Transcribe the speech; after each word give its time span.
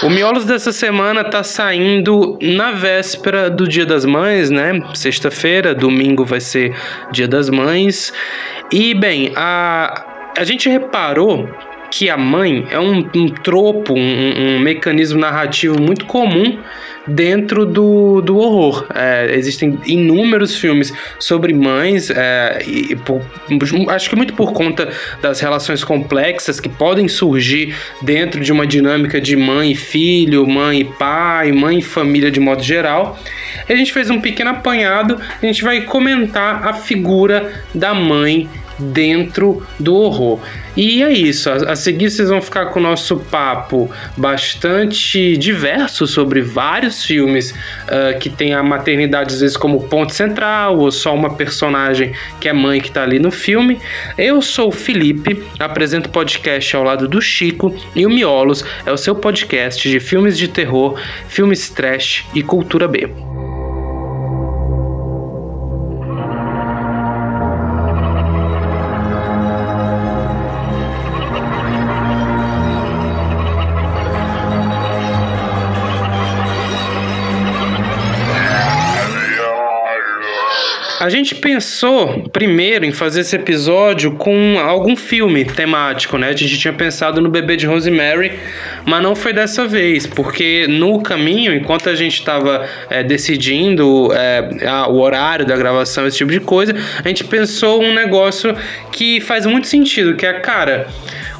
O 0.00 0.08
Miolos 0.08 0.44
dessa 0.44 0.70
semana 0.70 1.24
tá 1.24 1.42
saindo 1.42 2.38
na 2.40 2.70
véspera 2.70 3.50
do 3.50 3.66
Dia 3.66 3.84
das 3.84 4.04
Mães, 4.04 4.48
né? 4.48 4.80
Sexta-feira, 4.94 5.74
domingo 5.74 6.24
vai 6.24 6.40
ser 6.40 6.72
Dia 7.10 7.26
das 7.26 7.50
Mães. 7.50 8.12
E, 8.72 8.94
bem, 8.94 9.32
a, 9.34 10.30
a 10.38 10.44
gente 10.44 10.68
reparou 10.68 11.48
que 11.90 12.10
a 12.10 12.16
mãe 12.16 12.66
é 12.70 12.78
um, 12.78 13.08
um 13.14 13.28
tropo, 13.28 13.94
um, 13.94 14.56
um, 14.56 14.60
mecanismo 14.60 15.18
narrativo 15.18 15.80
muito 15.80 16.04
comum 16.06 16.58
dentro 17.06 17.64
do, 17.64 18.20
do 18.20 18.36
horror. 18.36 18.86
É, 18.94 19.34
existem 19.34 19.78
inúmeros 19.86 20.56
filmes 20.56 20.92
sobre 21.18 21.54
mães, 21.54 22.10
é, 22.10 22.58
por, 23.04 23.22
acho 23.88 24.10
que 24.10 24.16
muito 24.16 24.34
por 24.34 24.52
conta 24.52 24.90
das 25.22 25.40
relações 25.40 25.82
complexas 25.82 26.60
que 26.60 26.68
podem 26.68 27.08
surgir 27.08 27.74
dentro 28.02 28.40
de 28.40 28.52
uma 28.52 28.66
dinâmica 28.66 29.20
de 29.20 29.36
mãe 29.36 29.72
e 29.72 29.74
filho, 29.74 30.46
mãe 30.46 30.80
e 30.80 30.84
pai, 30.84 31.52
mãe 31.52 31.78
e 31.78 31.82
família 31.82 32.30
de 32.30 32.40
modo 32.40 32.62
geral. 32.62 33.18
A 33.68 33.74
gente 33.74 33.92
fez 33.92 34.10
um 34.10 34.20
pequeno 34.20 34.50
apanhado, 34.50 35.18
a 35.42 35.46
gente 35.46 35.62
vai 35.62 35.82
comentar 35.82 36.66
a 36.66 36.74
figura 36.74 37.52
da 37.74 37.94
mãe 37.94 38.48
dentro 38.78 39.66
do 39.78 39.94
horror. 39.94 40.40
E 40.76 41.02
é 41.02 41.12
isso. 41.12 41.50
A, 41.50 41.72
a, 41.72 41.76
seguir 41.76 42.10
vocês 42.10 42.28
vão 42.28 42.40
ficar 42.40 42.66
com 42.66 42.78
o 42.78 42.82
nosso 42.82 43.16
papo 43.16 43.90
bastante 44.16 45.36
diverso 45.36 46.06
sobre 46.06 46.40
vários 46.40 47.04
filmes 47.04 47.50
uh, 47.50 48.18
que 48.20 48.30
tem 48.30 48.54
a 48.54 48.62
maternidade 48.62 49.34
às 49.34 49.40
vezes 49.40 49.56
como 49.56 49.88
ponto 49.88 50.14
central 50.14 50.78
ou 50.78 50.90
só 50.92 51.14
uma 51.14 51.34
personagem 51.34 52.12
que 52.40 52.48
é 52.48 52.52
mãe 52.52 52.80
que 52.80 52.88
está 52.88 53.02
ali 53.02 53.18
no 53.18 53.30
filme. 53.30 53.80
Eu 54.16 54.40
sou 54.40 54.68
o 54.68 54.72
Felipe, 54.72 55.42
apresento 55.58 56.08
podcast 56.10 56.76
ao 56.76 56.84
lado 56.84 57.08
do 57.08 57.20
Chico 57.20 57.74
e 57.94 58.06
o 58.06 58.10
Miolos 58.10 58.64
é 58.86 58.92
o 58.92 58.96
seu 58.96 59.14
podcast 59.14 59.88
de 59.88 59.98
filmes 59.98 60.38
de 60.38 60.48
terror, 60.48 60.98
filmes 61.28 61.68
trash 61.68 62.24
e 62.34 62.42
cultura 62.42 62.86
B. 62.86 63.37
A 81.08 81.10
gente 81.10 81.34
pensou 81.34 82.28
primeiro 82.30 82.84
em 82.84 82.92
fazer 82.92 83.22
esse 83.22 83.34
episódio 83.34 84.12
com 84.16 84.58
algum 84.58 84.94
filme 84.94 85.42
temático, 85.42 86.18
né? 86.18 86.28
A 86.28 86.36
gente 86.36 86.58
tinha 86.58 86.74
pensado 86.74 87.18
no 87.18 87.30
Bebê 87.30 87.56
de 87.56 87.64
Rosemary, 87.64 88.38
mas 88.84 89.02
não 89.02 89.16
foi 89.16 89.32
dessa 89.32 89.66
vez, 89.66 90.06
porque 90.06 90.66
no 90.68 91.02
caminho, 91.02 91.54
enquanto 91.54 91.88
a 91.88 91.94
gente 91.94 92.18
estava 92.18 92.68
é, 92.90 93.02
decidindo 93.02 94.10
é, 94.12 94.66
a, 94.68 94.86
o 94.86 95.00
horário 95.00 95.46
da 95.46 95.56
gravação, 95.56 96.06
esse 96.06 96.18
tipo 96.18 96.30
de 96.30 96.40
coisa, 96.40 96.74
a 97.02 97.08
gente 97.08 97.24
pensou 97.24 97.82
um 97.82 97.94
negócio 97.94 98.54
que 98.92 99.18
faz 99.22 99.46
muito 99.46 99.66
sentido, 99.66 100.14
que 100.14 100.26
é, 100.26 100.34
cara, 100.34 100.88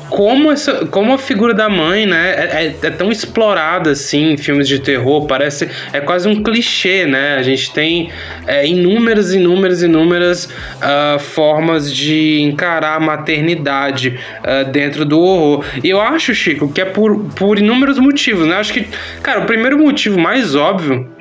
como, 0.09 0.51
essa, 0.51 0.87
como 0.87 1.12
a 1.12 1.19
figura 1.19 1.55
da 1.55 1.69
mãe, 1.69 2.06
né, 2.06 2.31
é, 2.31 2.64
é, 2.64 2.87
é, 2.87 2.91
tão 2.91 3.11
explorada 3.11 3.91
assim 3.91 4.33
em 4.33 4.37
filmes 4.37 4.67
de 4.69 4.78
terror, 4.78 5.27
parece 5.27 5.69
é 5.92 6.01
quase 6.01 6.28
um 6.28 6.42
clichê, 6.42 7.06
né? 7.06 7.37
A 7.37 7.42
gente 7.42 7.73
tem 7.73 8.11
é, 8.47 8.67
inúmeras, 8.67 9.33
inúmeras, 9.33 9.83
inúmeras 9.83 10.45
uh, 10.45 11.19
formas 11.19 11.92
de 11.92 12.41
encarar 12.41 12.97
a 12.97 13.01
maternidade 13.01 14.19
uh, 14.41 14.70
dentro 14.70 15.05
do 15.05 15.20
horror. 15.20 15.64
E 15.83 15.91
eu 15.91 16.01
acho, 16.01 16.34
Chico, 16.34 16.73
que 16.73 16.81
é 16.81 16.84
por, 16.84 17.25
por 17.34 17.59
inúmeros 17.59 17.98
motivos, 17.98 18.47
né? 18.47 18.56
Acho 18.56 18.73
que, 18.73 18.86
cara, 19.23 19.41
o 19.41 19.47
primeiro 19.47 19.79
motivo 19.79 20.19
mais 20.19 20.55
óbvio 20.55 21.17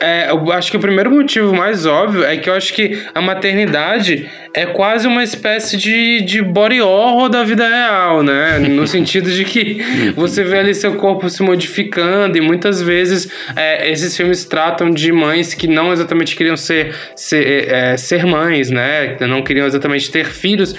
é, 0.00 0.30
eu 0.30 0.50
acho 0.52 0.70
que 0.70 0.76
o 0.76 0.80
primeiro 0.80 1.10
motivo 1.10 1.54
mais 1.54 1.84
óbvio 1.84 2.24
é 2.24 2.36
que 2.36 2.48
eu 2.48 2.54
acho 2.54 2.72
que 2.72 2.98
a 3.14 3.20
maternidade 3.20 4.28
é 4.54 4.66
quase 4.66 5.06
uma 5.06 5.22
espécie 5.22 5.76
de, 5.76 6.22
de 6.22 6.42
body 6.42 6.80
horror 6.80 7.28
da 7.28 7.44
vida 7.44 7.68
real, 7.68 8.22
né? 8.22 8.58
No 8.80 8.86
sentido 8.86 9.30
de 9.30 9.44
que 9.44 10.12
você 10.16 10.42
vê 10.42 10.58
ali 10.58 10.74
seu 10.74 10.94
corpo 10.94 11.28
se 11.28 11.42
modificando 11.42 12.38
e 12.38 12.40
muitas 12.40 12.80
vezes 12.80 13.30
é, 13.54 13.90
esses 13.90 14.16
filmes 14.16 14.44
tratam 14.44 14.90
de 14.90 15.12
mães 15.12 15.52
que 15.52 15.66
não 15.66 15.92
exatamente 15.92 16.34
queriam 16.34 16.56
ser, 16.56 16.94
ser, 17.14 17.68
é, 17.68 17.96
ser 17.96 18.24
mães, 18.24 18.70
né? 18.70 19.16
Não 19.20 19.42
queriam 19.42 19.66
exatamente 19.66 20.10
ter 20.10 20.26
filhos. 20.26 20.74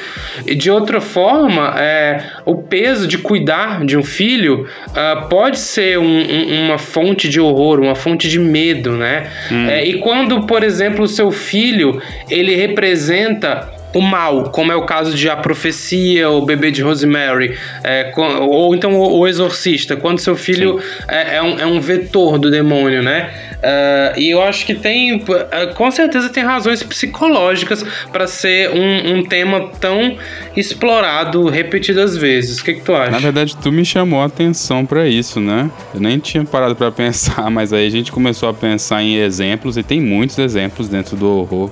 E 0.47 0.56
de 0.56 0.72
outra 0.72 1.00
forma, 1.00 1.75
é, 1.78 2.23
o 2.46 2.56
peso 2.56 3.07
de 3.07 3.17
cuidar 3.17 3.85
de 3.85 3.97
um 3.97 4.03
filho 4.03 4.67
uh, 4.90 5.28
pode 5.29 5.59
ser 5.59 6.00
um, 6.00 6.03
um, 6.03 6.66
uma 6.66 6.78
fonte 6.78 7.29
de 7.29 7.40
horror, 7.40 7.79
uma 7.79 7.96
fonte 7.96 8.28
de 8.28 8.40
medo, 8.40 8.94
né? 8.94 9.10
Hum. 9.51 9.69
É, 9.69 9.85
e 9.85 9.99
quando, 9.99 10.45
por 10.45 10.63
exemplo, 10.63 11.03
o 11.03 11.07
seu 11.07 11.31
filho 11.31 12.01
ele 12.29 12.55
representa 12.55 13.81
o 13.94 14.02
mal, 14.02 14.50
como 14.52 14.72
é 14.72 14.75
o 14.75 14.85
caso 14.85 15.16
de 15.16 15.29
A 15.29 15.35
Profecia, 15.35 16.29
o 16.29 16.41
Bebê 16.46 16.72
de 16.72 16.81
Rosemary, 16.81 17.57
é, 17.84 18.12
ou 18.40 18.74
então 18.75 18.97
o 18.97 19.28
Exorcista, 19.28 19.96
quando 19.96 20.19
seu 20.19 20.35
filho 20.35 20.81
é, 21.07 21.38
é, 21.38 21.41
um, 21.41 21.59
é, 21.59 21.66
um, 21.66 21.79
vetor 21.79 22.38
do 22.38 22.50
demônio, 22.50 23.03
né? 23.03 23.31
Uh, 23.62 24.19
e 24.19 24.29
eu 24.29 24.41
acho 24.41 24.66
que 24.66 24.74
tem, 24.74 25.18
uh, 25.18 25.24
com 25.75 25.91
certeza, 25.91 26.29
tem 26.29 26.44
razões 26.44 26.81
psicológicas 26.81 27.85
para 28.12 28.25
ser 28.25 28.72
um, 28.72 29.18
um, 29.18 29.24
tema 29.24 29.69
tão 29.79 30.18
explorado 30.56 31.47
repetidas 31.47 32.18
vezes. 32.18 32.59
O 32.59 32.63
que, 32.63 32.75
que 32.75 32.81
tu 32.81 32.96
acha? 32.96 33.12
Na 33.12 33.19
verdade, 33.19 33.56
tu 33.56 33.72
me 33.72 33.85
chamou 33.85 34.22
a 34.22 34.25
atenção 34.25 34.85
para 34.85 35.08
isso, 35.08 35.40
né? 35.40 35.69
Eu 35.94 36.00
nem 36.00 36.18
tinha 36.18 36.44
parado 36.44 36.75
para 36.75 36.90
pensar, 36.91 37.52
mas 37.52 37.72
aí 37.72 37.85
a 37.85 37.91
gente 37.91 38.12
começou 38.12 38.50
a 38.50 38.53
pensar 38.53 39.03
em 39.03 39.18
exemplos 39.18 39.78
e 39.78 39.84
tem 39.84 40.02
muitos 40.02 40.40
exemplos 40.40 40.88
dentro 40.88 41.16
do 41.16 41.28
horror 41.28 41.69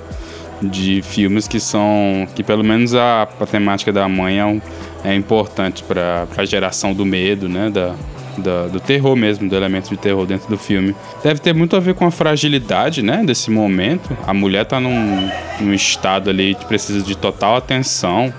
de 0.62 1.02
filmes 1.02 1.48
que 1.48 1.60
são 1.60 2.28
que 2.36 2.44
pelo 2.44 2.64
menos 2.64 2.94
a, 2.94 3.24
a 3.24 3.46
temática 3.46 3.92
da 3.92 4.08
mãe 4.08 4.40
é, 4.40 4.46
um, 4.46 4.62
é 5.04 5.16
importante 5.16 5.84
para 5.84 6.28
a 6.36 6.46
geração 6.46 6.94
do 6.94 7.06
medo, 7.06 7.48
né, 7.48 7.70
da, 7.70 7.96
da, 8.38 8.68
do 8.68 8.80
terror 8.80 9.16
mesmo, 9.16 9.48
do 9.48 9.56
elemento 9.56 9.90
de 9.90 9.98
terror 9.98 10.26
dentro 10.26 10.50
do 10.50 10.58
filme. 10.58 10.96
Deve 11.24 11.40
ter 11.40 11.54
muito 11.54 11.76
a 11.76 11.80
ver 11.80 11.94
com 11.94 12.06
a 12.06 12.12
fragilidade, 12.12 13.02
né, 13.02 13.24
desse 13.26 13.50
momento. 13.52 14.16
A 14.26 14.34
mulher 14.34 14.66
tá 14.66 14.80
num, 14.80 15.30
num 15.60 15.74
estado 15.74 16.30
ali 16.30 16.56
que 16.56 16.66
precisa 16.66 17.02
de 17.02 17.16
total 17.16 17.56
atenção, 17.56 18.34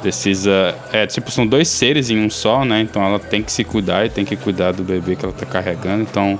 precisa, 0.00 0.74
é, 0.92 1.06
tipo, 1.06 1.30
são 1.30 1.46
dois 1.46 1.68
seres 1.68 2.10
em 2.10 2.18
um 2.18 2.30
só, 2.30 2.64
né? 2.64 2.80
Então 2.80 3.02
ela 3.02 3.18
tem 3.18 3.42
que 3.42 3.50
se 3.50 3.64
cuidar 3.64 4.06
e 4.06 4.08
tem 4.08 4.24
que 4.24 4.36
cuidar 4.36 4.72
do 4.72 4.82
bebê 4.82 5.16
que 5.16 5.24
ela 5.24 5.34
tá 5.34 5.44
carregando. 5.44 6.02
Então, 6.02 6.38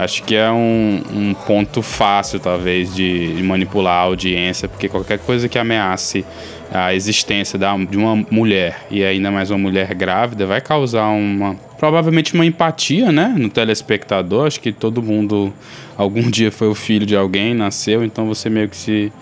Acho 0.00 0.22
que 0.22 0.34
é 0.34 0.50
um, 0.50 1.02
um 1.12 1.34
ponto 1.34 1.82
fácil, 1.82 2.40
talvez, 2.40 2.94
de, 2.94 3.34
de, 3.34 3.42
manipular 3.42 3.96
a 3.96 4.04
audiência, 4.04 4.66
porque 4.66 4.88
qualquer 4.88 5.18
coisa 5.18 5.46
que 5.46 5.58
ameace 5.58 6.24
a 6.72 6.94
existência 6.94 7.58
da, 7.58 7.76
de 7.76 7.98
uma 7.98 8.16
mulher, 8.30 8.86
e 8.90 9.04
ainda 9.04 9.30
mais 9.30 9.50
uma 9.50 9.58
mulher 9.58 9.92
grávida, 9.94 10.46
vai 10.46 10.58
causar 10.62 11.08
uma. 11.08 11.54
provavelmente 11.78 12.32
uma 12.32 12.46
empatia, 12.46 13.12
né? 13.12 13.34
No 13.36 13.50
telespectador. 13.50 14.46
Acho 14.46 14.60
que 14.60 14.72
todo 14.72 15.02
mundo 15.02 15.52
algum 15.98 16.30
dia 16.30 16.50
foi 16.50 16.68
o 16.68 16.74
filho 16.74 17.04
de 17.04 17.14
alguém, 17.14 17.52
nasceu, 17.52 18.02
então 18.02 18.26
você 18.26 18.48
meio 18.48 18.70
que 18.70 18.76
se, 18.78 19.12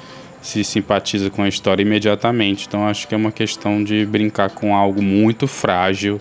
se 0.41 0.63
simpatiza 0.63 1.29
com 1.29 1.43
a 1.43 1.49
história 1.49 1.83
imediatamente. 1.83 2.67
Então 2.69 2.87
acho 2.87 3.09
que 3.09 3.15
é 3.17 3.19
uma 3.19 3.33
questão 3.33 3.83
de 3.83 4.07
brincar 4.07 4.51
com 4.51 4.77
algo 4.77 5.03
muito 5.03 5.49
frágil 5.49 6.21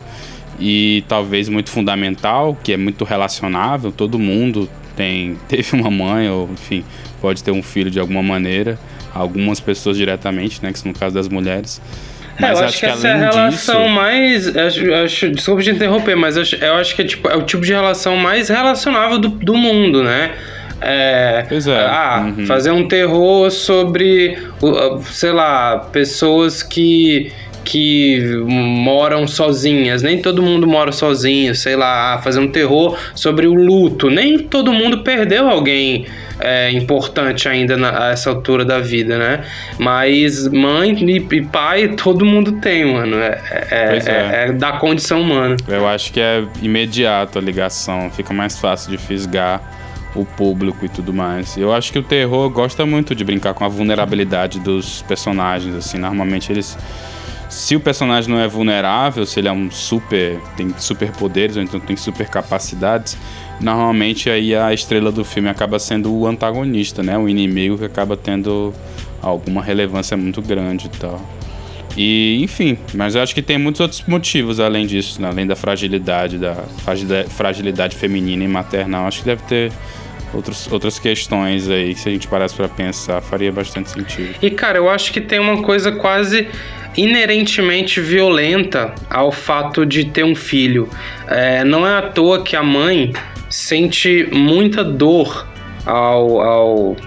e 0.60 1.04
talvez 1.08 1.50
muito 1.50 1.70
fundamental, 1.70 2.58
que 2.64 2.74
é 2.74 2.78
muito 2.78 3.04
relacionável, 3.04 3.92
todo 3.92 4.18
mundo 4.18 4.70
tem 4.96 5.38
teve 5.48 5.76
uma 5.76 5.92
mãe 5.92 6.30
ou 6.30 6.50
enfim, 6.52 6.84
pode 7.22 7.44
ter 7.44 7.52
um 7.52 7.64
filho 7.64 7.92
de 7.92 8.00
alguma 8.00 8.24
maneira, 8.24 8.80
algumas 9.14 9.60
pessoas 9.60 9.98
diretamente, 9.98 10.62
né, 10.64 10.72
que 10.72 10.88
no 10.88 10.94
caso 10.94 11.16
das 11.16 11.28
mulheres. 11.28 11.82
Mas 12.40 12.60
é, 12.60 12.62
eu 12.62 12.66
acho, 12.66 12.66
acho 12.66 12.80
que, 12.80 12.86
que 12.86 12.92
essa 12.92 13.08
é 13.08 13.12
a 13.14 13.18
relação 13.18 13.84
disso... 13.84 13.90
mais. 13.90 14.56
Acho, 14.56 14.94
acho, 14.94 15.32
desculpa 15.32 15.64
de 15.64 15.72
interromper, 15.72 16.16
mas 16.16 16.38
acho, 16.38 16.56
eu 16.56 16.76
acho 16.76 16.96
que 16.96 17.02
é, 17.02 17.06
tipo, 17.06 17.28
é 17.28 17.36
o 17.36 17.42
tipo 17.42 17.64
de 17.64 17.74
relação 17.74 18.16
mais 18.16 18.50
relacionável 18.50 19.18
do, 19.18 19.30
do 19.30 19.56
mundo, 19.56 20.04
né? 20.04 20.34
É, 20.80 21.44
pois 21.50 21.66
é. 21.66 21.86
Ah, 21.86 22.32
uhum. 22.38 22.46
fazer 22.46 22.72
um 22.72 22.88
terror 22.88 23.50
sobre, 23.50 24.38
sei 25.06 25.32
lá, 25.32 25.80
pessoas 25.92 26.62
que 26.62 27.32
que 27.68 28.22
moram 28.46 29.28
sozinhas. 29.28 30.02
Nem 30.02 30.22
todo 30.22 30.42
mundo 30.42 30.66
mora 30.66 30.94
sozinho, 30.94 31.54
sei 31.54 31.76
lá, 31.76 32.18
fazer 32.24 32.40
um 32.40 32.48
terror 32.48 32.98
sobre 33.14 33.46
o 33.46 33.54
luto. 33.54 34.10
Nem 34.10 34.40
todo 34.40 34.72
mundo 34.72 35.00
perdeu 35.04 35.50
alguém 35.50 36.06
é, 36.40 36.72
importante 36.72 37.50
ainda 37.50 37.76
na, 37.76 38.06
a 38.06 38.12
essa 38.12 38.30
altura 38.30 38.64
da 38.64 38.80
vida, 38.80 39.18
né? 39.18 39.44
Mas 39.78 40.48
mãe 40.48 40.94
e, 40.94 41.18
e 41.18 41.42
pai 41.46 41.90
todo 41.90 42.24
mundo 42.24 42.54
tem, 42.54 42.86
mano. 42.86 43.18
É, 43.18 43.42
é, 43.52 43.68
é, 43.70 44.12
é, 44.46 44.50
é 44.50 44.54
da 44.54 44.74
condição 44.74 45.22
humana. 45.22 45.58
Eu 45.68 45.86
acho 45.86 46.14
que 46.14 46.22
é 46.22 46.46
imediato 46.62 47.38
a 47.38 47.42
ligação, 47.42 48.10
fica 48.12 48.34
mais 48.34 48.58
fácil 48.58 48.92
de 48.92 48.98
fisgar 48.98 49.62
o 50.16 50.24
público 50.24 50.86
e 50.86 50.90
tudo 50.90 51.14
mais. 51.14 51.58
Eu 51.58 51.74
acho 51.74 51.92
que 51.92 52.00
o 52.00 52.04
terror 52.04 52.50
gosta 52.50 52.86
muito 52.86 53.14
de 53.14 53.26
brincar 53.26 53.54
com 53.54 53.66
a 53.66 53.68
vulnerabilidade 53.68 54.58
dos 54.62 55.02
personagens, 55.02 55.76
assim, 55.76 55.98
normalmente 55.98 56.50
eles 56.50 56.78
se 57.50 57.76
o 57.76 57.80
personagem 57.80 58.30
não 58.30 58.40
é 58.40 58.48
vulnerável, 58.48 59.26
se 59.26 59.40
ele 59.40 59.48
é 59.48 59.52
um 59.52 59.72
super. 59.72 60.40
tem 60.56 60.74
superpoderes 60.78 61.56
ou 61.56 61.64
então 61.64 61.80
tem 61.80 61.96
super 61.96 62.28
capacidades, 62.28 63.18
normalmente 63.60 64.30
aí 64.30 64.56
a 64.56 64.74
estrela 64.74 65.12
do 65.12 65.24
filme 65.24 65.50
acaba 65.50 65.80
sendo 65.80 66.14
o 66.14 66.28
antagonista, 66.28 67.02
né? 67.02 67.18
O 67.18 67.30
inimigo 67.30 67.78
que 67.78 67.86
acaba 67.86 68.18
tendo 68.18 68.74
alguma 69.22 69.62
relevância 69.62 70.16
muito 70.18 70.42
grande 70.42 70.88
e 70.88 70.90
tal. 71.00 71.22
E, 71.98 72.40
enfim, 72.44 72.78
mas 72.94 73.16
eu 73.16 73.24
acho 73.24 73.34
que 73.34 73.42
tem 73.42 73.58
muitos 73.58 73.82
outros 73.82 74.04
motivos 74.08 74.60
além 74.60 74.86
disso, 74.86 75.20
né? 75.20 75.30
além 75.30 75.48
da 75.48 75.56
fragilidade, 75.56 76.38
da 76.38 76.56
fragilidade 77.30 77.96
feminina 77.96 78.44
e 78.44 78.48
maternal. 78.48 79.08
Acho 79.08 79.20
que 79.20 79.26
deve 79.26 79.42
ter 79.44 79.72
outros, 80.34 80.72
outras 80.72 81.00
questões 81.00 81.70
aí 81.70 81.94
que 81.94 82.00
se 82.00 82.10
a 82.10 82.12
gente 82.12 82.28
parasse 82.28 82.56
para 82.56 82.68
pensar 82.68 83.22
faria 83.22 83.52
bastante 83.52 83.90
sentido. 83.90 84.36
E 84.42 84.50
cara, 84.50 84.78
eu 84.78 84.90
acho 84.90 85.12
que 85.12 85.22
tem 85.22 85.40
uma 85.40 85.62
coisa 85.62 85.92
quase 85.92 86.48
inerentemente 86.96 88.02
violenta 88.02 88.94
ao 89.10 89.32
fato 89.32 89.86
de 89.86 90.06
ter 90.06 90.24
um 90.24 90.36
filho. 90.36 90.90
É, 91.28 91.64
não 91.64 91.86
é 91.86 91.98
à 91.98 92.02
toa 92.02 92.44
que 92.44 92.56
a 92.56 92.64
mãe 92.64 93.14
sente 93.50 94.28
muita 94.32 94.84
dor 94.84 95.48
ao, 95.88 96.42
ao 96.42 96.98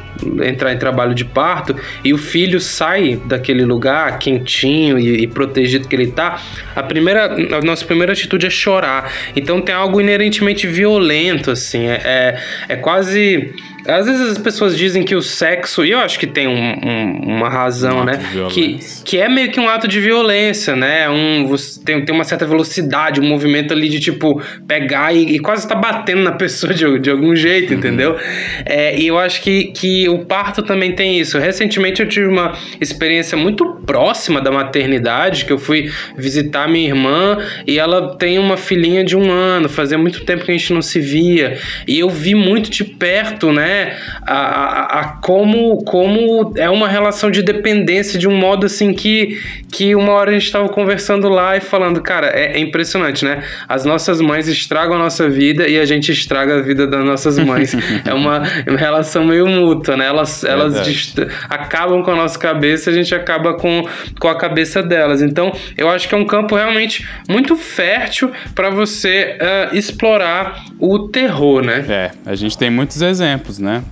entrar 0.43 0.73
em 0.73 0.79
trabalho 0.79 1.15
de 1.15 1.25
parto 1.25 1.75
e 2.05 2.13
o 2.13 2.19
filho 2.19 2.61
sai 2.61 3.21
daquele 3.27 3.65
lugar 3.65 4.19
quentinho 4.19 4.99
e, 4.99 5.23
e, 5.23 5.27
protegido 5.27 5.89
que 5.89 5.95
ele 5.95 6.09
tá, 6.09 6.41
a 6.75 6.83
primeira, 6.83 7.27
a 7.57 7.61
nossa 7.63 7.85
primeira 7.85 8.13
atitude 8.13 8.47
é 8.47 8.51
chorar. 8.51 9.13
Então 9.35 9.61
tem 9.61 9.75
algo 9.75 10.01
inerentemente 10.01 10.67
violento, 10.67 11.51
assim, 11.51 11.87
é, 11.87 12.01
é, 12.05 12.41
é 12.69 12.77
quase 12.77 13.55
às 13.87 14.07
vezes 14.07 14.33
as 14.33 14.39
pessoas 14.39 14.77
dizem 14.77 15.03
que 15.03 15.15
o 15.15 15.23
sexo, 15.23 15.85
e 15.85 15.91
eu 15.91 15.99
acho 15.99 16.19
que 16.19 16.27
tem 16.27 16.47
um, 16.47 16.53
um, 16.53 17.37
uma 17.37 17.49
razão, 17.49 18.01
um 18.01 18.05
né? 18.05 18.21
Que, 18.51 18.79
que 19.05 19.19
é 19.19 19.29
meio 19.29 19.51
que 19.51 19.59
um 19.59 19.69
ato 19.69 19.89
de 19.89 20.01
violência, 20.01 20.77
né? 20.77 21.09
Um, 21.09 21.55
tem, 21.85 22.05
tem 22.05 22.15
uma 22.15 22.25
certa 22.25 22.47
velocidade, 22.47 23.21
um 23.21 23.25
movimento 23.25 23.73
ali 23.73 23.89
de 23.89 24.01
tipo 24.01 24.43
pegar 24.67 25.13
e, 25.15 25.37
e 25.37 25.39
quase 25.39 25.67
tá 25.67 25.75
batendo 25.75 26.23
na 26.23 26.33
pessoa 26.33 26.73
de, 26.75 26.99
de 26.99 27.11
algum 27.11 27.35
jeito, 27.35 27.73
uhum. 27.73 27.79
entendeu? 27.79 28.17
É, 28.65 28.99
e 28.99 29.07
eu 29.07 29.19
acho 29.19 29.43
que, 29.43 29.65
que 29.67 30.09
o 30.09 30.25
parto 30.25 30.63
também 30.63 30.93
tem 30.93 31.19
isso. 31.19 31.39
Recentemente 31.39 32.03
eu 32.03 32.09
tive 32.09 32.27
uma 32.27 32.57
experiência 32.81 33.37
muito 33.37 33.65
próxima 33.87 34.41
da 34.41 34.51
maternidade, 34.51 35.45
que 35.45 35.53
eu 35.53 35.59
fui 35.59 35.91
visitar 36.17 36.69
minha 36.69 36.89
irmã 36.89 37.39
e 37.67 37.79
ela 37.79 38.17
tem 38.17 38.39
uma 38.39 38.57
filhinha 38.57 39.05
de 39.05 39.17
um 39.17 39.31
ano, 39.31 39.69
fazia 39.69 39.99
muito 39.99 40.25
tempo 40.25 40.45
que 40.45 40.51
a 40.51 40.57
gente 40.57 40.73
não 40.73 40.83
se 40.83 41.01
via. 41.01 41.59
E 41.87 41.99
eu 41.99 42.11
vi 42.11 42.35
muito 42.35 42.71
de 42.71 42.85
perto, 42.85 43.53
né? 43.53 43.70
Né, 43.71 43.97
a, 44.27 44.35
a, 44.35 45.01
a, 45.01 45.05
como, 45.21 45.85
como 45.85 46.53
é 46.57 46.69
uma 46.69 46.89
relação 46.89 47.31
de 47.31 47.41
dependência 47.41 48.19
de 48.19 48.27
um 48.27 48.35
modo 48.37 48.67
assim 48.67 48.93
que, 48.93 49.41
que 49.71 49.95
uma 49.95 50.11
hora 50.11 50.31
a 50.31 50.33
gente 50.33 50.47
estava 50.47 50.69
conversando 50.69 51.29
lá 51.29 51.57
e 51.57 51.61
falando, 51.61 52.03
cara, 52.03 52.27
é, 52.35 52.57
é, 52.57 52.59
impressionante, 52.59 53.25
né? 53.25 53.45
As 53.69 53.85
nossas 53.85 54.21
mães 54.21 54.49
estragam 54.49 54.97
a 54.97 54.99
nossa 54.99 55.29
vida 55.29 55.69
e 55.69 55.79
a 55.79 55.85
gente 55.85 56.11
estraga 56.11 56.59
a 56.59 56.63
vida 56.63 56.85
das 56.85 57.05
nossas 57.05 57.39
mães. 57.39 57.73
é 58.05 58.13
uma, 58.13 58.43
uma 58.67 58.77
relação 58.77 59.25
meio 59.25 59.47
mútua, 59.47 59.97
né? 59.97 60.07
Elas, 60.07 60.43
elas 60.43 61.15
acabam 61.49 62.03
com 62.03 62.11
a 62.11 62.17
nossa 62.17 62.39
cabeça 62.39 62.91
e 62.91 62.93
a 62.93 62.97
gente 62.97 63.15
acaba 63.15 63.55
com, 63.55 63.87
com 64.19 64.27
a 64.27 64.35
cabeça 64.35 64.83
delas. 64.83 65.23
Então, 65.23 65.53
eu 65.79 65.89
acho 65.89 66.09
que 66.09 66.15
é 66.17 66.19
um 66.19 66.27
campo 66.27 66.57
realmente 66.57 67.07
muito 67.29 67.55
fértil 67.55 68.33
para 68.53 68.69
você 68.69 69.39
uh, 69.41 69.77
explorar 69.77 70.65
o 70.77 71.09
terror, 71.09 71.63
né? 71.63 71.85
É, 71.89 72.11
a 72.27 72.35
gente 72.35 72.59
tem 72.59 72.69
muitos 72.69 73.01
exemplos, 73.01 73.60
né? 73.61 73.83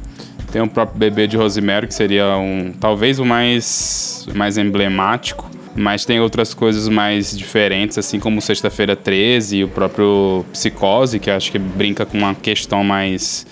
Tem 0.51 0.63
o 0.63 0.69
próprio 0.69 0.99
bebê 0.99 1.27
de 1.27 1.37
Rosemary, 1.37 1.87
que 1.87 1.95
seria 1.95 2.37
um 2.39 2.73
talvez 2.81 3.19
o 3.19 3.25
mais, 3.25 4.27
mais 4.35 4.57
emblemático, 4.57 5.51
mas 5.77 6.05
tem 6.05 6.21
outras 6.21 6.55
coisas 6.55 6.89
mais 6.89 7.37
diferentes, 7.37 7.99
assim 7.99 8.19
como 8.19 8.41
Sexta-feira 8.41 8.97
13 8.97 9.59
e 9.59 9.65
o 9.65 9.69
próprio 9.69 10.45
Psicose, 10.53 11.19
que 11.19 11.31
acho 11.31 11.53
que 11.53 11.59
brinca 11.59 12.07
com 12.07 12.19
uma 12.19 12.35
questão 12.35 12.83
mais 12.83 13.47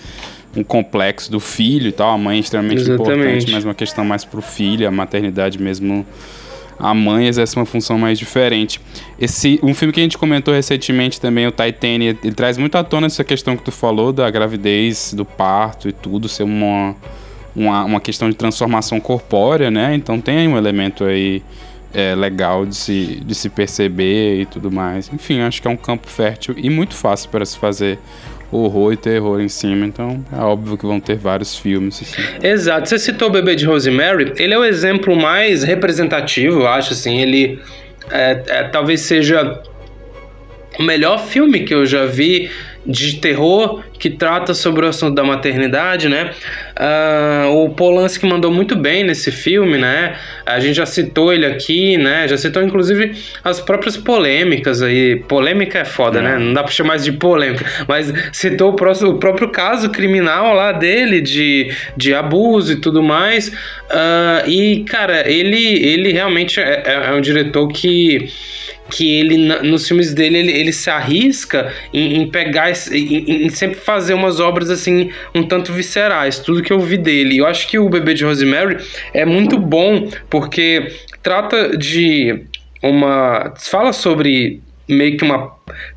um 0.55 0.63
complexo 0.63 1.31
do 1.31 1.39
filho 1.39 1.87
e 1.87 1.91
tal. 1.91 2.09
A 2.09 2.17
mãe 2.17 2.37
é 2.37 2.39
extremamente 2.39 2.81
Exatamente. 2.81 3.19
importante, 3.19 3.51
mas 3.51 3.63
uma 3.63 3.75
questão 3.75 4.03
mais 4.03 4.25
pro 4.25 4.41
filho, 4.41 4.87
a 4.87 4.91
maternidade 4.91 5.61
mesmo 5.61 6.05
a 6.79 6.93
mãe 6.93 7.27
exerce 7.27 7.55
uma 7.55 7.65
função 7.65 7.97
mais 7.97 8.19
diferente. 8.19 8.79
Esse, 9.19 9.59
um 9.63 9.73
filme 9.73 9.93
que 9.93 9.99
a 9.99 10.03
gente 10.03 10.17
comentou 10.17 10.53
recentemente 10.53 11.19
também, 11.19 11.47
o 11.47 11.51
Titanic, 11.51 12.19
ele 12.23 12.35
traz 12.35 12.57
muito 12.57 12.75
à 12.77 12.83
tona 12.83 13.07
essa 13.07 13.23
questão 13.23 13.57
que 13.57 13.63
tu 13.63 13.71
falou 13.71 14.13
da 14.13 14.29
gravidez, 14.29 15.13
do 15.13 15.25
parto 15.25 15.89
e 15.89 15.91
tudo, 15.91 16.29
ser 16.29 16.43
uma, 16.43 16.95
uma, 17.55 17.83
uma 17.85 17.99
questão 17.99 18.29
de 18.29 18.35
transformação 18.35 18.99
corpórea, 18.99 19.71
né? 19.71 19.95
Então 19.95 20.21
tem 20.21 20.47
um 20.47 20.57
elemento 20.57 21.03
aí 21.03 21.41
é, 21.93 22.13
legal 22.15 22.65
de 22.65 22.75
se, 22.75 23.21
de 23.25 23.33
se 23.33 23.49
perceber 23.49 24.41
e 24.41 24.45
tudo 24.45 24.71
mais. 24.71 25.11
Enfim, 25.11 25.39
acho 25.41 25.61
que 25.61 25.67
é 25.67 25.71
um 25.71 25.77
campo 25.77 26.07
fértil 26.07 26.53
e 26.57 26.69
muito 26.69 26.93
fácil 26.93 27.29
para 27.29 27.45
se 27.45 27.57
fazer 27.57 27.97
horror 28.51 28.93
e 28.93 28.97
terror 28.97 29.41
em 29.41 29.49
cima, 29.49 29.85
então 29.85 30.23
é 30.31 30.41
óbvio 30.41 30.77
que 30.77 30.85
vão 30.85 30.99
ter 30.99 31.15
vários 31.15 31.57
filmes. 31.57 32.01
Assim. 32.01 32.47
Exato. 32.47 32.87
Você 32.87 32.97
citou 32.97 33.27
o 33.27 33.31
Bebê 33.31 33.55
de 33.55 33.65
Rosemary, 33.65 34.33
ele 34.37 34.53
é 34.53 34.57
o 34.57 34.63
exemplo 34.63 35.15
mais 35.15 35.63
representativo, 35.63 36.61
eu 36.61 36.67
acho, 36.67 36.93
assim, 36.93 37.19
ele 37.19 37.59
é, 38.09 38.43
é, 38.47 38.63
talvez 38.63 39.01
seja 39.01 39.61
o 40.79 40.83
melhor 40.83 41.19
filme 41.19 41.61
que 41.61 41.73
eu 41.73 41.85
já 41.85 42.05
vi 42.05 42.49
de 42.87 43.17
terror 43.17 43.83
que 43.99 44.09
trata 44.09 44.53
sobre 44.53 44.85
o 44.85 44.89
assunto 44.89 45.15
da 45.15 45.23
maternidade, 45.23 46.07
né? 46.07 46.31
Uh, 46.79 47.63
o 47.63 47.69
Polanski 47.69 48.25
mandou 48.25 48.51
muito 48.51 48.75
bem 48.75 49.03
nesse 49.03 49.31
filme, 49.31 49.77
né? 49.77 50.15
A 50.45 50.59
gente 50.59 50.75
já 50.75 50.85
citou 50.85 51.33
ele 51.33 51.45
aqui, 51.45 51.97
né? 51.97 52.27
Já 52.27 52.37
citou 52.37 52.63
inclusive 52.63 53.11
as 53.43 53.59
próprias 53.59 53.97
polêmicas 53.97 54.81
aí. 54.81 55.17
Polêmica 55.27 55.79
é 55.79 55.85
foda, 55.85 56.21
né? 56.21 56.35
é. 56.35 56.37
né? 56.37 56.45
Não 56.45 56.53
dá 56.53 56.63
pra 56.63 56.71
chamar 56.71 56.97
de 56.97 57.11
polêmica, 57.11 57.65
mas 57.87 58.13
citou 58.31 58.71
o, 58.71 58.75
próximo, 58.75 59.11
o 59.11 59.17
próprio 59.17 59.49
caso 59.49 59.89
criminal 59.89 60.53
lá 60.53 60.71
dele 60.71 61.19
de, 61.19 61.71
de 61.97 62.13
abuso 62.13 62.73
e 62.73 62.75
tudo 62.77 63.03
mais. 63.03 63.49
Uh, 63.49 64.47
e, 64.47 64.83
cara, 64.85 65.29
ele, 65.29 65.83
ele 65.83 66.13
realmente 66.13 66.59
é, 66.59 66.83
é, 66.85 66.93
é 67.09 67.13
um 67.13 67.21
diretor 67.21 67.67
que 67.67 68.29
que 68.89 69.19
ele 69.19 69.37
nos 69.37 69.87
filmes 69.87 70.13
dele 70.13 70.37
ele, 70.37 70.51
ele 70.51 70.73
se 70.73 70.89
arrisca 70.89 71.71
em, 71.93 72.21
em 72.21 72.29
pegar 72.29 72.71
em, 72.91 73.45
em, 73.45 73.49
sempre 73.49 73.79
fazer 73.79 74.13
umas 74.13 74.39
obras 74.39 74.69
assim 74.69 75.11
um 75.33 75.43
tanto 75.43 75.73
viscerais 75.73 76.39
tudo 76.39 76.61
que 76.61 76.71
eu 76.71 76.79
vi 76.79 76.97
dele. 76.97 77.37
Eu 77.37 77.45
acho 77.45 77.67
que 77.67 77.77
o 77.77 77.89
bebê 77.89 78.13
de 78.13 78.23
Rosemary 78.23 78.77
é 79.13 79.25
muito 79.25 79.57
bom 79.57 80.09
porque 80.29 80.93
trata 81.21 81.77
de 81.77 82.43
uma 82.81 83.53
fala 83.57 83.91
sobre 83.91 84.61
meio 84.87 85.17
que 85.17 85.23
uma 85.23 85.51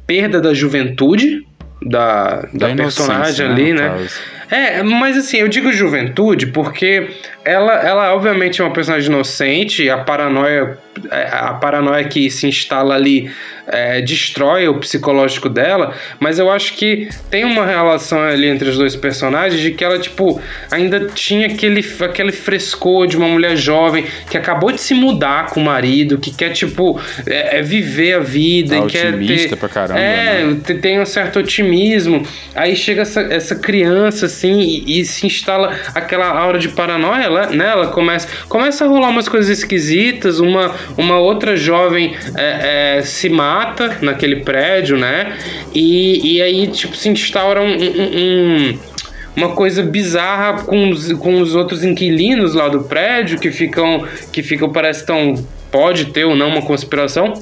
perda 0.07 0.41
da 0.41 0.53
juventude 0.53 1.47
da, 1.83 2.43
da, 2.53 2.69
da 2.69 2.77
personagem 2.77 3.49
né, 3.49 3.53
ali 3.53 3.73
né? 3.73 4.07
é, 4.51 4.83
mas 4.83 5.17
assim, 5.17 5.39
eu 5.39 5.49
digo 5.49 5.73
juventude 5.73 6.49
porque 6.49 7.09
ela, 7.45 7.75
ela 7.75 8.15
obviamente 8.15 8.61
é 8.61 8.65
uma 8.65 8.73
personagem 8.73 9.09
inocente, 9.09 9.89
a 9.89 9.99
paranoia, 9.99 10.79
a 11.11 11.55
paranoia 11.55 12.05
que 12.05 12.31
se 12.31 12.47
instala 12.47 12.95
ali 12.95 13.31
é, 13.73 14.01
destrói 14.01 14.69
o 14.69 14.75
psicológico 14.79 15.49
dela, 15.49 15.95
mas 16.19 16.39
eu 16.39 16.51
acho 16.51 16.75
que 16.75 17.09
tem 17.31 17.45
uma 17.45 17.65
relação 17.65 18.21
ali 18.21 18.49
entre 18.49 18.69
os 18.69 18.77
dois 18.77 18.97
personagens 18.97 19.61
de 19.61 19.71
que 19.71 19.85
ela, 19.85 19.99
tipo, 19.99 20.41
ainda 20.71 21.07
tinha 21.15 21.47
aquele, 21.47 21.85
aquele 22.01 22.33
frescor 22.33 23.07
de 23.07 23.17
uma 23.17 23.29
mulher 23.29 23.57
jovem 23.57 24.05
que 24.29 24.37
acabou 24.37 24.73
de 24.73 24.81
se 24.81 24.95
mudar 24.95 25.47
com 25.47 25.61
o 25.61 25.65
marido, 25.65 26.19
que 26.19 26.35
quer, 26.35 26.51
tipo, 26.51 27.01
é, 27.27 27.59
é 27.59 27.63
viver 27.63 28.15
a 28.15 28.21
vida 28.21 28.77
tá 28.77 28.87
e 28.87 28.89
quer 28.89 29.19
ter. 29.19 29.57
Pra 29.57 29.69
caramba, 29.69 30.01
é, 30.01 30.45
né? 30.45 30.61
tem 30.81 31.01
um 31.01 31.07
certo 31.07 31.39
otimismo. 31.39 32.27
Aí 32.55 32.75
chega 32.75 33.03
essa, 33.03 33.21
essa 33.21 33.55
criança, 33.55 34.27
assim, 34.27 34.61
e, 34.61 35.01
e 35.01 35.05
se 35.05 35.27
instala 35.27 35.77
aquela 35.95 36.27
aura 36.27 36.59
de 36.59 36.69
paranoia, 36.69 37.25
ela, 37.25 37.47
né? 37.51 37.69
Ela 37.69 37.89
começa, 37.89 38.29
começa 38.49 38.85
a 38.85 38.89
rolar 38.89 39.09
umas 39.09 39.29
coisas 39.29 39.59
esquisitas, 39.59 40.41
uma, 40.41 40.75
uma 40.97 41.19
outra 41.19 41.57
jovem 41.57 42.17
é, 42.37 42.99
é, 42.99 43.03
se 43.03 43.29
mata 43.29 43.99
naquele 44.01 44.37
prédio, 44.37 44.97
né? 44.97 45.37
E, 45.75 46.37
e 46.37 46.43
aí, 46.43 46.67
tipo, 46.67 46.97
se 46.97 47.09
instaura 47.09 47.61
um, 47.61 47.77
um, 47.77 48.19
um 48.19 48.79
uma 49.37 49.51
coisa 49.51 49.83
bizarra 49.83 50.65
com 50.65 50.91
os, 50.91 51.13
com 51.15 51.41
os 51.41 51.55
outros 51.55 51.85
inquilinos 51.85 52.53
lá 52.55 52.69
do 52.69 52.83
prédio 52.83 53.39
que 53.39 53.51
ficam 53.51 54.05
que 54.33 54.43
ficam 54.43 54.71
parece 54.71 55.07
tão 55.07 55.35
pode 55.71 56.07
ter 56.07 56.25
ou 56.25 56.35
não 56.35 56.49
uma 56.49 56.63
conspiração 56.63 57.33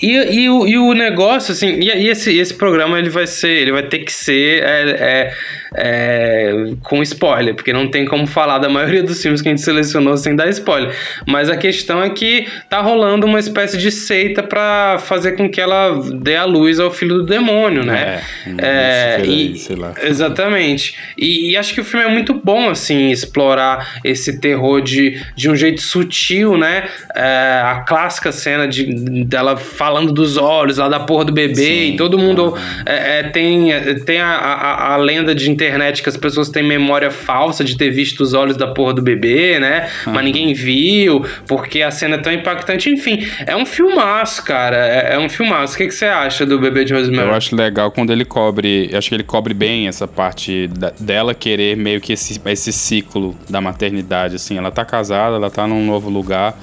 E, 0.00 0.16
e, 0.16 0.48
o, 0.48 0.66
e 0.66 0.78
o 0.78 0.94
negócio, 0.94 1.52
assim, 1.52 1.68
e, 1.78 1.88
e, 1.88 2.08
esse, 2.08 2.36
esse 2.38 2.54
programa 2.54 2.98
ele 2.98 3.10
vai 3.10 3.26
ser, 3.26 3.50
ele 3.50 3.72
vai 3.72 3.82
ter 3.82 3.98
que 3.98 4.12
ser 4.12 4.62
é, 4.62 4.90
é, 4.90 5.34
é, 5.74 6.72
com 6.82 7.02
spoiler, 7.02 7.54
porque 7.54 7.72
não 7.72 7.88
tem 7.88 8.04
como 8.04 8.26
falar 8.26 8.58
da 8.58 8.68
maioria 8.68 9.02
dos 9.02 9.20
filmes 9.20 9.42
que 9.42 9.48
a 9.48 9.50
gente 9.50 9.62
selecionou 9.62 10.16
sem 10.16 10.34
dar 10.34 10.48
spoiler. 10.48 10.94
Mas 11.26 11.50
a 11.50 11.56
questão 11.56 12.02
é 12.02 12.10
que 12.10 12.46
tá 12.68 12.80
rolando 12.80 13.26
uma 13.26 13.38
espécie 13.38 13.76
de 13.76 13.90
seita 13.90 14.42
para 14.42 14.98
fazer 14.98 15.32
com 15.32 15.48
que 15.48 15.60
ela 15.60 16.00
dê 16.14 16.36
a 16.36 16.44
luz 16.44 16.80
ao 16.80 16.90
filho 16.90 17.18
do 17.18 17.26
demônio, 17.26 17.84
né? 17.84 18.22
É, 18.58 19.20
é 19.20 19.26
e, 19.26 19.56
sei 19.56 19.76
lá. 19.76 19.94
Exatamente. 20.02 20.96
E, 21.16 21.50
e, 21.50 21.56
acho 21.56 21.74
que 21.74 21.80
o 21.80 21.84
filme 21.84 22.04
é 22.04 22.08
muito 22.08 22.34
bom, 22.34 22.70
assim, 22.70 23.10
explorar 23.10 23.98
esse 24.04 24.40
terror 24.40 24.80
de, 24.80 25.20
de 25.34 25.50
um 25.50 25.56
jeito 25.56 25.80
sutil, 25.80 26.56
né? 26.56 26.88
É, 27.14 27.62
a 27.64 27.84
clássica 27.86 28.32
cena 28.32 28.66
de, 28.66 29.24
dela 29.24 29.56
falando 29.56 30.12
dos 30.12 30.36
olhos 30.36 30.78
lá 30.78 30.88
da 30.88 31.00
porra 31.00 31.24
do 31.24 31.32
bebê 31.32 31.54
Sim. 31.54 31.94
e 31.94 31.96
todo 31.96 32.18
mundo 32.18 32.56
é, 32.86 33.20
é, 33.20 33.22
tem, 33.24 33.68
tem 34.04 34.20
a, 34.20 34.28
a, 34.28 34.94
a 34.94 34.96
lenda 34.96 35.34
de 35.34 35.50
internet 35.64 36.02
que 36.02 36.08
as 36.08 36.16
pessoas 36.16 36.48
têm 36.48 36.62
memória 36.62 37.10
falsa 37.10 37.64
de 37.64 37.76
ter 37.76 37.90
visto 37.90 38.20
os 38.20 38.34
olhos 38.34 38.56
da 38.56 38.68
porra 38.68 38.94
do 38.94 39.02
bebê, 39.02 39.58
né? 39.58 39.88
Uhum. 40.06 40.12
Mas 40.12 40.24
ninguém 40.24 40.54
viu, 40.54 41.24
porque 41.46 41.82
a 41.82 41.90
cena 41.90 42.16
é 42.16 42.18
tão 42.18 42.32
impactante. 42.32 42.90
Enfim, 42.90 43.26
é 43.46 43.56
um 43.56 43.66
filmaço, 43.66 44.44
cara. 44.44 44.76
É, 44.76 45.14
é 45.14 45.18
um 45.18 45.28
filmaço. 45.28 45.74
O 45.74 45.76
que, 45.78 45.86
que 45.86 45.94
você 45.94 46.06
acha 46.06 46.46
do 46.46 46.58
bebê 46.58 46.84
de 46.84 46.94
Rosemary? 46.94 47.28
Eu 47.28 47.34
acho 47.34 47.56
legal 47.56 47.90
quando 47.90 48.12
ele 48.12 48.24
cobre. 48.24 48.90
Acho 48.94 49.08
que 49.08 49.14
ele 49.14 49.24
cobre 49.24 49.54
bem 49.54 49.88
essa 49.88 50.06
parte 50.06 50.68
da, 50.68 50.92
dela 50.98 51.34
querer 51.34 51.76
meio 51.76 52.00
que 52.00 52.12
esse, 52.12 52.40
esse 52.46 52.72
ciclo 52.72 53.36
da 53.48 53.60
maternidade, 53.60 54.36
assim. 54.36 54.56
Ela 54.56 54.70
tá 54.70 54.84
casada, 54.84 55.36
ela 55.36 55.50
tá 55.50 55.66
num 55.66 55.84
novo 55.84 56.08
lugar 56.08 56.56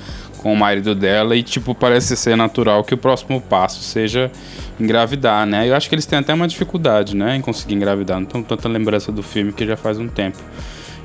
com 0.46 0.54
o 0.54 0.56
marido 0.56 0.94
dela 0.94 1.36
e, 1.36 1.42
tipo, 1.42 1.74
parece 1.74 2.16
ser 2.16 2.38
natural 2.38 2.84
que 2.84 2.94
o 2.94 2.98
próximo 2.98 3.42
passo 3.42 3.82
seja 3.82 4.32
engravidar, 4.80 5.46
né? 5.46 5.68
Eu 5.68 5.76
acho 5.76 5.88
que 5.88 5.96
eles 5.96 6.06
têm 6.06 6.20
até 6.20 6.34
uma 6.34 6.48
dificuldade, 6.48 7.16
né, 7.16 7.36
em 7.36 7.42
conseguir 7.42 7.76
engravidar. 7.76 8.20
Não 8.20 8.26
tenho 8.26 8.44
tanta 8.44 8.68
lembrança 8.68 9.12
do 9.12 9.24
filme 9.24 9.52
que 9.54 9.66
já 9.66 9.78
faz 9.78 10.00
um 10.00 10.08
tempo 10.08 10.38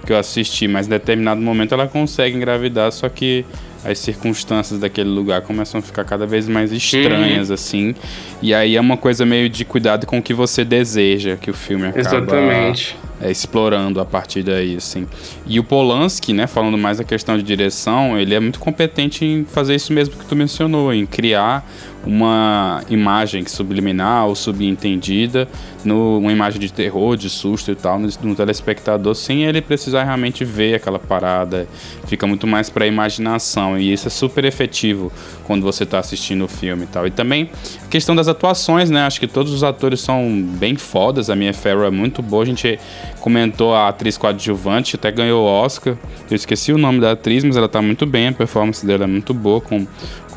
que 0.05 0.12
eu 0.12 0.19
assisti, 0.19 0.67
mas 0.67 0.87
em 0.87 0.91
determinado 0.91 1.41
momento 1.41 1.75
ela 1.75 1.87
consegue 1.87 2.37
engravidar, 2.37 2.91
só 2.91 3.09
que 3.09 3.45
as 3.85 3.99
circunstâncias 3.99 4.81
daquele 4.81 5.09
lugar 5.09 5.43
começam 5.43 5.79
a 5.79 5.83
ficar 5.83 6.05
cada 6.05 6.27
vez 6.27 6.49
mais 6.49 6.73
estranhas, 6.73 7.49
uhum. 7.49 7.55
assim. 7.55 7.95
E 8.43 8.53
aí 8.53 8.77
é 8.77 8.81
uma 8.81 8.97
coisa 8.97 9.25
meio 9.25 9.49
de 9.49 9.65
cuidado 9.65 10.07
com 10.07 10.19
o 10.19 10.23
que 10.23 10.35
você 10.35 10.65
deseja 10.65 11.37
que 11.37 11.50
o 11.50 11.55
filme 11.55 11.87
acaba... 11.87 12.00
Exatamente 12.00 12.97
é, 13.21 13.31
explorando 13.31 14.00
a 14.00 14.05
partir 14.05 14.43
daí, 14.43 14.77
assim. 14.77 15.07
E 15.47 15.61
o 15.61 15.65
Polanski, 15.65 16.33
né, 16.33 16.47
falando 16.47 16.79
mais 16.79 16.99
a 16.99 17.05
questão 17.05 17.37
de 17.37 17.43
direção, 17.43 18.19
ele 18.19 18.35
é 18.35 18.41
muito 18.41 18.59
competente 18.59 19.25
em 19.25 19.45
fazer 19.45 19.75
isso 19.75 19.93
mesmo 19.93 20.17
que 20.17 20.25
tu 20.25 20.35
mencionou, 20.35 20.93
em 20.93 21.05
criar 21.05 21.69
uma 22.04 22.83
imagem 22.88 23.45
subliminar 23.47 24.26
ou 24.26 24.35
subentendida, 24.35 25.47
no, 25.85 26.19
uma 26.19 26.33
imagem 26.33 26.61
de 26.61 26.73
terror, 26.73 27.16
de 27.16 27.28
susto 27.28 27.71
e 27.71 27.75
tal, 27.75 27.99
no, 27.99 28.09
no, 28.23 28.35
telespectador, 28.35 29.14
sem 29.14 29.45
ele 29.45 29.61
precisar 29.61 30.04
realmente 30.04 30.45
ver 30.45 30.75
aquela 30.75 30.99
parada. 30.99 31.66
Fica 32.07 32.26
muito 32.26 32.47
mais 32.47 32.71
para 32.71 32.87
imaginação 32.87 33.78
e 33.78 33.92
isso 33.92 34.09
é 34.09 34.11
super 34.11 34.45
efetivo 34.45 35.12
quando 35.45 35.62
você 35.62 35.85
está 35.85 35.99
assistindo 35.99 36.45
o 36.45 36.49
filme 36.49 36.85
e 36.85 36.87
tal. 36.87 37.07
E 37.07 37.11
também 37.11 37.50
a 37.85 37.88
questão 37.88 38.14
das 38.14 38.28
atuações, 38.28 38.90
né? 38.90 39.02
Acho 39.02 39.21
que 39.21 39.26
todos 39.26 39.52
os 39.52 39.62
atores 39.62 40.00
são 40.00 40.42
bem 40.59 40.76
fodas. 40.76 41.30
A 41.30 41.37
minha 41.37 41.52
Farrow 41.52 41.85
é 41.85 41.90
muito 41.90 42.23
boa. 42.23 42.42
A 42.42 42.47
gente 42.47 42.78
comentou 43.21 43.75
a 43.75 43.88
atriz 43.88 44.16
coadjuvante, 44.16 44.97
até 44.97 45.11
ganhou 45.11 45.45
o 45.45 45.47
Oscar. 45.47 45.97
Eu 46.30 46.37
esqueci 46.37 46.73
o 46.73 46.78
nome 46.78 47.00
da 47.00 47.12
atriz, 47.12 47.45
mas 47.45 47.57
ela 47.57 47.69
tá 47.69 47.83
muito 47.83 48.07
bem, 48.07 48.28
a 48.28 48.33
performance 48.33 48.85
dela 48.85 49.04
é 49.04 49.07
muito 49.07 49.35
boa, 49.35 49.61
com, 49.61 49.87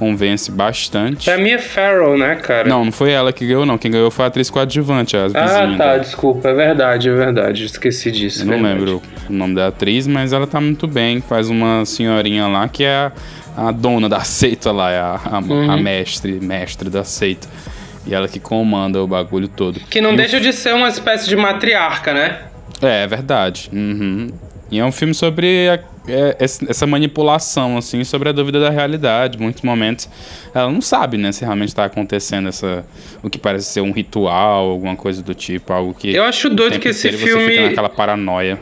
convence 0.03 0.51
bastante. 0.51 1.29
É 1.29 1.36
a 1.36 1.38
Mia 1.38 1.57
Farrow, 1.57 2.17
né, 2.17 2.36
cara? 2.36 2.67
Não, 2.67 2.83
não 2.83 2.91
foi 2.91 3.12
ela 3.12 3.31
que 3.31 3.48
ganhou, 3.48 3.65
não. 3.65 3.77
Quem 3.77 3.89
ganhou 3.89 4.12
foi 4.12 4.25
a 4.25 4.27
atriz 4.27 4.50
coadjuvante, 4.50 5.15
a 5.15 5.27
Ah, 5.27 5.77
tá, 5.77 5.98
desculpa, 5.98 6.50
é 6.50 6.53
verdade, 6.53 7.07
é 7.07 7.13
verdade. 7.13 7.63
Esqueci 7.63 8.12
disso. 8.12 8.41
Eu 8.41 8.48
não 8.48 8.62
lembro 8.62 9.01
o 9.29 9.33
nome 9.33 9.55
da 9.55 9.67
atriz, 9.67 10.05
mas 10.05 10.33
ela 10.33 10.45
tá 10.45 10.60
muito 10.60 10.88
bem. 10.88 11.22
Faz 11.22 11.50
uma 11.50 11.86
senhorinha 11.86 12.48
lá 12.48 12.67
que 12.67 12.83
é 12.83 13.12
a, 13.55 13.69
a 13.69 13.72
dona 13.72 14.10
da 14.10 14.19
seita 14.22 14.74
lá, 14.74 14.91
é 14.91 15.00
a, 15.00 15.22
a, 15.24 15.39
uhum. 15.39 15.72
a 15.72 15.77
mestre, 15.77 16.33
mestre 16.33 16.89
da 16.89 17.05
seita. 17.05 17.48
E 18.05 18.13
ela 18.13 18.27
que 18.27 18.41
comanda 18.41 19.01
o 19.01 19.07
bagulho 19.07 19.48
todo. 19.48 19.79
Que 19.89 20.01
não 20.01 20.13
e 20.13 20.17
deixa 20.17 20.36
o... 20.36 20.41
de 20.41 20.51
ser 20.51 20.74
uma 20.74 20.89
espécie 20.89 21.29
de 21.29 21.38
matriarca, 21.38 22.13
né? 22.13 22.39
É, 22.81 23.03
é 23.03 23.07
verdade. 23.07 23.69
Uhum. 23.72 24.27
E 24.74 24.80
é 24.80 24.86
um 24.86 24.92
filme 24.92 25.13
sobre 25.13 25.70
a, 25.70 25.80
é, 26.08 26.36
essa 26.39 26.88
manipulação, 26.88 27.77
assim, 27.77 28.03
sobre 28.03 28.30
a 28.30 28.32
dúvida 28.32 28.60
da 28.60 28.72
realidade. 28.72 29.38
Muitos 29.38 29.62
momentos 29.62 30.10
ela 30.51 30.72
não 30.72 30.82
sabe, 30.82 31.15
né, 31.15 31.32
se 31.32 31.46
realmente 31.46 31.70
está 31.70 31.86
acontecendo 31.86 32.50
essa, 32.50 32.84
o 33.22 33.30
que 33.30 33.38
parece 33.38 33.68
ser 33.72 33.82
um 33.82 33.92
ritual, 33.92 34.72
alguma 34.72 34.96
coisa 34.96 35.22
do 35.22 35.36
tipo, 35.36 35.72
algo 35.72 35.94
que. 35.94 36.15
Eu 36.15 36.24
acho 36.24 36.50
doido 36.50 36.80
que 36.80 36.89
esse 36.89 37.12
filme. 37.12 37.44
Você 37.44 37.50
fica 37.50 37.70
naquela 37.70 37.89
paranoia. 37.89 38.60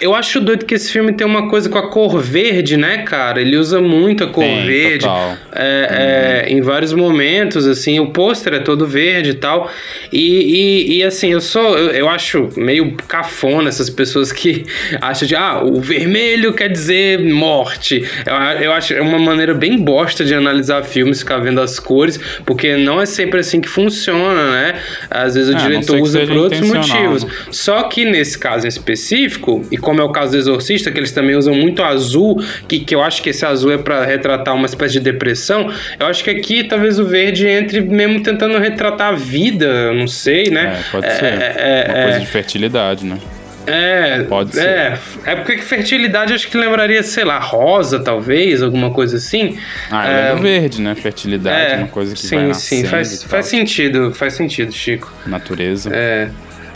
Eu 0.00 0.14
acho 0.14 0.40
doido 0.40 0.64
que 0.64 0.74
esse 0.74 0.90
filme 0.90 1.12
tem 1.12 1.26
uma 1.26 1.48
coisa 1.48 1.68
com 1.68 1.78
a 1.78 1.88
cor 1.88 2.18
verde, 2.18 2.76
né, 2.76 2.98
cara? 2.98 3.40
Ele 3.40 3.56
usa 3.56 3.80
muito 3.80 4.24
a 4.24 4.26
cor 4.26 4.42
tem, 4.42 4.66
verde 4.66 5.06
é, 5.52 6.44
é, 6.46 6.52
em 6.52 6.60
vários 6.60 6.92
momentos, 6.92 7.66
assim. 7.66 8.00
O 8.00 8.10
pôster 8.10 8.54
é 8.54 8.58
todo 8.58 8.86
verde 8.86 9.30
e 9.30 9.34
tal. 9.34 9.70
E, 10.12 10.18
e, 10.18 10.98
e, 10.98 11.04
assim, 11.04 11.32
eu 11.32 11.40
sou. 11.40 11.78
Eu, 11.78 11.90
eu, 11.90 12.08
acho 12.08 12.48
meio 12.56 12.96
cafona 13.08 13.68
essas 13.68 13.88
pessoas 13.88 14.32
que 14.32 14.64
acham 15.00 15.28
de. 15.28 15.36
Ah, 15.36 15.62
o 15.62 15.80
vermelho 15.80 16.52
quer 16.52 16.68
dizer 16.68 17.20
morte. 17.20 18.04
Eu, 18.26 18.34
eu 18.62 18.72
acho 18.72 18.94
é 18.94 19.00
uma 19.00 19.18
maneira 19.18 19.54
bem 19.54 19.78
bosta 19.78 20.24
de 20.24 20.34
analisar 20.34 20.82
filmes, 20.82 21.20
ficar 21.20 21.38
vendo 21.38 21.60
as 21.60 21.78
cores, 21.78 22.18
porque 22.44 22.76
não 22.76 23.00
é 23.00 23.06
sempre 23.06 23.40
assim 23.40 23.60
que 23.60 23.68
funciona, 23.68 24.50
né? 24.50 24.74
Às 25.10 25.34
vezes 25.34 25.54
o 25.54 25.56
é, 25.56 25.60
diretor 25.60 26.00
usa 26.00 26.26
por 26.26 26.36
outros 26.36 26.60
motivos. 26.68 27.26
Só 27.50 27.84
que 27.84 28.04
nesse 28.04 28.38
caso 28.38 28.66
em 28.66 28.68
específico, 28.68 29.64
e 29.70 29.76
como 29.82 30.00
é 30.00 30.04
o 30.04 30.08
caso 30.08 30.32
do 30.32 30.38
Exorcista, 30.38 30.90
que 30.90 30.98
eles 30.98 31.12
também 31.12 31.36
usam 31.36 31.54
muito 31.54 31.82
azul, 31.82 32.42
que, 32.66 32.80
que 32.80 32.94
eu 32.94 33.02
acho 33.02 33.22
que 33.22 33.30
esse 33.30 33.44
azul 33.44 33.72
é 33.72 33.78
para 33.78 34.04
retratar 34.04 34.54
uma 34.54 34.66
espécie 34.66 34.94
de 34.94 35.00
depressão. 35.00 35.70
Eu 35.98 36.06
acho 36.06 36.24
que 36.24 36.30
aqui 36.30 36.64
talvez 36.64 36.98
o 36.98 37.04
verde 37.04 37.46
entre 37.46 37.80
mesmo 37.80 38.22
tentando 38.22 38.58
retratar 38.58 39.08
a 39.08 39.12
vida, 39.12 39.92
não 39.92 40.06
sei, 40.06 40.50
né? 40.50 40.80
É, 40.80 40.90
pode 40.90 41.06
é, 41.06 41.10
ser. 41.10 41.24
É, 41.24 41.84
uma 41.88 42.02
coisa 42.02 42.16
é. 42.16 42.20
de 42.20 42.26
fertilidade, 42.26 43.04
né? 43.04 43.18
É, 43.66 44.22
pode 44.24 44.54
ser. 44.54 44.66
É, 44.66 44.98
é 45.24 45.36
porque 45.36 45.58
fertilidade 45.58 46.32
acho 46.32 46.48
que 46.48 46.56
lembraria, 46.56 47.02
sei 47.02 47.24
lá, 47.24 47.38
rosa, 47.38 48.00
talvez, 48.00 48.62
alguma 48.62 48.90
coisa 48.90 49.16
assim. 49.16 49.56
Ah, 49.90 50.10
é, 50.10 50.32
é 50.32 50.34
verde, 50.34 50.80
né? 50.80 50.94
Fertilidade, 50.94 51.74
é, 51.74 51.76
uma 51.76 51.88
coisa 51.88 52.14
que 52.14 52.20
sim, 52.20 52.36
vai 52.36 52.54
Sim, 52.54 52.84
faz, 52.84 53.22
faz 53.22 53.46
sentido, 53.46 54.12
faz 54.12 54.34
sentido, 54.34 54.72
Chico. 54.72 55.12
Natureza. 55.26 55.90
É. 55.92 56.28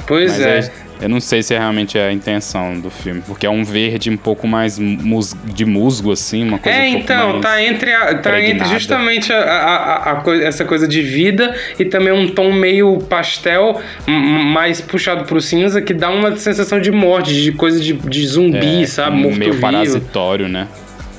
Pois 0.07 0.39
Mas 0.39 0.47
é. 0.47 0.59
é 0.59 0.86
eu 1.01 1.09
não 1.09 1.21
sei 1.21 1.43
se 1.43 1.55
é 1.55 1.59
realmente 1.59 1.99
a 1.99 2.13
intenção 2.13 2.79
do 2.81 2.91
filme, 2.91 3.23
porque 3.27 3.47
é 3.47 3.51
um 3.51 3.65
verde 3.65 4.11
um 4.11 4.17
pouco 4.17 4.47
mais 4.47 4.79
mus 4.79 5.35
de 5.45 5.65
musgo, 5.65 6.13
assim, 6.13 6.45
uma 6.45 6.59
coisa 6.59 6.79
É, 6.79 6.83
um 6.83 6.99
então, 6.99 7.41
tá 7.41 7.63
entre, 7.63 7.93
a, 7.93 8.15
tá 8.19 8.41
entre 8.41 8.69
justamente 8.69 9.33
a, 9.33 9.39
a, 9.39 10.13
a, 10.13 10.37
essa 10.43 10.65
coisa 10.65 10.87
de 10.89 11.03
vida 11.03 11.55
e 11.79 11.85
também 11.85 12.13
um 12.13 12.29
tom 12.29 12.53
meio 12.53 12.99
pastel, 12.99 13.81
mais 14.07 14.81
puxado 14.81 15.25
pro 15.25 15.41
cinza, 15.41 15.81
que 15.83 15.93
dá 15.93 16.11
uma 16.11 16.37
sensação 16.37 16.81
de 16.81 16.91
morte, 16.91 17.35
de 17.43 17.53
coisa 17.53 17.81
de, 17.81 17.93
de 17.93 18.27
zumbi, 18.27 18.83
é, 18.83 18.87
sabe? 18.87 19.17
Morto 19.17 19.39
meio 19.39 19.61
parasitório, 19.61 20.49
né? 20.49 20.69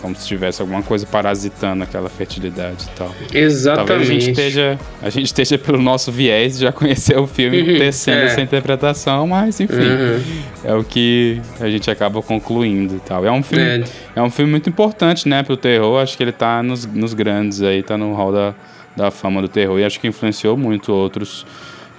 Como 0.02 0.16
se 0.16 0.28
tivesse 0.28 0.62
alguma 0.62 0.82
coisa 0.82 1.06
parasitando 1.06 1.84
aquela 1.84 2.10
fertilidade 2.10 2.86
e 2.86 2.98
tal. 2.98 3.16
Exatamente. 3.34 3.88
Talvez 3.88 4.10
a 4.10 4.14
gente 4.14 4.30
esteja, 4.30 4.80
a 5.02 5.10
gente 5.10 5.26
esteja 5.26 5.58
pelo 5.58 5.82
nosso 5.82 6.12
viés 6.12 6.58
de 6.58 6.64
já 6.64 6.72
conhecer 6.72 7.18
o 7.18 7.28
filme 7.28 7.62
uhum, 7.62 7.78
tecendo 7.78 8.22
é. 8.22 8.26
essa 8.26 8.42
interpretação, 8.42 9.28
mas 9.28 9.60
enfim, 9.60 9.76
uhum. 9.76 10.22
é 10.64 10.74
o 10.74 10.84
que 10.84 11.42
a 11.60 11.70
gente 11.70 11.90
acaba 11.90 12.22
concluindo 12.22 12.96
e 12.96 13.00
tal. 13.00 13.26
É 13.26 13.32
um 13.32 13.44
filme, 13.44 13.64
é. 13.64 13.84
é 14.16 14.22
um 14.22 14.30
filme 14.30 14.52
muito 14.52 14.70
importante, 14.70 15.28
né, 15.28 15.44
pro 15.44 15.58
terror. 15.58 16.02
Acho 16.02 16.16
que 16.16 16.24
ele 16.24 16.32
tá 16.32 16.62
nos, 16.64 16.86
nos 16.86 17.14
grandes 17.14 17.62
aí, 17.62 17.84
tá 17.84 17.98
no 17.98 18.14
hall 18.14 18.32
da, 18.32 18.56
da 18.96 19.12
fama 19.12 19.42
do 19.42 19.48
terror 19.48 19.80
e 19.80 19.86
acho 19.86 20.00
que 20.00 20.08
influenciou 20.08 20.56
muito 20.56 20.94
outros. 20.94 21.46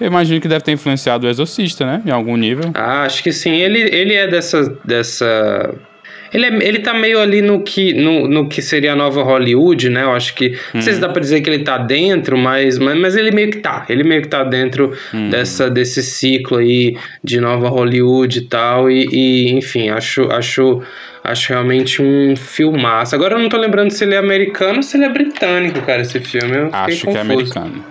Eu 0.01 0.07
imagino 0.07 0.41
que 0.41 0.47
deve 0.47 0.63
ter 0.63 0.73
influenciado 0.73 1.27
o 1.27 1.31
Exorcista, 1.31 1.85
né? 1.85 2.03
Em 2.07 2.11
algum 2.11 2.37
nível. 2.37 2.71
Ah, 2.75 3.03
acho 3.03 3.23
que 3.23 3.33
sim. 3.33 3.51
Ele, 3.51 3.81
ele 3.81 4.15
é 4.15 4.29
dessa, 4.29 4.63
dessa 4.85 5.75
ele, 6.33 6.47
é, 6.47 6.69
ele 6.69 6.79
tá 6.81 6.95
meio 6.95 7.21
ali 7.21 7.41
no 7.41 7.63
que, 7.63 7.93
no, 7.95 8.29
no 8.29 8.49
que 8.49 8.61
seria 8.61 8.93
a 8.93 8.97
nova 8.97 9.23
Hollywood, 9.23 9.89
né? 9.89 10.03
Eu 10.03 10.13
acho 10.13 10.35
que. 10.35 10.49
Hum. 10.49 10.75
Não 10.75 10.83
sei 10.83 10.93
se 10.93 11.01
uhum. 11.01 11.07
dá 11.07 11.13
pra 11.13 11.21
dizer 11.21 11.41
que 11.41 11.51
ele 11.51 11.65
tá 11.65 11.79
dentro, 11.79 12.37
mas, 12.37 12.79
mas, 12.79 12.99
mas 12.99 13.17
ele 13.17 13.31
meio 13.31 13.51
que 13.51 13.59
tá. 13.59 13.85
Ele 13.89 14.05
meio 14.05 14.23
que 14.23 14.29
tá 14.29 14.45
dentro 14.45 14.93
hum. 15.13 15.31
dessa, 15.31 15.71
desse 15.71 16.03
ciclo 16.03 16.59
aí 16.59 16.97
de 17.23 17.41
nova 17.41 17.69
Hollywood 17.69 18.39
e 18.39 18.43
tal. 18.43 18.91
E, 18.91 19.09
e, 19.11 19.53
enfim, 19.53 19.89
acho, 19.89 20.31
acho, 20.31 20.83
acho 21.25 21.53
realmente 21.53 22.03
um 22.03 22.37
filmaço. 22.37 23.15
Agora 23.15 23.35
eu 23.35 23.39
não 23.39 23.49
tô 23.49 23.57
lembrando 23.57 23.91
se 23.91 24.05
ele 24.05 24.15
é 24.15 24.19
americano 24.19 24.77
ou 24.77 24.83
se 24.83 24.97
ele 24.97 25.05
é 25.05 25.09
britânico, 25.09 25.81
cara, 25.83 26.03
esse 26.03 26.21
filme. 26.21 26.57
Eu 26.57 26.71
acho 26.73 27.07
que 27.07 27.17
é 27.17 27.21
americano. 27.21 27.85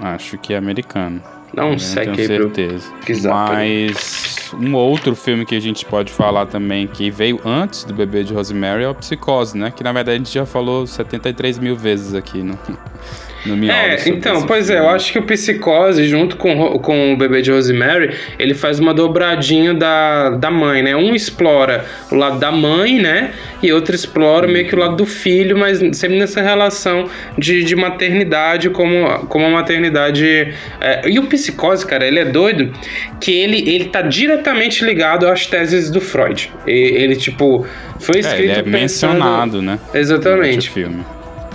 Acho 0.00 0.38
que 0.38 0.52
é 0.52 0.56
americano. 0.56 1.37
Não, 1.58 1.72
não 1.72 1.78
sei 1.78 2.04
tenho 2.04 2.26
certeza. 2.26 2.92
Mas 3.28 4.50
um 4.54 4.74
outro 4.74 5.14
filme 5.14 5.44
que 5.44 5.54
a 5.54 5.60
gente 5.60 5.84
pode 5.84 6.12
falar 6.12 6.46
também 6.46 6.86
que 6.86 7.10
veio 7.10 7.40
antes 7.44 7.84
do 7.84 7.92
Bebê 7.92 8.24
de 8.24 8.32
Rosemary 8.32 8.84
é 8.84 8.88
o 8.88 8.94
Psicose, 8.94 9.56
né? 9.56 9.70
Que 9.70 9.82
na 9.82 9.92
verdade 9.92 10.16
a 10.16 10.18
gente 10.18 10.32
já 10.32 10.46
falou 10.46 10.86
73 10.86 11.58
mil 11.58 11.76
vezes 11.76 12.14
aqui 12.14 12.42
no, 12.42 12.58
no 13.46 13.56
miolo. 13.56 13.78
É, 13.78 13.96
sobre 13.98 14.18
então, 14.18 14.42
pois 14.46 14.68
é, 14.70 14.78
eu 14.78 14.88
acho 14.88 15.12
que 15.12 15.18
o 15.18 15.22
Psicose, 15.22 16.06
junto 16.06 16.36
com, 16.36 16.78
com 16.78 17.12
o 17.12 17.16
bebê 17.16 17.40
de 17.42 17.50
Rosemary, 17.50 18.14
ele 18.38 18.54
faz 18.54 18.78
uma 18.78 18.92
dobradinha 18.94 19.72
da, 19.74 20.30
da 20.30 20.50
mãe, 20.50 20.82
né? 20.82 20.94
Um 20.96 21.14
explora 21.14 21.84
o 22.10 22.14
lado 22.14 22.38
da 22.38 22.50
mãe, 22.52 22.98
né? 23.00 23.30
E 23.62 23.72
outro 23.72 23.94
explora 23.94 24.46
meio 24.46 24.66
que 24.66 24.74
o 24.74 24.78
lado 24.78 24.96
do 24.96 25.06
filho, 25.06 25.56
mas 25.58 25.78
sempre 25.96 26.18
nessa 26.18 26.40
relação 26.40 27.08
de, 27.36 27.62
de 27.64 27.74
maternidade, 27.76 28.70
como, 28.70 29.06
como 29.28 29.46
a 29.46 29.50
maternidade. 29.50 30.54
é, 30.80 31.08
E 31.08 31.18
o 31.18 31.24
Psicose, 31.26 31.84
cara, 31.86 32.06
ele 32.06 32.18
é 32.20 32.24
doido 32.24 32.72
que 33.20 33.32
ele, 33.32 33.68
ele 33.68 33.86
tá 33.86 34.02
diretamente 34.02 34.84
ligado 34.84 35.26
às 35.26 35.46
teses 35.46 35.90
do 35.90 36.00
Freud. 36.00 36.50
E- 36.66 36.88
Ele, 36.98 37.16
tipo, 37.16 37.66
foi 38.00 38.16
É, 38.16 38.20
escrito 38.20 38.42
ele 38.42 38.50
é 38.52 38.62
pensando- 38.62 39.12
mencionado, 39.14 39.62
né? 39.62 39.78
durante 39.92 39.98
Exatamente. 39.98 40.68
o 40.68 40.72
filme. 40.72 41.04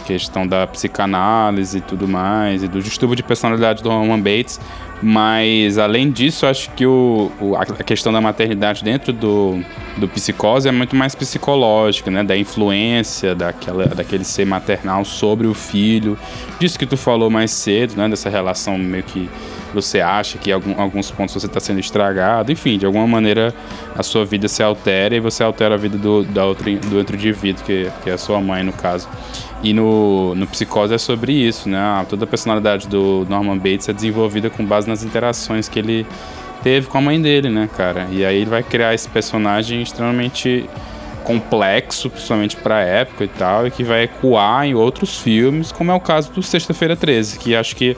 Questão 0.05 0.45
da 0.45 0.67
psicanálise 0.67 1.77
e 1.77 1.81
tudo 1.81 2.07
mais, 2.07 2.61
e 2.63 2.67
do 2.67 2.81
distúrbio 2.81 3.15
de 3.15 3.23
personalidade 3.23 3.81
do 3.81 3.89
Roman 3.89 4.19
Bates. 4.19 4.59
Mas, 5.01 5.77
além 5.77 6.09
disso, 6.11 6.45
acho 6.45 6.69
que 6.71 6.85
o, 6.85 7.29
o- 7.41 7.55
a 7.57 7.65
questão 7.65 8.11
da 8.13 8.21
maternidade 8.21 8.83
dentro 8.83 9.11
do, 9.11 9.59
do 9.97 10.07
psicose 10.07 10.67
é 10.69 10.71
muito 10.71 10.95
mais 10.95 11.13
psicológica, 11.13 12.09
né? 12.09 12.23
Da 12.23 12.37
influência 12.37 13.35
daquela, 13.35 13.85
daquele 13.87 14.23
ser 14.23 14.45
maternal 14.45 15.03
sobre 15.03 15.45
o 15.45 15.53
filho. 15.53 16.17
Disso 16.57 16.79
que 16.79 16.85
tu 16.85 16.95
falou 16.95 17.29
mais 17.29 17.51
cedo, 17.51 17.95
né? 17.97 18.07
Dessa 18.07 18.29
relação 18.29 18.77
meio 18.77 19.03
que 19.03 19.29
você 19.73 19.99
acha 19.99 20.37
que 20.37 20.51
em 20.51 20.53
alguns 20.77 21.11
pontos 21.11 21.33
você 21.33 21.47
está 21.47 21.59
sendo 21.59 21.79
estragado. 21.81 22.49
Enfim, 22.51 22.77
de 22.77 22.85
alguma 22.85 23.07
maneira 23.07 23.53
a 23.97 24.03
sua 24.03 24.23
vida 24.23 24.47
se 24.47 24.63
altera 24.63 25.15
e 25.15 25.19
você 25.19 25.43
altera 25.43 25.75
a 25.75 25.77
vida 25.77 25.97
do, 25.97 26.23
da 26.23 26.45
outra, 26.45 26.71
do 26.71 26.97
outro 26.97 27.15
indivíduo, 27.17 27.61
que, 27.65 27.91
que 28.03 28.09
é 28.09 28.13
a 28.13 28.17
sua 28.17 28.39
mãe, 28.39 28.63
no 28.63 28.71
caso. 28.71 29.09
E 29.63 29.73
no, 29.73 30.35
no 30.35 30.45
Psicose 30.45 30.93
é 30.93 30.97
sobre 30.97 31.31
isso, 31.31 31.69
né? 31.69 31.77
Ah, 31.79 32.05
Toda 32.07 32.25
a 32.25 32.27
personalidade 32.27 32.87
do 32.87 33.25
Norman 33.29 33.57
Bates 33.57 33.87
é 33.87 33.93
desenvolvida 33.93 34.49
com 34.49 34.65
base 34.65 34.87
nas 34.89 35.03
interações 35.03 35.69
que 35.69 35.79
ele 35.79 36.05
teve 36.61 36.87
com 36.87 36.97
a 36.97 37.01
mãe 37.01 37.21
dele, 37.21 37.49
né, 37.49 37.69
cara? 37.75 38.07
E 38.11 38.25
aí 38.25 38.37
ele 38.41 38.49
vai 38.49 38.61
criar 38.61 38.93
esse 38.93 39.07
personagem 39.07 39.81
extremamente 39.81 40.65
complexo, 41.23 42.09
principalmente 42.09 42.57
pra 42.57 42.81
época 42.81 43.23
e 43.23 43.27
tal, 43.29 43.65
e 43.65 43.71
que 43.71 43.83
vai 43.83 44.03
ecoar 44.03 44.65
em 44.65 44.73
outros 44.73 45.17
filmes, 45.17 45.71
como 45.71 45.91
é 45.91 45.93
o 45.93 45.99
caso 45.99 46.31
do 46.31 46.43
Sexta-feira 46.43 46.97
13, 46.97 47.39
que 47.39 47.55
acho 47.55 47.75
que 47.75 47.95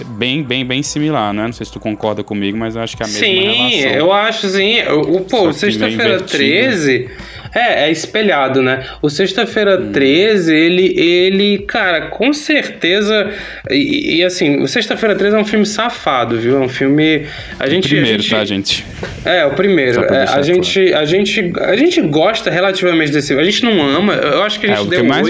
é 0.00 0.04
bem, 0.04 0.42
bem, 0.44 0.64
bem 0.64 0.82
similar, 0.82 1.32
né? 1.32 1.44
Não 1.46 1.52
sei 1.52 1.66
se 1.66 1.72
tu 1.72 1.80
concorda 1.80 2.22
comigo, 2.22 2.56
mas 2.56 2.76
eu 2.76 2.82
acho 2.82 2.96
que 2.96 3.02
é 3.02 3.06
a 3.06 3.08
mesma 3.08 3.26
Sim, 3.26 3.40
relação. 3.40 3.98
eu 3.98 4.12
acho 4.12 4.48
sim. 4.48 4.82
O, 4.88 5.20
pô, 5.22 5.52
Sexta-feira 5.52 5.96
meio 6.04 6.14
invertido. 6.14 6.28
13 6.30 7.10
é, 7.54 7.84
é 7.86 7.90
espelhado, 7.90 8.62
né? 8.62 8.84
O 9.02 9.08
Sexta-feira 9.10 9.78
Hum. 9.78 9.92
13, 9.92 10.54
ele, 10.54 10.98
ele, 10.98 11.58
cara, 11.66 12.02
com 12.08 12.32
certeza. 12.32 13.30
E, 13.70 14.16
e, 14.18 14.24
assim, 14.24 14.60
o 14.60 14.68
Sexta-feira 14.68 15.14
13 15.14 15.36
é 15.36 15.38
um 15.38 15.44
filme 15.44 15.66
safado, 15.66 16.38
viu? 16.38 16.56
É 16.56 16.60
um 16.60 16.68
filme. 16.68 17.26
A 17.58 17.68
gente. 17.68 17.88
Primeiro, 17.88 18.14
a 18.14 18.18
gente, 18.18 18.30
tá, 18.30 18.44
gente? 18.44 18.86
É, 19.24 19.44
o 19.46 19.50
primeiro. 19.50 20.02
É, 20.04 20.22
a, 20.22 20.26
claro. 20.26 20.42
gente, 20.42 20.94
a, 20.94 21.04
gente, 21.04 21.52
a 21.60 21.76
gente 21.76 22.00
gosta 22.02 22.50
relativamente 22.50 23.12
desse 23.12 23.28
filme. 23.28 23.42
A 23.42 23.44
gente 23.44 23.64
não 23.64 23.80
ama. 23.80 24.14
Eu 24.14 24.42
acho 24.42 24.58
que 24.60 24.66
a 24.66 24.70
É, 24.70 24.76
gente 24.76 24.86
o 24.86 24.90
que 24.90 24.96
deu 24.96 25.04
mais-. 25.04 25.28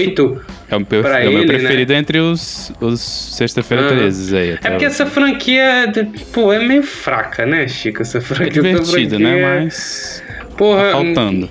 É 0.69 0.75
o 0.75 0.79
meu, 0.79 1.05
é 1.05 1.27
o 1.27 1.31
meu 1.33 1.39
né? 1.41 1.45
preferido 1.47 1.93
entre 1.93 2.19
os, 2.19 2.71
os 2.79 3.01
Sexta-feira 3.01 3.85
Ah. 3.85 3.89
13 3.89 4.37
aí. 4.37 4.57
É 4.63 4.69
porque 4.69 4.85
essa 4.85 5.05
franquia, 5.05 5.91
pô, 6.31 6.53
é 6.53 6.59
meio 6.59 6.83
fraca, 6.83 7.45
né, 7.45 7.67
Chico? 7.67 8.01
Essa 8.01 8.19
É 8.19 8.21
franquia. 8.21 8.61
essa 8.61 8.79
divertida, 8.83 9.19
né? 9.19 9.59
Mas 9.63 10.23
Porra, 10.57 10.83
tá 10.85 10.91
faltando. 10.91 11.49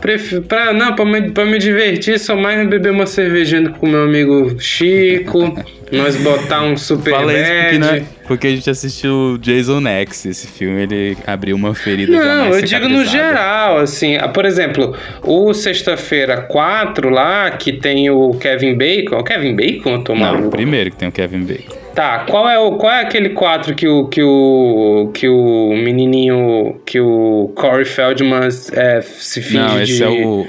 Prefiro, 0.00 0.42
pra, 0.42 0.72
não, 0.72 0.94
pra 0.94 1.04
me, 1.04 1.30
pra 1.30 1.44
me 1.44 1.58
divertir, 1.58 2.18
só 2.18 2.34
mais 2.34 2.66
beber 2.68 2.90
uma 2.90 3.06
cervejinha 3.06 3.70
com 3.70 3.86
meu 3.86 4.04
amigo 4.04 4.56
Chico, 4.58 5.54
nós 5.92 6.16
botar 6.16 6.62
um 6.62 6.76
super 6.76 7.10
Fala 7.10 7.32
porque, 7.32 7.78
né, 7.78 8.06
porque 8.26 8.46
a 8.46 8.50
gente 8.50 8.70
assistiu 8.70 9.36
Jason 9.38 9.86
X, 9.86 10.26
esse 10.26 10.46
filme, 10.46 10.82
ele 10.82 11.18
abriu 11.26 11.54
uma 11.56 11.74
ferida 11.74 12.12
Não, 12.12 12.46
eu 12.54 12.62
digo 12.62 12.88
no 12.88 13.04
geral, 13.04 13.78
assim, 13.78 14.16
ah, 14.16 14.28
por 14.28 14.44
exemplo, 14.44 14.96
o 15.22 15.52
Sexta-feira 15.52 16.42
4 16.42 17.10
lá, 17.10 17.50
que 17.50 17.72
tem 17.72 18.08
o 18.08 18.30
Kevin 18.34 18.76
Bacon, 18.76 19.18
o 19.18 19.24
Kevin 19.24 19.54
Bacon, 19.54 19.94
eu 19.94 20.02
tô 20.02 20.14
Não, 20.14 20.20
maluco? 20.20 20.48
o 20.48 20.50
primeiro 20.50 20.90
que 20.90 20.96
tem 20.96 21.08
o 21.08 21.12
Kevin 21.12 21.40
Bacon. 21.40 21.79
Tá, 21.94 22.20
qual 22.20 22.48
é, 22.48 22.58
o, 22.58 22.72
qual 22.72 22.92
é 22.92 23.00
aquele 23.02 23.30
4 23.30 23.74
que 23.74 23.86
o, 23.88 24.06
que 24.06 24.22
o, 24.22 25.10
que 25.12 25.28
o 25.28 25.70
menininho, 25.76 26.80
que 26.86 27.00
o 27.00 27.52
Corey 27.56 27.84
Feldman 27.84 28.48
é, 28.72 29.00
se 29.00 29.42
finge 29.42 29.58
Não, 29.58 29.82
esse 29.82 29.96
de... 29.96 30.02
é 30.04 30.08
o, 30.08 30.46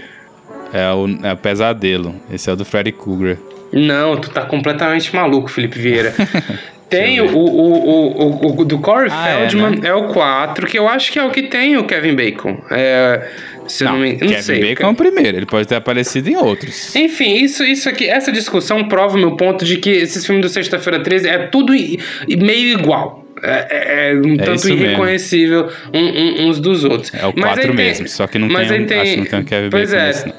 é 0.74 0.93
o 0.93 1.27
é 1.27 1.33
o 1.33 1.38
Pesadelo. 1.38 2.15
Esse 2.31 2.50
é 2.50 2.53
o 2.53 2.55
do 2.55 2.63
Freddy 2.63 2.91
Krueger. 2.91 3.38
Não, 3.74 4.17
tu 4.17 4.29
tá 4.29 4.41
completamente 4.45 5.15
maluco, 5.15 5.50
Felipe 5.50 5.79
Vieira. 5.79 6.13
Tem 6.91 7.21
o, 7.21 7.25
o, 7.25 7.39
o, 7.39 8.48
o, 8.48 8.62
o 8.62 8.65
do 8.65 8.77
Corey 8.79 9.10
Ah, 9.10 9.29
é, 9.29 9.38
Feldman, 9.48 9.79
né? 9.79 9.88
é, 9.88 9.93
o 9.93 10.10
4, 10.10 10.67
que 10.67 10.77
eu 10.77 10.89
acho 10.89 11.10
que 11.10 11.17
é 11.17 11.24
o 11.24 11.31
que 11.31 11.43
tem 11.43 11.77
o 11.77 11.85
Kevin 11.85 12.16
Bacon. 12.16 12.57
É, 12.70 13.29
se 13.67 13.83
eu 13.83 13.87
Não, 13.89 13.95
não, 13.95 14.01
me 14.03 14.11
não 14.13 14.19
Kevin 14.19 14.41
sei. 14.41 14.59
Bacon 14.61 14.87
é 14.87 14.89
o 14.91 14.95
primeiro, 14.95 15.37
ele 15.37 15.45
pode 15.45 15.67
ter 15.67 15.75
aparecido 15.75 16.29
em 16.29 16.35
outros. 16.35 16.95
Enfim, 16.95 17.35
isso, 17.35 17.63
isso 17.63 17.87
aqui, 17.89 18.07
essa 18.09 18.31
discussão 18.31 18.87
prova 18.87 19.15
o 19.15 19.19
meu 19.19 19.35
ponto 19.35 19.63
de 19.65 19.77
que 19.77 19.89
esses 19.89 20.25
filmes 20.25 20.43
do 20.45 20.50
Sexta-feira 20.50 21.01
13 21.01 21.27
é 21.29 21.37
tudo 21.47 21.74
meio 21.74 22.79
igual. 22.79 23.25
É, 23.43 23.67
é- 23.69 24.11
é 24.11 24.13
um 24.15 24.33
É 24.35 24.37
tanto 24.37 24.67
mesmo. 24.67 24.83
irreconhecível 24.85 25.69
um- 25.93 26.00
um- 26.00 26.47
uns 26.50 26.59
dos 26.59 26.83
outros. 26.83 27.11
É 27.13 27.25
o 27.25 27.33
Mas 27.35 27.45
4 27.45 27.61
aí 27.61 27.67
tem- 27.67 27.75
mesmo, 27.75 28.07
só 28.07 28.27
que 28.27 28.37
não 28.37 28.47
tem, 28.50 28.85
tem- 28.85 29.00
acho 29.00 29.11
que 29.13 29.17
não 29.17 29.25
tem 29.25 29.39
o 29.39 29.45
Kevin 29.45 29.69
pois 29.71 29.89
Bacon 29.91 30.03
é. 30.03 30.07
nesse, 30.07 30.27
não. 30.27 30.35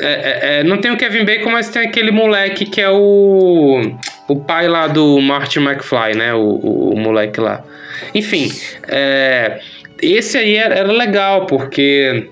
É, 0.00 0.06
é, 0.06 0.40
é, 0.60 0.64
não 0.64 0.78
tem 0.78 0.90
o 0.90 0.96
Kevin 0.96 1.24
Bacon, 1.24 1.50
mas 1.50 1.68
tem 1.68 1.82
aquele 1.86 2.10
moleque 2.10 2.64
que 2.66 2.80
é 2.80 2.90
o. 2.90 3.80
O 4.28 4.36
pai 4.36 4.66
lá 4.68 4.86
do 4.86 5.20
Martin 5.20 5.60
McFly, 5.60 6.16
né? 6.16 6.34
O, 6.34 6.38
o, 6.40 6.94
o 6.94 6.98
moleque 6.98 7.40
lá. 7.40 7.62
Enfim, 8.14 8.50
é, 8.88 9.60
esse 10.02 10.36
aí 10.36 10.56
era, 10.56 10.74
era 10.74 10.92
legal, 10.92 11.46
porque 11.46 12.28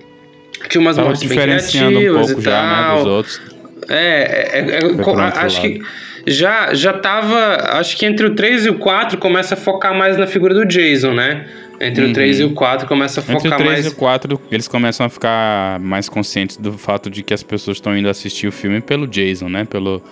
tinha 0.68 0.80
umas 0.80 0.96
Tava 0.96 1.08
mortes 1.08 1.28
bem 1.28 1.38
um 1.38 1.42
criativas 1.42 2.26
pouco 2.26 2.40
e 2.40 2.44
já, 2.44 2.62
né, 2.62 2.82
tal. 2.84 2.96
dos 2.98 3.06
outros. 3.06 3.40
É, 3.88 3.96
é, 3.96 4.58
é, 4.58 4.78
é, 4.82 4.84
outro 4.86 5.20
acho 5.20 5.62
lado. 5.62 5.72
que 5.74 5.82
já, 6.26 6.74
já 6.74 6.92
tava. 6.92 7.56
Acho 7.78 7.96
que 7.96 8.04
entre 8.06 8.26
o 8.26 8.34
3 8.34 8.66
e 8.66 8.68
o 8.70 8.74
4 8.74 9.18
começa 9.18 9.54
a 9.54 9.56
focar 9.56 9.94
mais 9.94 10.16
na 10.16 10.26
figura 10.26 10.52
do 10.54 10.64
Jason, 10.66 11.12
né? 11.14 11.46
Entre 11.80 12.04
Uhum. 12.04 12.10
o 12.10 12.12
3 12.12 12.40
e 12.40 12.44
o 12.44 12.50
4 12.52 12.86
começa 12.86 13.20
a 13.20 13.22
Entre 13.22 13.36
o 13.36 13.40
focar 13.40 13.58
3 13.58 13.72
mais. 13.72 13.86
e 13.86 13.88
o 13.88 13.94
4, 13.94 14.40
eles 14.52 14.68
começam 14.68 15.06
a 15.06 15.08
ficar 15.08 15.80
mais 15.80 16.10
conscientes 16.10 16.58
do 16.58 16.74
fato 16.74 17.08
de 17.08 17.22
que 17.22 17.32
as 17.32 17.42
pessoas 17.42 17.78
estão 17.78 17.96
indo 17.96 18.06
assistir 18.08 18.46
o 18.46 18.52
filme 18.52 18.82
pelo 18.82 19.06
Jason, 19.06 19.48
né? 19.48 19.64
Pelo, 19.64 20.02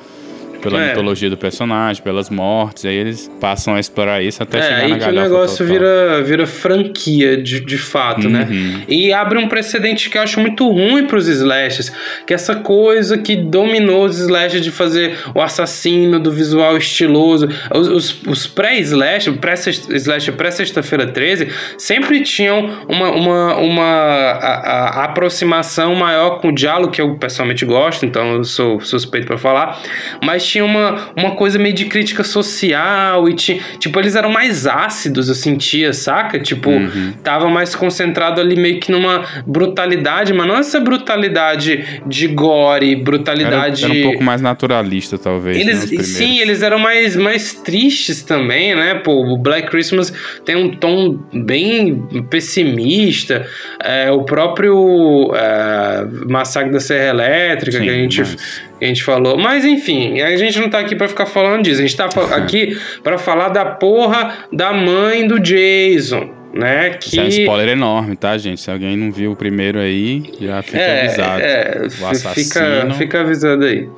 pela 0.60 0.82
É. 0.82 0.88
mitologia 0.88 1.30
do 1.30 1.36
personagem, 1.36 2.02
pelas 2.02 2.28
mortes. 2.30 2.84
Aí 2.84 2.94
eles 2.94 3.30
passam 3.40 3.74
a 3.74 3.80
explorar 3.80 4.22
isso 4.22 4.42
até 4.42 4.58
É, 4.58 4.62
chegar 4.62 4.76
aí 4.78 4.88
na 4.90 4.98
que 4.98 5.04
o 5.08 5.12
negócio 5.12 5.58
total. 5.66 5.72
vira, 5.80 6.22
vira 6.22 6.46
franquia 6.46 7.36
de, 7.42 7.60
de 7.60 7.78
fato, 7.78 8.28
né? 8.28 8.46
Uhum. 8.50 8.82
E 8.88 9.12
abre 9.12 9.38
um 9.38 9.48
precedente 9.48 10.10
que 10.10 10.18
eu 10.18 10.22
acho 10.22 10.40
muito 10.40 10.68
ruim 10.70 11.06
pros 11.06 11.28
slashes, 11.28 11.92
que 12.26 12.32
é 12.32 12.36
essa 12.36 12.56
coisa 12.56 13.18
que 13.18 13.36
dominou 13.36 14.04
os 14.04 14.18
slashes 14.18 14.62
de 14.62 14.70
fazer 14.70 15.16
o 15.34 15.40
assassino 15.40 16.18
do 16.20 16.30
visual 16.32 16.76
estiloso. 16.76 17.48
Os, 17.74 17.88
os, 17.88 18.22
os 18.26 18.46
pré-slash, 18.46 19.30
pré-slash 19.32 20.32
pré-sexta-feira 20.32 21.06
13, 21.06 21.48
sempre 21.76 22.20
tinham 22.22 22.70
uma, 22.88 23.10
uma, 23.10 23.56
uma 23.56 23.84
a- 23.84 25.00
a- 25.00 25.04
aproximação 25.04 25.94
maior 25.94 26.40
com 26.40 26.48
o 26.48 26.52
diálogo, 26.54 26.92
que 26.92 27.00
eu 27.00 27.16
pessoalmente 27.16 27.64
gosto, 27.64 28.04
então 28.06 28.34
eu 28.34 28.44
sou 28.44 28.80
suspeito 28.80 29.26
pra 29.26 29.38
falar, 29.38 29.80
mas 30.24 30.47
tinha 30.48 30.64
uma, 30.64 31.10
uma 31.16 31.32
coisa 31.32 31.58
meio 31.58 31.74
de 31.74 31.84
crítica 31.86 32.24
social 32.24 33.28
e 33.28 33.34
tinha, 33.34 33.60
tipo, 33.78 33.98
eles 33.98 34.14
eram 34.16 34.30
mais 34.30 34.66
ácidos, 34.66 35.28
eu 35.28 35.34
sentia, 35.34 35.92
saca? 35.92 36.38
Tipo, 36.38 36.70
Uhum. 36.70 37.12
tava 37.22 37.48
mais 37.48 37.74
concentrado 37.74 38.40
ali 38.40 38.56
meio 38.56 38.80
que 38.80 38.90
numa 38.92 39.24
brutalidade, 39.46 40.32
mas 40.32 40.46
não 40.46 40.56
essa 40.56 40.80
brutalidade 40.80 42.00
de 42.06 42.26
gore, 42.28 42.92
Era, 42.92 43.02
brutalidade. 43.02 43.84
era 43.84 43.92
um 43.92 44.02
pouco 44.02 44.22
mais 44.22 44.40
naturalista, 44.40 45.18
talvez. 45.18 45.56
né, 45.56 45.62
Eles, 45.62 45.84
primeiros. 45.84 46.06
sim, 46.08 46.38
eles 46.40 46.62
eram 46.62 46.78
mais, 46.78 47.16
mais 47.16 47.52
tristes 47.54 48.22
também, 48.22 48.74
né? 48.74 48.94
Pô, 48.96 49.24
o 49.32 49.36
Black 49.36 49.68
Christmas 49.70 50.12
tem 50.44 50.56
um 50.56 50.70
tom 50.70 51.18
bem 51.32 52.02
pessimista. 52.30 53.46
É, 53.82 54.10
o 54.10 54.22
próprio 54.24 55.32
é, 55.34 56.04
Massacre 56.26 56.72
da 56.72 56.80
Serra 56.80 57.10
Elétrica 57.10 57.78
Sim, 57.78 57.84
que 57.84 57.90
a 57.90 57.92
gente, 57.94 58.20
mas- 58.20 58.62
a 58.80 58.88
gente 58.88 59.02
falou. 59.02 59.36
Mas 59.38 59.64
enfim, 59.64 60.20
a 60.20 60.36
gente 60.36 60.58
não 60.58 60.68
tá 60.68 60.78
aqui 60.78 60.94
pra 60.96 61.08
ficar 61.08 61.26
falando 61.26 61.62
disso. 61.64 61.80
A 61.80 61.82
gente 61.82 61.96
tá 61.96 62.10
fa- 62.10 62.36
aqui 62.36 62.76
pra 63.02 63.18
falar 63.18 63.48
da 63.48 63.64
porra 63.64 64.46
da 64.52 64.72
mãe 64.72 65.26
do 65.26 65.38
Jason, 65.40 66.30
né? 66.54 66.90
Que 66.90 67.08
Isso 67.08 67.20
é 67.20 67.24
um 67.24 67.28
spoiler 67.28 67.68
enorme, 67.70 68.16
tá, 68.16 68.36
gente? 68.38 68.60
Se 68.60 68.70
alguém 68.70 68.96
não 68.96 69.10
viu 69.12 69.32
o 69.32 69.36
primeiro 69.36 69.78
aí, 69.78 70.22
já 70.40 70.62
fica 70.62 70.78
é, 70.78 71.06
avisado. 71.06 71.40
é, 71.42 71.82
o 72.00 72.06
assassino. 72.06 72.44
fica, 72.46 72.94
fica 72.94 73.20
avisado 73.20 73.64
aí. 73.64 73.88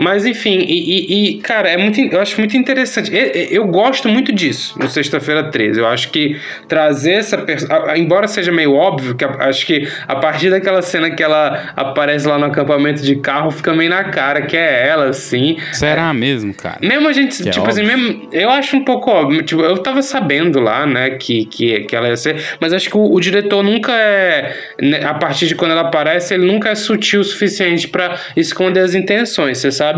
Mas 0.00 0.24
enfim, 0.24 0.64
e, 0.66 1.34
e, 1.36 1.38
cara, 1.40 1.68
é 1.68 1.76
muito, 1.76 2.00
eu 2.00 2.20
acho 2.20 2.38
muito 2.38 2.56
interessante. 2.56 3.14
Eu, 3.14 3.26
eu 3.50 3.66
gosto 3.66 4.08
muito 4.08 4.32
disso 4.32 4.78
no 4.78 4.88
Sexta-feira 4.88 5.50
13. 5.50 5.78
Eu 5.78 5.86
acho 5.86 6.10
que 6.10 6.40
trazer 6.66 7.12
essa 7.12 7.36
embora 7.96 8.26
seja 8.26 8.50
meio 8.50 8.74
óbvio, 8.74 9.14
que 9.14 9.24
acho 9.24 9.66
que 9.66 9.86
a 10.08 10.16
partir 10.16 10.50
daquela 10.50 10.80
cena 10.80 11.10
que 11.10 11.22
ela 11.22 11.72
aparece 11.76 12.26
lá 12.26 12.38
no 12.38 12.46
acampamento 12.46 13.02
de 13.02 13.16
carro, 13.16 13.50
fica 13.50 13.74
meio 13.74 13.90
na 13.90 14.04
cara 14.04 14.42
que 14.42 14.56
é 14.56 14.88
ela, 14.88 15.06
assim. 15.08 15.58
Será 15.72 16.08
é, 16.08 16.12
mesmo, 16.12 16.54
cara? 16.54 16.78
Mesmo 16.80 17.06
a 17.06 17.12
gente, 17.12 17.42
que 17.42 17.48
é 17.48 17.52
tipo 17.52 17.66
é 17.66 17.68
assim, 17.68 17.82
mesmo, 17.82 18.28
eu 18.32 18.48
acho 18.48 18.76
um 18.76 18.84
pouco 18.84 19.10
óbvio. 19.10 19.42
Tipo, 19.42 19.60
eu 19.62 19.76
tava 19.78 20.00
sabendo 20.00 20.60
lá, 20.60 20.86
né, 20.86 21.10
que, 21.10 21.44
que, 21.44 21.80
que 21.80 21.94
ela 21.94 22.08
ia 22.08 22.16
ser, 22.16 22.42
mas 22.58 22.72
acho 22.72 22.88
que 22.88 22.96
o, 22.96 23.12
o 23.12 23.20
diretor 23.20 23.62
nunca 23.62 23.92
é, 23.92 24.56
né, 24.80 25.04
a 25.04 25.14
partir 25.14 25.46
de 25.46 25.54
quando 25.54 25.72
ela 25.72 25.82
aparece, 25.82 26.32
ele 26.32 26.46
nunca 26.46 26.70
é 26.70 26.74
sutil 26.74 27.20
o 27.20 27.24
suficiente 27.24 27.86
para 27.88 28.18
esconder 28.34 28.80
as 28.80 28.94
intenções. 28.94 29.58
Você 29.58 29.70
sabe 29.70 29.89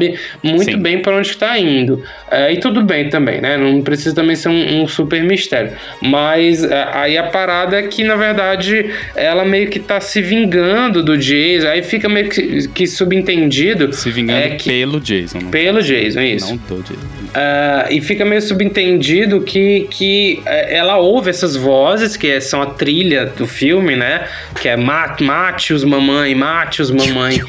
muito 0.42 0.72
Sim. 0.72 0.78
bem 0.78 1.00
para 1.00 1.16
onde 1.16 1.28
está 1.28 1.58
indo. 1.58 2.02
É, 2.30 2.52
e 2.52 2.58
tudo 2.58 2.82
bem 2.82 3.08
também, 3.08 3.40
né? 3.40 3.56
Não 3.56 3.82
precisa 3.82 4.14
também 4.14 4.36
ser 4.36 4.48
um, 4.48 4.82
um 4.82 4.88
super 4.88 5.22
mistério. 5.22 5.72
Mas 6.00 6.64
é, 6.64 6.88
aí 6.92 7.18
a 7.18 7.24
parada 7.24 7.78
é 7.78 7.82
que, 7.82 8.02
na 8.04 8.16
verdade, 8.16 8.90
ela 9.14 9.44
meio 9.44 9.68
que 9.68 9.78
tá 9.78 10.00
se 10.00 10.20
vingando 10.20 11.02
do 11.02 11.16
Jason. 11.16 11.68
Aí 11.68 11.82
fica 11.82 12.08
meio 12.08 12.28
que, 12.28 12.68
que 12.68 12.86
subentendido. 12.86 13.92
Se 13.92 14.10
vingando 14.10 14.40
é 14.40 14.50
que, 14.50 14.68
pelo 14.68 15.00
Jason. 15.00 15.40
Pelo 15.50 15.82
Jason, 15.82 16.20
isso. 16.20 16.48
Não 16.48 16.56
do 16.56 16.82
Jason. 16.82 17.22
Uh, 17.32 17.90
e 17.90 18.00
fica 18.00 18.24
meio 18.24 18.42
subentendido 18.42 19.40
que, 19.40 19.86
que 19.90 20.42
é, 20.44 20.76
ela 20.76 20.98
ouve 20.98 21.30
essas 21.30 21.56
vozes, 21.56 22.16
que 22.16 22.40
são 22.40 22.60
a 22.60 22.66
trilha 22.66 23.26
do 23.26 23.46
filme, 23.46 23.96
né? 23.96 24.26
Que 24.60 24.68
é 24.68 24.76
mate 24.76 25.72
os 25.72 25.84
mamãe, 25.84 26.34
mate 26.34 26.82
os 26.82 26.90
mamãe. 26.90 27.40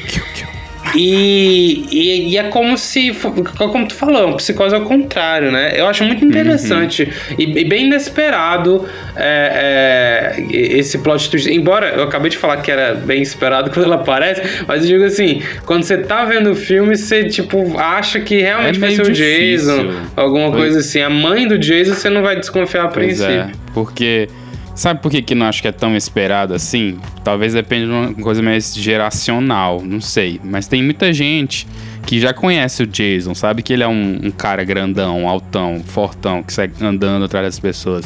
E, 0.94 1.86
e, 1.90 2.30
e, 2.30 2.38
é 2.38 2.44
como 2.44 2.78
se, 2.78 3.12
como 3.56 3.88
tu 3.88 3.94
falou, 3.94 4.26
uma 4.26 4.36
psicose 4.36 4.74
ao 4.74 4.82
contrário, 4.82 5.50
né? 5.50 5.72
Eu 5.76 5.86
acho 5.86 6.04
muito 6.04 6.24
interessante 6.24 7.02
uhum. 7.02 7.36
e, 7.38 7.58
e, 7.60 7.64
bem 7.64 7.86
inesperado 7.86 8.88
é, 9.16 10.36
é, 10.40 10.56
esse 10.56 10.98
plot 10.98 11.30
twist. 11.30 11.50
Embora 11.50 11.88
eu 11.88 12.04
acabei 12.04 12.30
de 12.30 12.38
falar 12.38 12.58
que 12.58 12.70
era 12.70 12.94
bem 12.94 13.22
esperado 13.22 13.70
quando 13.74 13.86
ela 13.86 13.96
aparece, 13.96 14.64
mas 14.68 14.82
eu 14.82 14.88
digo 14.88 15.04
assim, 15.04 15.42
quando 15.66 15.82
você 15.82 15.98
tá 15.98 16.24
vendo 16.24 16.52
o 16.52 16.54
filme, 16.54 16.96
você, 16.96 17.24
tipo, 17.24 17.76
acha 17.78 18.20
que 18.20 18.40
realmente 18.40 18.76
é 18.76 18.80
vai 18.80 18.94
ser 18.94 19.02
o 19.02 19.12
Jason, 19.12 19.92
alguma 20.16 20.50
Foi. 20.50 20.60
coisa 20.60 20.78
assim. 20.78 21.00
A 21.00 21.10
mãe 21.10 21.48
do 21.48 21.58
Jason, 21.58 21.94
você 21.94 22.08
não 22.08 22.22
vai 22.22 22.38
desconfiar 22.38 22.84
a 22.84 22.88
pois 22.88 23.20
é, 23.20 23.26
princípio. 23.26 23.60
É, 23.60 23.72
porque... 23.72 24.28
Sabe 24.74 25.00
por 25.00 25.10
que, 25.10 25.22
que 25.22 25.34
não 25.34 25.46
acho 25.46 25.62
que 25.62 25.68
é 25.68 25.72
tão 25.72 25.96
esperado 25.96 26.52
assim? 26.52 26.98
Talvez 27.22 27.52
dependa 27.52 27.86
de 27.86 27.92
uma 27.92 28.14
coisa 28.14 28.42
mais 28.42 28.74
geracional, 28.74 29.80
não 29.80 30.00
sei. 30.00 30.40
Mas 30.42 30.66
tem 30.66 30.82
muita 30.82 31.12
gente 31.12 31.66
que 32.06 32.18
já 32.18 32.34
conhece 32.34 32.82
o 32.82 32.86
Jason, 32.86 33.34
sabe 33.34 33.62
que 33.62 33.72
ele 33.72 33.82
é 33.82 33.88
um, 33.88 34.20
um 34.24 34.30
cara 34.30 34.64
grandão, 34.64 35.28
altão, 35.28 35.80
fortão, 35.86 36.42
que 36.42 36.52
sai 36.52 36.70
andando 36.80 37.24
atrás 37.24 37.46
das 37.46 37.58
pessoas. 37.58 38.04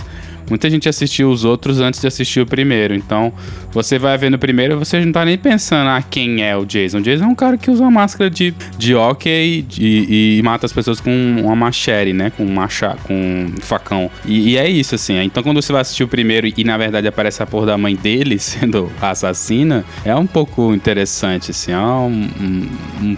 Muita 0.48 0.68
gente 0.70 0.88
assistiu 0.88 1.30
os 1.30 1.44
outros 1.44 1.80
antes 1.80 2.00
de 2.00 2.06
assistir 2.06 2.40
o 2.40 2.46
primeiro. 2.46 2.94
Então, 2.94 3.32
você 3.72 3.98
vai 3.98 4.16
ver 4.16 4.30
no 4.30 4.38
primeiro 4.38 4.74
e 4.74 4.76
você 4.76 5.04
não 5.04 5.12
tá 5.12 5.24
nem 5.24 5.36
pensando, 5.36 5.88
ah, 5.88 6.02
quem 6.02 6.42
é 6.42 6.56
o 6.56 6.64
Jason. 6.64 6.98
O 6.98 7.02
Jason 7.02 7.24
é 7.24 7.26
um 7.26 7.34
cara 7.34 7.56
que 7.56 7.70
usa 7.70 7.82
uma 7.82 7.90
máscara 7.90 8.30
de, 8.30 8.54
de 8.76 8.94
hockey 8.94 9.66
e, 9.78 10.38
e 10.38 10.42
mata 10.42 10.66
as 10.66 10.72
pessoas 10.72 11.00
com 11.00 11.10
uma 11.42 11.56
machete, 11.56 12.12
né? 12.12 12.30
Com 12.30 12.44
um 12.44 12.56
com 13.04 13.14
um 13.14 13.60
facão. 13.60 14.10
E, 14.24 14.50
e, 14.50 14.56
é 14.56 14.68
isso, 14.68 14.94
assim. 14.94 15.18
Então, 15.22 15.42
quando 15.42 15.60
você 15.60 15.72
vai 15.72 15.82
assistir 15.82 16.04
o 16.04 16.08
primeiro 16.08 16.50
e, 16.56 16.64
na 16.64 16.76
verdade, 16.76 17.06
aparece 17.06 17.42
a 17.42 17.46
porra 17.46 17.66
da 17.66 17.78
mãe 17.78 17.94
dele 17.94 18.38
sendo 18.40 18.90
assassina, 19.00 19.84
é 20.04 20.14
um 20.14 20.26
pouco 20.26 20.74
interessante, 20.74 21.50
assim. 21.50 21.72
É 21.72 21.78
um, 21.78 22.28
um, 22.40 22.68
um 23.02 23.16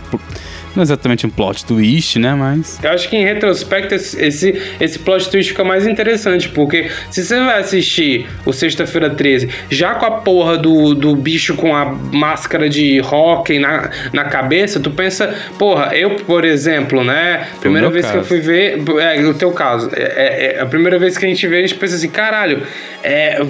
não 0.74 0.82
é 0.82 0.82
exatamente 0.82 1.26
um 1.26 1.30
plot 1.30 1.64
twist, 1.64 2.18
né? 2.18 2.34
Mas. 2.34 2.78
Eu 2.82 2.90
acho 2.90 3.08
que 3.08 3.16
em 3.16 3.24
retrospecto 3.24 3.94
esse, 3.94 4.60
esse 4.80 4.98
plot 4.98 5.30
twist 5.30 5.50
fica 5.50 5.64
mais 5.64 5.86
interessante, 5.86 6.48
porque 6.48 6.88
se 7.10 7.24
você 7.24 7.38
vai 7.38 7.60
assistir 7.60 8.26
o 8.44 8.52
Sexta-feira 8.52 9.10
13 9.10 9.48
já 9.70 9.94
com 9.94 10.06
a 10.06 10.10
porra 10.10 10.56
do, 10.56 10.94
do 10.94 11.16
bicho 11.16 11.54
com 11.54 11.74
a 11.74 11.84
máscara 11.84 12.68
de 12.68 13.00
hockey 13.00 13.58
na, 13.58 13.90
na 14.12 14.24
cabeça, 14.24 14.78
tu 14.78 14.90
pensa, 14.90 15.34
porra, 15.58 15.96
eu, 15.96 16.16
por 16.16 16.44
exemplo, 16.44 17.02
né? 17.02 17.48
Primeira 17.60 17.90
vez 17.90 18.06
caso. 18.06 18.14
que 18.14 18.20
eu 18.20 18.24
fui 18.24 18.40
ver. 18.40 18.82
É, 19.00 19.20
no 19.20 19.34
teu 19.34 19.50
caso, 19.52 19.90
é, 19.94 20.02
é, 20.02 20.56
é, 20.56 20.60
a 20.60 20.66
primeira 20.66 20.98
vez 20.98 21.16
que 21.18 21.24
a 21.24 21.28
gente 21.28 21.46
vê, 21.46 21.58
a 21.58 21.62
gente 21.62 21.74
pensa 21.74 21.96
assim, 21.96 22.08
caralho, 22.08 22.62
é, 23.02 23.42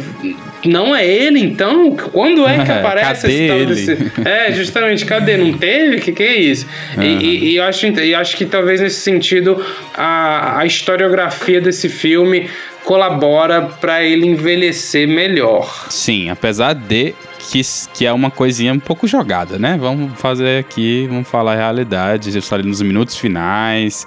não 0.65 0.95
é 0.95 1.07
ele 1.07 1.41
então? 1.41 1.97
Quando 1.97 2.47
é 2.47 2.65
que 2.65 2.73
aparece 2.73 3.27
esse 3.27 3.49
tal 3.49 3.67
desse. 3.67 4.13
É, 4.25 4.53
justamente, 4.53 5.05
cadê? 5.05 5.37
Não 5.37 5.53
teve? 5.53 5.97
O 5.97 6.01
que, 6.01 6.13
que 6.13 6.23
é 6.23 6.37
isso? 6.37 6.67
Uhum. 6.97 7.03
E, 7.19 7.53
e, 7.53 7.57
eu 7.57 7.65
acho, 7.65 7.87
eu 7.87 8.19
acho 8.19 8.37
que 8.37 8.45
talvez 8.45 8.81
nesse 8.81 9.01
sentido 9.01 9.65
a, 9.95 10.61
a 10.61 10.67
historiografia 10.67 11.61
desse 11.61 11.89
filme 11.89 12.49
colabora 12.85 13.63
para 13.81 14.03
ele 14.03 14.27
envelhecer 14.27 15.07
melhor. 15.07 15.87
Sim, 15.91 16.31
apesar 16.31 16.75
de 16.75 17.15
que, 17.39 17.61
que 17.95 18.07
é 18.07 18.13
uma 18.13 18.31
coisinha 18.31 18.73
um 18.73 18.79
pouco 18.79 19.07
jogada, 19.07 19.59
né? 19.59 19.77
Vamos 19.81 20.19
fazer 20.19 20.59
aqui, 20.59 21.07
vamos 21.09 21.29
falar 21.29 21.55
a 21.55 21.57
realidade, 21.57 22.35
eu 22.35 22.43
ali 22.55 22.69
nos 22.69 22.81
minutos 22.83 23.17
finais 23.17 24.07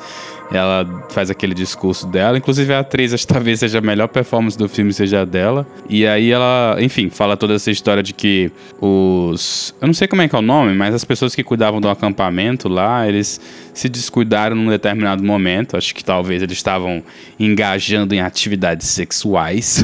ela 0.58 1.06
faz 1.10 1.30
aquele 1.30 1.54
discurso 1.54 2.08
dela. 2.08 2.38
Inclusive, 2.38 2.74
a 2.74 2.80
atriz, 2.80 3.14
acho 3.14 3.26
que 3.26 3.34
talvez 3.34 3.60
seja 3.60 3.80
a 3.80 3.82
melhor 3.82 4.08
performance 4.08 4.58
do 4.58 4.70
filme, 4.70 4.94
seja 4.94 5.22
a 5.22 5.26
dela. 5.26 5.66
E 5.90 6.06
aí 6.06 6.32
ela, 6.32 6.78
enfim, 6.80 7.10
fala 7.10 7.36
toda 7.36 7.54
essa 7.54 7.72
história 7.72 8.04
de 8.04 8.14
que 8.14 8.52
os. 8.80 9.74
Eu 9.82 9.88
não 9.88 9.94
sei 9.94 10.08
como 10.08 10.22
é 10.22 10.28
que 10.28 10.36
é 10.36 10.40
o 10.40 10.42
nome, 10.42 10.74
mas 10.74 10.94
as 10.94 11.04
pessoas 11.04 11.34
que 11.34 11.44
cuidavam 11.44 11.82
do 11.82 11.90
acampamento 11.90 12.70
lá, 12.70 13.08
eles 13.08 13.40
se 13.74 13.90
descuidaram 13.90 14.56
num 14.56 14.70
determinado 14.70 15.24
momento. 15.24 15.76
Acho 15.76 15.94
que 15.96 16.04
talvez 16.04 16.42
eles 16.42 16.58
estavam 16.58 17.04
engajando 17.40 18.14
em 18.14 18.22
atividades 18.22 18.88
sexuais. 18.88 19.84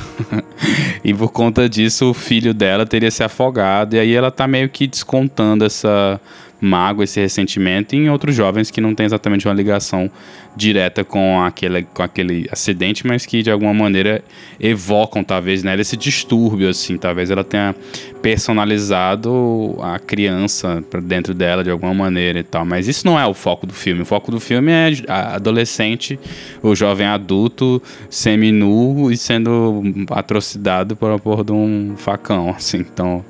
e 1.03 1.13
por 1.13 1.31
conta 1.31 1.67
disso, 1.67 2.11
o 2.11 2.13
filho 2.13 2.53
dela 2.53 2.85
teria 2.85 3.11
se 3.11 3.23
afogado. 3.23 3.95
E 3.95 3.99
aí 3.99 4.13
ela 4.13 4.31
tá 4.31 4.47
meio 4.47 4.69
que 4.69 4.85
descontando 4.85 5.65
essa 5.65 6.19
mágoa, 6.61 7.03
esse 7.03 7.19
ressentimento 7.19 7.95
em 7.95 8.09
outros 8.09 8.35
jovens 8.35 8.69
que 8.69 8.81
não 8.81 8.93
têm 8.93 9.05
exatamente 9.05 9.47
uma 9.47 9.53
ligação 9.53 10.11
direta 10.55 11.03
com 11.03 11.41
aquele, 11.41 11.83
com 11.83 12.03
aquele 12.03 12.47
acidente, 12.51 13.05
mas 13.05 13.25
que 13.25 13.41
de 13.41 13.51
alguma 13.51 13.73
maneira 13.73 14.23
evocam 14.59 15.23
talvez 15.23 15.63
nela 15.63 15.81
esse 15.81 15.95
distúrbio, 15.95 16.69
assim, 16.69 16.97
talvez 16.97 17.31
ela 17.31 17.43
tenha 17.43 17.75
personalizado 18.21 19.77
a 19.81 19.97
criança 19.97 20.83
para 20.89 20.99
dentro 20.99 21.33
dela 21.33 21.63
de 21.63 21.69
alguma 21.69 21.93
maneira 21.93 22.39
e 22.39 22.43
tal, 22.43 22.65
mas 22.65 22.87
isso 22.87 23.05
não 23.05 23.19
é 23.19 23.25
o 23.25 23.33
foco 23.33 23.65
do 23.65 23.73
filme, 23.73 24.01
o 24.01 24.05
foco 24.05 24.31
do 24.31 24.39
filme 24.39 24.71
é 24.71 24.91
adolescente, 25.07 26.19
o 26.61 26.75
jovem 26.75 27.07
adulto 27.07 27.81
semi-nu 28.09 29.11
e 29.11 29.17
sendo 29.17 29.81
atrocidado 30.11 30.95
por 30.95 31.19
porra 31.19 31.43
de 31.43 31.51
um 31.51 31.95
facão, 31.97 32.49
assim, 32.55 32.79
então 32.79 33.23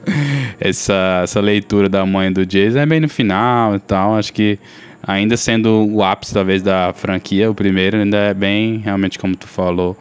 essa, 0.60 1.21
essa 1.23 1.39
leitura 1.39 1.88
da 1.88 2.05
mãe 2.05 2.32
do 2.32 2.45
Jason 2.45 2.79
é 2.79 2.86
bem 2.86 2.99
no 2.99 3.10
final 3.10 3.75
e 3.75 3.79
tal, 3.79 4.15
acho 4.15 4.34
que 4.34 4.58
ainda 5.01 5.38
sendo 5.38 5.88
o 5.88 6.03
ápice, 6.03 6.33
talvez, 6.33 6.62
da 6.62 6.93
franquia, 6.93 7.49
o 7.49 7.55
primeiro 7.55 7.97
ainda 7.97 8.17
é 8.17 8.33
bem, 8.33 8.77
realmente, 8.77 9.17
como 9.17 9.35
tu 9.35 9.47
falou, 9.47 9.97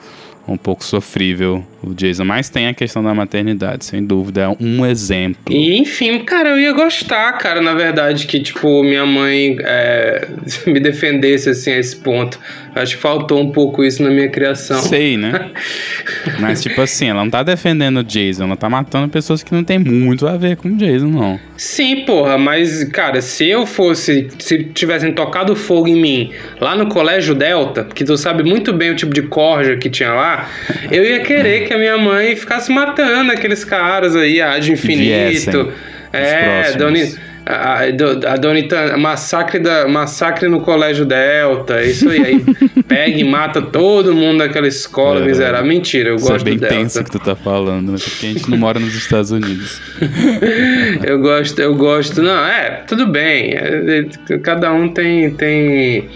um 0.46 0.56
pouco 0.56 0.84
sofrível 0.84 1.64
o 1.82 1.94
Jason. 1.94 2.24
Mas 2.24 2.48
tem 2.48 2.66
a 2.66 2.74
questão 2.74 3.02
da 3.02 3.14
maternidade, 3.14 3.84
sem 3.84 4.04
dúvida. 4.04 4.42
É 4.42 4.56
um 4.62 4.84
exemplo. 4.84 5.52
E, 5.52 5.78
enfim, 5.78 6.18
cara, 6.20 6.50
eu 6.50 6.58
ia 6.58 6.72
gostar, 6.72 7.32
cara, 7.34 7.60
na 7.60 7.74
verdade, 7.74 8.26
que, 8.26 8.40
tipo, 8.40 8.82
minha 8.82 9.06
mãe 9.06 9.56
é, 9.60 10.28
me 10.66 10.80
defendesse, 10.80 11.50
assim, 11.50 11.72
a 11.72 11.78
esse 11.78 11.96
ponto. 11.96 12.38
Acho 12.74 12.96
que 12.96 13.02
faltou 13.02 13.40
um 13.40 13.50
pouco 13.50 13.84
isso 13.84 14.02
na 14.02 14.10
minha 14.10 14.28
criação. 14.28 14.80
Sei, 14.82 15.16
né? 15.16 15.50
Mas, 16.38 16.62
tipo 16.62 16.80
assim, 16.80 17.08
ela 17.08 17.22
não 17.22 17.30
tá 17.30 17.42
defendendo 17.42 17.98
o 17.98 18.04
Jason, 18.04 18.44
ela 18.44 18.56
tá 18.56 18.68
matando 18.68 19.08
pessoas 19.08 19.42
que 19.42 19.52
não 19.52 19.64
tem 19.64 19.78
muito 19.78 20.26
a 20.26 20.36
ver 20.36 20.56
com 20.56 20.68
o 20.68 20.76
Jason, 20.76 21.06
não. 21.06 21.40
Sim, 21.56 22.04
porra, 22.04 22.38
mas, 22.38 22.84
cara, 22.84 23.20
se 23.20 23.44
eu 23.48 23.66
fosse, 23.66 24.28
se 24.38 24.62
tivessem 24.62 25.12
tocado 25.12 25.56
fogo 25.56 25.88
em 25.88 26.00
mim 26.00 26.32
lá 26.60 26.76
no 26.76 26.86
Colégio 26.88 27.34
Delta, 27.34 27.84
que 27.84 28.04
tu 28.04 28.16
sabe 28.16 28.44
muito 28.44 28.72
bem 28.72 28.90
o 28.90 28.94
tipo 28.94 29.12
de 29.12 29.22
corja 29.22 29.76
que 29.76 29.90
tinha 29.90 30.12
lá, 30.12 30.48
eu 30.90 31.04
ia 31.04 31.18
querer 31.20 31.66
que 31.68 31.74
a 31.74 31.78
minha 31.78 31.98
mãe 31.98 32.34
ficasse 32.34 32.72
matando 32.72 33.30
aqueles 33.30 33.62
caras 33.62 34.16
aí, 34.16 34.40
a 34.40 34.58
de 34.58 34.72
infinito. 34.72 35.70
É, 36.10 36.72
Doni, 36.72 37.14
a, 37.44 37.74
a, 37.74 38.32
a 38.32 38.36
Dona 38.36 38.96
massacre, 38.96 39.58
da, 39.58 39.86
massacre 39.86 40.48
no 40.48 40.60
Colégio 40.60 41.04
Delta, 41.04 41.84
isso 41.84 42.08
aí. 42.08 42.22
aí 42.24 42.44
pega 42.88 43.18
e 43.18 43.24
mata 43.24 43.60
todo 43.60 44.14
mundo 44.14 44.38
daquela 44.38 44.66
escola 44.66 45.20
é, 45.20 45.26
miserável. 45.26 45.66
Mentira, 45.66 46.08
eu 46.08 46.16
gosto 46.16 46.40
é 46.40 46.44
bem 46.44 46.54
do 46.54 46.60
Delta. 46.60 46.74
tenso 46.74 47.04
que 47.04 47.10
tu 47.10 47.18
tá 47.18 47.36
falando, 47.36 47.92
né? 47.92 47.98
Porque 48.02 48.26
a 48.26 48.28
gente 48.30 48.50
não 48.50 48.56
mora 48.56 48.80
nos 48.80 48.94
Estados 48.94 49.30
Unidos. 49.30 49.82
eu 51.06 51.18
gosto, 51.18 51.60
eu 51.60 51.74
gosto. 51.74 52.22
Não, 52.22 52.46
é, 52.46 52.82
tudo 52.88 53.06
bem. 53.06 53.52
É, 53.52 54.06
é, 54.30 54.38
cada 54.38 54.72
um 54.72 54.88
tem, 54.88 55.30
tem 55.32 56.08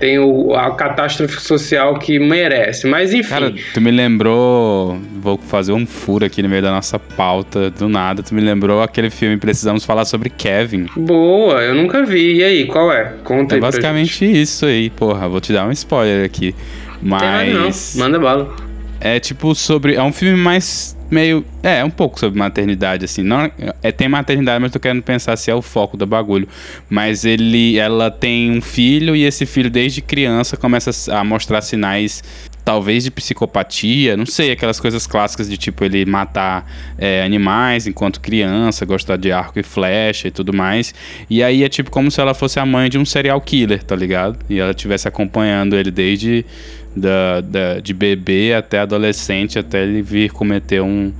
tem 0.00 0.18
o, 0.18 0.54
a 0.54 0.74
catástrofe 0.74 1.40
social 1.40 1.98
que 1.98 2.18
merece. 2.18 2.86
Mas 2.86 3.12
enfim. 3.12 3.28
Cara, 3.28 3.54
tu 3.74 3.80
me 3.80 3.90
lembrou. 3.90 4.98
Vou 5.20 5.38
fazer 5.38 5.72
um 5.72 5.86
furo 5.86 6.24
aqui 6.24 6.42
no 6.42 6.48
meio 6.48 6.62
da 6.62 6.70
nossa 6.70 6.98
pauta, 6.98 7.70
do 7.70 7.88
nada. 7.88 8.22
Tu 8.22 8.34
me 8.34 8.40
lembrou 8.40 8.82
aquele 8.82 9.10
filme 9.10 9.36
Precisamos 9.36 9.84
Falar 9.84 10.06
sobre 10.06 10.30
Kevin. 10.30 10.86
Boa, 10.96 11.60
eu 11.62 11.74
nunca 11.74 12.04
vi. 12.04 12.36
E 12.36 12.42
aí, 12.42 12.66
qual 12.66 12.90
é? 12.92 13.12
Conta 13.22 13.54
é 13.54 13.56
aí. 13.56 13.58
É 13.58 13.60
basicamente 13.60 14.24
isso 14.24 14.64
aí, 14.64 14.88
porra. 14.88 15.28
Vou 15.28 15.40
te 15.40 15.52
dar 15.52 15.68
um 15.68 15.72
spoiler 15.72 16.24
aqui. 16.24 16.54
Mas. 17.02 17.94
Não, 17.94 18.04
manda 18.04 18.18
bala. 18.18 18.69
É 19.00 19.18
tipo 19.18 19.54
sobre. 19.54 19.94
É 19.94 20.02
um 20.02 20.12
filme 20.12 20.36
mais 20.36 20.96
meio. 21.10 21.44
É, 21.62 21.82
um 21.82 21.90
pouco 21.90 22.20
sobre 22.20 22.38
maternidade, 22.38 23.04
assim. 23.04 23.22
Não, 23.22 23.50
é, 23.82 23.90
tem 23.90 24.08
maternidade, 24.08 24.60
mas 24.60 24.70
tô 24.70 24.78
querendo 24.78 25.02
pensar 25.02 25.36
se 25.36 25.50
é 25.50 25.54
o 25.54 25.62
foco 25.62 25.96
do 25.96 26.06
bagulho. 26.06 26.46
Mas 26.88 27.24
ele, 27.24 27.78
ela 27.78 28.10
tem 28.10 28.50
um 28.50 28.60
filho 28.60 29.16
e 29.16 29.24
esse 29.24 29.46
filho, 29.46 29.70
desde 29.70 30.02
criança, 30.02 30.56
começa 30.56 30.90
a 31.14 31.24
mostrar 31.24 31.62
sinais 31.62 32.22
talvez 32.64 33.04
de 33.04 33.10
psicopatia, 33.10 34.16
não 34.16 34.26
sei, 34.26 34.52
aquelas 34.52 34.78
coisas 34.78 35.06
clássicas 35.06 35.48
de 35.48 35.56
tipo 35.56 35.84
ele 35.84 36.04
matar 36.04 36.70
é, 36.98 37.22
animais 37.22 37.86
enquanto 37.86 38.20
criança, 38.20 38.84
gostar 38.84 39.16
de 39.16 39.32
arco 39.32 39.58
e 39.58 39.62
flecha 39.62 40.28
e 40.28 40.30
tudo 40.30 40.52
mais. 40.52 40.94
E 41.28 41.42
aí 41.42 41.64
é 41.64 41.68
tipo 41.68 41.90
como 41.90 42.10
se 42.10 42.20
ela 42.20 42.34
fosse 42.34 42.60
a 42.60 42.66
mãe 42.66 42.88
de 42.88 42.98
um 42.98 43.04
serial 43.04 43.40
killer, 43.40 43.82
tá 43.82 43.96
ligado? 43.96 44.38
E 44.48 44.60
ela 44.60 44.70
estivesse 44.70 45.08
acompanhando 45.08 45.74
ele 45.74 45.90
desde 45.90 46.44
da, 46.94 47.40
da, 47.40 47.80
de 47.80 47.94
bebê 47.94 48.54
até 48.54 48.80
adolescente, 48.80 49.58
até 49.58 49.82
ele 49.82 50.02
vir 50.02 50.30
cometer 50.30 50.80
um, 50.80 51.12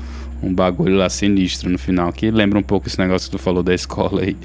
um 0.42 0.52
bagulho 0.52 0.96
lá 0.96 1.08
sinistro 1.08 1.70
no 1.70 1.78
final, 1.78 2.12
que 2.12 2.30
lembra 2.30 2.58
um 2.58 2.62
pouco 2.62 2.88
esse 2.88 2.98
negócio 2.98 3.30
que 3.30 3.36
tu 3.36 3.42
falou 3.42 3.62
da 3.62 3.74
escola 3.74 4.22
aí. 4.22 4.36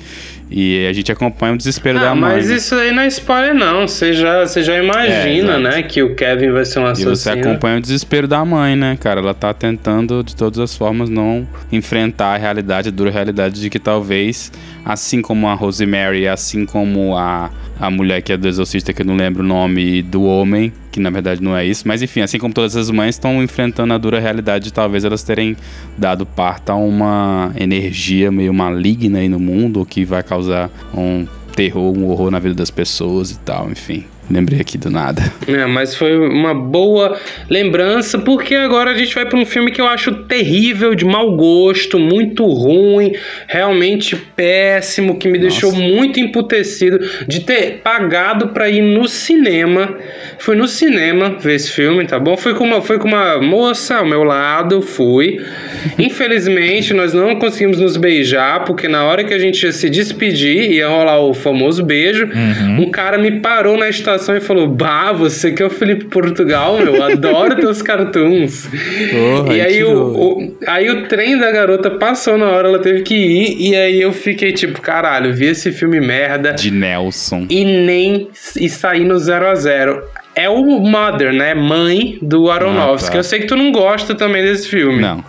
E 0.52 0.86
a 0.88 0.94
gente 0.94 1.12
acompanha 1.12 1.54
o 1.54 1.58
desespero 1.58 1.98
ah, 1.98 2.02
da 2.02 2.16
mãe. 2.16 2.36
Mas 2.36 2.50
isso 2.50 2.76
aí 2.76 2.92
não 2.92 3.02
é 3.02 3.08
spoiler, 3.08 3.56
não. 3.56 3.88
Você 3.88 4.14
já, 4.14 4.46
você 4.46 4.62
já 4.62 4.78
imagina, 4.78 5.54
é, 5.54 5.60
né, 5.60 5.84
que 5.84 6.04
o 6.04 6.16
Kevin 6.16 6.52
vai 6.52 6.66
ser 6.66 6.80
um 6.80 6.86
assassino. 6.86 7.14
E 7.14 7.16
você 7.16 7.30
acompanha 7.32 7.78
o 7.78 7.82
desespero 7.82 8.28
da 8.28 8.46
mãe, 8.46 8.76
né, 8.76 8.96
cara? 9.00 9.22
Ela 9.22 9.34
tá 9.34 9.54
tentando, 9.54 10.24
de 10.24 10.36
todas 10.36 10.60
as 10.60 10.76
formas, 10.76 11.10
não 11.10 11.48
enfrentar 11.72 12.36
a 12.36 12.38
realidade, 12.38 12.90
a 12.90 12.92
dura 12.92 13.10
realidade 13.10 13.60
de 13.60 13.70
que 13.70 13.80
talvez, 13.80 14.52
assim 14.84 15.22
como 15.22 15.48
a 15.48 15.56
Rosemary, 15.56 16.28
assim 16.28 16.66
como 16.66 17.18
a 17.18 17.50
a 17.80 17.90
mulher 17.90 18.22
que 18.22 18.32
é 18.32 18.38
do 18.38 18.48
exorcista, 18.48 18.94
que 18.94 19.02
eu 19.02 19.06
não 19.06 19.16
lembro 19.16 19.44
o 19.44 19.46
nome, 19.46 20.02
do 20.02 20.24
homem, 20.24 20.72
que 20.96 21.00
na 21.02 21.10
verdade 21.10 21.44
não 21.44 21.56
é 21.56 21.66
isso. 21.66 21.86
Mas 21.86 22.02
enfim, 22.02 22.22
assim 22.22 22.40
como 22.40 22.54
todas 22.54 22.74
as 22.78 22.90
mães 22.90 23.16
estão 23.16 23.44
enfrentando 23.44 23.94
a 23.94 23.98
dura 23.98 24.18
realidade 24.18 24.66
de 24.66 24.74
talvez 24.74 25.04
elas 25.04 25.24
terem 25.24 25.58
dado 25.98 26.26
parto 26.26 26.70
a 26.70 26.76
uma 26.76 27.52
energia 27.58 28.32
meio 28.32 28.54
maligna 28.54 29.20
aí 29.20 29.28
no 29.28 29.38
mundo, 29.38 29.86
que 29.86 30.06
vai 30.06 30.24
causar 30.24 30.70
um 30.94 31.28
terror, 31.54 31.94
um 31.98 32.06
horror 32.06 32.32
na 32.32 32.40
vida 32.40 32.56
das 32.56 32.72
pessoas 32.72 33.32
e 33.32 33.40
tal, 33.40 33.70
enfim. 33.70 34.06
Lembrei 34.30 34.60
aqui 34.60 34.78
do 34.78 34.90
nada. 34.90 35.22
É, 35.48 35.68
mas 35.68 35.94
foi 35.94 36.18
uma 36.18 36.54
boa 36.54 37.16
lembrança, 37.48 38.18
porque 38.18 38.56
agora 38.56 38.92
a 38.92 38.98
gente 38.98 39.14
vai 39.14 39.26
para 39.26 39.38
um 39.38 39.46
filme 39.46 39.72
que 39.72 39.80
eu 39.80 39.88
acho 39.88 40.12
terrível, 40.24 40.96
de 40.96 41.06
mau 41.06 41.36
gosto, 41.36 42.00
muito 42.00 42.44
ruim, 42.46 43.14
realmente 43.48 44.16
péssimo, 44.16 45.20
que 45.20 45.28
me 45.28 45.38
Nossa. 45.38 45.50
deixou 45.50 45.72
muito 45.72 46.20
emputecido 46.20 47.00
de 47.28 47.42
ter 47.42 47.82
pagado 47.84 48.48
para 48.48 48.68
ir 48.68 48.82
no 48.82 49.08
cinema. 49.08 49.96
Fui 50.40 50.56
no 50.56 50.68
cinema 50.68 51.38
ver 51.40 51.56
esse 51.56 51.72
filme, 51.72 52.04
tá 52.08 52.18
bom? 52.18 52.36
Fui 52.36 52.56
com 52.56 52.64
uma, 52.64 52.82
fui 52.82 52.98
com 52.98 53.08
uma 53.08 53.40
moça 53.40 53.98
ao 53.98 54.06
meu 54.08 54.24
lado, 54.24 54.82
fui. 54.82 55.40
Infelizmente, 56.00 56.96
nós 56.96 57.14
não 57.14 57.36
conseguimos 57.36 57.80
nos 57.80 57.96
beijar, 57.96 58.64
porque 58.64 58.88
na 58.88 59.04
hora 59.04 59.24
que 59.24 59.36
a 59.36 59.40
gente 59.40 59.64
ia 59.64 59.72
se 59.72 59.88
despedir, 59.88 60.72
ia 60.72 60.88
rolar 60.88 61.20
o 61.20 61.34
famoso 61.34 61.84
beijo, 61.84 62.26
uhum. 62.26 62.82
um 62.82 62.90
cara 62.90 63.20
me 63.20 63.40
parou 63.40 63.78
na 63.78 63.88
estação 63.88 64.15
e 64.16 64.40
falou: 64.40 64.68
Bah, 64.68 65.12
você 65.12 65.52
que 65.52 65.62
é 65.62 65.66
o 65.66 65.70
Felipe 65.70 66.06
Portugal, 66.06 66.78
meu, 66.78 67.04
adoro 67.04 67.56
teus 67.60 67.82
cartoons. 67.82 68.68
Porra, 69.12 69.54
e 69.54 69.62
aí 69.62 69.84
o, 69.84 70.02
o, 70.02 70.58
aí 70.68 70.90
o 70.90 71.08
trem 71.08 71.38
da 71.38 71.52
garota 71.52 71.92
passou 71.92 72.38
na 72.38 72.48
hora, 72.48 72.68
ela 72.68 72.80
teve 72.80 73.04
que 73.04 73.16
ir, 73.16 73.70
e 73.70 73.76
aí 73.76 74.02
eu 74.02 74.12
fiquei 74.12 74.52
tipo, 74.52 74.82
caralho, 74.82 75.34
vi 75.34 75.48
esse 75.48 75.72
filme 75.72 76.00
merda. 76.00 76.54
De 76.54 76.72
Nelson. 76.72 77.46
E 77.50 77.64
nem 77.64 78.28
e 78.60 78.70
saí 78.70 79.04
no 79.04 79.18
0 79.18 79.48
a 79.48 79.56
0 79.56 80.04
É 80.36 80.50
o 80.50 80.64
Mother, 80.80 81.34
né? 81.34 81.54
Mãe 81.54 82.18
do 82.22 82.50
Aronofsky. 82.50 83.10
Ah, 83.10 83.12
tá. 83.14 83.18
Eu 83.20 83.24
sei 83.24 83.40
que 83.40 83.48
tu 83.48 83.56
não 83.56 83.72
gosta 83.72 84.16
também 84.16 84.44
desse 84.44 84.68
filme. 84.68 85.02
Não, 85.02 85.24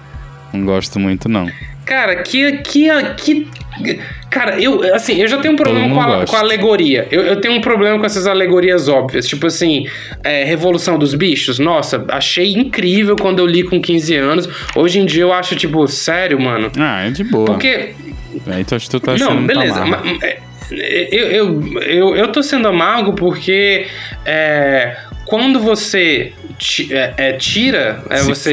não 0.52 0.64
gosto 0.64 0.98
muito, 0.98 1.28
não. 1.28 1.50
Cara, 1.84 2.16
que, 2.16 2.58
que, 2.58 2.88
que 3.16 3.46
Cara, 4.30 4.60
eu, 4.60 4.82
assim, 4.94 5.20
eu 5.20 5.28
já 5.28 5.38
tenho 5.38 5.54
um 5.54 5.56
problema 5.56 5.94
com 5.94 6.00
a, 6.00 6.26
com 6.26 6.36
a, 6.36 6.40
alegoria. 6.40 7.06
Eu, 7.10 7.22
eu, 7.22 7.40
tenho 7.40 7.54
um 7.54 7.60
problema 7.60 7.98
com 7.98 8.04
essas 8.04 8.26
alegorias 8.26 8.88
óbvias. 8.88 9.26
Tipo 9.26 9.46
assim, 9.46 9.86
é, 10.22 10.44
Revolução 10.44 10.98
dos 10.98 11.14
Bichos. 11.14 11.58
Nossa, 11.58 12.04
achei 12.08 12.52
incrível 12.52 13.16
quando 13.16 13.38
eu 13.38 13.46
li 13.46 13.62
com 13.62 13.80
15 13.80 14.16
anos. 14.16 14.48
Hoje 14.74 14.98
em 14.98 15.06
dia 15.06 15.22
eu 15.22 15.32
acho, 15.32 15.54
tipo, 15.56 15.86
sério, 15.86 16.40
mano. 16.40 16.70
Ah, 16.76 17.06
é 17.06 17.10
de 17.10 17.24
boa. 17.24 17.46
Porque. 17.46 17.94
Acho 18.70 18.84
que 18.84 18.90
tu 18.90 19.00
tá 19.00 19.16
Não, 19.16 19.46
beleza. 19.46 19.84
Mas, 19.84 20.20
é, 20.20 20.38
eu, 21.12 21.30
eu, 21.30 21.82
eu, 21.82 22.16
eu 22.16 22.32
tô 22.32 22.42
sendo 22.42 22.66
amargo 22.68 23.12
porque 23.12 23.86
é, 24.24 24.96
quando 25.24 25.60
você 25.60 26.32
é, 26.90 27.14
é, 27.16 27.32
tira, 27.34 28.02
é, 28.10 28.22
você, 28.22 28.52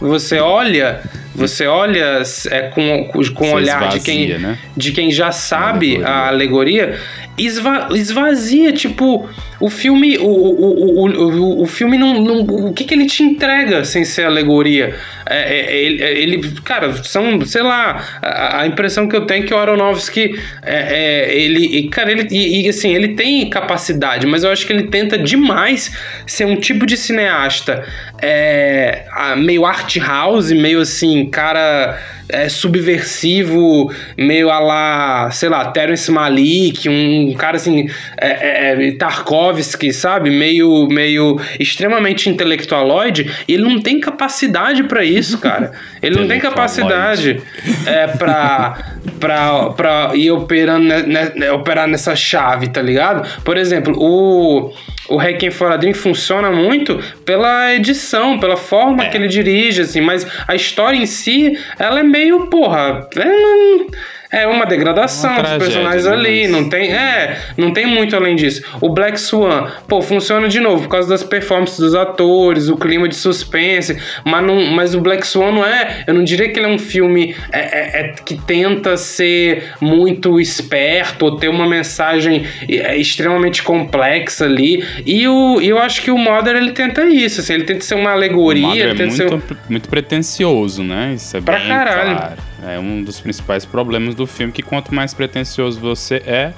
você 0.00 0.38
olha 0.38 1.00
você 1.34 1.66
olha 1.66 2.22
é, 2.50 2.62
com, 2.68 3.08
com 3.34 3.50
o 3.50 3.54
olhar 3.54 3.82
esvazia, 3.82 3.98
de, 3.98 4.04
quem, 4.04 4.38
né? 4.38 4.58
de 4.76 4.92
quem 4.92 5.10
já 5.10 5.32
sabe 5.32 6.02
a 6.04 6.28
alegoria, 6.28 6.98
esva, 7.38 7.88
esvazia, 7.92 8.72
tipo, 8.72 9.28
o 9.58 9.70
filme, 9.70 10.18
o, 10.18 10.26
o, 10.26 11.08
o, 11.08 11.62
o, 11.62 11.66
filme 11.66 11.96
não, 11.96 12.14
não, 12.22 12.40
O 12.40 12.72
que, 12.72 12.84
que 12.84 12.94
ele 12.94 13.06
te 13.06 13.22
entrega 13.22 13.84
sem 13.84 14.04
ser 14.04 14.24
alegoria? 14.24 14.94
É, 15.26 15.56
é, 15.56 15.76
ele, 15.76 16.02
é, 16.02 16.18
ele, 16.18 16.50
cara, 16.62 16.92
são, 17.04 17.40
sei 17.42 17.62
lá, 17.62 18.04
a, 18.20 18.62
a, 18.62 18.66
impressão 18.66 19.08
que 19.08 19.16
eu 19.16 19.24
tenho 19.24 19.44
é 19.44 19.46
que 19.46 19.54
o 19.54 19.56
Aronofsky, 19.56 20.38
é, 20.62 21.28
é 21.28 21.36
ele, 21.36 21.88
cara, 21.88 22.10
ele, 22.10 22.28
e, 22.30 22.66
e, 22.66 22.68
assim, 22.68 22.94
ele 22.94 23.14
tem 23.14 23.48
capacidade, 23.48 24.26
mas 24.26 24.44
eu 24.44 24.50
acho 24.50 24.66
que 24.66 24.72
ele 24.72 24.88
tenta 24.88 25.16
demais 25.16 25.96
ser 26.26 26.44
um 26.44 26.56
tipo 26.56 26.84
de 26.84 26.96
cineasta 26.96 27.84
é, 28.20 29.04
meio 29.36 29.66
art 29.66 29.96
house, 29.96 30.50
meio 30.52 30.80
assim, 30.80 31.26
cara 31.26 31.98
é, 32.32 32.48
subversivo, 32.48 33.92
meio 34.16 34.50
a 34.50 34.58
lá, 34.58 35.30
sei 35.30 35.50
lá, 35.50 35.70
Terence 35.70 36.10
Malik, 36.10 36.88
um 36.88 37.34
cara 37.34 37.56
assim, 37.56 37.88
é, 38.18 38.72
é, 38.72 38.88
é, 38.88 38.92
Tarkovsky, 38.92 39.92
sabe? 39.92 40.30
Meio, 40.30 40.88
meio 40.88 41.38
extremamente 41.60 42.30
intelectualoide, 42.30 43.30
e 43.46 43.52
ele 43.54 43.64
não 43.64 43.80
tem 43.80 44.00
capacidade 44.00 44.84
para 44.84 45.04
isso, 45.04 45.38
cara. 45.38 45.72
Ele 46.02 46.16
não 46.16 46.26
tem 46.26 46.40
capacidade 46.40 47.40
é, 47.86 48.08
pra, 48.08 48.76
pra, 49.20 49.70
pra 49.70 50.10
ir 50.14 50.32
operando, 50.32 50.84
né, 50.84 51.30
né, 51.36 51.52
operar 51.52 51.86
nessa 51.86 52.16
chave, 52.16 52.68
tá 52.68 52.82
ligado? 52.82 53.28
Por 53.44 53.56
exemplo, 53.56 53.94
o 53.96 54.72
o 55.12 55.16
Requiem 55.18 55.50
for 55.50 55.70
a 55.70 55.76
Dream 55.76 55.94
funciona 55.94 56.50
muito 56.50 56.98
pela 57.24 57.74
edição, 57.74 58.38
pela 58.38 58.56
forma 58.56 59.04
é. 59.04 59.08
que 59.08 59.16
ele 59.16 59.28
dirige, 59.28 59.82
assim, 59.82 60.00
mas 60.00 60.26
a 60.48 60.54
história 60.54 60.96
em 60.96 61.04
si, 61.06 61.58
ela 61.78 62.00
é 62.00 62.02
meio, 62.02 62.46
porra, 62.46 63.08
é, 63.16 63.86
é 64.32 64.46
uma 64.46 64.64
degradação 64.64 65.30
uma 65.30 65.42
dos 65.42 65.58
personagens 65.58 66.06
né, 66.06 66.12
ali, 66.12 66.48
não 66.48 66.66
tem, 66.66 66.90
é, 66.90 67.38
não 67.56 67.70
tem 67.70 67.84
muito 67.84 68.16
além 68.16 68.34
disso. 68.34 68.62
O 68.80 68.88
Black 68.88 69.20
Swan, 69.20 69.70
pô, 69.86 70.00
funciona 70.00 70.48
de 70.48 70.58
novo 70.58 70.84
por 70.84 70.88
causa 70.88 71.08
das 71.10 71.22
performances 71.22 71.78
dos 71.78 71.94
atores, 71.94 72.70
o 72.70 72.76
clima 72.76 73.06
de 73.06 73.14
suspense, 73.14 73.98
mas, 74.24 74.42
não, 74.42 74.64
mas 74.72 74.94
o 74.94 75.02
Black 75.02 75.26
Swan 75.26 75.52
não 75.52 75.66
é, 75.66 76.04
eu 76.06 76.14
não 76.14 76.24
diria 76.24 76.50
que 76.50 76.58
ele 76.58 76.66
é 76.66 76.70
um 76.70 76.78
filme 76.78 77.36
é, 77.52 77.60
é, 77.60 78.00
é 78.00 78.14
que 78.24 78.40
tenta 78.40 78.96
ser 78.96 79.72
muito 79.80 80.40
esperto 80.40 81.26
ou 81.26 81.36
ter 81.36 81.48
uma 81.48 81.68
mensagem 81.68 82.46
é, 82.66 82.96
extremamente 82.96 83.62
complexa 83.62 84.46
ali. 84.46 84.82
E 85.04 85.28
o, 85.28 85.60
eu 85.60 85.78
acho 85.78 86.00
que 86.00 86.10
o 86.10 86.16
Mother 86.16 86.56
ele 86.56 86.72
tenta 86.72 87.04
isso, 87.04 87.40
assim, 87.40 87.52
ele 87.52 87.64
tenta 87.64 87.82
ser 87.82 87.96
uma 87.96 88.12
alegoria, 88.12 88.66
o 88.66 88.72
ele 88.72 88.94
tenta 88.94 89.02
é 89.02 89.26
muito, 89.28 89.48
ser 89.48 89.56
muito 89.68 89.88
pretencioso, 89.90 90.82
né? 90.82 91.12
Isso 91.14 91.36
é 91.36 91.40
pra 91.42 91.58
bem 91.58 91.68
caralho. 91.68 92.16
claro. 92.16 92.51
É 92.64 92.78
um 92.78 93.02
dos 93.02 93.20
principais 93.20 93.64
problemas 93.64 94.14
do 94.14 94.26
filme 94.26 94.52
que 94.52 94.62
quanto 94.62 94.94
mais 94.94 95.12
pretencioso 95.12 95.80
você 95.80 96.16
é, 96.26 96.52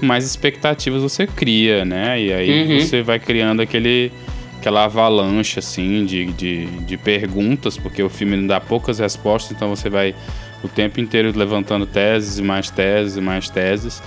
mais 0.00 0.24
expectativas 0.24 1.02
você 1.02 1.26
cria, 1.26 1.84
né? 1.84 2.20
E 2.20 2.32
aí 2.32 2.62
uhum. 2.62 2.80
você 2.80 3.02
vai 3.02 3.18
criando 3.18 3.60
aquele 3.60 4.12
aquela 4.58 4.84
avalanche 4.84 5.58
assim 5.58 6.04
de, 6.06 6.26
de, 6.26 6.66
de 6.66 6.96
perguntas, 6.96 7.76
porque 7.76 8.00
o 8.00 8.08
filme 8.08 8.36
não 8.36 8.46
dá 8.46 8.60
poucas 8.60 9.00
respostas, 9.00 9.50
então 9.50 9.68
você 9.68 9.90
vai 9.90 10.14
o 10.62 10.68
tempo 10.68 11.00
inteiro 11.00 11.36
levantando 11.36 11.84
teses 11.84 12.38
e 12.38 12.42
mais 12.42 12.70
teses 12.70 13.16
e 13.16 13.20
mais 13.20 13.50
teses. 13.50 14.00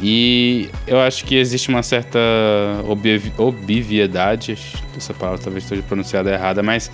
E 0.00 0.70
eu 0.86 0.98
acho 0.98 1.24
que 1.24 1.34
existe 1.34 1.68
uma 1.68 1.82
certa 1.82 2.18
obviedade, 3.36 4.56
essa 4.96 5.12
palavra 5.12 5.40
talvez 5.42 5.64
esteja 5.64 5.82
pronunciada 5.82 6.30
errada, 6.32 6.62
mas 6.62 6.90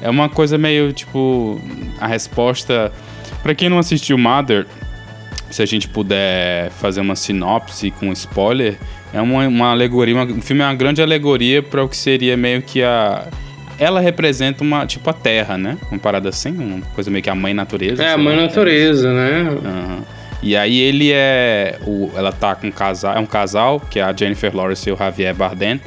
é 0.00 0.10
uma 0.10 0.28
coisa 0.28 0.56
meio 0.58 0.92
tipo 0.92 1.60
a 2.00 2.06
resposta 2.06 2.90
para 3.46 3.54
quem 3.54 3.68
não 3.68 3.78
assistiu 3.78 4.18
Mother, 4.18 4.66
se 5.52 5.62
a 5.62 5.66
gente 5.66 5.86
puder 5.86 6.68
fazer 6.72 7.00
uma 7.00 7.14
sinopse 7.14 7.92
com 7.92 8.12
spoiler, 8.12 8.76
É 9.14 9.20
uma, 9.20 9.46
uma 9.46 9.70
alegoria, 9.70 10.16
uma, 10.16 10.24
o 10.24 10.42
filme 10.42 10.62
é 10.62 10.64
uma 10.64 10.74
grande 10.74 11.00
alegoria 11.00 11.62
para 11.62 11.84
o 11.84 11.88
que 11.88 11.96
seria 11.96 12.36
meio 12.36 12.60
que 12.60 12.82
a. 12.82 13.28
Ela 13.78 14.00
representa 14.00 14.64
uma, 14.64 14.84
tipo, 14.84 15.08
a 15.08 15.12
Terra, 15.12 15.56
né? 15.56 15.78
Uma 15.92 16.00
parada 16.00 16.28
assim, 16.28 16.50
uma 16.50 16.80
coisa 16.86 17.08
meio 17.08 17.22
que 17.22 17.30
a 17.30 17.36
mãe 17.36 17.54
natureza. 17.54 18.02
É, 18.02 18.14
a 18.14 18.18
mãe 18.18 18.34
natureza, 18.34 19.12
né? 19.12 19.42
Uhum. 19.48 20.02
E 20.42 20.56
aí 20.56 20.80
ele 20.80 21.12
é. 21.12 21.78
O, 21.86 22.10
ela 22.16 22.32
tá 22.32 22.56
com 22.56 22.66
um 22.66 22.72
casal. 22.72 23.14
É 23.14 23.20
um 23.20 23.26
casal, 23.26 23.78
que 23.78 24.00
é 24.00 24.02
a 24.02 24.12
Jennifer 24.12 24.54
Lawrence 24.54 24.88
e 24.88 24.92
o 24.92 24.96
Javier 24.96 25.32
Bardem. 25.36 25.80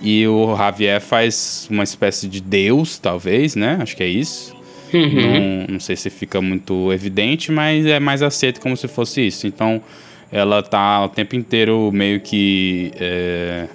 E 0.00 0.26
o 0.26 0.56
Javier 0.56 0.98
faz 0.98 1.68
uma 1.70 1.84
espécie 1.84 2.26
de 2.26 2.40
deus, 2.40 2.98
talvez, 2.98 3.54
né? 3.54 3.78
Acho 3.82 3.94
que 3.94 4.02
é 4.02 4.08
isso. 4.08 4.51
Uhum. 4.92 5.66
Não, 5.66 5.66
não 5.74 5.80
sei 5.80 5.96
se 5.96 6.10
fica 6.10 6.40
muito 6.40 6.92
evidente, 6.92 7.50
mas 7.50 7.86
é 7.86 7.98
mais 7.98 8.22
aceito 8.22 8.60
como 8.60 8.76
se 8.76 8.88
fosse 8.88 9.26
isso. 9.26 9.46
Então, 9.46 9.82
ela 10.30 10.62
tá 10.62 11.04
o 11.04 11.08
tempo 11.08 11.36
inteiro 11.36 11.90
meio 11.92 12.20
que 12.20 12.92
é, 12.96 13.68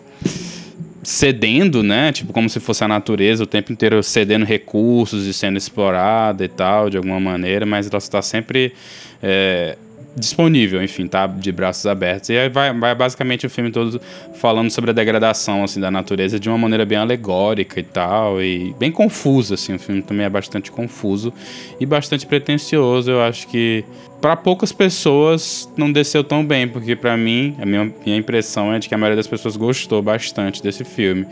cedendo, 1.04 1.84
né? 1.84 2.12
Tipo, 2.12 2.34
como 2.34 2.50
se 2.50 2.60
fosse 2.60 2.84
a 2.84 2.88
natureza, 2.88 3.44
o 3.44 3.48
tempo 3.48 3.72
inteiro 3.72 4.02
cedendo 4.04 4.46
recursos 4.46 5.26
e 5.26 5.34
sendo 5.34 5.58
explorada 5.58 6.44
e 6.44 6.48
tal, 6.50 6.90
de 6.90 6.98
alguma 6.98 7.20
maneira, 7.20 7.66
mas 7.66 7.88
ela 7.88 7.98
está 7.98 8.22
sempre 8.22 8.74
é, 9.22 9.78
disponível, 10.18 10.84
enfim, 10.84 11.08
tá 11.08 11.28
de 11.28 11.52
braços 11.52 11.86
abertos. 11.86 12.30
E 12.30 12.38
aí 12.38 12.50
vai, 12.50 12.74
vai 12.74 12.96
basicamente 12.96 13.46
o 13.46 13.50
filme 13.50 13.72
todo 13.72 14.02
falando 14.36 14.72
sobre 14.72 14.90
a 14.90 14.94
degradação 14.94 15.64
assim 15.64 15.80
da 15.80 15.92
natureza 15.92 16.40
de 16.40 16.50
uma 16.50 16.58
maneira 16.58 16.86
bem 16.86 16.98
alegórica 16.98 17.80
e 17.80 17.84
tal, 17.84 18.42
e 18.42 18.74
bem 18.80 18.92
confuso 18.92 19.54
assim. 19.54 19.76
O 19.76 19.80
filme 19.80 20.02
também 20.02 20.26
é 20.26 20.30
bastante 20.30 20.72
confuso 20.72 21.32
e 21.80 21.86
bastante 21.86 22.26
pretensioso. 22.26 23.12
Eu 23.12 23.22
acho 23.22 23.48
que 23.48 23.86
para 24.22 24.36
poucas 24.36 24.72
pessoas 24.72 25.72
não 25.78 25.92
desceu 25.92 26.24
tão 26.24 26.44
bem, 26.44 26.68
porque 26.68 26.96
para 26.96 27.16
mim, 27.16 27.56
a 27.62 27.66
minha, 27.66 27.92
minha 28.06 28.18
impressão 28.18 28.74
é 28.74 28.80
de 28.80 28.90
que 28.90 28.96
a 28.96 28.98
maioria 28.98 29.16
das 29.16 29.28
pessoas 29.28 29.56
gostou 29.56 30.02
bastante 30.02 30.62
desse 30.62 30.84
filme. 30.84 31.26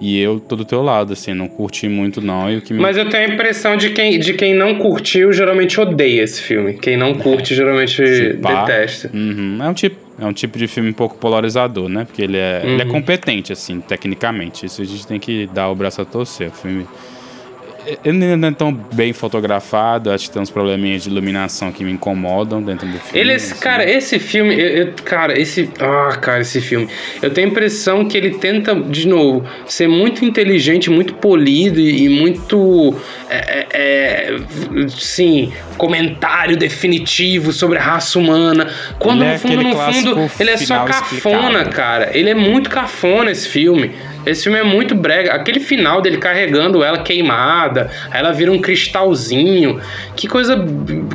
E 0.00 0.20
eu 0.20 0.40
tô 0.40 0.56
do 0.56 0.64
teu 0.64 0.82
lado, 0.82 1.12
assim, 1.12 1.32
não 1.32 1.46
curti 1.46 1.88
muito 1.88 2.20
não. 2.20 2.50
E 2.50 2.56
o 2.56 2.62
que 2.62 2.74
me... 2.74 2.80
Mas 2.80 2.96
eu 2.96 3.08
tenho 3.08 3.30
a 3.30 3.34
impressão 3.34 3.76
de 3.76 3.90
quem, 3.90 4.18
de 4.18 4.34
quem 4.34 4.52
não 4.54 4.74
curtiu 4.74 5.32
geralmente 5.32 5.80
odeia 5.80 6.22
esse 6.22 6.42
filme. 6.42 6.74
Quem 6.74 6.96
não 6.96 7.14
curte 7.14 7.54
geralmente 7.54 8.02
detesta. 8.34 9.10
Uhum. 9.14 9.58
É 9.62 9.68
um 9.68 9.74
tipo 9.74 10.02
é 10.20 10.26
um 10.26 10.32
tipo 10.32 10.58
de 10.58 10.68
filme 10.68 10.90
um 10.90 10.92
pouco 10.92 11.16
polarizador, 11.16 11.88
né? 11.88 12.04
Porque 12.04 12.22
ele 12.22 12.36
é, 12.36 12.60
uhum. 12.62 12.70
ele 12.70 12.82
é 12.82 12.84
uhum. 12.84 12.90
competente, 12.92 13.52
assim, 13.52 13.80
tecnicamente. 13.80 14.66
Isso 14.66 14.82
a 14.82 14.84
gente 14.84 15.06
tem 15.06 15.18
que 15.18 15.48
dar 15.52 15.68
o 15.70 15.74
braço 15.74 16.00
a 16.02 16.04
torcer. 16.04 16.48
O 16.48 16.52
filme 16.52 16.86
ele 18.04 18.36
não 18.36 18.48
é 18.48 18.52
tão 18.52 18.72
bem 18.72 19.12
fotografado, 19.12 20.10
acho 20.10 20.26
que 20.26 20.30
tem 20.30 20.42
uns 20.42 20.50
probleminhas 20.50 21.02
de 21.02 21.10
iluminação 21.10 21.72
que 21.72 21.84
me 21.84 21.92
incomodam 21.92 22.62
dentro 22.62 22.86
do 22.86 22.98
filme. 22.98 23.18
Ele, 23.18 23.32
assim. 23.32 23.54
cara, 23.56 23.88
esse 23.88 24.18
filme, 24.18 24.54
eu, 24.54 24.68
eu, 24.68 24.92
cara, 25.04 25.38
esse, 25.38 25.68
ah, 25.80 26.16
cara, 26.16 26.40
esse 26.40 26.60
filme, 26.60 26.88
eu 27.20 27.30
tenho 27.30 27.48
a 27.48 27.50
impressão 27.50 28.04
que 28.06 28.16
ele 28.16 28.30
tenta, 28.30 28.74
de 28.74 29.08
novo, 29.08 29.44
ser 29.66 29.88
muito 29.88 30.24
inteligente, 30.24 30.90
muito 30.90 31.14
polido 31.14 31.80
e, 31.80 32.04
e 32.04 32.08
muito, 32.08 32.94
é, 33.28 33.36
é, 33.36 33.66
é 33.72 34.88
sim, 34.88 35.52
comentário 35.76 36.56
definitivo 36.56 37.52
sobre 37.52 37.78
a 37.78 37.82
raça 37.82 38.18
humana, 38.18 38.70
quando 38.98 39.24
ele 39.24 39.32
no 39.32 39.38
fundo, 39.38 39.64
no 39.64 40.28
fundo, 40.28 40.30
ele 40.40 40.50
é 40.50 40.56
só 40.56 40.84
cafona, 40.84 41.38
explicado. 41.38 41.70
cara, 41.70 42.10
ele 42.16 42.30
é 42.30 42.34
muito 42.34 42.70
cafona 42.70 43.30
esse 43.30 43.48
filme. 43.48 43.92
Esse 44.24 44.44
filme 44.44 44.58
é 44.58 44.62
muito 44.62 44.94
brega. 44.94 45.32
Aquele 45.32 45.60
final 45.60 46.00
dele 46.00 46.18
carregando 46.18 46.82
ela 46.82 47.02
queimada, 47.02 47.90
aí 48.10 48.20
ela 48.20 48.32
vira 48.32 48.52
um 48.52 48.60
cristalzinho. 48.60 49.80
Que 50.16 50.28
coisa 50.28 50.56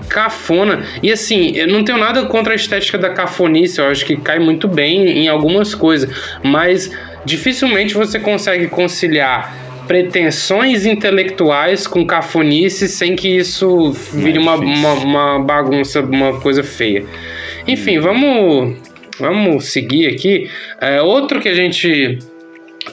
cafona. 0.09 0.83
E 1.01 1.11
assim, 1.11 1.51
eu 1.55 1.67
não 1.67 1.83
tenho 1.83 1.97
nada 1.97 2.25
contra 2.25 2.53
a 2.53 2.55
estética 2.55 2.97
da 2.97 3.09
cafonice, 3.09 3.79
eu 3.79 3.87
acho 3.87 4.05
que 4.05 4.17
cai 4.17 4.39
muito 4.39 4.67
bem 4.67 5.19
em 5.19 5.27
algumas 5.27 5.73
coisas. 5.73 6.09
Mas 6.43 6.91
dificilmente 7.25 7.93
você 7.93 8.19
consegue 8.19 8.67
conciliar 8.67 9.67
pretensões 9.87 10.85
intelectuais 10.85 11.87
com 11.87 12.05
cafonice 12.05 12.89
sem 12.89 13.15
que 13.15 13.37
isso 13.37 13.91
vire 14.13 14.37
é 14.37 14.41
uma, 14.41 14.55
uma, 14.55 14.93
uma 14.93 15.39
bagunça, 15.39 16.01
uma 16.01 16.39
coisa 16.41 16.61
feia. 16.61 17.05
Enfim, 17.65 17.99
vamos, 17.99 18.77
vamos 19.17 19.65
seguir 19.65 20.07
aqui. 20.07 20.49
É, 20.79 21.01
outro 21.01 21.39
que 21.39 21.47
a 21.47 21.55
gente 21.55 22.19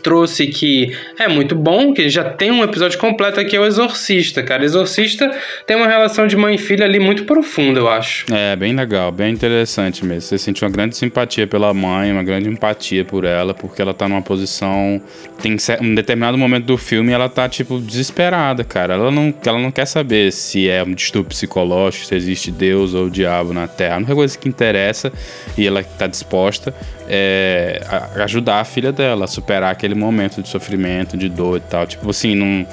trouxe 0.05 0.47
que 0.47 0.95
é 1.19 1.27
muito 1.27 1.57
bom, 1.57 1.95
que 1.95 2.09
já 2.11 2.23
tem 2.23 2.51
um 2.51 2.63
episódio 2.63 2.99
completo 2.99 3.41
aqui, 3.41 3.57
é 3.57 3.59
o 3.61 3.65
Exorcista, 3.65 4.43
cara. 4.43 4.63
Exorcista 4.63 5.31
tem 5.67 5.77
uma 5.77 5.89
relação 5.89 6.27
de 6.27 6.37
mãe 6.37 6.57
e 6.57 6.59
filha 6.59 6.85
ali 6.85 7.01
muito 7.01 7.25
profunda, 7.25 7.81
eu 7.81 7.89
acho. 7.89 8.27
É, 8.33 8.55
bem 8.55 8.77
legal, 8.77 9.11
bem 9.11 9.33
interessante 9.33 10.05
mesmo. 10.05 10.21
Você 10.21 10.37
sente 10.37 10.63
uma 10.63 10.71
grande 10.71 10.95
simpatia 10.97 11.47
pela 11.47 11.73
mãe, 11.73 12.13
uma 12.13 12.23
grande 12.23 12.49
empatia 12.49 13.05
por 13.05 13.25
ela, 13.25 13.55
porque 13.55 13.81
ela 13.81 13.95
tá 13.95 14.07
numa 14.07 14.21
posição. 14.21 15.01
Tem 15.41 15.57
um 15.81 15.95
determinado 15.95 16.37
momento 16.37 16.67
do 16.67 16.77
filme 16.77 17.11
ela 17.11 17.29
tá, 17.29 17.49
tipo, 17.49 17.81
desesperada, 17.81 18.63
cara. 18.63 18.95
Ela 18.95 19.11
não, 19.11 19.33
ela 19.45 19.59
não 19.59 19.71
quer 19.71 19.87
saber 19.87 20.31
se 20.33 20.69
é 20.69 20.83
um 20.83 20.93
distúrbio 20.93 21.31
psicológico, 21.31 22.05
se 22.05 22.15
existe 22.15 22.51
Deus 22.51 22.93
ou 22.93 23.07
o 23.07 23.11
diabo 23.11 23.55
na 23.55 23.67
Terra. 23.67 23.95
A 23.95 23.99
única 23.99 24.15
coisa 24.15 24.37
que 24.37 24.49
interessa 24.49 25.11
e 25.57 25.67
ela 25.67 25.83
tá 25.83 26.07
disposta 26.07 26.75
é 27.09 27.81
ajudar 28.23 28.61
a 28.61 28.65
filha 28.65 28.93
dela 28.93 29.25
a 29.25 29.29
superar 29.29 29.73
aquele 29.73 29.95
momento 29.95 30.43
de 30.43 30.49
sofrimento, 30.49 31.17
de 31.17 31.29
dor 31.29 31.59
e 31.59 31.61
tal. 31.61 31.87
Tipo 31.87 32.11
assim, 32.11 32.35
não. 32.35 32.67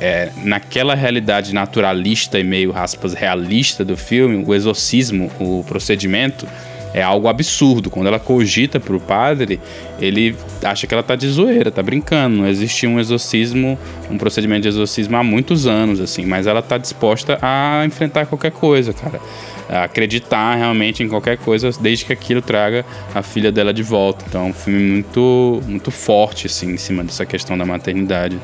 É, 0.00 0.30
naquela 0.44 0.94
realidade 0.94 1.52
naturalista 1.52 2.38
e 2.38 2.44
meio 2.44 2.72
aspas 2.76 3.14
realista 3.14 3.84
do 3.84 3.96
filme, 3.96 4.44
o 4.46 4.54
exorcismo, 4.54 5.28
o 5.40 5.64
procedimento, 5.66 6.46
é 6.94 7.02
algo 7.02 7.28
absurdo. 7.28 7.90
Quando 7.90 8.06
ela 8.06 8.18
cogita 8.18 8.80
pro 8.80 8.98
padre, 8.98 9.60
ele 10.00 10.36
acha 10.62 10.86
que 10.86 10.94
ela 10.94 11.02
tá 11.02 11.14
de 11.14 11.28
zoeira, 11.28 11.70
tá 11.70 11.82
brincando. 11.82 12.36
Não 12.36 12.46
existe 12.46 12.86
um 12.86 12.98
exorcismo, 12.98 13.78
um 14.10 14.18
procedimento 14.18 14.62
de 14.62 14.68
exorcismo 14.68 15.16
há 15.16 15.22
muitos 15.22 15.66
anos, 15.66 16.00
assim, 16.00 16.24
mas 16.24 16.46
ela 16.46 16.62
tá 16.62 16.78
disposta 16.78 17.38
a 17.42 17.84
enfrentar 17.86 18.26
qualquer 18.26 18.52
coisa, 18.52 18.92
cara 18.92 19.20
acreditar 19.68 20.54
realmente 20.54 21.02
em 21.02 21.08
qualquer 21.08 21.36
coisa, 21.36 21.70
desde 21.80 22.06
que 22.06 22.12
aquilo 22.12 22.40
traga 22.40 22.84
a 23.14 23.22
filha 23.22 23.52
dela 23.52 23.72
de 23.72 23.82
volta. 23.82 24.24
Então, 24.26 24.46
é 24.46 24.48
um 24.48 24.52
filme 24.52 24.80
muito, 24.80 25.62
muito 25.66 25.90
forte, 25.90 26.46
assim, 26.46 26.72
em 26.72 26.76
cima 26.76 27.04
dessa 27.04 27.26
questão 27.26 27.56
da 27.56 27.66
maternidade. 27.66 28.38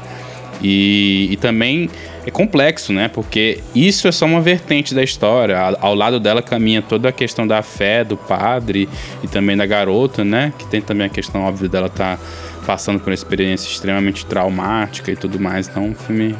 E, 0.62 1.28
e, 1.30 1.36
também 1.36 1.90
é 2.26 2.30
complexo, 2.30 2.92
né? 2.92 3.08
Porque 3.08 3.60
isso 3.74 4.08
é 4.08 4.12
só 4.12 4.26
uma 4.26 4.40
vertente 4.40 4.94
da 4.94 5.02
história. 5.02 5.58
Ao 5.80 5.94
lado 5.94 6.18
dela 6.18 6.42
caminha 6.42 6.82
toda 6.82 7.08
a 7.08 7.12
questão 7.12 7.46
da 7.46 7.62
fé 7.62 8.04
do 8.04 8.16
padre 8.16 8.88
e 9.22 9.28
também 9.28 9.56
da 9.56 9.66
garota, 9.66 10.24
né? 10.24 10.52
Que 10.58 10.66
tem 10.66 10.80
também 10.80 11.06
a 11.06 11.10
questão 11.10 11.42
óbvia 11.42 11.68
dela 11.68 11.86
estar 11.86 12.16
tá 12.16 12.22
passando 12.66 12.98
por 12.98 13.10
uma 13.10 13.14
experiência 13.14 13.68
extremamente 13.68 14.24
traumática 14.26 15.10
e 15.10 15.16
tudo 15.16 15.38
mais. 15.38 15.68
Então, 15.68 15.84
um 15.84 15.94
filme 15.94 16.34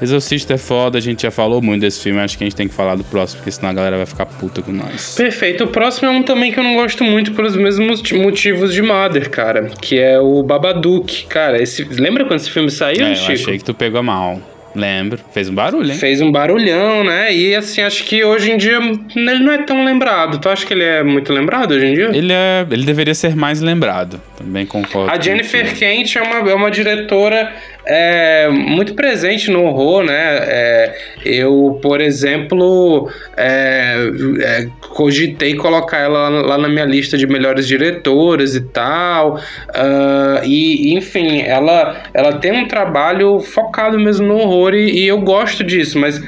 Exorcista 0.00 0.54
é 0.54 0.58
foda, 0.58 0.96
a 0.96 1.00
gente 1.00 1.22
já 1.22 1.30
falou 1.30 1.60
muito 1.60 1.80
desse 1.80 2.00
filme, 2.00 2.20
acho 2.20 2.38
que 2.38 2.44
a 2.44 2.46
gente 2.46 2.54
tem 2.54 2.68
que 2.68 2.74
falar 2.74 2.94
do 2.94 3.02
próximo, 3.02 3.40
porque 3.40 3.50
senão 3.50 3.70
a 3.70 3.72
galera 3.72 3.96
vai 3.96 4.06
ficar 4.06 4.26
puta 4.26 4.62
com 4.62 4.70
nós. 4.70 5.16
Perfeito. 5.16 5.64
O 5.64 5.66
próximo 5.66 6.08
é 6.08 6.10
um 6.12 6.22
também 6.22 6.52
que 6.52 6.58
eu 6.60 6.62
não 6.62 6.76
gosto 6.76 7.02
muito 7.02 7.32
pelos 7.32 7.56
mesmos 7.56 8.00
motivos 8.12 8.72
de 8.72 8.80
Mother, 8.80 9.28
cara, 9.28 9.70
que 9.80 9.98
é 9.98 10.20
o 10.20 10.42
Babadook. 10.44 11.26
Cara, 11.26 11.60
esse... 11.60 11.82
lembra 11.82 12.24
quando 12.24 12.38
esse 12.38 12.50
filme 12.50 12.70
saiu, 12.70 13.06
é, 13.06 13.14
Chico? 13.16 13.30
Eu 13.30 13.34
achei 13.34 13.58
que 13.58 13.64
tu 13.64 13.74
pegou 13.74 14.02
mal. 14.02 14.40
Lembro. 14.74 15.18
Fez 15.32 15.48
um 15.48 15.54
barulho, 15.54 15.90
hein? 15.90 15.98
Fez 15.98 16.20
um 16.20 16.30
barulhão, 16.30 17.02
né? 17.02 17.34
E 17.34 17.54
assim, 17.54 17.80
acho 17.80 18.04
que 18.04 18.22
hoje 18.22 18.52
em 18.52 18.56
dia 18.56 18.78
ele 19.16 19.38
não 19.38 19.52
é 19.52 19.58
tão 19.58 19.84
lembrado. 19.84 20.38
Tu 20.38 20.48
acha 20.48 20.66
que 20.66 20.72
ele 20.74 20.84
é 20.84 21.02
muito 21.02 21.32
lembrado 21.32 21.72
hoje 21.72 21.86
em 21.86 21.94
dia? 21.94 22.10
Ele 22.12 22.32
é. 22.32 22.66
Ele 22.70 22.84
deveria 22.84 23.14
ser 23.14 23.34
mais 23.34 23.60
lembrado. 23.60 24.20
Também 24.36 24.66
concordo. 24.66 25.10
A 25.10 25.20
Jennifer 25.20 25.74
Kent 25.76 26.16
é 26.16 26.22
uma, 26.22 26.50
é 26.50 26.54
uma 26.54 26.70
diretora 26.70 27.52
é, 27.88 28.48
muito 28.50 28.92
presente 28.92 29.50
no 29.50 29.64
horror, 29.64 30.04
né? 30.04 30.12
É, 30.14 30.98
eu, 31.24 31.78
por 31.80 32.02
exemplo, 32.02 33.10
é, 33.34 33.96
é, 34.40 34.68
cogitei 34.90 35.54
colocar 35.54 35.96
ela 35.96 36.28
lá 36.28 36.58
na 36.58 36.68
minha 36.68 36.84
lista 36.84 37.16
de 37.16 37.26
melhores 37.26 37.66
diretoras 37.66 38.54
e 38.54 38.60
tal. 38.60 39.36
Uh, 39.36 40.44
e, 40.44 40.94
enfim, 40.94 41.40
ela, 41.40 42.02
ela 42.12 42.34
tem 42.34 42.52
um 42.52 42.68
trabalho 42.68 43.40
focado 43.40 43.98
mesmo 43.98 44.26
no 44.26 44.36
horror 44.36 44.74
e, 44.74 45.04
e 45.04 45.08
eu 45.08 45.18
gosto 45.20 45.64
disso, 45.64 45.98
mas 45.98 46.22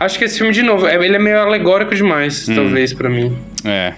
acho 0.00 0.18
que 0.18 0.24
esse 0.24 0.38
filme, 0.38 0.52
de 0.52 0.62
novo, 0.62 0.86
é, 0.86 0.94
ele 0.94 1.16
é 1.16 1.18
meio 1.18 1.40
alegórico 1.40 1.94
demais, 1.94 2.48
hum. 2.48 2.54
talvez, 2.54 2.94
para 2.94 3.10
mim. 3.10 3.36
É. 3.66 3.92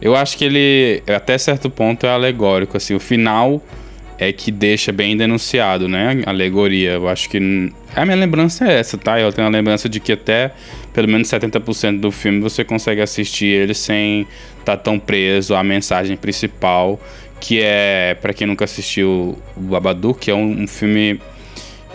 Eu 0.00 0.16
acho 0.16 0.36
que 0.36 0.44
ele, 0.44 1.02
até 1.08 1.36
certo 1.38 1.70
ponto, 1.70 2.06
é 2.06 2.10
alegórico. 2.10 2.76
Assim, 2.76 2.94
o 2.94 3.00
final 3.00 3.62
é 4.28 4.32
que 4.32 4.50
deixa 4.50 4.92
bem 4.92 5.16
denunciado, 5.16 5.88
né? 5.88 6.22
A 6.26 6.30
alegoria. 6.30 6.92
Eu 6.92 7.08
acho 7.08 7.28
que. 7.28 7.38
A 7.94 8.04
minha 8.04 8.16
lembrança 8.16 8.66
é 8.66 8.78
essa, 8.78 8.96
tá? 8.96 9.20
Eu 9.20 9.32
tenho 9.32 9.46
a 9.46 9.50
lembrança 9.50 9.88
de 9.88 10.00
que 10.00 10.12
até 10.12 10.52
pelo 10.92 11.08
menos 11.08 11.28
70% 11.28 12.00
do 12.00 12.10
filme 12.10 12.40
você 12.40 12.64
consegue 12.64 13.00
assistir 13.00 13.46
ele 13.46 13.74
sem 13.74 14.26
estar 14.58 14.76
tá 14.76 14.82
tão 14.82 14.98
preso 14.98 15.54
à 15.54 15.62
mensagem 15.62 16.16
principal, 16.16 17.00
que 17.40 17.60
é, 17.62 18.16
para 18.20 18.32
quem 18.32 18.46
nunca 18.46 18.64
assistiu 18.64 19.38
o 19.56 19.60
Babadook, 19.60 20.30
é 20.30 20.34
um, 20.34 20.62
um 20.62 20.66
filme 20.66 21.20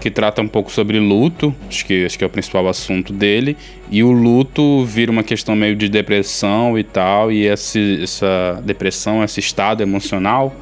que 0.02 0.12
trata 0.12 0.42
um 0.42 0.48
pouco 0.48 0.72
sobre 0.72 1.00
luto, 1.00 1.54
acho 1.68 1.86
que, 1.86 2.06
acho 2.06 2.18
que 2.18 2.24
é 2.24 2.28
o 2.28 2.30
principal 2.30 2.68
assunto 2.68 3.12
dele, 3.12 3.58
e 3.90 4.04
o 4.04 4.12
luto 4.12 4.86
vira 4.86 5.12
uma 5.12 5.24
questão 5.24 5.56
meio 5.56 5.76
de 5.76 5.90
depressão 5.90 6.78
e 6.78 6.84
tal, 6.84 7.32
e 7.32 7.48
esse, 7.48 8.04
essa 8.04 8.62
depressão, 8.64 9.24
esse 9.24 9.40
estado 9.40 9.82
emocional, 9.82 10.56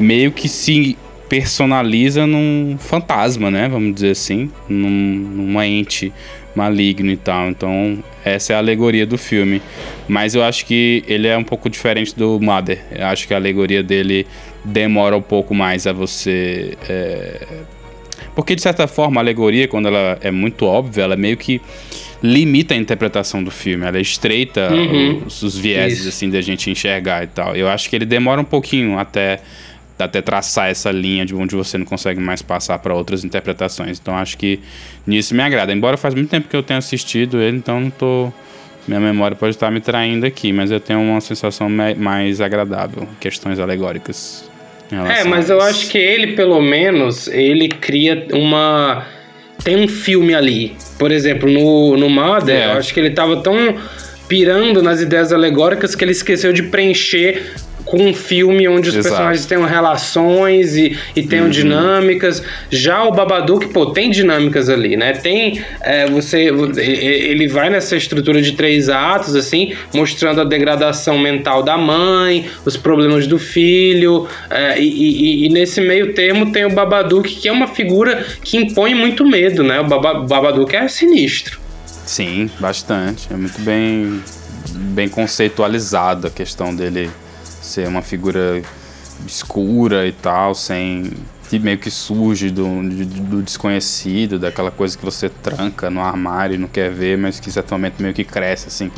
meio 0.00 0.32
que 0.32 0.48
se 0.48 0.96
personaliza 1.28 2.26
num 2.26 2.76
fantasma, 2.78 3.50
né? 3.50 3.68
Vamos 3.68 3.94
dizer 3.94 4.12
assim, 4.12 4.50
num, 4.68 4.90
num 4.90 5.62
ente 5.62 6.12
maligno 6.54 7.10
e 7.10 7.16
tal. 7.16 7.48
Então, 7.48 8.02
essa 8.24 8.52
é 8.52 8.56
a 8.56 8.58
alegoria 8.58 9.06
do 9.06 9.18
filme. 9.18 9.62
Mas 10.08 10.34
eu 10.34 10.42
acho 10.42 10.64
que 10.66 11.04
ele 11.06 11.28
é 11.28 11.36
um 11.36 11.44
pouco 11.44 11.68
diferente 11.68 12.16
do 12.16 12.40
Mother. 12.40 12.82
Eu 12.90 13.06
acho 13.06 13.28
que 13.28 13.34
a 13.34 13.36
alegoria 13.36 13.82
dele 13.82 14.26
demora 14.64 15.16
um 15.16 15.22
pouco 15.22 15.54
mais 15.54 15.86
a 15.86 15.92
você. 15.92 16.76
É... 16.88 17.46
Porque, 18.34 18.54
de 18.54 18.62
certa 18.62 18.86
forma, 18.86 19.20
a 19.20 19.22
alegoria, 19.22 19.68
quando 19.68 19.88
ela 19.88 20.18
é 20.20 20.30
muito 20.30 20.64
óbvia, 20.64 21.02
ela 21.02 21.16
meio 21.16 21.36
que 21.36 21.60
limita 22.22 22.74
a 22.74 22.76
interpretação 22.76 23.42
do 23.42 23.50
filme. 23.50 23.84
Ela 23.84 24.00
estreita 24.00 24.72
uhum. 24.72 25.22
os, 25.26 25.42
os 25.42 25.56
vieses, 25.56 26.00
Isso. 26.00 26.08
assim, 26.08 26.30
da 26.30 26.40
gente 26.40 26.70
enxergar 26.70 27.24
e 27.24 27.26
tal. 27.28 27.54
Eu 27.54 27.68
acho 27.68 27.88
que 27.88 27.96
ele 27.96 28.06
demora 28.06 28.40
um 28.40 28.44
pouquinho 28.44 28.98
até 28.98 29.40
até 30.04 30.22
traçar 30.22 30.68
essa 30.68 30.90
linha 30.90 31.24
de 31.24 31.34
onde 31.34 31.54
você 31.54 31.78
não 31.78 31.84
consegue 31.84 32.20
mais 32.20 32.42
passar 32.42 32.78
para 32.78 32.94
outras 32.94 33.24
interpretações. 33.24 33.98
Então 33.98 34.16
acho 34.16 34.36
que 34.36 34.60
nisso 35.06 35.34
me 35.34 35.42
agrada. 35.42 35.72
Embora 35.72 35.96
faz 35.96 36.14
muito 36.14 36.30
tempo 36.30 36.48
que 36.48 36.56
eu 36.56 36.62
tenha 36.62 36.78
assistido 36.78 37.40
ele, 37.40 37.56
então 37.56 37.80
não 37.80 37.90
tô 37.90 38.32
minha 38.86 39.00
memória 39.00 39.36
pode 39.36 39.54
estar 39.54 39.70
me 39.70 39.80
traindo 39.80 40.24
aqui, 40.24 40.50
mas 40.50 40.70
eu 40.70 40.80
tenho 40.80 40.98
uma 41.00 41.20
sensação 41.20 41.68
mais 41.68 42.40
agradável, 42.40 43.06
questões 43.20 43.60
alegóricas. 43.60 44.48
É, 44.90 45.24
mas 45.24 45.50
eu 45.50 45.60
acho 45.60 45.90
que 45.90 45.98
ele, 45.98 46.28
pelo 46.28 46.62
menos, 46.62 47.28
ele 47.28 47.68
cria 47.68 48.26
uma. 48.32 49.06
Tem 49.62 49.76
um 49.76 49.86
filme 49.86 50.34
ali. 50.34 50.74
Por 50.98 51.12
exemplo, 51.12 51.50
no, 51.50 51.96
no 51.98 52.08
Mother, 52.08 52.56
é. 52.56 52.66
eu 52.66 52.78
acho 52.78 52.94
que 52.94 53.00
ele 53.00 53.10
tava 53.10 53.42
tão 53.42 53.76
pirando 54.26 54.82
nas 54.82 55.02
ideias 55.02 55.32
alegóricas 55.32 55.94
que 55.94 56.04
ele 56.04 56.12
esqueceu 56.12 56.52
de 56.52 56.62
preencher 56.64 57.42
com 57.88 57.96
um 58.02 58.12
filme 58.12 58.68
onde 58.68 58.90
os 58.90 58.94
Exato. 58.94 59.14
personagens 59.14 59.46
tenham 59.46 59.64
relações 59.64 60.76
e, 60.76 60.96
e 61.16 61.22
tenham 61.22 61.46
uhum. 61.46 61.50
dinâmicas. 61.50 62.42
Já 62.70 63.02
o 63.02 63.10
Babadook, 63.10 63.68
pô, 63.68 63.86
tem 63.86 64.10
dinâmicas 64.10 64.68
ali, 64.68 64.94
né? 64.96 65.12
Tem. 65.12 65.64
É, 65.80 66.06
você. 66.06 66.50
Ele 66.76 67.48
vai 67.48 67.70
nessa 67.70 67.96
estrutura 67.96 68.42
de 68.42 68.52
três 68.52 68.90
atos, 68.90 69.34
assim, 69.34 69.72
mostrando 69.94 70.42
a 70.42 70.44
degradação 70.44 71.18
mental 71.18 71.62
da 71.62 71.78
mãe, 71.78 72.46
os 72.64 72.76
problemas 72.76 73.26
do 73.26 73.38
filho. 73.38 74.28
É, 74.50 74.78
e, 74.78 74.84
e, 74.86 75.46
e, 75.46 75.48
nesse 75.48 75.80
meio 75.80 76.12
termo 76.12 76.52
tem 76.52 76.66
o 76.66 76.70
Babadook, 76.70 77.36
que 77.36 77.48
é 77.48 77.52
uma 77.52 77.68
figura 77.68 78.24
que 78.44 78.58
impõe 78.58 78.94
muito 78.94 79.24
medo, 79.24 79.64
né? 79.64 79.80
O 79.80 79.84
Babadook 79.84 80.76
é 80.76 80.86
sinistro. 80.88 81.58
Sim, 82.04 82.50
bastante. 82.60 83.28
É 83.32 83.36
muito 83.36 83.60
bem, 83.62 84.22
bem 84.94 85.08
conceitualizado 85.08 86.26
a 86.26 86.30
questão 86.30 86.74
dele 86.74 87.08
ser 87.68 87.86
uma 87.86 88.02
figura 88.02 88.62
escura 89.26 90.06
e 90.06 90.12
tal, 90.12 90.54
sem 90.54 91.12
que 91.48 91.58
meio 91.58 91.78
que 91.78 91.90
surge 91.90 92.50
do, 92.50 92.66
do, 92.82 93.42
desconhecido, 93.42 94.38
daquela 94.38 94.70
coisa 94.70 94.96
que 94.96 95.04
você 95.04 95.28
tranca 95.28 95.88
no 95.88 96.00
armário 96.00 96.54
e 96.54 96.58
não 96.58 96.68
quer 96.68 96.90
ver, 96.90 97.16
mas 97.16 97.40
que 97.40 97.48
exatamente 97.48 98.02
meio 98.02 98.12
que 98.12 98.22
cresce 98.22 98.68
assim. 98.68 98.90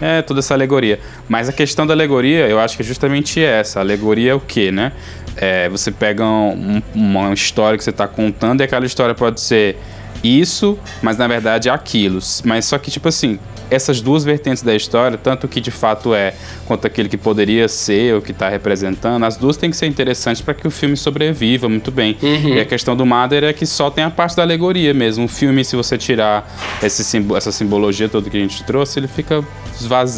É 0.00 0.20
toda 0.22 0.40
essa 0.40 0.54
alegoria. 0.54 0.98
Mas 1.28 1.48
a 1.48 1.52
questão 1.52 1.86
da 1.86 1.94
alegoria, 1.94 2.48
eu 2.48 2.58
acho 2.58 2.76
que 2.76 2.82
é 2.82 2.84
justamente 2.84 3.40
essa. 3.40 3.78
A 3.78 3.82
alegoria 3.82 4.32
é 4.32 4.34
o 4.34 4.40
quê, 4.40 4.72
né? 4.72 4.92
É, 5.36 5.68
você 5.68 5.92
pega 5.92 6.24
um, 6.24 6.82
uma 6.92 7.32
história 7.32 7.78
que 7.78 7.84
você 7.84 7.90
está 7.90 8.08
contando 8.08 8.60
e 8.60 8.64
aquela 8.64 8.84
história 8.86 9.14
pode 9.14 9.40
ser 9.40 9.78
isso, 10.22 10.78
mas 11.00 11.16
na 11.16 11.28
verdade 11.28 11.68
é 11.68 11.72
aquilo. 11.72 12.18
Mas 12.44 12.64
só 12.64 12.76
que, 12.76 12.90
tipo 12.90 13.08
assim, 13.08 13.38
essas 13.70 14.00
duas 14.00 14.24
vertentes 14.24 14.62
da 14.62 14.74
história, 14.74 15.16
tanto 15.16 15.44
o 15.44 15.48
que 15.48 15.60
de 15.60 15.70
fato 15.70 16.14
é 16.14 16.34
quanto 16.66 16.86
aquele 16.86 17.08
que 17.08 17.16
poderia 17.16 17.68
ser, 17.68 18.14
o 18.14 18.22
que 18.22 18.32
está 18.32 18.48
representando, 18.48 19.24
as 19.24 19.36
duas 19.36 19.56
têm 19.56 19.70
que 19.70 19.76
ser 19.76 19.86
interessantes 19.86 20.42
para 20.42 20.54
que 20.54 20.66
o 20.66 20.70
filme 20.70 20.96
sobreviva 20.96 21.68
muito 21.68 21.90
bem. 21.90 22.16
Uhum. 22.22 22.54
E 22.54 22.60
a 22.60 22.64
questão 22.64 22.96
do 22.96 23.04
Mother 23.04 23.44
é 23.44 23.52
que 23.52 23.66
só 23.66 23.90
tem 23.90 24.04
a 24.04 24.10
parte 24.10 24.36
da 24.36 24.42
alegoria 24.42 24.92
mesmo. 24.94 25.24
O 25.24 25.28
filme, 25.28 25.64
se 25.64 25.76
você 25.76 25.96
tirar 25.96 26.48
esse, 26.82 27.02
essa 27.36 27.52
simbologia 27.52 28.08
toda 28.08 28.28
que 28.30 28.36
a 28.36 28.40
gente 28.40 28.62
trouxe, 28.64 28.98
ele 28.98 29.08
fica 29.08 29.44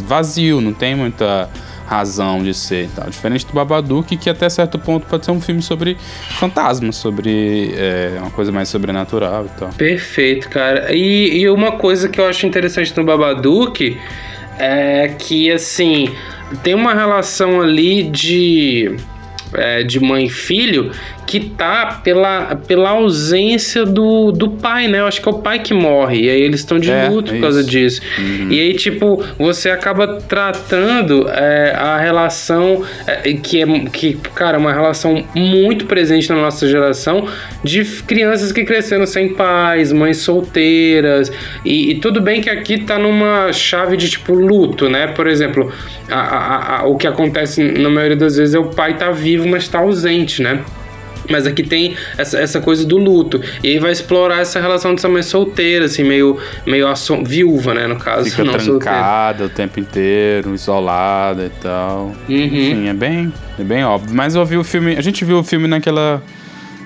vazio, 0.06 0.60
não 0.60 0.72
tem 0.72 0.94
muita 0.94 1.48
razão 1.86 2.42
de 2.42 2.52
ser 2.52 2.84
e 2.84 2.88
tal. 2.88 3.08
Diferente 3.08 3.46
do 3.46 3.52
Babadook, 3.52 4.16
que 4.16 4.28
até 4.28 4.48
certo 4.48 4.78
ponto 4.78 5.06
pode 5.06 5.24
ser 5.24 5.30
um 5.30 5.40
filme 5.40 5.62
sobre 5.62 5.96
fantasmas, 6.38 6.96
sobre 6.96 7.72
é, 7.76 8.16
uma 8.18 8.30
coisa 8.30 8.50
mais 8.50 8.68
sobrenatural 8.68 9.46
e 9.46 9.58
tal. 9.58 9.68
Perfeito, 9.70 10.48
cara. 10.48 10.94
E, 10.94 11.40
e 11.40 11.48
uma 11.48 11.72
coisa 11.72 12.08
que 12.08 12.20
eu 12.20 12.26
acho 12.26 12.46
interessante 12.46 12.96
no 12.96 13.04
Babadook 13.04 13.98
é 14.58 15.08
que, 15.18 15.50
assim, 15.50 16.10
tem 16.62 16.74
uma 16.74 16.94
relação 16.94 17.60
ali 17.60 18.04
de, 18.04 18.96
é, 19.56 19.82
de 19.82 20.00
mãe 20.00 20.26
e 20.26 20.30
filho 20.30 20.90
que 21.26 21.40
tá 21.40 22.00
pela, 22.04 22.54
pela 22.54 22.90
ausência 22.90 23.84
do, 23.84 24.30
do 24.30 24.50
pai, 24.50 24.86
né? 24.86 25.00
Eu 25.00 25.06
acho 25.06 25.20
que 25.20 25.28
é 25.28 25.32
o 25.32 25.38
pai 25.38 25.58
que 25.58 25.74
morre. 25.74 26.24
E 26.24 26.30
aí 26.30 26.40
eles 26.40 26.60
estão 26.60 26.78
de 26.78 26.90
é, 26.90 27.08
luto 27.08 27.32
é 27.32 27.34
por 27.34 27.40
causa 27.42 27.64
disso. 27.64 28.00
Uhum. 28.18 28.48
E 28.50 28.60
aí, 28.60 28.74
tipo, 28.74 29.24
você 29.36 29.70
acaba 29.70 30.20
tratando 30.20 31.28
é, 31.28 31.74
a 31.76 31.98
relação 31.98 32.84
é, 33.06 33.32
que 33.32 33.60
é, 33.60 33.66
que, 33.92 34.14
cara, 34.34 34.56
uma 34.56 34.72
relação 34.72 35.24
muito 35.34 35.86
presente 35.86 36.28
na 36.28 36.36
nossa 36.36 36.68
geração 36.68 37.28
de 37.64 37.84
crianças 37.84 38.52
que 38.52 38.64
cresceram 38.64 39.06
sem 39.06 39.34
pais, 39.34 39.92
mães 39.92 40.18
solteiras. 40.18 41.32
E, 41.64 41.90
e 41.90 41.94
tudo 41.96 42.20
bem 42.20 42.40
que 42.40 42.48
aqui 42.48 42.78
tá 42.78 42.98
numa 42.98 43.52
chave 43.52 43.96
de, 43.96 44.08
tipo, 44.08 44.32
luto, 44.32 44.88
né? 44.88 45.08
Por 45.08 45.26
exemplo, 45.26 45.72
a, 46.08 46.20
a, 46.20 46.80
a, 46.80 46.86
o 46.86 46.96
que 46.96 47.06
acontece 47.06 47.62
na 47.62 47.90
maioria 47.90 48.16
das 48.16 48.36
vezes 48.36 48.54
é 48.54 48.58
o 48.58 48.66
pai 48.66 48.96
tá 48.96 49.10
vivo, 49.10 49.45
mas 49.46 49.68
tá 49.68 49.80
ausente, 49.80 50.42
né? 50.42 50.62
Mas 51.30 51.46
aqui 51.46 51.62
tem 51.62 51.96
essa, 52.16 52.38
essa 52.38 52.60
coisa 52.60 52.86
do 52.86 52.98
luto. 52.98 53.40
E 53.62 53.68
aí 53.68 53.78
vai 53.78 53.92
explorar 53.92 54.40
essa 54.40 54.60
relação 54.60 54.94
dessa 54.94 55.08
mãe 55.08 55.22
solteira, 55.22 55.86
assim, 55.86 56.04
meio, 56.04 56.38
meio 56.66 56.86
viúva, 57.24 57.74
né, 57.74 57.86
no 57.86 57.96
caso. 57.96 58.30
Fica 58.30 58.44
não 58.44 58.52
trancada 58.52 59.38
solteira. 59.38 59.44
o 59.46 59.48
tempo 59.48 59.80
inteiro, 59.80 60.54
isolada 60.54 61.46
e 61.46 61.50
tal. 61.60 62.12
Uhum. 62.28 62.36
Enfim, 62.36 62.88
é 62.88 62.94
bem, 62.94 63.32
é 63.58 63.64
bem 63.64 63.84
óbvio. 63.84 64.14
Mas 64.14 64.34
eu 64.34 64.44
vi 64.44 64.56
o 64.56 64.64
filme. 64.64 64.96
A 64.96 65.00
gente 65.00 65.24
viu 65.24 65.38
o 65.38 65.44
filme 65.44 65.66
naquela. 65.66 66.22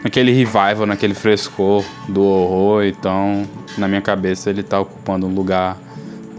Naquele 0.02 0.32
revival, 0.32 0.86
naquele 0.86 1.12
frescor 1.12 1.84
do 2.08 2.22
horror, 2.22 2.84
então 2.84 3.46
na 3.76 3.86
minha 3.86 4.00
cabeça 4.00 4.48
ele 4.48 4.62
tá 4.62 4.80
ocupando 4.80 5.26
um 5.26 5.34
lugar 5.34 5.76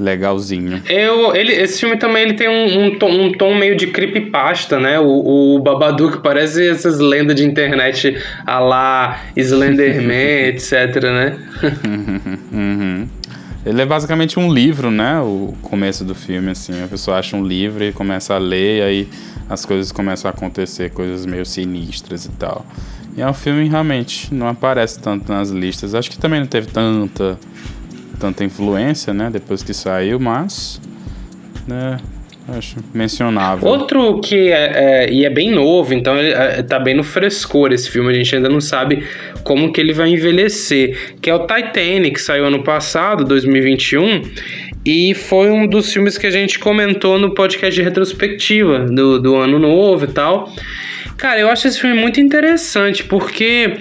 legalzinho. 0.01 0.81
Eu, 0.89 1.35
ele, 1.35 1.53
esse 1.53 1.79
filme 1.79 1.97
também 1.97 2.23
ele 2.23 2.33
tem 2.33 2.49
um, 2.49 2.85
um, 2.85 2.97
tom, 2.97 3.11
um 3.11 3.31
tom 3.31 3.55
meio 3.55 3.75
de 3.75 3.87
creepypasta, 3.87 4.79
né? 4.79 4.99
O, 4.99 5.55
o 5.55 5.59
Babadook 5.59 6.21
parece 6.21 6.67
essas 6.67 6.99
lendas 6.99 7.35
de 7.35 7.45
internet 7.45 8.17
a 8.45 8.59
lá 8.59 9.21
Slenderman, 9.35 10.47
etc, 10.55 11.03
né? 11.03 11.37
uhum. 12.51 13.07
Ele 13.63 13.79
é 13.79 13.85
basicamente 13.85 14.39
um 14.39 14.51
livro, 14.51 14.89
né? 14.89 15.19
O 15.19 15.53
começo 15.61 16.03
do 16.03 16.15
filme, 16.15 16.49
assim. 16.49 16.83
A 16.83 16.87
pessoa 16.87 17.19
acha 17.19 17.37
um 17.37 17.45
livro 17.45 17.83
e 17.83 17.91
começa 17.91 18.33
a 18.33 18.39
ler, 18.39 18.79
e 18.79 18.81
aí 18.81 19.09
as 19.47 19.65
coisas 19.65 19.91
começam 19.91 20.31
a 20.31 20.33
acontecer, 20.33 20.89
coisas 20.89 21.27
meio 21.27 21.45
sinistras 21.45 22.25
e 22.25 22.31
tal. 22.31 22.65
E 23.15 23.21
é 23.21 23.27
um 23.27 23.33
filme 23.33 23.69
realmente 23.69 24.33
não 24.33 24.47
aparece 24.47 24.99
tanto 24.99 25.31
nas 25.31 25.51
listas. 25.51 25.93
Acho 25.93 26.09
que 26.09 26.17
também 26.17 26.39
não 26.39 26.47
teve 26.47 26.67
tanta 26.67 27.37
tanta 28.21 28.43
influência, 28.43 29.11
né? 29.13 29.29
Depois 29.33 29.63
que 29.63 29.73
saiu, 29.73 30.19
mas. 30.19 30.79
Né, 31.67 31.97
acho 32.47 32.77
mencionável. 32.93 33.67
Outro 33.67 34.19
que 34.19 34.51
é, 34.51 35.05
é, 35.05 35.11
e 35.11 35.25
é 35.25 35.29
bem 35.29 35.51
novo, 35.51 35.93
então 35.93 36.17
ele 36.17 36.29
é, 36.29 36.61
tá 36.61 36.79
bem 36.79 36.95
no 36.95 37.03
frescor 37.03 37.71
esse 37.73 37.89
filme, 37.89 38.11
a 38.11 38.13
gente 38.13 38.35
ainda 38.35 38.49
não 38.49 38.61
sabe 38.61 39.03
como 39.43 39.71
que 39.73 39.81
ele 39.81 39.93
vai 39.93 40.09
envelhecer, 40.09 41.15
que 41.21 41.29
é 41.29 41.35
o 41.35 41.47
Titanic, 41.47 42.11
que 42.11 42.21
saiu 42.21 42.45
ano 42.45 42.63
passado, 42.63 43.23
2021, 43.25 44.21
e 44.85 45.13
foi 45.13 45.49
um 45.49 45.67
dos 45.67 45.91
filmes 45.91 46.17
que 46.17 46.27
a 46.27 46.31
gente 46.31 46.59
comentou 46.59 47.17
no 47.17 47.33
podcast 47.33 47.73
de 47.73 47.81
retrospectiva 47.81 48.79
do, 48.79 49.19
do 49.19 49.35
ano 49.35 49.59
novo 49.59 50.05
e 50.05 50.09
tal. 50.09 50.51
Cara, 51.17 51.39
eu 51.39 51.49
acho 51.49 51.67
esse 51.67 51.79
filme 51.79 51.99
muito 51.99 52.19
interessante, 52.19 53.03
porque 53.03 53.77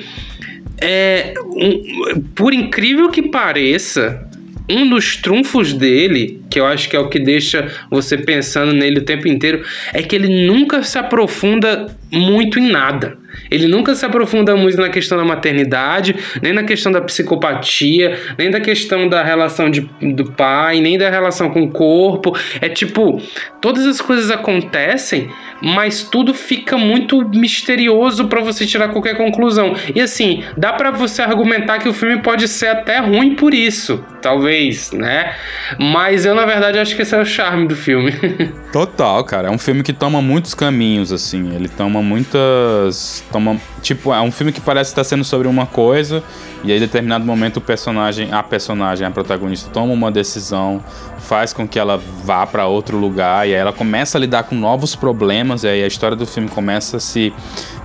é, 0.81 1.35
um, 1.55 2.21
por 2.35 2.53
incrível 2.53 3.11
que 3.11 3.29
pareça, 3.29 4.27
um 4.71 4.89
dos 4.89 5.17
trunfos 5.17 5.73
dele, 5.73 6.41
que 6.51 6.59
eu 6.59 6.67
acho 6.67 6.89
que 6.89 6.97
é 6.97 6.99
o 6.99 7.09
que 7.09 7.19
deixa 7.19 7.71
você 7.91 8.17
pensando 8.17 8.73
nele 8.73 9.01
o 9.01 9.05
tempo 9.05 9.29
inteiro, 9.29 9.63
é 9.93 10.03
que 10.03 10.15
ele 10.15 10.47
nunca 10.47 10.83
se 10.83 10.99
aprofunda 10.99 11.95
muito 12.11 12.59
em 12.59 12.71
nada. 12.71 13.20
Ele 13.51 13.67
nunca 13.67 13.95
se 13.95 14.05
aprofunda 14.05 14.57
muito 14.57 14.79
na 14.79 14.89
questão 14.89 15.17
da 15.19 15.25
maternidade, 15.25 16.17
nem 16.43 16.53
na 16.53 16.63
questão 16.63 16.91
da 16.91 17.01
psicopatia, 17.01 18.19
nem 18.39 18.51
da 18.51 18.61
questão 18.61 19.09
da 19.09 19.23
relação 19.23 19.71
de, 19.71 19.89
do 20.01 20.33
pai, 20.33 20.81
nem 20.81 20.99
da 20.99 21.11
relação 21.11 21.51
com 21.51 21.63
o 21.63 21.71
corpo. 21.71 22.37
É 22.61 22.69
tipo, 22.69 23.21
todas 23.61 23.87
as 23.87 24.01
coisas 24.01 24.31
acontecem, 24.31 25.29
mas 25.63 26.03
tudo 26.03 26.33
fica 26.35 26.77
muito 26.77 27.29
misterioso 27.29 28.29
para 28.29 28.41
você 28.41 28.67
tirar 28.67 28.89
qualquer 28.89 29.17
conclusão. 29.17 29.75
E 29.95 30.01
assim, 30.01 30.43
dá 30.57 30.73
para 30.73 30.91
você 30.91 31.23
argumentar 31.23 31.79
que 31.79 31.89
o 31.89 31.93
filme 31.93 32.23
pode 32.23 32.49
ser 32.49 32.69
até 32.69 32.99
ruim 32.99 33.35
por 33.35 33.55
isso, 33.55 34.05
talvez, 34.23 34.93
né? 34.93 35.35
Mas 35.79 36.25
eu 36.25 36.35
na 36.35 36.47
verdade 36.47 36.79
acho 36.79 36.95
que 36.97 37.03
esse 37.03 37.15
é 37.15 37.21
o 37.21 37.25
charme 37.25 37.67
do 37.67 37.77
filme. 37.77 38.13
Total, 38.73 39.23
cara. 39.25 39.49
É 39.49 39.51
um 39.51 39.59
filme 39.59 39.83
que 39.83 39.93
toma 39.93 40.23
muitos 40.23 40.55
caminhos 40.55 41.13
assim. 41.13 41.55
Ele 41.55 41.69
toma 41.69 42.03
muitas, 42.03 43.25
toma 43.31 43.57
tipo, 43.81 44.13
é 44.13 44.21
um 44.21 44.31
filme 44.31 44.53
que 44.53 44.61
parece 44.61 44.91
estar 44.91 45.05
sendo 45.05 45.25
sobre 45.25 45.49
uma 45.49 45.67
coisa 45.67 46.23
e 46.63 46.71
aí 46.71 46.77
em 46.77 46.81
determinado 46.81 47.25
momento 47.25 47.57
o 47.57 47.61
personagem, 47.61 48.33
a 48.33 48.43
personagem, 48.43 49.07
a 49.07 49.11
protagonista 49.11 49.71
toma 49.71 49.93
uma 49.93 50.11
decisão, 50.11 50.83
faz 51.19 51.53
com 51.53 51.67
que 51.67 51.79
ela 51.79 52.01
vá 52.25 52.47
para 52.47 52.67
outro 52.67 52.99
lugar 52.99 53.49
e 53.49 53.55
aí 53.55 53.61
ela 53.61 53.73
começa 53.73 54.19
a 54.19 54.21
lidar 54.21 54.45
com 54.45 54.55
novos 54.55 54.95
problemas 54.95 55.65
e 55.65 55.69
aí 55.69 55.83
a 55.83 55.87
história 55.87 56.17
do 56.17 56.27
filme 56.27 56.49
começa 56.49 56.99
a 56.99 57.01
se 57.01 57.33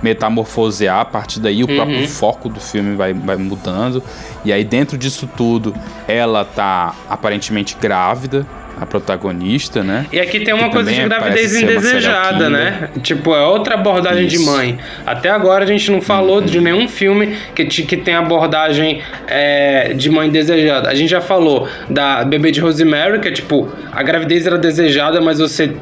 metamorfosear 0.02 1.00
a 1.00 1.04
partir 1.04 1.40
daí 1.40 1.62
o 1.64 1.68
uhum. 1.68 1.76
próprio 1.76 2.08
foco 2.08 2.48
do 2.48 2.60
filme 2.60 2.96
vai, 2.96 3.14
vai 3.14 3.36
mudando 3.36 4.02
e 4.44 4.52
aí 4.52 4.64
dentro 4.64 4.98
disso 4.98 5.28
tudo 5.36 5.74
ela 6.06 6.44
tá 6.44 6.94
aparentemente 7.08 7.76
grávida 7.80 8.46
a 8.78 8.84
protagonista, 8.84 9.82
né? 9.82 10.06
E 10.12 10.20
aqui 10.20 10.40
tem 10.40 10.52
uma 10.52 10.68
coisa 10.68 10.92
de 10.92 11.02
gravidez 11.02 11.56
indesejada, 11.56 12.50
né? 12.50 12.90
Tipo, 13.02 13.34
é 13.34 13.42
outra 13.42 13.74
abordagem 13.74 14.26
Isso. 14.26 14.38
de 14.38 14.44
mãe. 14.44 14.78
Até 15.06 15.30
agora 15.30 15.64
a 15.64 15.66
gente 15.66 15.90
não 15.90 16.02
falou 16.02 16.40
uhum. 16.40 16.44
de 16.44 16.60
nenhum 16.60 16.86
filme 16.86 17.36
que, 17.54 17.64
que 17.64 17.96
tem 17.96 18.14
abordagem 18.14 19.00
é, 19.26 19.94
de 19.94 20.10
mãe 20.10 20.28
desejada. 20.28 20.90
A 20.90 20.94
gente 20.94 21.08
já 21.08 21.22
falou 21.22 21.66
da 21.88 22.22
Bebê 22.24 22.50
de 22.50 22.60
Rosemary, 22.60 23.18
que 23.18 23.28
é 23.28 23.32
tipo, 23.32 23.72
a 23.90 24.02
gravidez 24.02 24.46
era 24.46 24.58
desejada, 24.58 25.22
mas 25.22 25.38
você 25.38 25.74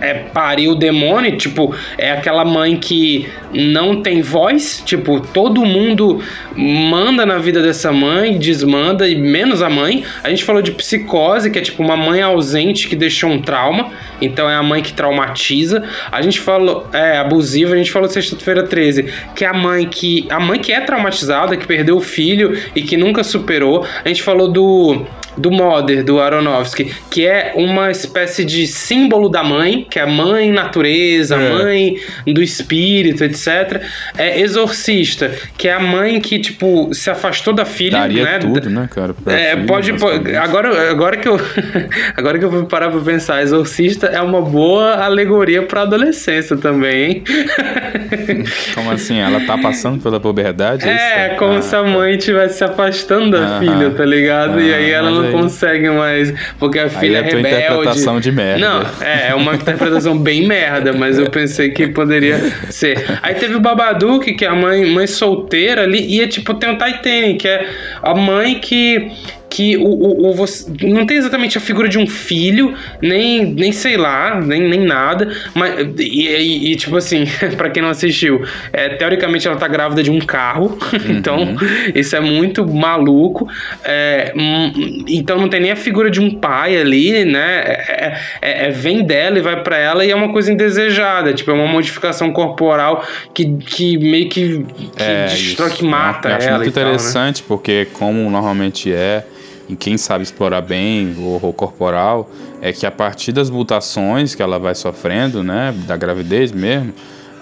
é, 0.00 0.14
pariu 0.32 0.72
o 0.72 0.74
demônio. 0.74 1.36
Tipo, 1.36 1.74
é 1.98 2.12
aquela 2.12 2.46
mãe 2.46 2.76
que 2.76 3.28
não 3.52 4.00
tem 4.00 4.22
voz. 4.22 4.82
Tipo, 4.86 5.20
todo 5.20 5.66
mundo 5.66 6.22
manda 6.56 7.26
na 7.26 7.36
vida 7.36 7.60
dessa 7.60 7.92
mãe, 7.92 8.38
desmanda, 8.38 9.06
e 9.06 9.16
menos 9.16 9.60
a 9.60 9.68
mãe. 9.68 10.02
A 10.24 10.30
gente 10.30 10.44
falou 10.44 10.62
de 10.62 10.72
psicose, 10.72 11.50
que 11.50 11.58
é 11.58 11.62
tipo 11.62 11.82
uma 11.82 11.96
mãe 11.96 12.21
ausente 12.22 12.88
que 12.88 12.96
deixou 12.96 13.30
um 13.30 13.40
trauma, 13.40 13.90
então 14.24 14.48
é 14.48 14.54
a 14.54 14.62
mãe 14.62 14.82
que 14.82 14.92
traumatiza. 14.92 15.82
A 16.10 16.22
gente 16.22 16.40
falou, 16.40 16.88
é 16.92 17.18
abusiva, 17.18 17.74
a 17.74 17.76
gente 17.76 17.90
falou 17.90 18.08
sexta-feira 18.08 18.62
13, 18.62 19.12
que 19.34 19.44
é 19.44 19.48
a 19.48 19.54
mãe 19.54 19.86
que 19.86 20.26
a 20.30 20.40
mãe 20.40 20.58
que 20.58 20.72
é 20.72 20.80
traumatizada, 20.80 21.56
que 21.56 21.66
perdeu 21.66 21.96
o 21.96 22.00
filho 22.00 22.58
e 22.74 22.82
que 22.82 22.96
nunca 22.96 23.22
superou. 23.24 23.86
A 24.04 24.08
gente 24.08 24.22
falou 24.22 24.48
do 24.48 25.06
do 25.36 25.50
Mother, 25.50 26.04
do 26.04 26.20
Aronofsky, 26.20 26.92
que 27.10 27.26
é 27.26 27.52
uma 27.56 27.90
espécie 27.90 28.44
de 28.44 28.66
símbolo 28.66 29.28
da 29.28 29.42
mãe, 29.42 29.86
que 29.88 29.98
é 29.98 30.02
a 30.02 30.06
mãe 30.06 30.50
natureza, 30.52 31.36
é. 31.36 31.52
mãe 31.52 31.96
do 32.26 32.42
espírito, 32.42 33.24
etc. 33.24 33.82
É 34.16 34.40
Exorcista, 34.40 35.30
que 35.56 35.68
é 35.68 35.72
a 35.72 35.80
mãe 35.80 36.20
que, 36.20 36.38
tipo, 36.38 36.92
se 36.92 37.10
afastou 37.10 37.54
da 37.54 37.64
filha, 37.64 37.98
Daria 37.98 38.24
né? 38.24 38.38
tudo, 38.38 38.68
né, 38.68 38.88
cara? 38.90 39.14
É, 39.26 39.56
pode, 39.56 39.92
agora, 40.36 40.90
agora 40.90 41.16
que 41.16 41.28
eu 41.28 41.40
agora 42.16 42.38
que 42.38 42.44
eu 42.44 42.50
vou 42.50 42.64
parar 42.64 42.90
pra 42.90 43.00
pensar, 43.00 43.42
Exorcista 43.42 44.11
é 44.12 44.20
uma 44.20 44.42
boa 44.42 45.02
alegoria 45.04 45.62
pra 45.62 45.82
adolescência 45.82 46.56
também, 46.56 47.04
hein? 47.04 47.24
Como 48.74 48.90
assim? 48.90 49.18
Ela 49.18 49.40
tá 49.40 49.56
passando 49.56 50.02
pela 50.02 50.20
puberdade? 50.20 50.86
É, 50.86 51.26
é 51.26 51.28
como 51.38 51.54
ah, 51.54 51.62
se 51.62 51.74
a 51.74 51.82
mãe 51.82 52.16
estivesse 52.16 52.58
se 52.58 52.64
afastando 52.64 53.30
da 53.30 53.56
ah, 53.56 53.58
filha, 53.58 53.90
tá 53.90 54.04
ligado? 54.04 54.58
Ah, 54.58 54.62
e 54.62 54.74
aí 54.74 54.90
ela 54.90 55.10
não 55.10 55.22
não 55.22 55.32
consegue 55.32 55.88
mais. 55.90 56.32
Porque 56.58 56.78
a 56.78 56.88
filha 56.88 57.20
aí 57.20 57.24
é 57.24 57.34
rebelde. 57.34 57.48
interpretação 57.48 58.20
de 58.20 58.32
merda. 58.32 58.58
Não, 58.58 58.82
é, 59.00 59.28
é 59.28 59.34
uma 59.34 59.54
interpretação 59.54 60.18
bem 60.18 60.46
merda, 60.46 60.92
mas 60.92 61.18
eu 61.18 61.30
pensei 61.30 61.70
que 61.70 61.88
poderia 61.88 62.38
ser. 62.70 63.18
Aí 63.22 63.34
teve 63.34 63.54
o 63.54 63.60
Babadook, 63.60 64.32
que 64.34 64.44
é 64.44 64.48
a 64.48 64.54
mãe, 64.54 64.84
mãe 64.86 65.06
solteira 65.06 65.82
ali, 65.82 66.04
e 66.06 66.20
é 66.20 66.26
tipo, 66.26 66.54
tem 66.54 66.70
o 66.70 66.78
Titanic, 66.78 67.38
que 67.38 67.48
é 67.48 67.68
a 68.02 68.14
mãe 68.14 68.58
que 68.58 69.10
que 69.52 69.76
o, 69.76 69.84
o, 69.84 70.30
o 70.30 70.34
você, 70.34 70.66
não 70.82 71.04
tem 71.04 71.18
exatamente 71.18 71.58
a 71.58 71.60
figura 71.60 71.86
de 71.86 71.98
um 71.98 72.06
filho, 72.06 72.74
nem, 73.02 73.44
nem 73.44 73.70
sei 73.70 73.98
lá, 73.98 74.40
nem, 74.40 74.66
nem 74.66 74.80
nada, 74.80 75.30
mas 75.54 75.78
e, 75.98 76.26
e, 76.26 76.72
e 76.72 76.76
tipo 76.76 76.96
assim, 76.96 77.26
para 77.54 77.68
quem 77.68 77.82
não 77.82 77.90
assistiu, 77.90 78.42
é, 78.72 78.88
teoricamente 78.96 79.46
ela 79.46 79.56
tá 79.56 79.68
grávida 79.68 80.02
de 80.02 80.10
um 80.10 80.20
carro, 80.20 80.78
uhum. 80.90 81.00
então 81.10 81.54
isso 81.94 82.16
é 82.16 82.20
muito 82.20 82.66
maluco, 82.66 83.46
é, 83.84 84.32
hum, 84.34 85.04
então 85.06 85.38
não 85.38 85.50
tem 85.50 85.60
nem 85.60 85.70
a 85.70 85.76
figura 85.76 86.10
de 86.10 86.18
um 86.18 86.30
pai 86.30 86.78
ali, 86.78 87.22
né, 87.26 87.60
é, 87.60 88.18
é, 88.40 88.66
é 88.68 88.70
vem 88.70 89.04
dela 89.04 89.38
e 89.38 89.42
vai 89.42 89.62
para 89.62 89.76
ela 89.76 90.02
e 90.02 90.10
é 90.10 90.16
uma 90.16 90.32
coisa 90.32 90.50
indesejada, 90.50 91.34
tipo, 91.34 91.50
é 91.50 91.54
uma 91.54 91.66
modificação 91.68 92.32
corporal 92.32 93.06
que, 93.34 93.54
que 93.58 93.98
meio 93.98 94.30
que, 94.30 94.64
que 94.96 95.02
é, 95.02 95.26
destrói, 95.26 95.70
que 95.72 95.84
mata 95.84 96.30
eu 96.30 96.36
acho 96.36 96.48
ela 96.48 96.56
muito 96.56 96.70
interessante, 96.70 97.42
tal, 97.42 97.44
né? 97.44 97.48
porque 97.48 97.86
como 97.92 98.30
normalmente 98.30 98.90
é 98.90 99.26
em 99.72 99.76
quem 99.76 99.96
sabe 99.96 100.22
explorar 100.22 100.60
bem 100.60 101.14
o 101.18 101.32
horror 101.32 101.52
corporal, 101.52 102.30
é 102.60 102.72
que 102.72 102.84
a 102.84 102.90
partir 102.90 103.32
das 103.32 103.48
mutações 103.48 104.34
que 104.34 104.42
ela 104.42 104.58
vai 104.58 104.74
sofrendo, 104.74 105.42
né, 105.42 105.74
da 105.86 105.96
gravidez 105.96 106.52
mesmo, 106.52 106.92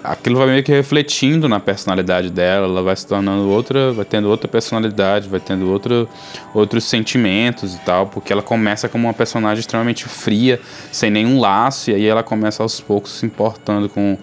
aquilo 0.01 0.37
vai 0.37 0.47
meio 0.47 0.63
que 0.63 0.71
refletindo 0.71 1.49
na 1.49 1.59
personalidade 1.59 2.29
dela, 2.29 2.65
ela 2.67 2.81
vai 2.81 2.95
se 2.95 3.05
tornando 3.05 3.49
outra, 3.49 3.91
vai 3.91 4.05
tendo 4.05 4.29
outra 4.29 4.47
personalidade, 4.47 5.27
vai 5.27 5.41
tendo 5.41 5.69
outro, 5.69 6.07
outros 6.53 6.85
sentimentos 6.85 7.75
e 7.75 7.79
tal, 7.79 8.07
porque 8.07 8.31
ela 8.31 8.41
começa 8.41 8.87
como 8.87 9.07
uma 9.07 9.13
personagem 9.13 9.59
extremamente 9.59 10.05
fria, 10.05 10.59
sem 10.91 11.11
nenhum 11.11 11.39
laço, 11.39 11.91
e 11.91 11.95
aí 11.95 12.05
ela 12.05 12.23
começa 12.23 12.63
aos 12.63 12.79
poucos 12.79 13.11
se 13.11 13.25
importando 13.25 13.89
com, 13.89 14.17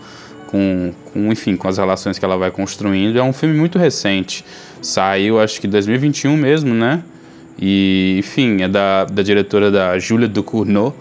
com, 0.47 0.95
com 1.13 1.31
enfim, 1.31 1.57
com 1.57 1.69
as 1.69 1.77
relações 1.77 2.19
que 2.19 2.25
ela 2.25 2.39
vai 2.39 2.51
construindo. 2.51 3.19
É 3.19 3.23
um 3.23 3.35
filme 3.35 3.57
muito 3.57 3.79
recente, 3.79 4.45
saiu 4.81 5.39
acho 5.39 5.61
que 5.61 5.67
em 5.67 5.71
2021 5.71 6.37
mesmo, 6.37 6.73
né? 6.73 7.03
E, 7.61 8.17
enfim, 8.19 8.63
é 8.63 8.69
da, 8.69 9.05
da 9.05 9.23
diretora 9.23 9.71
da 9.71 9.99
Julia 9.99 10.29
Ducournau, 10.29 10.95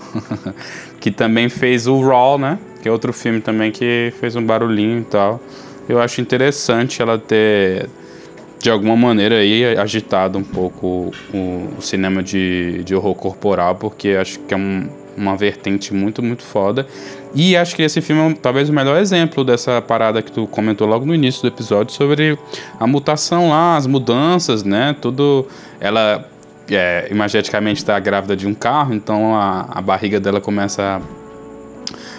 que 0.99 1.11
também 1.11 1.49
fez 1.49 1.85
o 1.85 2.01
Raw, 2.01 2.37
né? 2.37 2.57
Que 2.81 2.89
é 2.89 2.91
outro 2.91 3.13
filme 3.13 3.39
também 3.39 3.71
que 3.71 4.11
fez 4.19 4.35
um 4.35 4.43
barulhinho 4.43 5.01
e 5.01 5.05
tal. 5.05 5.39
Eu 5.87 6.01
acho 6.01 6.19
interessante 6.19 7.01
ela 7.01 7.17
ter, 7.17 7.87
de 8.59 8.71
alguma 8.71 8.95
maneira, 8.95 9.35
aí, 9.35 9.77
agitado 9.77 10.37
um 10.39 10.43
pouco 10.43 11.11
o, 11.33 11.69
o 11.77 11.81
cinema 11.81 12.23
de, 12.23 12.83
de 12.83 12.95
horror 12.95 13.15
corporal, 13.15 13.75
porque 13.75 14.09
acho 14.19 14.39
que 14.39 14.53
é 14.53 14.57
um, 14.57 14.89
uma 15.15 15.37
vertente 15.37 15.93
muito, 15.93 16.23
muito 16.23 16.43
foda. 16.43 16.87
E 17.35 17.55
acho 17.55 17.75
que 17.75 17.83
esse 17.83 18.01
filme 18.01 18.31
é 18.31 18.35
talvez 18.35 18.67
o 18.67 18.73
melhor 18.73 18.99
exemplo 18.99 19.43
dessa 19.43 19.79
parada 19.81 20.21
que 20.23 20.31
tu 20.31 20.47
comentou 20.47 20.87
logo 20.87 21.05
no 21.05 21.13
início 21.13 21.41
do 21.43 21.47
episódio 21.47 21.93
sobre 21.93 22.37
a 22.79 22.87
mutação 22.87 23.49
lá, 23.49 23.77
as 23.77 23.85
mudanças, 23.85 24.63
né? 24.63 24.95
Tudo. 24.99 25.47
Ela 25.79 26.27
é, 26.69 27.07
imageticamente 27.11 27.81
está 27.81 27.99
grávida 27.99 28.35
de 28.35 28.47
um 28.47 28.53
carro, 28.53 28.93
então 28.93 29.35
a, 29.35 29.67
a 29.69 29.81
barriga 29.81 30.19
dela 30.19 30.41
começa 30.41 31.01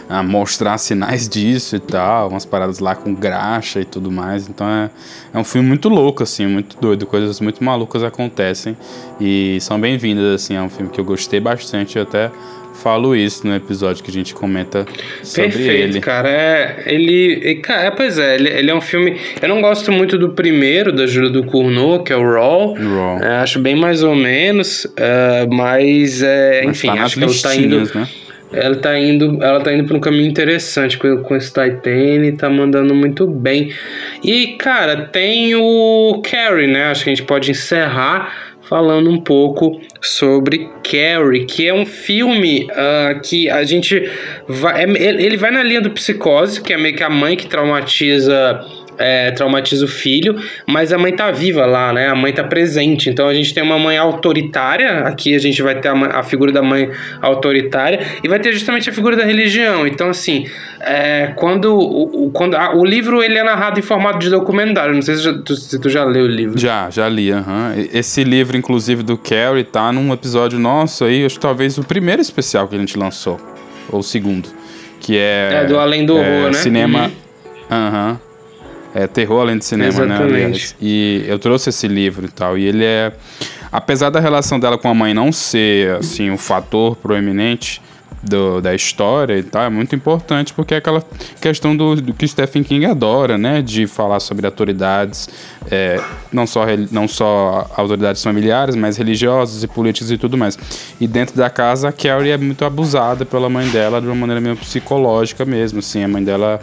a, 0.08 0.18
a, 0.18 0.22
mostrar 0.22 0.78
sinais 0.78 1.28
disso 1.30 1.76
e 1.76 1.80
tal, 1.80 2.28
umas 2.28 2.44
paradas 2.44 2.78
lá 2.78 2.94
com 2.94 3.14
graxa 3.14 3.80
e 3.80 3.84
tudo 3.84 4.10
mais. 4.10 4.48
Então 4.48 4.66
é, 4.66 4.90
é 5.32 5.38
um 5.38 5.44
filme 5.44 5.68
muito 5.68 5.88
louco, 5.88 6.22
assim, 6.22 6.46
muito 6.46 6.76
doido, 6.80 7.06
coisas 7.06 7.40
muito 7.40 7.62
malucas 7.62 8.02
acontecem 8.02 8.76
e 9.20 9.58
são 9.60 9.80
bem-vindas, 9.80 10.42
assim, 10.42 10.54
é 10.54 10.62
um 10.62 10.70
filme 10.70 10.90
que 10.90 11.00
eu 11.00 11.04
gostei 11.04 11.40
bastante, 11.40 11.98
até 11.98 12.30
falo 12.82 13.14
isso 13.14 13.46
no 13.46 13.54
episódio 13.54 14.02
que 14.02 14.10
a 14.10 14.12
gente 14.12 14.34
comenta 14.34 14.86
sobre 15.22 15.50
Perfeito, 15.50 15.70
ele. 15.70 16.00
cara. 16.00 16.28
É, 16.28 16.82
ele, 16.86 17.60
é, 17.68 17.90
pois 17.90 18.18
é, 18.18 18.36
ele, 18.36 18.48
ele, 18.48 18.70
é 18.70 18.74
um 18.74 18.80
filme. 18.80 19.16
Eu 19.40 19.48
não 19.48 19.60
gosto 19.60 19.90
muito 19.92 20.16
do 20.18 20.30
primeiro 20.30 20.92
da 20.92 21.06
Júlia 21.06 21.30
do 21.30 21.44
Cournot, 21.44 22.04
que 22.04 22.12
é 22.12 22.16
o 22.16 22.22
Raw. 22.22 22.74
Raw. 22.74 23.18
É, 23.22 23.36
acho 23.38 23.58
bem 23.58 23.74
mais 23.74 24.02
ou 24.02 24.14
menos, 24.14 24.84
uh, 24.84 25.52
mas, 25.52 26.22
é, 26.22 26.62
mas 26.64 26.76
enfim, 26.76 26.96
tá 26.96 27.04
acho 27.04 27.18
que 27.18 27.24
ele 27.24 27.40
tá 27.40 27.54
indo. 27.54 27.94
Né? 27.94 28.08
Ela 28.50 28.76
tá 28.76 28.98
indo, 28.98 29.42
ela 29.42 29.60
tá 29.60 29.72
indo 29.72 29.84
para 29.84 29.96
um 29.96 30.00
caminho 30.00 30.26
interessante 30.26 30.96
com, 30.96 31.18
com 31.18 31.36
esse 31.36 31.48
Titan 31.48 32.36
tá 32.38 32.48
mandando 32.48 32.94
muito 32.94 33.26
bem. 33.26 33.72
E, 34.24 34.56
cara, 34.58 35.02
tem 35.02 35.54
o 35.54 36.22
Carrie, 36.24 36.66
né? 36.66 36.86
Acho 36.86 37.04
que 37.04 37.10
a 37.10 37.14
gente 37.14 37.26
pode 37.26 37.50
encerrar 37.50 38.32
falando 38.68 39.10
um 39.10 39.20
pouco 39.20 39.80
sobre 40.00 40.68
Carrie, 40.84 41.46
que 41.46 41.66
é 41.66 41.72
um 41.72 41.86
filme 41.86 42.68
uh, 42.70 43.20
que 43.20 43.48
a 43.48 43.64
gente 43.64 44.10
vai. 44.46 44.84
É, 44.84 44.84
ele 44.84 45.36
vai 45.36 45.50
na 45.50 45.62
linha 45.62 45.80
do 45.80 45.90
psicose, 45.90 46.60
que 46.60 46.72
é 46.72 46.76
meio 46.76 46.94
que 46.94 47.02
a 47.02 47.10
mãe 47.10 47.36
que 47.36 47.46
traumatiza 47.46 48.60
é, 48.98 49.30
traumatiza 49.30 49.84
o 49.84 49.88
filho, 49.88 50.36
mas 50.66 50.92
a 50.92 50.98
mãe 50.98 51.14
tá 51.14 51.30
viva 51.30 51.64
lá, 51.64 51.92
né? 51.92 52.08
A 52.08 52.14
mãe 52.14 52.32
tá 52.32 52.44
presente. 52.44 53.08
Então 53.08 53.28
a 53.28 53.34
gente 53.34 53.54
tem 53.54 53.62
uma 53.62 53.78
mãe 53.78 53.96
autoritária, 53.96 55.00
aqui 55.00 55.34
a 55.34 55.38
gente 55.38 55.62
vai 55.62 55.80
ter 55.80 55.88
a, 55.88 56.18
a 56.18 56.22
figura 56.22 56.52
da 56.52 56.62
mãe 56.62 56.90
autoritária, 57.22 58.00
e 58.22 58.28
vai 58.28 58.38
ter 58.38 58.52
justamente 58.52 58.90
a 58.90 58.92
figura 58.92 59.16
da 59.16 59.24
religião. 59.24 59.86
Então, 59.86 60.10
assim, 60.10 60.46
é, 60.80 61.32
quando, 61.36 61.76
o, 61.76 62.30
quando 62.32 62.56
a, 62.56 62.74
o 62.74 62.84
livro 62.84 63.22
ele 63.22 63.38
é 63.38 63.42
narrado 63.42 63.78
em 63.78 63.82
formato 63.82 64.18
de 64.18 64.30
documentário. 64.30 64.94
Não 64.94 65.02
sei 65.02 65.16
se, 65.16 65.22
já, 65.22 65.32
tu, 65.32 65.56
se 65.56 65.78
tu 65.78 65.88
já 65.88 66.04
leu 66.04 66.24
o 66.24 66.28
livro. 66.28 66.58
Já, 66.58 66.90
já 66.90 67.08
li. 67.08 67.32
Uhum. 67.32 67.88
Esse 67.92 68.24
livro, 68.24 68.56
inclusive, 68.56 69.02
do 69.02 69.16
Carrie, 69.16 69.64
tá 69.64 69.92
num 69.92 70.12
episódio 70.12 70.58
nosso 70.58 71.04
aí, 71.04 71.24
acho 71.24 71.36
que 71.36 71.40
talvez 71.40 71.78
o 71.78 71.84
primeiro 71.84 72.20
especial 72.20 72.66
que 72.66 72.74
a 72.74 72.78
gente 72.78 72.98
lançou. 72.98 73.40
Ou 73.90 74.00
o 74.00 74.02
segundo. 74.02 74.48
Que 75.00 75.16
é. 75.16 75.62
É 75.62 75.64
do 75.66 75.78
Além 75.78 76.04
do 76.04 76.14
Horror, 76.14 76.26
é, 76.26 76.46
né? 76.46 76.52
Cinema. 76.52 77.04
Uhum. 77.04 77.12
Aham. 77.70 78.10
Uhum. 78.10 78.27
É 78.94 79.06
terror 79.06 79.42
além 79.42 79.58
de 79.58 79.64
cinema, 79.64 80.06
né, 80.06 80.14
Exatamente. 80.14 80.32
né? 80.32 80.44
Aliás. 80.44 80.76
E 80.80 81.24
eu 81.26 81.38
trouxe 81.38 81.70
esse 81.70 81.86
livro 81.86 82.26
e 82.26 82.30
tal. 82.30 82.56
E 82.56 82.64
ele 82.64 82.84
é. 82.84 83.12
Apesar 83.70 84.08
da 84.10 84.18
relação 84.18 84.58
dela 84.58 84.78
com 84.78 84.88
a 84.88 84.94
mãe 84.94 85.12
não 85.12 85.30
ser, 85.30 85.96
assim, 85.96 86.30
um 86.30 86.38
fator 86.38 86.96
proeminente, 86.96 87.82
do, 88.22 88.60
da 88.60 88.74
história 88.74 89.38
e 89.38 89.42
tal, 89.42 89.62
é 89.62 89.68
muito 89.68 89.94
importante 89.94 90.52
porque 90.52 90.74
é 90.74 90.78
aquela 90.78 91.02
questão 91.40 91.76
do, 91.76 91.96
do 91.96 92.12
que 92.12 92.26
Stephen 92.26 92.62
King 92.62 92.86
adora, 92.86 93.38
né? 93.38 93.62
De 93.62 93.86
falar 93.86 94.20
sobre 94.20 94.46
autoridades, 94.46 95.28
é, 95.70 96.00
não, 96.32 96.46
só, 96.46 96.64
não 96.90 97.06
só 97.06 97.70
autoridades 97.76 98.22
familiares, 98.22 98.74
mas 98.74 98.96
religiosas 98.96 99.62
e 99.62 99.68
políticas 99.68 100.10
e 100.10 100.18
tudo 100.18 100.36
mais. 100.36 100.58
E 101.00 101.06
dentro 101.06 101.36
da 101.36 101.48
casa, 101.48 101.88
a 101.88 101.92
Carrie 101.92 102.30
é 102.30 102.36
muito 102.36 102.64
abusada 102.64 103.24
pela 103.24 103.48
mãe 103.48 103.68
dela 103.68 104.00
de 104.00 104.06
uma 104.06 104.16
maneira 104.16 104.40
meio 104.40 104.56
psicológica 104.56 105.44
mesmo, 105.44 105.78
assim. 105.78 106.02
A 106.02 106.08
mãe 106.08 106.22
dela 106.22 106.60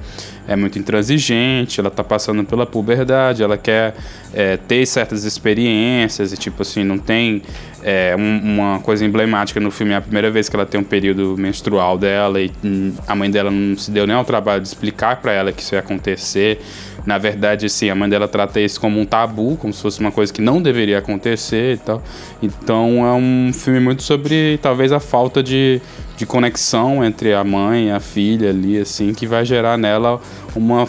é 0.48 0.56
muito 0.56 0.78
intransigente, 0.78 1.80
ela 1.80 1.90
tá 1.90 2.04
passando 2.04 2.44
pela 2.44 2.66
puberdade, 2.66 3.42
ela 3.42 3.58
quer 3.58 3.96
é, 4.34 4.58
ter 4.58 4.86
certas 4.86 5.24
experiências 5.24 6.32
e, 6.32 6.38
tipo 6.38 6.62
assim, 6.62 6.84
não 6.84 6.98
tem 6.98 7.42
é, 7.84 8.16
um, 8.18 8.40
uma 8.44 8.80
coisa 8.80 9.06
emblemática 9.06 9.60
no 9.60 9.72
filme, 9.72 9.94
é 9.94 9.98
a 9.98 10.02
primeira 10.02 10.30
vez 10.32 10.50
que 10.50 10.56
ela 10.56 10.66
tem 10.66 10.80
um 10.80 10.84
período 10.84 11.36
menstrual 11.38 11.98
dela 11.98 12.42
e 12.42 12.52
hum, 12.64 12.94
a 13.08 13.16
mãe 13.16 13.30
dela 13.30 13.52
não 13.52 13.78
se 13.78 13.92
deu 13.92 14.08
nem 14.08 14.16
ao 14.16 14.26
trabalho 14.26 14.62
de 14.62 14.68
explicar 14.68 15.18
para 15.18 15.32
ela 15.32 15.52
que 15.52 15.62
isso 15.62 15.76
ia 15.76 15.80
acontecer. 15.80 16.60
Na 17.06 17.18
verdade, 17.18 17.68
assim, 17.68 17.90
a 17.90 17.96
mãe 17.96 18.10
dela 18.10 18.28
trata 18.28 18.60
isso 18.60 18.82
como 18.82 19.00
um 19.00 19.06
tabu, 19.06 19.58
como 19.58 19.72
se 19.72 19.82
fosse 19.82 20.00
uma 20.00 20.12
coisa 20.12 20.34
que 20.34 20.42
não 20.42 20.62
deveria 20.62 20.98
acontecer 20.98 21.76
e 21.76 21.78
tal. 21.78 22.04
Então 22.42 23.06
é 23.06 23.14
um 23.14 23.52
filme 23.54 23.80
muito 23.80 24.02
sobre 24.02 24.58
talvez 24.62 24.92
a 24.92 25.00
falta 25.00 25.44
de 25.44 25.82
de 26.18 26.26
conexão 26.26 27.04
entre 27.04 27.34
a 27.34 27.44
mãe 27.44 27.88
e 27.88 27.92
a 27.92 28.00
filha 28.00 28.50
ali, 28.50 28.78
assim, 28.78 29.14
que 29.14 29.28
vai 29.28 29.44
gerar 29.46 29.78
nela 29.78 30.22
uma 30.56 30.88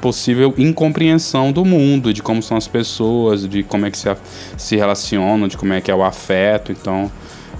possível 0.00 0.54
incompreensão 0.56 1.52
do 1.52 1.64
mundo, 1.64 2.12
de 2.12 2.22
como 2.22 2.42
são 2.42 2.56
as 2.56 2.66
pessoas, 2.66 3.46
de 3.46 3.62
como 3.62 3.86
é 3.86 3.90
que 3.90 3.98
se, 3.98 4.08
se 4.56 4.76
relacionam, 4.76 5.46
de 5.46 5.56
como 5.56 5.72
é 5.72 5.80
que 5.80 5.90
é 5.90 5.94
o 5.94 6.02
afeto. 6.02 6.72
Então, 6.72 7.10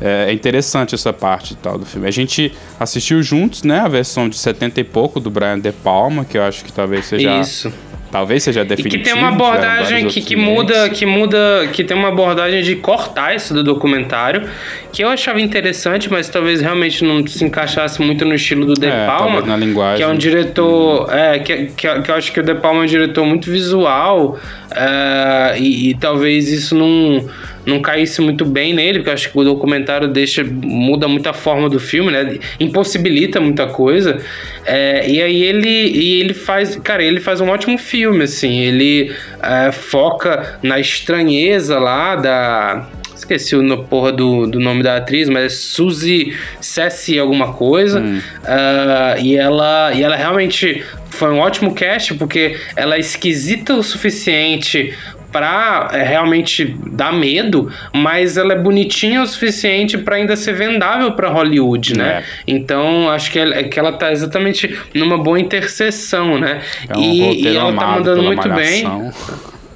é, 0.01 0.27
é 0.29 0.33
interessante 0.33 0.95
essa 0.95 1.13
parte 1.13 1.55
tal 1.55 1.79
do 1.79 1.85
filme. 1.85 2.09
A 2.09 2.11
gente 2.11 2.53
assistiu 2.79 3.23
juntos, 3.23 3.63
né, 3.63 3.81
a 3.81 3.89
versão 3.89 4.29
de 4.29 4.39
70 4.39 4.81
e 4.81 4.85
pouco 4.85 5.21
do 5.21 5.31
Brian 5.31 5.59
De 5.59 5.73
Palma, 5.73 6.25
que 6.25 6.39
eu 6.39 6.43
acho 6.43 6.65
que 6.65 6.73
talvez 6.73 7.07
seja 7.07 7.41
Isso. 7.41 7.73
Talvez 8.11 8.43
seja 8.43 8.65
definitivo. 8.65 8.97
E 8.97 8.99
que 8.99 9.05
tem 9.05 9.15
uma 9.15 9.29
abordagem 9.29 10.09
que, 10.09 10.21
que 10.21 10.35
muda, 10.35 10.89
que 10.91 11.07
muda, 11.07 11.69
que 11.73 11.85
tem 11.85 11.97
uma 11.97 12.09
abordagem 12.09 12.63
de 12.63 12.77
cortar 12.77 13.37
isso 13.37 13.55
do 13.55 13.63
documentário, 13.63 14.49
que 14.93 15.03
eu 15.03 15.09
achava 15.09 15.41
interessante, 15.41 16.11
mas 16.11 16.29
talvez 16.29 16.61
realmente 16.61 17.05
não 17.05 17.25
se 17.27 17.45
encaixasse 17.45 18.03
muito 18.03 18.25
no 18.25 18.35
estilo 18.35 18.67
do 18.67 18.75
De 18.75 18.87
é, 18.87 19.07
Palma, 19.07 19.41
na 19.43 19.57
linguagem. 19.57 19.99
que 19.99 20.03
é 20.03 20.09
um 20.09 20.17
diretor, 20.17 21.09
hum. 21.09 21.13
é, 21.13 21.39
que, 21.39 21.67
que, 21.67 22.01
que, 22.01 22.11
eu 22.11 22.15
acho 22.15 22.33
que 22.33 22.41
o 22.41 22.43
De 22.43 22.55
Palma 22.55 22.81
é 22.81 22.83
um 22.85 22.87
diretor 22.87 23.25
muito 23.25 23.49
visual, 23.51 24.39
é, 24.75 25.57
e, 25.59 25.91
e 25.91 25.95
talvez 25.95 26.49
isso 26.49 26.75
não 26.75 27.25
não 27.67 27.81
caísse 27.81 28.21
muito 28.21 28.45
bem 28.45 28.73
nele, 28.73 28.99
porque 28.99 29.11
eu 29.11 29.15
acho 29.15 29.31
que 29.31 29.39
o 29.39 29.45
documentário 29.45 30.09
deixa 30.09 30.43
muda 30.45 31.07
muita 31.07 31.33
forma 31.33 31.69
do 31.69 31.79
filme, 31.79 32.11
né? 32.11 32.39
Impossibilita 32.59 33.41
muita 33.41 33.67
coisa. 33.67 34.19
É, 34.65 35.09
e 35.09 35.23
aí 35.23 35.43
ele 35.43 35.69
e 35.69 36.21
ele 36.21 36.35
faz, 36.35 36.77
cara, 36.77 37.03
ele 37.03 37.21
faz 37.21 37.41
um 37.41 37.49
ótimo 37.49 37.77
filme, 37.79 38.00
assim. 38.25 38.61
Ele 38.61 39.15
é, 39.43 39.73
foca 39.73 40.59
na 40.63 40.79
estranheza 40.79 41.79
lá 41.79 42.17
da 42.17 42.89
esqueci 43.15 43.55
o 43.55 43.85
porra 43.85 44.13
do, 44.13 44.47
do 44.47 44.59
nome 44.59 44.83
da 44.83 44.97
atriz, 44.97 45.29
mas 45.29 45.45
é 45.45 45.49
Suzy 45.49 46.37
Cessi 46.61 47.19
alguma 47.19 47.53
coisa. 47.53 48.01
Hum. 48.01 48.19
Uh, 48.19 49.21
e, 49.23 49.37
ela, 49.37 49.93
e 49.93 50.03
ela 50.03 50.17
realmente 50.17 50.85
foi 51.11 51.31
um 51.31 51.39
ótimo 51.39 51.75
cast, 51.75 52.15
porque 52.15 52.59
ela 52.75 52.97
é 52.97 52.99
esquisita 52.99 53.75
o 53.75 53.83
suficiente 53.83 54.97
pra 55.33 55.89
é, 55.93 56.03
realmente 56.03 56.77
dar 56.93 57.13
medo, 57.13 57.71
mas 57.93 58.37
ela 58.37 58.53
é 58.53 58.59
bonitinha 58.59 59.23
o 59.23 59.27
suficiente 59.27 59.99
para 59.99 60.17
ainda 60.17 60.37
ser 60.37 60.55
vendável 60.55 61.13
para 61.13 61.29
Hollywood, 61.29 61.97
né? 61.97 62.19
É. 62.19 62.25
Então 62.47 63.11
acho 63.11 63.31
que 63.31 63.39
ela, 63.39 63.63
que 63.63 63.79
ela 63.79 63.93
tá 63.93 64.13
exatamente 64.13 64.79
numa 64.95 65.19
boa 65.19 65.39
interseção, 65.39 66.39
né? 66.39 66.61
É 66.89 66.97
um 66.97 67.01
e, 67.01 67.43
e 67.43 67.57
ela 67.57 67.73
tá 67.73 67.87
mandando 67.87 68.23
muito 68.23 68.49
malhação. 68.49 69.01
bem. 69.01 69.11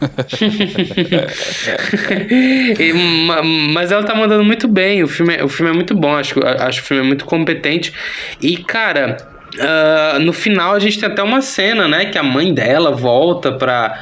e, 2.79 2.93
mas 3.73 3.91
ela 3.91 4.05
tá 4.05 4.15
mandando 4.15 4.45
muito 4.45 4.69
bem. 4.69 5.03
O 5.03 5.09
filme, 5.09 5.35
é, 5.35 5.45
o 5.45 5.49
filme 5.49 5.73
é 5.73 5.75
muito 5.75 5.95
bom. 5.95 6.15
Acho, 6.15 6.39
acho 6.45 6.81
o 6.81 6.85
filme 6.85 7.03
é 7.03 7.07
muito 7.07 7.25
competente. 7.25 7.93
E, 8.41 8.59
cara, 8.59 9.17
uh, 9.55 10.19
no 10.21 10.33
final 10.33 10.75
a 10.75 10.79
gente 10.79 10.99
tem 10.99 11.09
até 11.09 11.23
uma 11.23 11.41
cena, 11.41 11.89
né? 11.89 12.07
Que 12.07 12.19
a 12.19 12.23
mãe 12.23 12.53
dela 12.53 12.91
volta 12.91 13.53
pra 13.53 13.99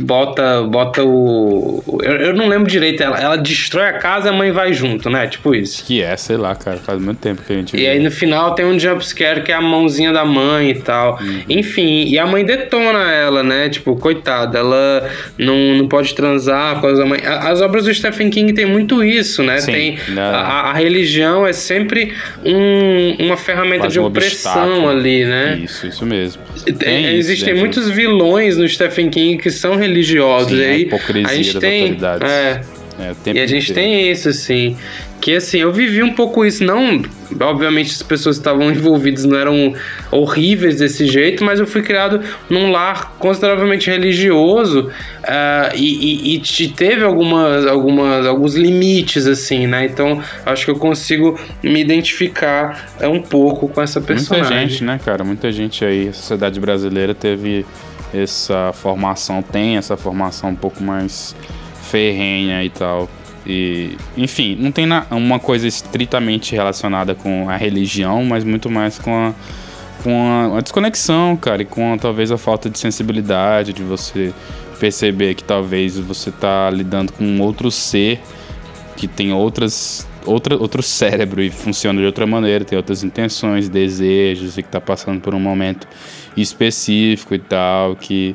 bota, 0.00 0.62
bota 0.62 1.04
o. 1.04 1.82
Eu, 2.02 2.16
eu 2.16 2.34
não 2.34 2.48
lembro 2.48 2.70
direito, 2.70 3.02
ela, 3.02 3.20
ela 3.20 3.36
destrói 3.36 3.88
a 3.88 3.92
casa 3.94 4.28
e 4.28 4.30
a 4.30 4.32
mãe 4.32 4.50
vai 4.50 4.72
junto, 4.72 5.10
né? 5.10 5.26
Tipo 5.26 5.54
isso. 5.54 5.84
Que 5.84 6.02
é, 6.02 6.16
sei 6.16 6.36
lá, 6.36 6.54
cara, 6.54 6.78
faz 6.78 7.00
muito 7.00 7.18
tempo 7.18 7.42
que 7.42 7.52
a 7.52 7.56
gente. 7.56 7.76
E 7.76 7.80
viu. 7.80 7.90
aí 7.90 7.98
no 7.98 8.10
final 8.10 8.54
tem 8.54 8.64
um 8.64 8.78
jumpscare 8.78 9.42
que 9.42 9.52
é 9.52 9.54
a 9.54 9.60
mãozinha 9.60 10.12
da 10.12 10.24
mãe 10.24 10.70
e 10.70 10.74
tal. 10.74 11.18
Uhum. 11.20 11.42
Enfim, 11.48 12.04
e 12.06 12.18
a 12.18 12.26
mãe 12.26 12.44
detona 12.44 13.10
ela, 13.12 13.42
né? 13.42 13.68
Tipo, 13.68 13.96
coitada, 13.96 14.58
ela 14.58 15.10
não, 15.36 15.74
não 15.74 15.88
pode 15.88 16.14
transar 16.14 16.80
com 16.80 16.86
as 16.86 16.98
mãe. 17.00 17.20
As 17.24 17.60
obras 17.60 17.84
do 17.84 17.92
Stephen 17.92 18.30
King 18.30 18.52
tem 18.52 18.66
muito 18.66 19.04
isso, 19.04 19.42
né? 19.42 19.58
Sim, 19.58 19.72
tem 19.72 19.98
a, 20.16 20.70
a, 20.70 20.72
religião 20.72 21.46
é 21.46 21.52
sempre 21.52 22.14
um, 22.44 23.16
uma 23.26 23.36
ferramenta 23.36 23.80
Quase 23.80 23.94
de 23.94 24.00
opressão 24.00 24.84
um 24.84 24.88
ali, 24.88 25.24
né? 25.24 25.60
Isso, 25.62 25.86
isso 25.86 26.06
mesmo. 26.06 26.42
Tem, 26.78 27.14
existem 27.14 27.54
muitos 27.54 27.90
vilões 27.90 28.56
no 28.56 28.68
Stephen 28.68 29.10
King 29.10 29.36
que 29.36 29.50
são 29.50 29.65
religiosos. 29.74 30.52
Sim, 30.52 30.64
aí, 30.64 30.70
a 30.70 30.78
hipocrisia 30.78 31.28
a 31.28 31.34
gente 31.34 31.58
tem, 31.58 31.98
é, 32.20 32.60
é, 32.98 33.32
e 33.32 33.40
a 33.40 33.46
gente 33.46 33.72
tem 33.74 34.10
isso, 34.10 34.28
assim. 34.28 34.76
Que 35.20 35.36
assim, 35.36 35.58
eu 35.58 35.72
vivi 35.72 36.02
um 36.02 36.12
pouco 36.12 36.44
isso, 36.44 36.62
não. 36.62 37.02
Obviamente 37.40 37.90
as 37.90 38.02
pessoas 38.02 38.36
que 38.36 38.40
estavam 38.40 38.70
envolvidas 38.70 39.24
não 39.24 39.36
eram 39.36 39.74
horríveis 40.10 40.78
desse 40.78 41.06
jeito, 41.06 41.42
mas 41.42 41.58
eu 41.58 41.66
fui 41.66 41.82
criado 41.82 42.20
num 42.48 42.70
lar 42.70 43.16
consideravelmente 43.18 43.90
religioso 43.90 44.88
uh, 44.88 45.74
e, 45.74 46.36
e, 46.36 46.42
e, 46.60 46.68
teve 46.68 47.02
algumas, 47.02 47.66
algumas, 47.66 48.26
alguns 48.26 48.54
limites, 48.54 49.26
assim, 49.26 49.66
né? 49.66 49.86
Então 49.86 50.22
acho 50.44 50.64
que 50.64 50.70
eu 50.70 50.76
consigo 50.76 51.38
me 51.62 51.80
identificar 51.80 52.88
uh, 53.00 53.08
um 53.08 53.20
pouco 53.20 53.68
com 53.68 53.82
essa 53.82 54.00
personagem. 54.00 54.52
Muita 54.52 54.68
gente, 54.68 54.84
né, 54.84 55.00
cara? 55.04 55.24
Muita 55.24 55.50
gente 55.50 55.84
aí, 55.84 56.08
a 56.08 56.12
sociedade 56.12 56.60
brasileira 56.60 57.14
teve 57.14 57.66
essa 58.22 58.72
formação, 58.72 59.42
tem 59.42 59.76
essa 59.76 59.96
formação 59.96 60.50
um 60.50 60.54
pouco 60.54 60.82
mais 60.82 61.34
ferrenha 61.82 62.64
e 62.64 62.70
tal. 62.70 63.08
E, 63.46 63.96
enfim, 64.16 64.56
não 64.58 64.72
tem 64.72 64.86
na, 64.86 65.06
uma 65.10 65.38
coisa 65.38 65.68
estritamente 65.68 66.54
relacionada 66.54 67.14
com 67.14 67.48
a 67.48 67.56
religião, 67.56 68.24
mas 68.24 68.42
muito 68.42 68.68
mais 68.68 68.98
com 68.98 69.14
a, 69.14 69.34
com 70.02 70.28
a, 70.28 70.58
a 70.58 70.60
desconexão, 70.60 71.36
cara, 71.36 71.62
e 71.62 71.64
com 71.64 71.94
a, 71.94 71.98
talvez 71.98 72.32
a 72.32 72.36
falta 72.36 72.68
de 72.68 72.78
sensibilidade, 72.78 73.72
de 73.72 73.82
você 73.82 74.32
perceber 74.80 75.34
que 75.34 75.44
talvez 75.44 75.98
você 75.98 76.30
tá 76.30 76.68
lidando 76.70 77.12
com 77.12 77.40
outro 77.40 77.70
ser 77.70 78.20
que 78.96 79.06
tem 79.06 79.32
outras 79.32 80.06
outra, 80.26 80.56
outro 80.56 80.82
cérebro 80.82 81.42
e 81.42 81.50
funciona 81.50 82.00
de 82.00 82.06
outra 82.06 82.26
maneira, 82.26 82.64
tem 82.64 82.76
outras 82.76 83.02
intenções, 83.02 83.68
desejos 83.68 84.58
e 84.58 84.62
que 84.62 84.68
está 84.68 84.80
passando 84.80 85.20
por 85.20 85.34
um 85.34 85.40
momento 85.40 85.86
específico 86.36 87.34
e 87.34 87.38
tal, 87.38 87.96
que, 87.96 88.34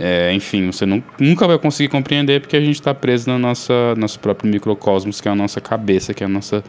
é, 0.00 0.32
enfim, 0.32 0.66
você 0.66 0.84
não, 0.84 1.02
nunca 1.18 1.46
vai 1.46 1.58
conseguir 1.58 1.88
compreender 1.88 2.40
porque 2.40 2.56
a 2.56 2.60
gente 2.60 2.74
está 2.74 2.92
preso 2.94 3.30
na 3.30 3.38
nossa 3.38 3.94
nosso 3.96 4.18
próprio 4.18 4.50
microcosmos, 4.50 5.20
que 5.20 5.28
é 5.28 5.30
a 5.30 5.36
nossa 5.36 5.60
cabeça, 5.60 6.12
que 6.12 6.24
é 6.24 6.26
a 6.26 6.28
nossa 6.28 6.64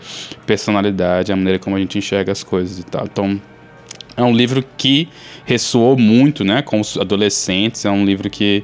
personalidade, 0.46 1.32
a 1.32 1.36
maneira 1.36 1.58
como 1.58 1.76
a 1.76 1.80
gente 1.80 1.98
enxerga 1.98 2.32
as 2.32 2.44
coisas 2.44 2.80
e 2.80 2.84
tal. 2.84 3.06
Então, 3.06 3.42
é 4.16 4.24
um 4.24 4.34
livro 4.34 4.64
que 4.78 5.08
ressoou 5.46 5.98
muito, 5.98 6.44
né, 6.44 6.62
com 6.62 6.80
os 6.80 6.98
adolescentes, 6.98 7.86
é 7.86 7.92
um 7.92 8.06
livro 8.06 8.30
que 8.30 8.64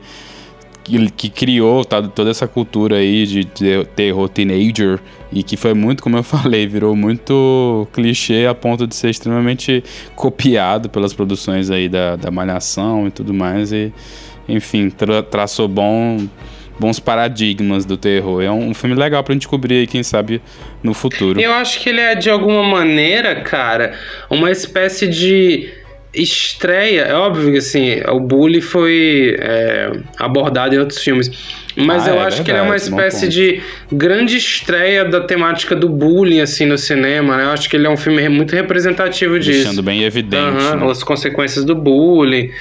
que, 0.84 1.10
que 1.12 1.30
criou 1.30 1.86
tá, 1.86 2.02
toda 2.02 2.30
essa 2.30 2.48
cultura 2.48 2.98
aí 2.98 3.26
de, 3.26 3.46
de 3.46 3.86
terror 3.96 4.28
teenager 4.28 5.00
e 5.34 5.44
que 5.44 5.58
foi 5.58 5.74
muito, 5.74 6.04
como 6.04 6.18
eu 6.18 6.24
falei, 6.24 6.68
virou 6.68 6.96
muito 6.96 7.88
clichê 7.92 8.46
a 8.46 8.54
ponto 8.54 8.86
de 8.86 8.96
ser 8.96 9.10
extremamente 9.10 9.84
copiado 10.16 10.90
pelas 10.90 11.14
produções 11.14 11.72
aí 11.72 11.90
da, 11.90 12.16
da 12.16 12.32
Malhação 12.32 13.08
e 13.08 13.12
tudo 13.12 13.34
mais. 13.34 13.72
E, 13.72 13.92
enfim, 14.48 14.90
tra 14.90 15.24
traçou 15.24 15.68
bom, 15.68 16.28
bons 16.80 17.00
paradigmas 17.00 17.86
do 17.86 17.98
terror. 17.98 18.42
É 18.42 18.52
um, 18.52 18.74
filme 18.74 18.96
legal 18.96 19.24
pra 19.24 19.34
gente 19.34 19.48
cobrir 19.48 19.76
aí, 19.76 19.88
quem 19.88 20.04
sabe, 20.04 20.42
no 20.82 20.94
futuro. 20.94 21.40
Eu 21.40 21.54
acho 21.54 21.80
que 21.80 21.90
ele 21.90 22.02
é, 22.02 22.16
de 22.16 22.30
alguma 22.30 22.64
maneira, 22.64 23.42
cara, 23.42 23.94
uma 24.30 24.52
espécie 24.52 25.08
de 25.08 25.70
estreia. 26.14 27.02
É 27.02 27.16
óbvio 27.16 27.52
que, 27.52 27.58
assim, 27.58 28.02
o 28.08 28.20
bullying 28.20 28.62
foi 28.62 29.36
é, 29.40 29.92
abordado 30.18 30.76
em 30.76 30.78
outros 30.78 31.02
filmes. 31.02 31.32
Mas 31.76 32.08
ah, 32.08 32.12
eu 32.12 32.16
é 32.16 32.18
acho 32.18 32.38
verdade, 32.38 32.44
que 32.44 32.52
ele 32.52 32.58
é 32.58 32.62
uma 32.62 32.76
espécie 32.76 33.28
de 33.28 33.62
grande 33.92 34.38
estreia 34.38 35.06
da 35.06 35.22
temática 35.22 35.76
do 35.76 35.90
bullying, 35.90 36.40
assim, 36.40 36.66
no 36.66 36.78
cinema, 36.78 37.38
né? 37.38 37.46
Eu 37.46 37.50
acho 37.50 37.70
que 37.70 37.76
ele 37.76 37.88
é 37.88 37.90
um 37.90 37.98
filme 37.98 38.28
muito 38.30 38.56
representativo 38.56 39.40
disso. 39.40 39.64
Deixando 39.64 39.84
bem 39.84 40.04
evidente. 40.04 40.64
Uhum, 40.64 40.86
né? 40.86 40.92
As 40.92 41.04
consequências 41.04 41.66
do 41.66 41.76
bullying 41.76 42.52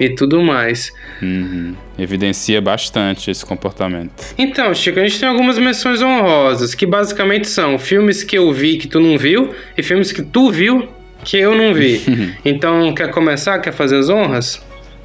e 0.00 0.08
tudo 0.08 0.42
mais. 0.42 0.92
Uhum. 1.20 1.74
Evidencia 1.98 2.60
bastante 2.60 3.30
esse 3.30 3.44
comportamento. 3.44 4.34
Então, 4.36 4.72
Chico, 4.74 4.98
a 4.98 5.02
gente 5.02 5.20
tem 5.20 5.28
algumas 5.28 5.58
menções 5.58 6.00
honrosas, 6.00 6.74
que 6.74 6.86
basicamente 6.86 7.48
são 7.48 7.78
filmes 7.78 8.24
que 8.24 8.36
eu 8.36 8.52
vi 8.52 8.78
que 8.78 8.88
tu 8.88 8.98
não 8.98 9.18
viu 9.18 9.54
e 9.76 9.82
filmes 9.82 10.10
que 10.10 10.22
tu 10.22 10.50
viu 10.50 10.88
que 11.24 11.38
eu 11.38 11.54
não 11.54 11.72
vi. 11.72 12.00
então, 12.44 12.92
quer 12.94 13.10
começar? 13.10 13.58
Quer 13.60 13.72
fazer 13.72 13.96
as 13.96 14.08
honras? 14.08 14.60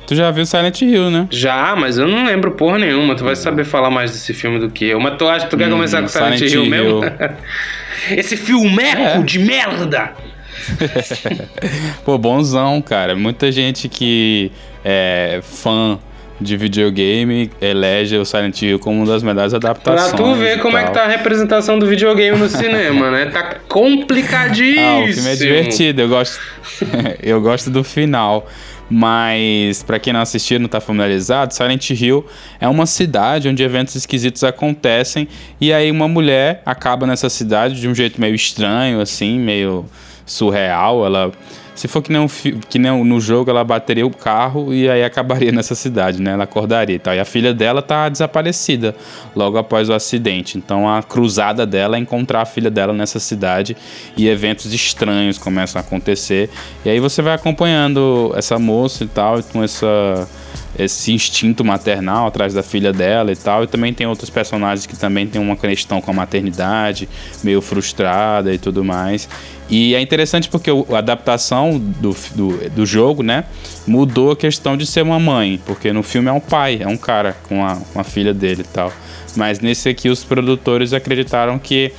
Tu 0.08 0.16
já 0.16 0.32
viu 0.32 0.46
Silent 0.46 0.82
Hill, 0.82 1.12
né? 1.12 1.28
Já, 1.30 1.76
mas 1.76 1.98
eu 1.98 2.08
não 2.08 2.26
lembro 2.26 2.52
porra 2.52 2.80
nenhuma. 2.80 3.14
Tu 3.14 3.26
vai 3.26 3.36
saber 3.36 3.66
falar 3.66 3.90
mais 3.90 4.12
desse 4.12 4.34
filme 4.34 4.58
do 4.58 4.70
que 4.70 4.86
eu. 4.86 5.00
Mas 5.02 5.18
tu 5.18 5.28
acha 5.28 5.46
que 5.46 5.52
tu 5.52 5.58
quer 5.58 5.68
hum, 5.68 5.72
começar 5.72 6.02
com 6.02 6.08
Silent, 6.08 6.38
Silent 6.38 6.54
Hill, 6.54 6.64
Hill 6.64 6.70
mesmo? 6.70 7.02
Esse 8.16 8.38
filmeco 8.38 9.02
é. 9.02 9.22
de 9.22 9.38
merda! 9.38 10.14
Pô, 12.06 12.18
bonzão, 12.18 12.82
cara. 12.82 13.16
Muita 13.16 13.52
gente 13.52 13.90
que 13.90 14.50
é 14.84 15.42
fã 15.44 16.00
de 16.40 16.56
videogame 16.56 17.50
elege 17.60 18.16
o 18.16 18.24
Silent 18.24 18.62
Hill 18.62 18.80
como 18.80 18.98
uma 18.98 19.08
das 19.08 19.24
melhores 19.24 19.54
adaptações. 19.54 20.12
Pra 20.12 20.18
tu 20.18 20.36
ver 20.36 20.60
como 20.60 20.74
tal. 20.74 20.82
é 20.82 20.86
que 20.86 20.94
tá 20.94 21.04
a 21.04 21.08
representação 21.08 21.80
do 21.80 21.88
videogame 21.88 22.38
no 22.38 22.48
cinema, 22.48 23.12
né? 23.12 23.26
Tá 23.26 23.58
complicadíssimo. 23.68 24.78
Ah, 24.88 25.00
o 25.00 25.14
filme 25.14 25.30
é 25.30 25.36
divertido, 25.36 26.02
eu 26.02 26.08
gosto, 26.08 26.40
eu 27.22 27.42
gosto 27.42 27.70
do 27.70 27.84
final. 27.84 28.48
Mas, 28.90 29.84
para 29.84 30.00
quem 30.00 30.14
não 30.14 30.22
assistiu, 30.22 30.60
não 30.60 30.70
tá 30.70 30.80
familiarizado, 30.80 31.54
Silent 31.54 31.90
Hill 31.90 32.26
é 32.60 32.68
uma 32.68 32.86
cidade 32.86 33.50
onde 33.50 33.62
eventos 33.62 33.96
esquisitos 33.96 34.44
acontecem 34.44 35.28
e 35.60 35.74
aí 35.74 35.92
uma 35.92 36.08
mulher 36.08 36.62
acaba 36.66 37.06
nessa 37.06 37.30
cidade 37.30 37.80
de 37.80 37.88
um 37.88 37.94
jeito 37.94 38.20
meio 38.20 38.34
estranho, 38.34 39.02
assim, 39.02 39.38
meio 39.38 39.86
surreal. 40.26 41.06
Ela 41.06 41.32
se 41.78 41.88
for 41.88 42.02
que 42.02 42.12
nem, 42.12 42.20
um, 42.20 42.28
que 42.28 42.80
nem 42.80 43.04
no 43.04 43.22
jogo, 43.22 43.52
ela 43.52 43.64
bateria 43.64 44.06
o 44.06 44.10
carro 44.10 44.74
e 44.74 44.90
aí 44.90 45.04
acabaria 45.04 45.52
nessa 45.54 45.76
cidade, 45.76 46.20
né? 46.20 46.32
Ela 46.32 46.46
acordaria 46.46 46.96
e 46.96 47.00
tal. 47.00 47.14
E 47.14 47.20
a 47.20 47.26
filha 47.26 47.54
dela 47.54 47.82
tá 47.84 48.10
desaparecida 48.10 48.96
logo 49.36 49.58
após 49.60 49.88
o 49.88 49.94
acidente. 49.94 50.58
Então 50.58 50.90
a 50.90 51.04
cruzada 51.04 51.66
dela 51.66 51.96
é 51.96 52.00
encontrar 52.00 52.42
a 52.42 52.46
filha 52.46 52.72
dela 52.72 52.94
nessa 52.94 53.20
cidade 53.20 53.78
e 54.18 54.28
eventos 54.28 54.74
estranhos 54.74 55.38
começam 55.38 55.80
a 55.80 55.84
acontecer. 55.84 56.50
E 56.84 56.90
aí 56.90 57.00
você 57.00 57.22
vai 57.22 57.36
acompanhando 57.36 58.34
essa 58.36 58.58
moça 58.58 59.04
e 59.04 59.08
tal, 59.08 59.44
com 59.44 59.64
essa 59.64 60.28
esse 60.78 61.12
instinto 61.12 61.66
maternal 61.66 62.28
atrás 62.28 62.54
da 62.54 62.62
filha 62.62 62.94
dela 62.94 63.32
e 63.32 63.36
tal. 63.36 63.64
E 63.64 63.68
também 63.68 63.94
tem 63.94 64.06
outros 64.06 64.30
personagens 64.30 64.86
que 64.86 64.96
também 64.96 65.26
tem 65.26 65.42
uma 65.42 65.56
questão 65.56 66.00
com 66.00 66.12
a 66.12 66.14
maternidade, 66.14 67.10
meio 67.44 67.62
frustrada 67.62 68.54
e 68.54 68.58
tudo 68.58 68.84
mais. 68.84 69.28
E 69.70 69.96
é 69.96 70.02
interessante 70.02 70.50
porque 70.50 70.72
a 70.72 70.98
adaptação 70.98 71.78
do, 71.78 72.16
do, 72.36 72.70
do, 72.70 72.86
jogo, 72.86 73.22
né, 73.22 73.44
mudou 73.86 74.32
a 74.32 74.36
questão 74.36 74.78
de 74.78 74.86
ser 74.86 75.02
uma 75.02 75.20
mãe, 75.20 75.60
porque 75.66 75.92
no 75.92 76.02
filme 76.04 76.30
é 76.30 76.32
um 76.32 76.40
pai, 76.40 76.80
é 76.82 76.88
um 76.88 76.98
cara 76.98 77.36
com 77.50 77.66
a, 77.66 77.76
com 77.76 78.00
a 78.00 78.04
filha 78.04 78.34
dele 78.34 78.62
e 78.62 78.74
tal. 78.74 78.94
Mas 79.36 79.60
nesse 79.60 79.90
aqui 79.90 80.10
os 80.10 80.24
produtores 80.24 80.94
acreditaram 80.94 81.60
que 81.60 81.92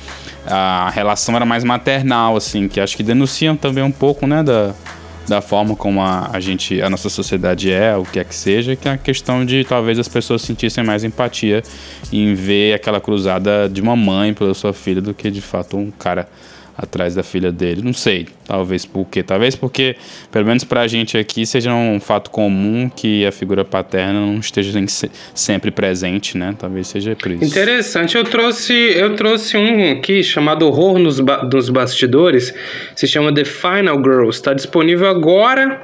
a 0.47 0.89
relação 0.89 1.35
era 1.35 1.45
mais 1.45 1.63
maternal, 1.63 2.35
assim, 2.35 2.67
que 2.67 2.79
acho 2.79 2.97
que 2.97 3.03
denunciam 3.03 3.55
também 3.55 3.83
um 3.83 3.91
pouco, 3.91 4.25
né, 4.25 4.41
da, 4.41 4.73
da 5.27 5.39
forma 5.39 5.75
como 5.75 6.01
a, 6.01 6.31
a 6.33 6.39
gente, 6.39 6.81
a 6.81 6.89
nossa 6.89 7.07
sociedade 7.07 7.71
é, 7.71 7.95
o 7.95 8.03
que 8.03 8.19
é 8.19 8.23
que 8.23 8.33
seja, 8.33 8.75
que 8.75 8.87
é 8.87 8.93
a 8.93 8.97
questão 8.97 9.45
de 9.45 9.63
talvez 9.63 9.99
as 9.99 10.07
pessoas 10.07 10.41
sentissem 10.41 10.83
mais 10.83 11.03
empatia 11.03 11.61
em 12.11 12.33
ver 12.33 12.73
aquela 12.73 12.99
cruzada 12.99 13.69
de 13.69 13.79
uma 13.79 13.95
mãe 13.95 14.33
pela 14.33 14.55
sua 14.55 14.73
filha 14.73 15.01
do 15.01 15.13
que 15.13 15.29
de 15.29 15.41
fato 15.41 15.77
um 15.77 15.91
cara 15.91 16.27
atrás 16.81 17.13
da 17.13 17.23
filha 17.23 17.51
dele. 17.51 17.81
Não 17.83 17.93
sei, 17.93 18.27
talvez 18.47 18.85
por 18.85 19.05
quê. 19.05 19.21
Talvez 19.21 19.53
porque, 19.53 19.97
pelo 20.31 20.45
menos 20.45 20.63
pra 20.63 20.87
gente 20.87 21.17
aqui, 21.17 21.45
seja 21.45 21.73
um 21.73 21.99
fato 21.99 22.31
comum 22.31 22.89
que 22.89 23.25
a 23.25 23.31
figura 23.31 23.65
paterna 23.65 24.13
não 24.13 24.39
esteja 24.39 24.71
sempre 25.35 25.71
presente, 25.71 26.37
né? 26.37 26.55
Talvez 26.57 26.87
seja 26.87 27.15
por 27.17 27.31
isso. 27.31 27.43
Interessante. 27.43 28.15
Eu 28.15 28.23
trouxe, 28.23 28.73
eu 28.73 29.15
trouxe 29.15 29.57
um 29.57 29.91
aqui 29.91 30.23
chamado 30.23 30.65
Horror 30.67 30.99
nos, 30.99 31.19
ba 31.19 31.43
nos 31.43 31.69
Bastidores. 31.69 32.53
Se 32.95 33.05
chama 33.05 33.33
The 33.33 33.43
Final 33.43 33.97
Girls. 33.97 34.37
Está 34.37 34.53
disponível 34.53 35.09
agora, 35.09 35.81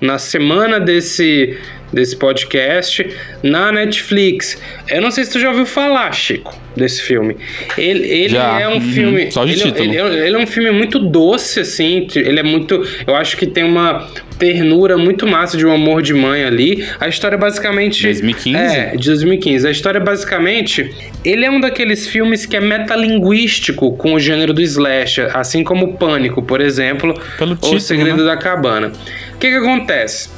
na 0.00 0.18
semana 0.18 0.80
desse 0.80 1.58
desse 1.92 2.16
podcast 2.16 3.08
na 3.42 3.72
Netflix. 3.72 4.60
Eu 4.88 5.00
não 5.00 5.10
sei 5.10 5.24
se 5.24 5.32
tu 5.32 5.40
já 5.40 5.48
ouviu 5.48 5.66
falar, 5.66 6.12
Chico, 6.12 6.56
desse 6.76 7.02
filme. 7.02 7.36
Ele, 7.76 8.06
ele 8.06 8.36
é 8.36 8.68
um 8.68 8.74
uhum. 8.74 8.80
filme. 8.80 9.30
Só 9.30 9.44
de 9.44 9.52
ele, 9.52 9.62
título. 9.62 9.84
Ele, 9.84 9.96
ele, 9.96 10.26
ele, 10.26 10.36
é 10.36 10.38
um 10.38 10.46
filme 10.46 10.70
muito 10.70 10.98
doce, 10.98 11.60
assim. 11.60 12.06
Ele 12.14 12.40
é 12.40 12.42
muito. 12.42 12.86
Eu 13.06 13.14
acho 13.14 13.36
que 13.36 13.46
tem 13.46 13.64
uma 13.64 14.08
ternura 14.38 14.96
muito 14.96 15.26
massa 15.26 15.56
de 15.56 15.66
um 15.66 15.72
amor 15.72 16.02
de 16.02 16.14
mãe 16.14 16.44
ali. 16.44 16.86
A 16.98 17.08
história 17.08 17.36
basicamente. 17.36 18.02
2015? 18.02 18.56
É, 18.56 18.96
de 18.96 19.06
2015. 19.06 19.66
A 19.66 19.70
história 19.70 20.00
basicamente. 20.00 20.90
Ele 21.24 21.44
é 21.44 21.50
um 21.50 21.60
daqueles 21.60 22.06
filmes 22.06 22.46
que 22.46 22.56
é 22.56 22.60
metalinguístico 22.60 23.96
com 23.96 24.14
o 24.14 24.20
gênero 24.20 24.54
do 24.54 24.62
slasher, 24.62 25.36
assim 25.36 25.62
como 25.62 25.96
Pânico, 25.98 26.42
por 26.42 26.60
exemplo. 26.60 27.14
Pelo 27.36 27.58
ou 27.60 27.74
O 27.74 27.80
Segredo 27.80 28.18
né? 28.18 28.24
da 28.24 28.36
Cabana. 28.36 28.92
O 29.34 29.38
que, 29.38 29.48
que 29.48 29.56
acontece? 29.56 30.28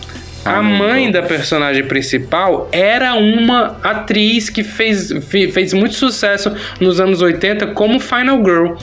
A 0.44 0.60
mãe 0.60 1.10
da 1.10 1.22
personagem 1.22 1.84
principal 1.84 2.68
era 2.72 3.14
uma 3.14 3.76
atriz 3.82 4.50
que 4.50 4.64
fez, 4.64 5.10
fez 5.28 5.72
muito 5.72 5.94
sucesso 5.94 6.52
nos 6.80 7.00
anos 7.00 7.22
80 7.22 7.68
como 7.68 8.00
Final 8.00 8.38
Girl. 8.44 8.74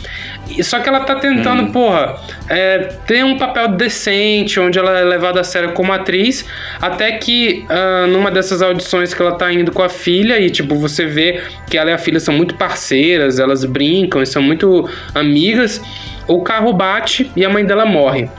Só 0.63 0.79
que 0.79 0.87
ela 0.87 1.01
tá 1.01 1.15
tentando, 1.15 1.63
hum. 1.63 1.71
porra, 1.71 2.15
é, 2.47 2.79
ter 3.05 3.25
um 3.25 3.37
papel 3.37 3.69
decente, 3.69 4.59
onde 4.59 4.79
ela 4.79 4.97
é 4.97 5.03
levada 5.03 5.41
a 5.41 5.43
sério 5.43 5.73
como 5.73 5.91
atriz, 5.91 6.45
até 6.81 7.11
que 7.13 7.65
uh, 7.69 8.07
numa 8.07 8.31
dessas 8.31 8.61
audições 8.61 9.13
que 9.13 9.21
ela 9.21 9.33
tá 9.33 9.51
indo 9.51 9.71
com 9.71 9.83
a 9.83 9.89
filha, 9.89 10.39
e 10.39 10.49
tipo, 10.49 10.75
você 10.75 11.05
vê 11.05 11.41
que 11.69 11.77
ela 11.77 11.91
e 11.91 11.93
a 11.93 11.97
filha 11.97 12.19
são 12.19 12.33
muito 12.33 12.55
parceiras, 12.55 13.37
elas 13.37 13.65
brincam 13.65 14.21
e 14.21 14.25
são 14.25 14.41
muito 14.41 14.89
amigas, 15.13 15.81
o 16.25 16.41
carro 16.41 16.71
bate 16.73 17.29
e 17.35 17.43
a 17.43 17.49
mãe 17.49 17.65
dela 17.65 17.85
morre. 17.85 18.29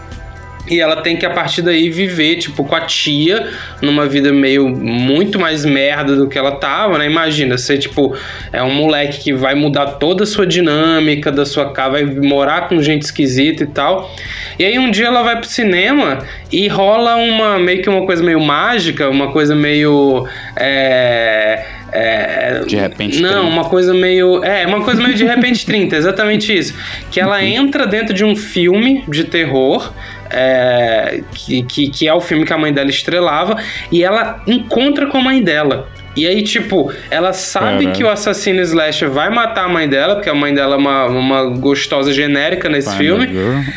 E 0.70 0.80
ela 0.80 1.02
tem 1.02 1.16
que, 1.16 1.26
a 1.26 1.30
partir 1.30 1.62
daí, 1.62 1.90
viver, 1.90 2.36
tipo, 2.36 2.62
com 2.64 2.74
a 2.74 2.82
tia, 2.82 3.48
numa 3.82 4.06
vida 4.06 4.32
meio 4.32 4.68
muito 4.68 5.38
mais 5.38 5.64
merda 5.64 6.14
do 6.14 6.28
que 6.28 6.38
ela 6.38 6.52
tava, 6.52 6.96
né? 6.96 7.06
Imagina, 7.06 7.58
ser, 7.58 7.78
tipo, 7.78 8.16
é 8.52 8.62
um 8.62 8.72
moleque 8.72 9.18
que 9.18 9.32
vai 9.32 9.54
mudar 9.54 9.86
toda 9.92 10.22
a 10.22 10.26
sua 10.26 10.46
dinâmica 10.46 11.32
da 11.32 11.44
sua 11.44 11.72
casa, 11.72 11.90
vai 11.90 12.04
morar 12.04 12.68
com 12.68 12.80
gente 12.80 13.02
esquisita 13.02 13.64
e 13.64 13.66
tal. 13.66 14.14
E 14.58 14.64
aí 14.64 14.78
um 14.78 14.90
dia 14.90 15.06
ela 15.06 15.22
vai 15.22 15.36
pro 15.36 15.48
cinema 15.48 16.18
e 16.52 16.68
rola 16.68 17.16
uma, 17.16 17.58
meio 17.58 17.82
que 17.82 17.88
uma 17.88 18.06
coisa 18.06 18.22
meio 18.22 18.40
mágica, 18.40 19.08
uma 19.08 19.32
coisa 19.32 19.54
meio. 19.54 20.26
É, 20.56 21.64
é, 21.92 22.62
de 22.66 22.76
repente 22.76 23.20
Não, 23.20 23.42
30. 23.42 23.46
uma 23.46 23.64
coisa 23.64 23.92
meio. 23.92 24.42
É, 24.44 24.66
uma 24.66 24.82
coisa 24.82 25.02
meio 25.02 25.14
de 25.14 25.24
repente 25.24 25.64
30, 25.66 25.96
exatamente 25.96 26.56
isso. 26.56 26.74
Que 27.10 27.20
ela 27.20 27.38
uhum. 27.38 27.44
entra 27.44 27.86
dentro 27.86 28.14
de 28.14 28.24
um 28.24 28.36
filme 28.36 29.04
de 29.08 29.24
terror 29.24 29.92
é, 30.30 31.22
que, 31.34 31.62
que, 31.64 31.90
que, 31.90 32.08
é 32.08 32.14
o 32.14 32.20
filme 32.20 32.44
que 32.44 32.52
a 32.52 32.58
mãe 32.58 32.72
dela 32.72 32.88
estrelava, 32.88 33.56
e 33.90 34.02
ela 34.02 34.42
encontra 34.46 35.06
com 35.06 35.18
a 35.18 35.20
mãe 35.20 35.42
dela. 35.42 35.88
E 36.16 36.26
aí, 36.26 36.42
tipo, 36.42 36.92
ela 37.08 37.32
sabe 37.32 37.92
que 37.92 38.02
o 38.02 38.08
assassino 38.08 38.60
slasher 38.62 39.08
vai 39.08 39.30
matar 39.30 39.66
a 39.66 39.68
mãe 39.68 39.88
dela, 39.88 40.16
porque 40.16 40.28
a 40.28 40.34
mãe 40.34 40.52
dela 40.52 40.74
é 40.74 40.78
uma, 40.78 41.06
uma 41.06 41.44
gostosa 41.44 42.12
genérica 42.12 42.68
nesse 42.68 42.94
filme. 42.96 43.28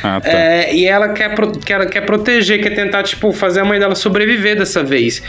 Ah, 0.04 0.20
tá. 0.20 0.30
é, 0.30 0.74
e 0.74 0.86
ela 0.86 1.10
quer, 1.10 1.36
quer, 1.64 1.90
quer 1.90 2.02
proteger, 2.02 2.62
quer 2.62 2.72
tentar, 2.72 3.04
tipo, 3.04 3.32
fazer 3.32 3.60
a 3.60 3.66
mãe 3.66 3.80
dela 3.80 3.94
sobreviver 3.94 4.58
dessa 4.58 4.84
vez. 4.84 5.22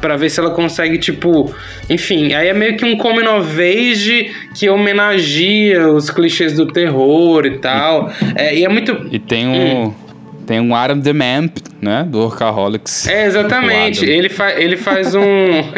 para 0.00 0.16
ver 0.16 0.30
se 0.30 0.38
ela 0.38 0.50
consegue, 0.50 0.98
tipo. 0.98 1.52
Enfim, 1.90 2.32
aí 2.32 2.48
é 2.48 2.54
meio 2.54 2.76
que 2.76 2.84
um 2.84 2.96
come 2.96 3.26
of 3.26 3.60
age 3.60 4.32
que 4.54 4.68
homenageia 4.68 5.88
os 5.88 6.10
clichês 6.10 6.52
do 6.52 6.66
terror 6.66 7.44
e 7.44 7.58
tal. 7.58 8.12
E, 8.20 8.40
é, 8.40 8.58
e 8.58 8.64
é 8.64 8.68
muito. 8.68 9.08
E 9.10 9.18
tem 9.18 9.48
um. 9.48 9.86
Hum 9.86 9.94
tem 10.46 10.60
um 10.60 10.74
Adam 10.74 11.00
the 11.00 11.12
Man, 11.12 11.48
né? 11.82 12.06
Do 12.08 12.20
Workaholics. 12.20 13.08
É, 13.08 13.26
exatamente. 13.26 14.04
Ele, 14.08 14.28
fa 14.28 14.52
ele 14.52 14.76
faz 14.76 15.16
um. 15.16 15.22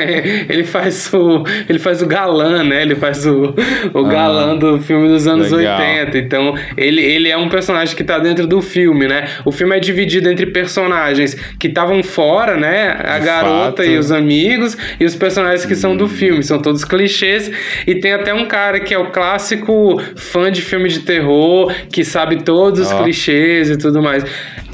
ele 0.50 0.62
faz 0.62 1.10
o. 1.14 1.42
Ele 1.66 1.78
faz 1.78 2.02
o 2.02 2.06
galã, 2.06 2.62
né? 2.62 2.82
Ele 2.82 2.94
faz 2.94 3.24
o, 3.26 3.54
o 3.94 3.98
ah, 4.00 4.08
galã 4.08 4.56
do 4.56 4.78
filme 4.78 5.08
dos 5.08 5.26
anos 5.26 5.50
legal. 5.50 5.80
80. 5.80 6.18
Então, 6.18 6.54
ele, 6.76 7.00
ele 7.00 7.30
é 7.30 7.36
um 7.38 7.48
personagem 7.48 7.96
que 7.96 8.04
tá 8.04 8.18
dentro 8.18 8.46
do 8.46 8.60
filme, 8.60 9.08
né? 9.08 9.28
O 9.46 9.50
filme 9.50 9.74
é 9.74 9.80
dividido 9.80 10.30
entre 10.30 10.44
personagens 10.46 11.34
que 11.58 11.68
estavam 11.68 12.02
fora, 12.02 12.54
né? 12.54 12.98
A 13.02 13.18
De 13.18 13.24
garota 13.24 13.82
fato. 13.82 13.88
e 13.88 13.96
os 13.96 14.12
amigos, 14.12 14.76
e 15.00 15.06
os 15.06 15.14
personagens 15.14 15.64
que 15.64 15.72
hum. 15.72 15.76
são 15.76 15.96
do 15.96 16.04
hum. 16.04 16.08
filme. 16.08 16.42
São 16.42 16.60
todos 16.60 16.84
clichês. 16.84 17.50
E 17.86 17.94
tem 17.94 18.12
até 18.12 18.34
um 18.34 18.44
cara 18.44 18.78
que 18.78 18.92
é 18.92 18.98
o 18.98 19.10
clássico 19.10 19.98
fã 20.16 20.52
de 20.52 20.60
filme 20.60 20.90
de 20.90 21.00
terror, 21.00 21.72
que 21.90 22.04
sabe 22.04 22.42
todos 22.42 22.80
os 22.80 22.92
oh. 22.92 23.02
clichês 23.02 23.70
e 23.70 23.78
tudo 23.78 24.02
mais. 24.02 24.22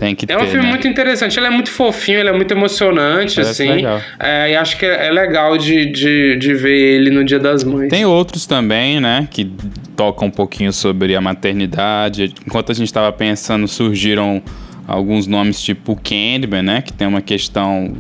Tem 0.01 0.15
que 0.15 0.25
é 0.33 0.37
um 0.37 0.47
filme 0.47 0.65
né? 0.65 0.71
muito 0.71 0.89
interessante. 0.89 1.20
Ele 1.25 1.47
é 1.47 1.51
muito 1.51 1.71
fofinho, 1.71 2.19
ele 2.21 2.29
é 2.29 2.33
muito 2.33 2.53
emocionante, 2.53 3.37
Parece 3.37 3.63
assim. 3.63 3.73
Legal. 3.73 4.01
É, 4.19 4.53
e 4.53 4.57
acho 4.57 4.79
que 4.79 4.87
é 4.87 5.11
legal 5.11 5.57
de, 5.59 5.87
de, 5.87 6.37
de 6.37 6.55
ver 6.55 6.79
ele 6.79 7.11
no 7.11 7.25
Dia 7.25 7.39
das 7.39 7.65
Mães. 7.65 7.91
Tem 7.91 8.05
outros 8.05 8.47
também, 8.47 9.01
né? 9.01 9.29
Que 9.31 9.51
tocam 9.97 10.29
um 10.29 10.31
pouquinho 10.31 10.73
sobre 10.73 11.15
a 11.15 11.21
maternidade. 11.21 12.33
Enquanto 12.47 12.73
a 12.73 12.75
gente 12.75 12.87
estava 12.87 13.13
pensando, 13.13 13.67
surgiram 13.69 14.43
alguns 14.87 15.27
nomes 15.27 15.61
tipo 15.61 15.95
Candyman, 15.97 16.63
né? 16.63 16.83
Que 16.83 16.93
tem 16.93 17.07
uma 17.07 17.21
questão 17.21 17.97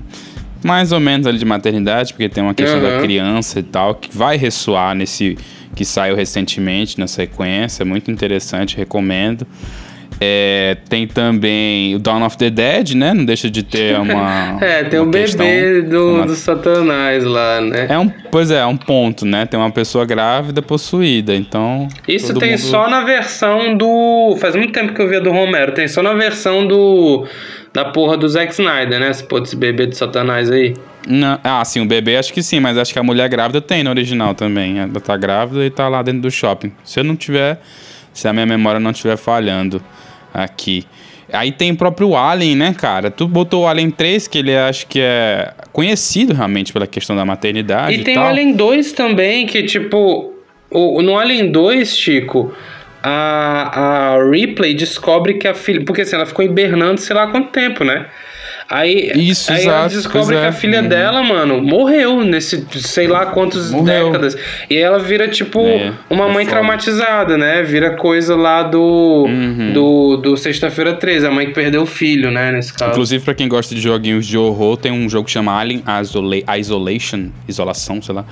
mais 0.63 0.93
ou 0.93 1.01
menos 1.01 1.27
ali 1.27 1.39
de 1.39 1.45
maternidade, 1.45 2.13
porque 2.13 2.29
tem 2.29 2.43
uma 2.43 2.55
questão 2.55 2.81
uhum. 2.81 2.97
da 2.97 3.01
criança 3.01 3.61
e 3.61 3.63
tal, 3.63 3.95
que 3.95 4.17
vai 4.17 4.37
ressoar 4.37 4.95
nesse 4.95 5.37
que 5.75 5.85
saiu 5.85 6.17
recentemente 6.17 6.99
na 6.99 7.07
sequência, 7.07 7.85
muito 7.85 8.11
interessante, 8.11 8.77
recomendo. 8.77 9.47
É, 10.23 10.77
tem 10.87 11.07
também 11.07 11.95
o 11.95 11.99
Dawn 11.99 12.23
of 12.27 12.37
the 12.37 12.51
Dead, 12.51 12.91
né? 12.91 13.15
Não 13.15 13.25
deixa 13.25 13.51
de 13.51 13.63
ter 13.63 13.97
uma. 13.99 14.59
é, 14.61 14.85
tem 14.85 15.01
o 15.01 15.05
um 15.05 15.11
bebê 15.11 15.81
do, 15.81 16.17
uma... 16.17 16.27
do 16.27 16.35
Satanás 16.35 17.25
lá, 17.25 17.63
né? 17.63 17.87
É 17.89 17.99
um, 17.99 18.11
pois 18.31 18.51
é, 18.51 18.59
é 18.59 18.67
um 18.67 18.77
ponto, 18.77 19.25
né? 19.25 19.47
Tem 19.47 19.59
uma 19.59 19.71
pessoa 19.71 20.05
grávida 20.05 20.61
possuída, 20.61 21.35
então. 21.35 21.89
Isso 22.07 22.35
tem 22.35 22.51
mundo... 22.51 22.61
só 22.61 22.91
na 22.91 23.03
versão 23.03 23.75
do. 23.75 24.37
Faz 24.39 24.55
muito 24.55 24.75
tempo 24.75 24.93
que 24.93 25.01
eu 25.01 25.09
vi 25.09 25.19
do 25.21 25.31
Romero, 25.31 25.73
tem 25.73 25.89
só 25.89 26.03
na 26.03 26.13
versão 26.13 26.67
do. 26.67 27.27
Da 27.73 27.85
porra 27.85 28.17
do 28.17 28.29
Zack 28.29 28.53
Snyder, 28.53 29.01
né? 29.01 29.11
Esse, 29.11 29.25
esse 29.43 29.57
bebê 29.57 29.87
do 29.87 29.95
Satanás 29.95 30.51
aí. 30.51 30.75
Não, 31.09 31.39
ah, 31.43 31.65
sim, 31.65 31.81
o 31.81 31.87
bebê 31.87 32.17
acho 32.17 32.33
que 32.33 32.43
sim, 32.43 32.61
mas 32.61 32.77
acho 32.77 32.93
que 32.93 32.99
a 32.99 33.03
mulher 33.03 33.29
grávida 33.29 33.61
tem 33.61 33.83
no 33.83 33.89
original 33.89 34.35
também. 34.35 34.81
Ela 34.81 35.01
tá 35.01 35.17
grávida 35.17 35.65
e 35.65 35.71
tá 35.71 35.89
lá 35.89 36.03
dentro 36.03 36.21
do 36.23 36.31
shopping. 36.31 36.73
Se 36.85 37.01
eu 37.01 37.05
não 37.05 37.17
tiver. 37.17 37.59
Se 38.13 38.27
a 38.27 38.33
minha 38.33 38.45
memória 38.45 38.81
não 38.81 38.91
estiver 38.91 39.17
falhando 39.17 39.81
aqui. 40.33 40.85
Aí 41.33 41.53
tem 41.53 41.71
o 41.71 41.77
próprio 41.77 42.17
Alien, 42.17 42.57
né, 42.57 42.75
cara? 42.77 43.11
Tu 43.11 43.27
botou 43.27 43.65
o 43.65 43.67
Alien 43.69 43.91
3, 43.91 44.27
que 44.27 44.39
ele 44.39 44.57
acho 44.57 44.87
que 44.87 45.01
é 45.01 45.53
conhecido 45.73 46.35
realmente 46.35 46.73
pela 46.73 46.87
questão 46.87 47.15
da 47.15 47.25
maternidade. 47.25 47.97
E, 47.97 48.01
e 48.01 48.05
tem 48.05 48.15
tal. 48.15 48.25
o 48.25 48.27
Alien 48.27 48.53
2 48.53 48.93
também, 48.93 49.47
que 49.47 49.63
tipo. 49.63 50.35
O, 50.71 51.03
no 51.03 51.19
Alien 51.19 51.51
2, 51.51 51.97
Chico, 51.97 52.53
a, 53.03 54.15
a 54.15 54.31
Ripley 54.31 54.75
descobre 54.75 55.35
que 55.35 55.49
a 55.49 55.55
filha. 55.55 55.85
Porque 55.85 56.03
assim, 56.03 56.17
ela 56.17 56.27
ficou 56.27 56.45
hibernando 56.45 57.01
sei 57.01 57.15
lá 57.15 57.27
quanto 57.29 57.51
tempo, 57.51 57.85
né? 57.85 58.07
Aí, 58.71 59.11
Isso, 59.17 59.51
aí 59.53 59.63
exato, 59.63 59.77
ela 59.77 59.89
descobre 59.89 60.37
que 60.37 60.45
a 60.45 60.47
é. 60.47 60.53
filha 60.53 60.81
uhum. 60.81 60.89
dela, 60.89 61.25
mano, 61.25 61.61
morreu 61.61 62.25
nesse 62.25 62.65
sei 62.77 63.09
lá 63.09 63.27
quantas 63.27 63.73
décadas. 63.73 64.37
E 64.71 64.77
ela 64.77 65.01
vira, 65.01 65.27
tipo, 65.27 65.61
é, 65.61 65.93
uma 66.09 66.27
é 66.27 66.33
mãe 66.33 66.45
foda. 66.45 66.59
traumatizada, 66.59 67.37
né? 67.37 67.65
Vira 67.65 67.97
coisa 67.97 68.37
lá 68.37 68.63
do, 68.63 69.27
uhum. 69.27 69.73
do, 69.73 70.17
do 70.19 70.37
Sexta-feira 70.37 70.95
13, 70.95 71.27
a 71.27 71.33
mãe 71.33 71.47
que 71.47 71.53
perdeu 71.53 71.83
o 71.83 71.87
filho, 71.87 72.31
né? 72.31 72.53
Nesse 72.53 72.73
caso. 72.73 72.93
Inclusive, 72.93 73.25
pra 73.25 73.35
quem 73.35 73.49
gosta 73.49 73.75
de 73.75 73.81
joguinhos 73.81 74.25
de 74.25 74.39
horror, 74.39 74.77
tem 74.77 74.93
um 74.93 75.09
jogo 75.11 75.25
que 75.25 75.33
chama 75.33 75.59
Alien 75.59 75.83
Isolation, 76.57 77.31
Isolação, 77.49 78.01
sei 78.01 78.15
lá 78.15 78.25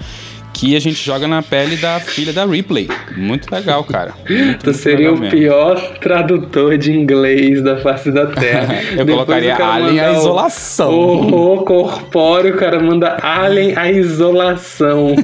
que 0.59 0.74
a 0.74 0.80
gente 0.80 0.96
joga 0.96 1.28
na 1.28 1.40
pele 1.40 1.76
da 1.76 2.00
filha 2.00 2.32
da 2.32 2.44
Ripley. 2.44 2.88
Muito 3.16 3.48
legal, 3.48 3.84
cara. 3.84 4.12
Muito, 4.28 4.64
tu 4.64 4.74
seria 4.74 5.12
o 5.12 5.16
mesmo. 5.16 5.36
pior 5.36 5.80
tradutor 6.00 6.76
de 6.76 6.92
inglês 6.92 7.62
da 7.62 7.76
face 7.76 8.11
da 8.11 8.26
Terra. 8.26 8.82
Eu 8.90 9.04
Depois 9.04 9.14
colocaria 9.14 9.54
Alien 9.54 10.00
a 10.00 10.12
isolação. 10.14 10.92
Horror 10.92 11.62
corpóreo, 11.62 12.54
o 12.54 12.59
cara 12.59 12.80
manda 12.80 13.18
Alien 13.22 13.74
a 13.76 13.88
isolação. 13.92 15.14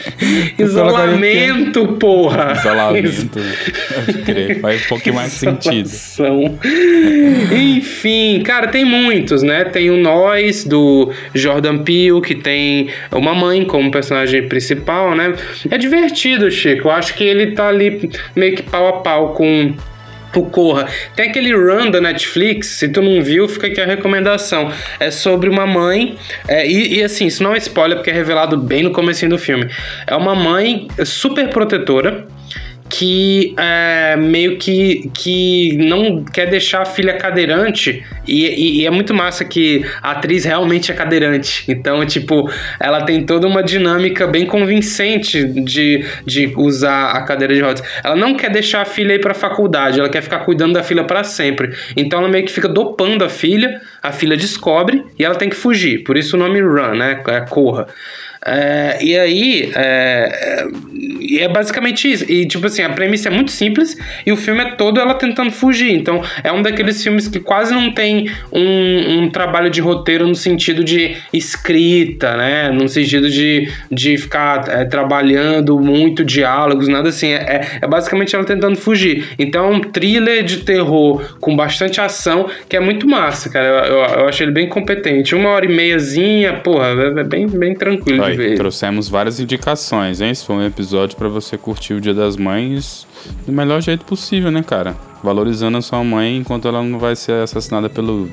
Isolamento, 0.58 1.86
porra! 1.98 2.54
Isolamento. 2.56 3.38
Pode 3.94 4.18
crer, 4.22 4.60
faz 4.60 4.82
um 4.82 4.88
pouquinho 4.88 5.14
mais 5.16 5.32
sentido. 5.32 5.90
Enfim, 7.52 8.42
cara, 8.42 8.68
tem 8.68 8.86
muitos, 8.86 9.42
né? 9.42 9.64
Tem 9.64 9.90
o 9.90 9.98
Nós, 9.98 10.64
do 10.64 11.12
Jordan 11.34 11.78
Peele, 11.78 12.22
que 12.22 12.34
tem 12.34 12.88
uma 13.12 13.34
mãe 13.34 13.64
como 13.66 13.90
personagem 13.90 14.48
principal 14.48 14.69
principal, 14.70 15.14
né? 15.14 15.34
É 15.70 15.78
divertido, 15.78 16.50
Chico. 16.50 16.88
Eu 16.88 16.92
acho 16.92 17.14
que 17.14 17.24
ele 17.24 17.52
tá 17.52 17.68
ali 17.68 18.10
meio 18.36 18.54
que 18.54 18.62
pau 18.62 18.88
a 18.88 18.92
pau 19.00 19.34
com 19.34 19.74
o 20.36 20.42
Corra. 20.44 20.86
Tem 21.16 21.28
aquele 21.28 21.52
run 21.52 21.90
da 21.90 22.00
Netflix, 22.00 22.68
se 22.68 22.88
tu 22.88 23.02
não 23.02 23.20
viu, 23.22 23.48
fica 23.48 23.66
aqui 23.66 23.80
a 23.80 23.86
recomendação. 23.86 24.72
É 25.00 25.10
sobre 25.10 25.48
uma 25.48 25.66
mãe, 25.66 26.16
é, 26.46 26.66
e, 26.66 26.98
e, 26.98 27.02
assim, 27.02 27.26
isso 27.26 27.42
não 27.42 27.54
é 27.54 27.58
spoiler 27.58 27.96
porque 27.96 28.10
é 28.10 28.12
revelado 28.12 28.56
bem 28.56 28.84
no 28.84 28.92
começo 28.92 29.28
do 29.28 29.38
filme. 29.38 29.68
É 30.06 30.14
uma 30.14 30.34
mãe 30.34 30.86
super 31.04 31.48
protetora, 31.48 32.26
que 32.90 33.54
é, 33.56 34.16
meio 34.16 34.58
que, 34.58 35.08
que 35.14 35.76
não 35.78 36.24
quer 36.24 36.50
deixar 36.50 36.82
a 36.82 36.84
filha 36.84 37.16
cadeirante. 37.16 38.04
E, 38.26 38.46
e, 38.46 38.80
e, 38.80 38.86
é 38.86 38.90
muito 38.90 39.14
massa 39.14 39.44
que 39.44 39.86
a 40.02 40.10
atriz 40.10 40.44
realmente 40.44 40.90
é 40.90 40.94
cadeirante. 40.94 41.64
Então 41.70 42.04
tipo 42.04 42.50
ela 42.78 43.04
tem 43.04 43.24
toda 43.24 43.46
uma 43.46 43.62
dinâmica 43.62 44.26
bem 44.26 44.44
convincente 44.44 45.44
de, 45.44 46.04
de 46.26 46.52
usar 46.56 47.12
a 47.12 47.22
cadeira 47.22 47.54
de 47.54 47.60
rodas. 47.60 47.82
Ela 48.02 48.16
não 48.16 48.34
quer 48.34 48.50
deixar 48.50 48.82
a 48.82 48.84
filha 48.84 49.14
ir 49.14 49.20
para 49.20 49.32
faculdade 49.32 50.00
ela 50.00 50.08
quer 50.08 50.22
ficar 50.22 50.40
cuidando 50.40 50.74
da 50.74 50.82
filha 50.82 51.04
para 51.04 51.22
sempre. 51.22 51.70
Então 51.96 52.18
ela 52.18 52.28
meio 52.28 52.44
que 52.44 52.52
fica 52.52 52.68
dopando 52.68 53.24
a 53.24 53.28
filha 53.28 53.80
a 54.02 54.10
filha 54.10 54.36
descobre 54.36 55.04
e 55.18 55.24
ela 55.24 55.36
tem 55.36 55.48
que 55.48 55.56
fugir. 55.56 56.02
Por 56.02 56.16
isso 56.16 56.36
o 56.36 56.38
nome 56.38 56.60
Run 56.60 56.96
né? 56.96 57.22
É 57.28 57.40
corra 57.42 57.86
é, 58.46 58.98
e 59.02 59.18
aí, 59.18 59.70
é, 59.74 60.64
é, 61.32 61.42
é, 61.42 61.48
basicamente 61.48 62.10
isso. 62.10 62.30
E, 62.30 62.46
tipo 62.46 62.66
assim, 62.66 62.82
a 62.82 62.88
premissa 62.88 63.28
é 63.28 63.30
muito 63.30 63.50
simples 63.50 63.96
e 64.24 64.32
o 64.32 64.36
filme 64.36 64.62
é 64.62 64.70
todo 64.72 64.98
ela 64.98 65.14
tentando 65.14 65.50
fugir. 65.50 65.92
Então, 65.92 66.22
é 66.42 66.50
um 66.50 66.62
daqueles 66.62 67.02
filmes 67.02 67.28
que 67.28 67.38
quase 67.38 67.74
não 67.74 67.92
tem 67.92 68.30
um, 68.50 69.24
um 69.24 69.30
trabalho 69.30 69.68
de 69.68 69.80
roteiro 69.80 70.26
no 70.26 70.34
sentido 70.34 70.82
de 70.82 71.16
escrita, 71.32 72.36
né? 72.36 72.70
No 72.70 72.88
sentido 72.88 73.28
de, 73.28 73.70
de 73.90 74.16
ficar 74.16 74.68
é, 74.68 74.84
trabalhando 74.84 75.78
muito 75.78 76.24
diálogos, 76.24 76.88
nada 76.88 77.10
assim. 77.10 77.28
É, 77.28 77.36
é, 77.36 77.78
é 77.82 77.86
basicamente 77.86 78.34
ela 78.34 78.44
tentando 78.44 78.76
fugir. 78.76 79.28
Então, 79.38 79.66
é 79.66 79.76
um 79.76 79.80
thriller 79.80 80.42
de 80.42 80.58
terror 80.58 81.36
com 81.40 81.54
bastante 81.54 82.00
ação 82.00 82.48
que 82.68 82.76
é 82.76 82.80
muito 82.80 83.06
massa, 83.06 83.50
cara. 83.50 83.66
Eu, 83.66 83.74
eu, 83.74 83.98
eu 84.20 84.28
achei 84.28 84.46
ele 84.46 84.52
bem 84.52 84.66
competente. 84.66 85.34
Uma 85.34 85.50
hora 85.50 85.66
e 85.66 85.68
meiazinha, 85.68 86.54
porra, 86.54 86.86
é, 86.88 87.20
é 87.20 87.24
bem, 87.24 87.46
bem 87.46 87.74
tranquilo. 87.74 88.29
Trouxemos 88.56 89.08
várias 89.08 89.40
indicações, 89.40 90.20
hein? 90.20 90.30
Esse 90.30 90.44
foi 90.44 90.56
um 90.56 90.66
episódio 90.66 91.16
para 91.16 91.28
você 91.28 91.56
curtir 91.56 91.94
o 91.94 92.00
Dia 92.00 92.14
das 92.14 92.36
Mães 92.36 93.06
do 93.46 93.52
melhor 93.52 93.80
jeito 93.80 94.04
possível, 94.04 94.50
né, 94.50 94.62
cara? 94.62 94.96
Valorizando 95.22 95.78
a 95.78 95.82
sua 95.82 96.02
mãe 96.02 96.36
enquanto 96.36 96.66
ela 96.66 96.82
não 96.82 96.98
vai 96.98 97.14
ser 97.14 97.42
assassinada 97.42 97.88
pelo 97.88 98.28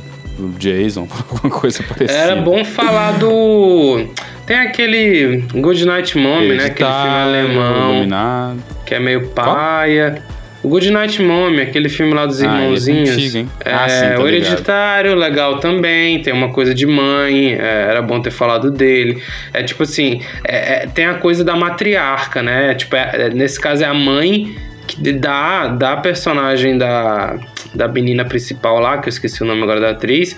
Jason, 0.58 1.08
alguma 1.32 1.54
coisa 1.54 1.84
parecida. 1.84 2.20
Era 2.20 2.36
bom 2.38 2.64
falar 2.64 3.14
do. 3.14 4.06
Tem 4.46 4.58
aquele 4.58 5.44
Good 5.54 5.86
Night 5.86 6.18
Mommy, 6.18 6.56
né? 6.56 6.66
Aquele 6.66 6.90
filme 6.90 7.18
alemão. 7.18 7.92
Iluminado. 7.92 8.64
Que 8.86 8.96
é 8.96 9.00
meio 9.00 9.28
paia. 9.30 10.24
Qual? 10.26 10.37
O 10.68 10.70
Good 10.70 10.92
Night 10.92 11.22
Mommy, 11.22 11.62
aquele 11.62 11.88
filme 11.88 12.14
lá 12.14 12.26
dos 12.26 12.42
ah, 12.42 12.46
é 12.46 12.48
irmãozinhos. 12.48 13.10
Ah, 13.10 13.14
é, 13.14 13.16
antigo, 13.16 13.38
hein? 13.38 13.50
é 13.64 13.74
ah, 13.74 13.88
sim, 13.88 14.22
o 14.22 14.28
Hereditário, 14.28 15.14
ligado. 15.14 15.30
legal 15.30 15.60
também. 15.60 16.22
Tem 16.22 16.34
uma 16.34 16.50
coisa 16.50 16.76
de 16.76 16.86
mãe, 16.86 17.54
é, 17.54 17.86
era 17.90 18.02
bom 18.02 18.20
ter 18.20 18.32
falado 18.32 18.70
dele. 18.70 19.24
É 19.54 19.64
tipo 19.64 19.84
assim, 19.84 20.22
é, 20.44 20.84
é 20.84 20.88
tem 20.88 21.06
a 21.06 21.14
coisa 21.14 21.42
da 21.42 21.56
matriarca, 21.56 22.44
né? 22.44 22.76
Tipo, 22.76 22.98
é, 22.98 23.30
nesse 23.30 23.58
caso 23.58 23.82
é 23.82 23.88
a 23.88 23.94
mãe 23.94 24.58
que 24.86 25.14
dá, 25.14 25.68
dá 25.68 25.94
a 25.94 25.98
personagem 25.98 26.78
da, 26.78 27.38
da 27.74 27.88
menina 27.88 28.26
principal 28.26 28.80
lá, 28.80 28.98
que 28.98 29.08
eu 29.08 29.10
esqueci 29.10 29.44
o 29.44 29.46
nome 29.46 29.64
agora 29.64 29.80
da 29.80 29.90
atriz, 29.92 30.36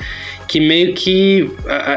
que 0.47 0.59
meio 0.59 0.95
que 0.95 1.49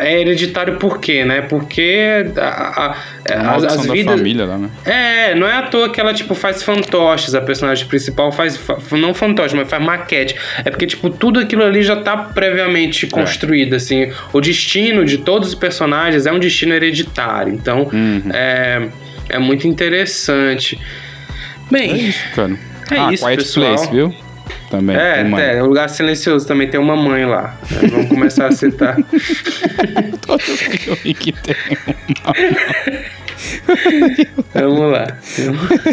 é 0.03 0.21
hereditário 0.21 0.77
por 0.77 1.01
quê, 1.01 1.25
né? 1.25 1.41
Porque 1.41 2.27
a, 2.37 2.87
a, 2.87 2.97
é 3.25 3.35
as, 3.35 3.65
as 3.65 3.87
vidas. 3.87 4.19
família 4.19 4.45
lá, 4.45 4.59
né? 4.59 4.69
É, 4.85 5.35
não 5.35 5.47
é 5.47 5.57
à 5.57 5.63
toa 5.63 5.89
que 5.89 5.99
ela, 5.99 6.13
tipo, 6.13 6.35
faz 6.35 6.63
fantoches, 6.63 7.35
a 7.35 7.41
personagem 7.41 7.87
principal 7.87 8.31
faz. 8.31 8.61
Não 8.91 9.15
fantoche, 9.15 9.57
mas 9.57 9.69
faz 9.71 9.83
maquete. 9.83 10.37
É 10.65 10.71
porque, 10.71 10.87
tipo, 10.87 11.09
tudo 11.09 11.41
aquilo 11.41 11.63
ali 11.63 11.83
já 11.83 11.97
tá 11.97 12.17
previamente 12.17 13.07
é. 13.07 13.09
construído, 13.09 13.73
é. 13.73 13.77
assim. 13.77 14.13
O 14.35 14.41
destino 14.41 15.05
de 15.05 15.19
todos 15.19 15.49
os 15.49 15.55
personagens 15.55 16.27
é 16.27 16.33
um 16.33 16.39
destino 16.39 16.75
hereditário. 16.75 17.55
Então, 17.55 17.89
uhum. 17.91 18.23
é, 18.35 18.89
é 19.31 19.39
muito 19.39 19.67
interessante. 19.67 20.79
Bem. 21.71 21.91
É 21.91 21.97
isso, 21.97 22.25
cara. 22.35 22.53
É 22.91 22.99
ah, 22.99 23.13
isso, 23.13 23.25
Quiet 23.25 23.39
pessoal. 23.39 23.75
Place, 23.75 23.91
viu? 23.91 24.15
Também. 24.73 24.97
É, 24.97 25.57
é, 25.57 25.63
o 25.63 25.67
lugar 25.67 25.91
silencioso 25.91 26.47
também 26.47 26.69
tem 26.69 26.81
uma 26.81 26.97
mãe 26.97 27.27
lá. 27.27 27.55
É, 27.71 27.87
vamos 27.89 28.09
começar 28.09 28.47
a 28.47 28.53
citar. 28.53 28.97
Todo 30.27 30.41
filme 30.41 31.15
que 31.15 31.33
tem 31.33 31.55
uma 32.25 32.33
mãe. 32.33 33.05
Vamos 34.55 34.93
lá. 34.93 35.07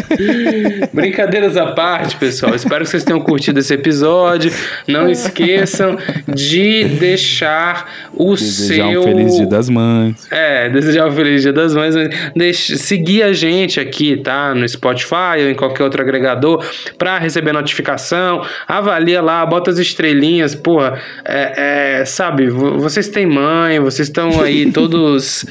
Brincadeiras 0.92 1.56
à 1.56 1.66
parte, 1.72 2.16
pessoal. 2.16 2.54
Espero 2.54 2.84
que 2.84 2.90
vocês 2.90 3.04
tenham 3.04 3.20
curtido 3.20 3.58
esse 3.58 3.72
episódio. 3.74 4.52
Não 4.86 5.08
esqueçam 5.08 5.96
de 6.28 6.84
deixar 6.84 8.10
o 8.14 8.34
Desejar 8.34 8.90
seu. 8.90 9.00
um 9.00 9.04
feliz 9.04 9.36
dia 9.36 9.46
das 9.46 9.68
mães. 9.68 10.28
É, 10.30 10.68
desejar 10.68 11.08
um 11.08 11.12
feliz 11.12 11.42
dia 11.42 11.52
das 11.52 11.74
mães. 11.74 11.94
Deixe, 12.34 12.76
seguir 12.76 13.22
a 13.22 13.32
gente 13.32 13.80
aqui, 13.80 14.16
tá? 14.16 14.54
No 14.54 14.68
Spotify 14.68 15.38
ou 15.38 15.50
em 15.50 15.54
qualquer 15.54 15.84
outro 15.84 16.02
agregador 16.02 16.64
para 16.98 17.18
receber 17.18 17.52
notificação. 17.52 18.44
Avalia 18.66 19.20
lá, 19.20 19.44
bota 19.46 19.70
as 19.70 19.78
estrelinhas. 19.78 20.54
Porra, 20.54 21.00
é, 21.24 22.00
é, 22.00 22.04
sabe, 22.04 22.48
vocês 22.48 23.08
têm 23.08 23.26
mãe, 23.26 23.80
vocês 23.80 24.08
estão 24.08 24.40
aí 24.40 24.70
todos 24.72 25.44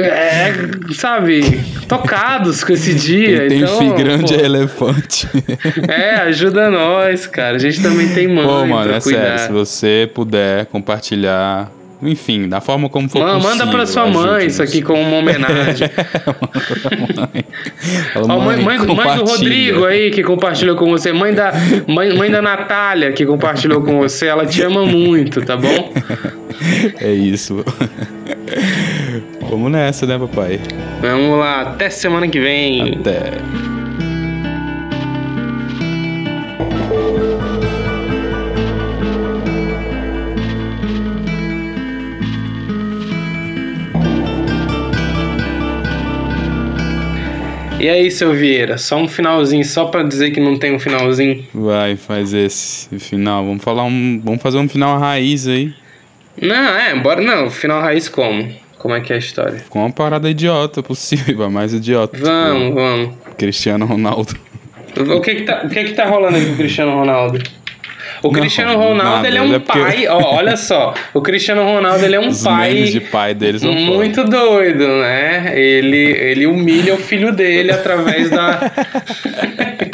é, 0.00 0.52
sabe, 0.92 1.60
tocados 1.88 2.62
com 2.64 2.72
esse 2.72 2.94
dia. 2.94 3.40
Quem 3.40 3.48
tem 3.48 3.62
então, 3.62 3.94
grande 3.96 4.34
pô, 4.34 4.40
é 4.40 4.44
elefante. 4.44 5.28
É, 5.88 6.14
ajuda 6.16 6.70
nós, 6.70 7.26
cara. 7.26 7.56
A 7.56 7.58
gente 7.58 7.80
também 7.82 8.08
tem 8.08 8.26
mãe 8.28 8.44
Pô, 8.44 8.66
mano, 8.66 8.88
pra 8.88 8.96
é 8.96 9.00
cuidar. 9.00 9.38
sério. 9.38 9.46
Se 9.46 9.52
você 9.52 10.10
puder 10.14 10.66
compartilhar, 10.66 11.70
enfim, 12.02 12.48
da 12.48 12.60
forma 12.60 12.88
como 12.88 13.08
for 13.08 13.20
Mano, 13.20 13.40
possível. 13.40 13.56
manda 13.66 13.70
pra 13.70 13.86
sua 13.86 14.06
mãe 14.06 14.46
isso 14.46 14.62
aqui 14.62 14.82
como 14.82 15.00
uma 15.00 15.16
homenagem. 15.18 15.88
Fala, 18.12 18.26
Ó, 18.34 18.40
mãe, 18.40 18.60
mãe, 18.62 18.78
do- 18.78 18.94
mãe 18.94 19.16
do. 19.16 19.24
Rodrigo 19.24 19.84
aí 19.86 20.10
que 20.10 20.22
compartilhou 20.22 20.76
com 20.76 20.86
você, 20.90 21.12
mãe 21.12 21.32
da, 21.32 21.52
mãe, 21.86 22.12
mãe 22.16 22.30
da 22.30 22.42
Natália 22.42 23.12
que 23.12 23.24
compartilhou 23.24 23.80
com 23.82 23.98
você, 23.98 24.26
ela 24.26 24.44
te 24.44 24.60
ama 24.62 24.84
muito, 24.84 25.40
tá 25.42 25.56
bom? 25.56 25.92
É 27.00 27.12
isso. 27.12 27.64
Vamos 29.54 29.70
nessa, 29.70 30.04
né, 30.04 30.18
papai? 30.18 30.58
Vamos 31.00 31.38
lá, 31.38 31.60
até 31.60 31.88
semana 31.88 32.26
que 32.26 32.40
vem. 32.40 32.96
Até. 32.98 33.34
E 47.78 47.88
aí, 47.88 48.10
seu 48.10 48.32
Vieira, 48.32 48.76
só 48.76 48.96
um 48.96 49.06
finalzinho, 49.06 49.64
só 49.64 49.84
pra 49.84 50.02
dizer 50.02 50.32
que 50.32 50.40
não 50.40 50.58
tem 50.58 50.74
um 50.74 50.80
finalzinho. 50.80 51.46
Vai, 51.54 51.94
faz 51.94 52.34
esse 52.34 52.98
final. 52.98 53.44
Vamos 53.44 53.62
falar 53.62 53.84
um. 53.84 54.20
Vamos 54.20 54.42
fazer 54.42 54.58
um 54.58 54.68
final 54.68 54.98
raiz 54.98 55.46
aí. 55.46 55.72
Não, 56.42 56.76
é, 56.76 56.92
bora 56.96 57.22
não, 57.22 57.48
final 57.48 57.80
raiz 57.80 58.08
como? 58.08 58.63
Como 58.84 58.94
é 58.94 59.00
que 59.00 59.14
é 59.14 59.16
a 59.16 59.18
história? 59.18 59.64
Com 59.70 59.78
uma 59.78 59.90
parada 59.90 60.28
idiota 60.28 60.82
possível, 60.82 61.42
a 61.44 61.48
mais 61.48 61.72
idiota. 61.72 62.18
Vamos, 62.18 62.74
vamos. 62.74 63.08
Tipo, 63.14 63.34
Cristiano 63.38 63.86
Ronaldo. 63.86 64.36
O 64.94 65.22
que 65.22 65.36
que 65.36 65.42
tá, 65.44 65.62
o 65.64 65.70
que 65.70 65.84
que 65.84 65.92
tá 65.94 66.04
rolando 66.04 66.36
aí 66.36 66.44
com 66.44 66.52
o 66.52 66.56
Cristiano 66.58 66.92
Ronaldo? 66.94 67.42
O 68.22 68.30
Não, 68.30 68.40
Cristiano 68.40 68.74
Ronaldo, 68.76 69.02
nada, 69.02 69.26
ele 69.28 69.38
é 69.38 69.42
um 69.42 69.54
é 69.54 69.58
porque- 69.58 69.78
pai, 69.78 70.06
ó, 70.06 70.36
olha 70.36 70.56
só, 70.58 70.92
o 71.14 71.22
Cristiano 71.22 71.62
Ronaldo, 71.64 72.04
ele 72.04 72.14
é 72.14 72.20
um 72.20 72.28
Os 72.28 72.42
pai 72.42 72.82
de 72.84 73.00
pai 73.00 73.32
deles 73.34 73.62
não 73.62 73.72
muito 73.72 74.22
doido, 74.24 74.86
né? 74.86 75.58
Ele, 75.58 75.96
ele 75.96 76.46
humilha 76.46 76.92
o 76.94 76.98
filho 76.98 77.32
dele 77.32 77.70
através 77.72 78.28
da... 78.28 78.60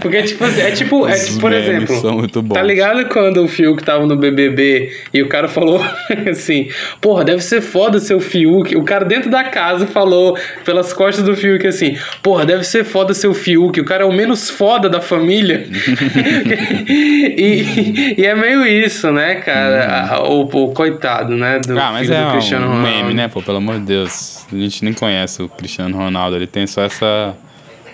Porque, 0.00 0.22
tipo, 0.22 0.44
é 0.44 0.70
tipo, 0.70 1.06
é 1.08 1.14
tipo, 1.18 1.40
por 1.40 1.52
exemplo, 1.52 2.22
tá 2.54 2.62
ligado 2.62 3.06
quando 3.08 3.42
o 3.44 3.48
Fiuk 3.48 3.82
tava 3.84 4.06
no 4.06 4.16
BBB 4.16 4.90
e 5.12 5.22
o 5.22 5.28
cara 5.28 5.48
falou 5.48 5.84
assim, 6.30 6.68
porra, 7.00 7.24
deve 7.24 7.42
ser 7.42 7.60
foda 7.60 7.98
seu 8.00 8.20
Fiuk, 8.20 8.76
o 8.76 8.82
cara 8.84 9.04
dentro 9.04 9.30
da 9.30 9.44
casa 9.44 9.86
falou 9.86 10.36
pelas 10.64 10.92
costas 10.92 11.24
do 11.24 11.36
Fiuk 11.36 11.66
assim, 11.66 11.96
porra, 12.22 12.44
deve 12.46 12.64
ser 12.64 12.84
foda 12.84 13.12
seu 13.14 13.34
Fiuk, 13.34 13.80
o 13.80 13.84
cara 13.84 14.02
é 14.04 14.06
o 14.06 14.12
menos 14.12 14.48
foda 14.50 14.88
da 14.88 15.00
família. 15.00 15.66
e, 16.88 18.14
e 18.18 18.24
é 18.26 18.34
meio 18.34 18.64
isso, 18.66 19.10
né, 19.12 19.36
cara? 19.36 20.06
A- 20.14 20.20
O, 20.30 20.42
o 20.42 20.72
coitado, 20.72 21.34
né, 21.36 21.58
do 21.66 21.78
Ah, 21.78 21.90
mas 21.92 22.10
é 22.10 22.24
do 22.24 22.30
Cristiano 22.32 22.66
um 22.66 22.70
Ronaldo. 22.76 22.88
meme, 22.88 23.14
né, 23.14 23.28
pô? 23.28 23.42
Pelo 23.42 23.58
amor 23.58 23.78
de 23.78 23.86
Deus. 23.86 24.44
A 24.52 24.56
gente 24.56 24.84
nem 24.84 24.92
conhece 24.92 25.42
o 25.42 25.48
Cristiano 25.48 25.96
Ronaldo. 25.96 26.36
Ele 26.36 26.46
tem 26.46 26.66
só 26.66 26.82
essa, 26.82 27.34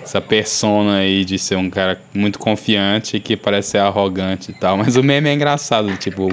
essa 0.06 0.20
persona 0.20 0.98
aí 0.98 1.24
de 1.24 1.36
ser 1.38 1.56
um 1.56 1.68
cara 1.68 2.00
muito 2.14 2.38
confiante 2.38 3.18
que 3.18 3.36
parece 3.36 3.72
ser 3.72 3.78
arrogante 3.78 4.52
e 4.52 4.54
tal. 4.54 4.76
Mas 4.76 4.96
o 4.96 5.02
meme 5.02 5.28
é 5.28 5.34
engraçado, 5.34 5.94
tipo... 5.96 6.32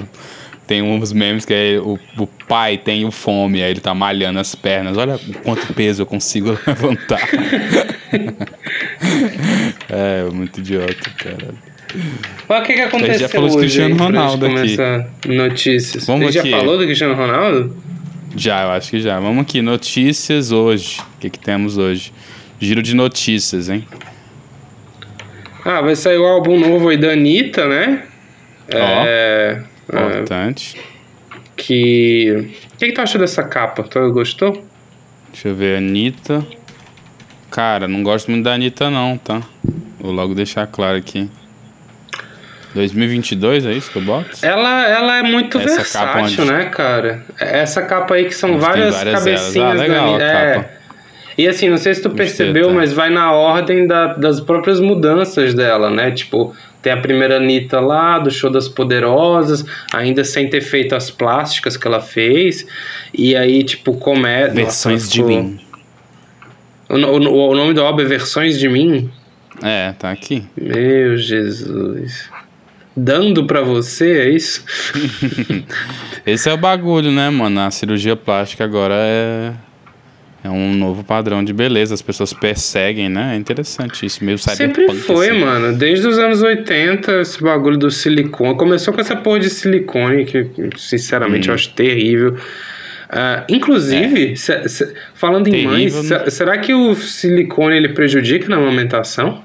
Tem 0.66 0.80
uns 0.80 1.12
memes 1.12 1.44
que 1.44 1.52
é 1.52 1.78
o, 1.78 1.98
o 2.16 2.26
pai 2.48 2.78
tem 2.78 3.04
o 3.04 3.10
fome, 3.10 3.62
aí 3.62 3.70
ele 3.70 3.80
tá 3.80 3.92
malhando 3.92 4.38
as 4.38 4.54
pernas. 4.54 4.96
Olha 4.96 5.20
quanto 5.42 5.74
peso 5.74 6.00
eu 6.00 6.06
consigo 6.06 6.58
levantar. 6.66 7.20
é, 9.90 10.24
muito 10.32 10.60
idiota, 10.60 11.10
cara. 11.18 11.54
Mas 12.48 12.60
o 12.60 12.62
que, 12.62 12.72
que 12.72 12.80
aconteceu 12.80 13.18
já 13.18 13.28
falou 13.28 13.48
hoje 13.50 13.58
Cristiano 13.58 13.90
aí, 13.90 13.96
pra 13.96 14.06
Ronaldo 14.06 14.46
aqui. 14.46 14.78
notícias? 15.28 16.06
Vamos 16.06 16.26
gente 16.26 16.38
aqui. 16.38 16.50
já 16.50 16.56
falou 16.56 16.78
do 16.78 16.84
Cristiano 16.84 17.14
Ronaldo? 17.14 17.76
Já, 18.34 18.62
eu 18.62 18.70
acho 18.70 18.90
que 18.90 19.00
já. 19.00 19.20
Vamos 19.20 19.42
aqui, 19.42 19.60
notícias 19.60 20.50
hoje. 20.50 20.98
O 21.00 21.20
que, 21.20 21.28
que 21.28 21.38
temos 21.38 21.76
hoje? 21.76 22.10
Giro 22.58 22.82
de 22.82 22.94
notícias, 22.94 23.68
hein? 23.68 23.86
Ah, 25.64 25.80
vai 25.80 25.96
sair 25.96 26.18
o 26.18 26.26
álbum 26.26 26.58
novo 26.58 26.88
aí 26.88 26.96
da 26.96 27.12
Anitta, 27.12 27.66
né? 27.66 28.02
Ó. 28.72 29.04
É, 29.06 29.62
é, 29.92 30.06
Importante. 30.06 30.80
que... 31.56 32.54
O 32.74 32.76
que, 32.76 32.86
que 32.86 32.92
tu 32.92 33.00
achou 33.00 33.20
dessa 33.20 33.42
capa? 33.42 33.82
Tu 33.82 34.12
gostou? 34.12 34.64
Deixa 35.32 35.48
eu 35.48 35.54
ver, 35.54 35.78
Anitta. 35.78 36.46
Cara, 37.50 37.88
não 37.88 38.02
gosto 38.02 38.30
muito 38.30 38.44
da 38.44 38.54
Anitta, 38.54 38.90
não, 38.90 39.16
tá? 39.16 39.42
Vou 39.98 40.12
logo 40.12 40.34
deixar 40.34 40.66
claro 40.66 40.98
aqui. 40.98 41.30
2022, 42.74 43.66
é 43.66 43.72
isso 43.72 43.90
que 43.90 43.98
eu 43.98 44.02
boto? 44.02 44.30
Ela, 44.42 44.86
ela 44.88 45.18
é 45.18 45.22
muito 45.22 45.58
Essa 45.58 45.76
versátil, 45.76 46.42
onde? 46.44 46.52
né, 46.52 46.64
cara? 46.66 47.24
Essa 47.38 47.82
capa 47.82 48.14
aí 48.14 48.24
que 48.24 48.34
são 48.34 48.58
várias, 48.58 48.94
várias 48.94 49.20
cabecinhas 49.20 49.52
delas. 49.52 49.80
Ah, 49.80 49.82
legal 49.82 50.18
da 50.18 50.24
a 50.24 50.28
é. 50.28 50.54
capa. 50.54 50.70
E 51.36 51.48
assim, 51.48 51.68
não 51.68 51.76
sei 51.78 51.94
se 51.94 52.02
tu 52.02 52.10
percebeu, 52.10 52.68
tá. 52.68 52.74
mas 52.74 52.92
vai 52.92 53.10
na 53.10 53.32
ordem 53.32 53.86
da- 53.86 54.14
das 54.14 54.40
próprias 54.40 54.78
mudanças 54.80 55.52
dela, 55.54 55.90
né? 55.90 56.10
Tipo, 56.12 56.54
tem 56.80 56.92
a 56.92 56.96
primeira 56.96 57.36
Anitta 57.38 57.80
lá, 57.80 58.18
do 58.18 58.30
Show 58.30 58.50
das 58.50 58.68
Poderosas, 58.68 59.64
ainda 59.92 60.22
sem 60.22 60.48
ter 60.48 60.60
feito 60.60 60.94
as 60.94 61.10
plásticas 61.10 61.76
que 61.76 61.86
ela 61.86 62.00
fez. 62.00 62.66
E 63.12 63.34
aí, 63.34 63.64
tipo, 63.64 63.94
começa. 63.96 64.54
Versões 64.54 65.10
de 65.10 65.22
mim. 65.22 65.58
O, 66.88 66.94
o- 66.96 67.50
o 67.50 67.54
nome 67.54 67.74
do 67.74 67.80
álbum 67.82 68.02
é 68.02 68.04
Versões 68.04 68.58
de 68.58 68.68
Mim? 68.68 69.10
É, 69.62 69.92
tá 69.98 70.10
aqui. 70.10 70.44
Meu 70.56 71.16
Jesus. 71.16 72.28
Dando 72.96 73.44
pra 73.46 73.62
você, 73.62 74.18
é 74.18 74.28
isso? 74.30 74.62
Esse 76.26 76.48
é 76.48 76.52
o 76.52 76.56
bagulho, 76.56 77.10
né, 77.10 77.28
mano? 77.30 77.60
A 77.60 77.70
cirurgia 77.70 78.14
plástica 78.14 78.64
agora 78.64 78.94
é. 78.96 79.52
É 80.44 80.50
um 80.50 80.74
novo 80.74 81.02
padrão 81.02 81.42
de 81.42 81.54
beleza. 81.54 81.94
As 81.94 82.02
pessoas 82.02 82.34
perseguem, 82.34 83.08
né? 83.08 83.32
É 83.34 83.36
interessante 83.38 84.04
isso, 84.04 84.22
meio 84.22 84.36
Sempre 84.36 84.74
cyberpunk. 84.74 85.00
foi, 85.00 85.30
assim. 85.30 85.38
mano. 85.40 85.74
Desde 85.76 86.06
os 86.06 86.18
anos 86.18 86.42
80, 86.42 87.20
esse 87.22 87.42
bagulho 87.42 87.78
do 87.78 87.90
silicone. 87.90 88.54
Começou 88.54 88.92
com 88.92 89.00
essa 89.00 89.16
porra 89.16 89.40
de 89.40 89.48
silicone, 89.48 90.26
que 90.26 90.46
sinceramente 90.76 91.48
Hum. 91.48 91.52
eu 91.52 91.54
acho 91.54 91.70
terrível. 91.72 92.36
Ah, 93.08 93.44
inclusive, 93.48 94.36
se- 94.36 94.68
se- 94.68 94.94
falando 95.14 95.46
em 95.48 95.64
mães, 95.66 95.94
É. 95.94 96.00
Terrível, 96.00 96.18
né? 96.18 96.24
se- 96.30 96.36
será 96.36 96.58
que 96.58 96.74
o 96.74 96.94
silicone 96.94 97.76
ele 97.76 97.88
prejudica 97.90 98.46
na 98.48 98.56
amamentação? 98.56 99.42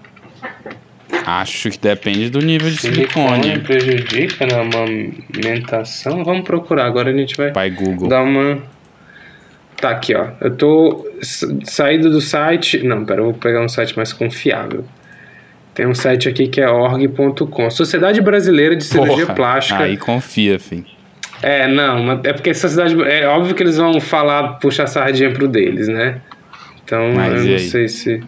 Acho 1.25 1.69
que 1.69 1.77
depende 1.77 2.29
do 2.29 2.39
nível 2.39 2.69
de 2.69 2.77
silicone. 2.77 3.59
prejudica 3.59 4.45
na 4.47 4.61
amamentação? 4.61 6.23
Vamos 6.25 6.43
procurar, 6.43 6.85
agora 6.85 7.09
a 7.09 7.13
gente 7.13 7.35
vai 7.37 7.51
Pai 7.51 7.69
Google. 7.69 8.09
dar 8.09 8.23
uma. 8.23 8.61
Tá 9.79 9.91
aqui, 9.91 10.13
ó. 10.15 10.27
Eu 10.41 10.55
tô 10.55 11.07
saído 11.63 12.09
do 12.09 12.19
site. 12.19 12.83
Não, 12.83 13.05
pera, 13.05 13.21
eu 13.21 13.25
vou 13.25 13.33
pegar 13.33 13.63
um 13.63 13.69
site 13.69 13.95
mais 13.95 14.11
confiável. 14.11 14.83
Tem 15.73 15.87
um 15.87 15.93
site 15.93 16.27
aqui 16.27 16.47
que 16.47 16.59
é 16.59 16.69
org.com. 16.69 17.69
Sociedade 17.69 18.19
Brasileira 18.21 18.75
de 18.75 18.83
Cirurgia 18.83 19.25
Porra, 19.25 19.35
Plástica. 19.35 19.83
Aí 19.83 19.95
confia, 19.95 20.59
filho. 20.59 20.85
É, 21.41 21.67
não, 21.67 22.19
é 22.23 22.33
porque 22.33 22.49
essa 22.49 22.67
cidade. 22.67 23.01
É 23.03 23.25
óbvio 23.27 23.55
que 23.55 23.63
eles 23.63 23.77
vão 23.77 24.01
falar, 24.01 24.59
puxar 24.59 24.87
sardinha 24.87 25.31
pro 25.31 25.47
deles, 25.47 25.87
né? 25.87 26.19
Então, 26.83 27.13
Mas 27.13 27.45
eu 27.45 27.51
não 27.51 27.59
sei 27.59 27.87
se. 27.87 28.21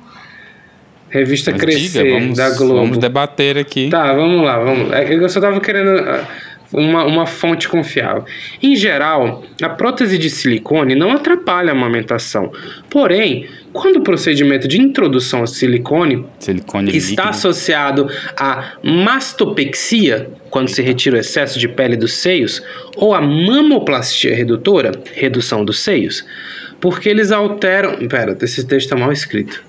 Revista 1.09 1.51
Mas 1.51 1.59
Crescer, 1.59 2.03
diga, 2.03 2.19
vamos, 2.19 2.37
da 2.37 2.49
Globo. 2.51 2.75
vamos 2.75 2.97
debater 2.97 3.57
aqui. 3.57 3.89
Tá, 3.89 4.13
vamos 4.13 4.45
lá, 4.45 4.59
vamos 4.59 4.89
lá. 4.89 4.99
É 5.01 5.13
Eu 5.13 5.27
só 5.27 5.41
tava 5.41 5.59
querendo 5.59 5.89
ah, 5.89 6.25
uma, 6.71 7.05
uma 7.05 7.25
fonte 7.25 7.67
confiável. 7.67 8.25
Em 8.61 8.75
geral, 8.75 9.43
a 9.61 9.69
prótese 9.69 10.17
de 10.17 10.29
silicone 10.29 10.95
não 10.95 11.11
atrapalha 11.11 11.69
a 11.69 11.75
amamentação. 11.75 12.51
Porém, 12.89 13.47
quando 13.73 13.97
o 13.97 14.01
procedimento 14.01 14.67
de 14.67 14.79
introdução 14.79 15.43
a 15.43 15.47
silicone, 15.47 16.25
silicone 16.39 16.95
está 16.95 17.23
líquido. 17.23 17.29
associado 17.29 18.07
à 18.37 18.73
mastopexia, 18.83 20.29
quando 20.49 20.69
se 20.69 20.81
retira 20.81 21.15
o 21.15 21.19
excesso 21.19 21.57
de 21.57 21.67
pele 21.67 21.95
dos 21.95 22.13
seios, 22.13 22.61
ou 22.95 23.13
a 23.13 23.21
mamoplastia 23.21 24.35
redutora, 24.35 24.91
redução 25.13 25.63
dos 25.63 25.79
seios, 25.79 26.25
porque 26.79 27.07
eles 27.07 27.31
alteram. 27.31 28.07
Pera, 28.07 28.37
esse 28.41 28.65
texto 28.65 28.87
está 28.87 28.97
mal 28.97 29.11
escrito. 29.11 29.63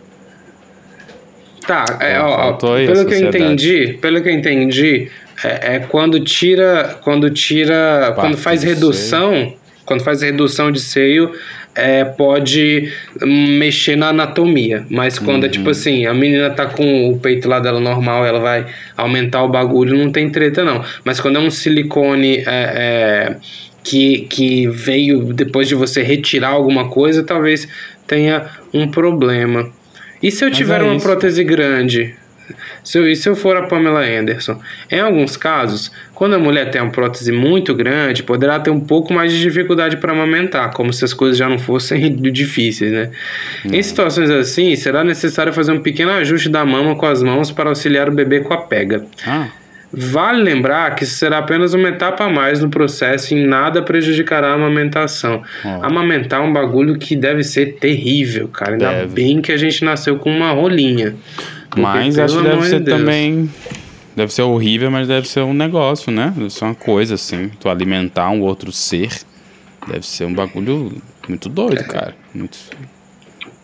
Tá, 1.67 1.85
é, 2.01 2.19
ó, 2.19 2.49
ó, 2.49 2.53
pelo 2.55 3.07
que 3.07 3.15
eu 3.15 3.29
entendi, 3.29 3.99
pelo 4.01 4.21
que 4.21 4.29
eu 4.29 4.33
entendi, 4.33 5.09
é, 5.45 5.77
é 5.77 5.79
quando 5.81 6.21
tira, 6.21 6.99
quando 7.03 7.31
tira, 7.31 8.13
quando 8.17 8.37
faz 8.37 8.63
redução, 8.63 9.55
quando 9.85 10.03
faz 10.03 10.23
redução 10.23 10.71
de 10.71 10.81
seio, 10.81 11.33
é, 11.75 12.05
pode 12.05 12.93
mexer 13.21 13.97
na 13.97 14.09
anatomia. 14.09 14.85
Mas 14.89 15.19
quando 15.19 15.47
é 15.47 15.49
tipo 15.49 15.71
assim, 15.71 16.07
a 16.07 16.15
menina 16.15 16.51
tá 16.51 16.67
com 16.67 17.11
o 17.11 17.19
peito 17.19 17.49
lá 17.49 17.61
dela 17.61 17.81
normal, 17.81 18.25
ela 18.25 18.41
vai 18.41 18.67
aumentar 18.97 19.43
o 19.43 19.49
bagulho, 19.49 19.97
não 19.97 20.11
tem 20.11 20.31
treta 20.31 20.65
não. 20.65 20.85
Mas 21.05 21.21
quando 21.21 21.37
é 21.37 21.41
um 21.41 21.51
silicone 21.51 22.39
é, 22.39 22.45
é, 22.47 23.37
que, 23.83 24.27
que 24.29 24.69
veio 24.69 25.33
depois 25.33 25.67
de 25.69 25.75
você 25.75 26.03
retirar 26.03 26.51
alguma 26.51 26.89
coisa, 26.89 27.23
talvez 27.23 27.67
tenha 28.07 28.47
um 28.73 28.89
problema. 28.89 29.71
E 30.23 30.31
se 30.31 30.45
eu 30.45 30.49
Mas 30.49 30.59
tiver 30.59 30.81
é 30.81 30.85
uma 30.85 30.97
isso. 30.97 31.05
prótese 31.05 31.43
grande? 31.43 32.15
Se 32.83 32.99
eu, 32.99 33.09
e 33.09 33.17
se 33.17 33.29
eu 33.29 33.37
for 33.37 33.57
a 33.57 33.63
Pamela 33.63 34.05
Anderson? 34.05 34.61
Em 34.91 35.01
alguns 35.01 35.37
casos, 35.37 35.91
quando 36.15 36.35
a 36.35 36.39
mulher 36.39 36.71
tem 36.71 36.81
uma 36.81 36.91
prótese 36.91 37.33
muito 37.33 37.75
grande, 37.75 38.23
poderá 38.23 38.61
ter 38.61 38.71
um 38.71 38.81
pouco 38.81 39.13
mais 39.13 39.33
de 39.33 39.41
dificuldade 39.41 39.97
para 39.97 40.13
amamentar, 40.13 40.73
como 40.73 40.93
se 40.93 41.05
as 41.05 41.13
coisas 41.13 41.37
já 41.37 41.49
não 41.49 41.59
fossem 41.59 42.15
difíceis, 42.33 42.93
né? 42.93 43.11
Em 43.65 43.83
situações 43.83 44.31
assim, 44.31 44.75
será 44.77 45.03
necessário 45.03 45.53
fazer 45.53 45.73
um 45.73 45.81
pequeno 45.81 46.13
ajuste 46.13 46.49
da 46.49 46.65
mama 46.65 46.97
com 46.97 47.07
as 47.07 47.23
mãos 47.23 47.51
para 47.51 47.69
auxiliar 47.69 48.09
o 48.09 48.13
bebê 48.13 48.41
com 48.41 48.55
a 48.55 48.59
pega. 48.59 49.05
Ah, 49.27 49.49
Vale 49.95 50.43
lembrar 50.43 50.95
que 50.95 51.05
isso 51.05 51.17
será 51.17 51.39
apenas 51.39 51.75
uma 51.75 51.91
etapa 51.91 52.25
a 52.25 52.31
mais 52.31 52.61
no 52.61 52.71
processo 52.71 53.35
e 53.35 53.37
em 53.37 53.47
nada 53.47 53.83
prjudicará 53.83 54.49
a 54.49 54.55
amamentação. 54.55 55.43
Ó. 55.63 55.85
Amamentar 55.85 56.41
é 56.41 56.43
um 56.43 56.53
bagulho 56.53 56.99
que 56.99 57.15
deve 57.15 57.45
ser 57.45 57.75
terrível, 57.75 58.49
cara. 58.49 58.73
Ainda 58.73 58.91
Deve. 58.91 59.13
bem 59.13 59.43
que 59.43 59.53
a 59.53 59.57
gente 59.59 59.85
nasceu 59.85 60.17
com 60.17 60.35
uma 60.35 60.51
rolinha. 60.53 61.15
Mas 61.77 62.19
acho 62.19 62.37
que 62.39 62.43
deve 62.43 62.61
de 62.63 62.69
ser 62.69 62.81
Deus. 62.81 62.99
também. 62.99 63.51
Deve 64.15 64.33
ser 64.33 64.43
horrível, 64.43 64.91
mas 64.91 65.09
deve 65.09 65.27
ser 65.29 65.41
um 65.41 65.55
negócio, 65.55 66.13
né? 66.13 66.33
Deve 66.37 66.51
ser 66.51 66.65
uma 66.65 66.75
coisa 66.75 67.15
assim. 67.15 67.51
Tu 67.61 67.69
alimentar 67.69 68.29
um 68.31 68.43
outro 68.43 68.71
ser. 68.71 69.11
Deve 69.89 70.05
ser 70.07 70.25
um 70.27 70.35
bagulho 70.35 70.93
muito 71.29 71.49
doido, 71.49 71.83
cara. 71.85 72.15
Muito. 72.35 72.59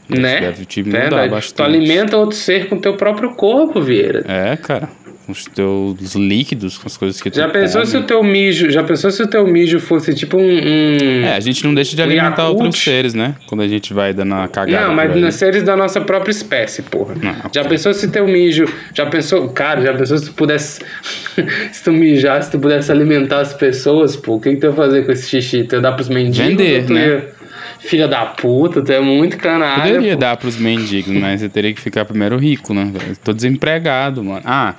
Deve- 0.08 0.22
Né? 0.22 0.40
Deve 0.40 0.64
te 0.64 0.82
mudar 0.82 1.00
Verdade. 1.00 1.28
Tu 1.28 1.34
bastante. 1.34 1.66
alimenta 1.66 2.16
outro 2.16 2.34
ser 2.36 2.68
com 2.68 2.78
teu 2.78 2.96
próprio 2.96 3.34
corpo, 3.34 3.80
Vieira. 3.82 4.24
É, 4.26 4.56
cara. 4.56 4.88
Com 5.28 5.32
os 5.32 5.44
teus 5.44 6.14
líquidos, 6.14 6.78
com 6.78 6.86
as 6.86 6.96
coisas 6.96 7.20
que 7.20 7.30
tu 7.30 7.36
Já 7.36 7.50
pensou 7.50 7.82
come. 7.82 7.90
se 7.90 7.96
o 7.98 8.02
teu 8.04 8.22
mijo, 8.24 8.70
já 8.70 8.82
pensou 8.82 9.10
se 9.10 9.22
o 9.22 9.26
teu 9.26 9.46
mijo 9.46 9.78
fosse 9.78 10.14
tipo 10.14 10.38
um, 10.38 10.40
um- 10.42 11.22
É, 11.26 11.34
a 11.36 11.40
gente 11.40 11.62
não 11.64 11.74
deixa 11.74 11.94
de 11.94 12.00
Um 12.00 12.06
alimentar 12.06 12.44
Yakult. 12.44 12.62
outros 12.64 12.82
seres, 12.82 13.12
né? 13.12 13.34
Quando 13.46 13.60
a 13.60 13.68
gente 13.68 13.92
vai 13.92 14.14
dando 14.14 14.32
a 14.36 14.48
cagada. 14.48 14.86
Não, 14.86 14.94
mas 14.94 15.14
nos 15.14 15.34
seres 15.34 15.62
da 15.62 15.76
nossa 15.76 16.00
própria 16.00 16.30
espécie, 16.30 16.80
porra. 16.80 17.14
Não, 17.22 17.34
Já 17.52 17.60
ok. 17.60 17.64
pensou 17.68 17.92
se 17.92 18.08
teu 18.08 18.26
mijo. 18.26 18.64
Já 18.94 19.04
pensou. 19.04 19.50
Cara, 19.50 19.82
já 19.82 19.92
pensou 19.92 20.16
se 20.16 20.24
tu 20.24 20.32
pudesse. 20.32 20.80
se 21.72 21.84
tu 21.84 21.92
mijasse, 21.92 22.46
se 22.46 22.52
tu 22.52 22.58
pudesse 22.58 22.90
alimentar 22.90 23.40
as 23.40 23.52
pessoas, 23.52 24.16
pô. 24.16 24.36
O 24.36 24.40
que, 24.40 24.52
que 24.52 24.56
tu 24.56 24.66
ia 24.68 24.72
fazer 24.72 25.04
com 25.04 25.12
esse 25.12 25.28
xixi? 25.28 25.62
Tu 25.64 25.74
ia 25.74 25.82
dar 25.82 25.92
pros 25.92 26.08
mendigos? 26.08 26.38
Vender, 26.38 26.86
tu 26.86 26.94
né? 26.94 27.06
ia- 27.06 27.28
Filha 27.80 28.08
da 28.08 28.24
puta, 28.24 28.82
tu 28.82 28.90
é 28.90 28.98
muito 29.00 29.36
canalha. 29.36 29.82
Poderia 29.92 30.14
pô. 30.14 30.20
dar 30.20 30.36
pros 30.38 30.56
mendigos, 30.56 31.12
mas 31.14 31.40
você 31.42 31.50
teria 31.50 31.72
que 31.74 31.80
ficar 31.80 32.04
primeiro 32.06 32.36
rico, 32.38 32.72
né? 32.72 32.90
Tô 33.22 33.32
desempregado, 33.34 34.24
mano. 34.24 34.40
Ah, 34.44 34.74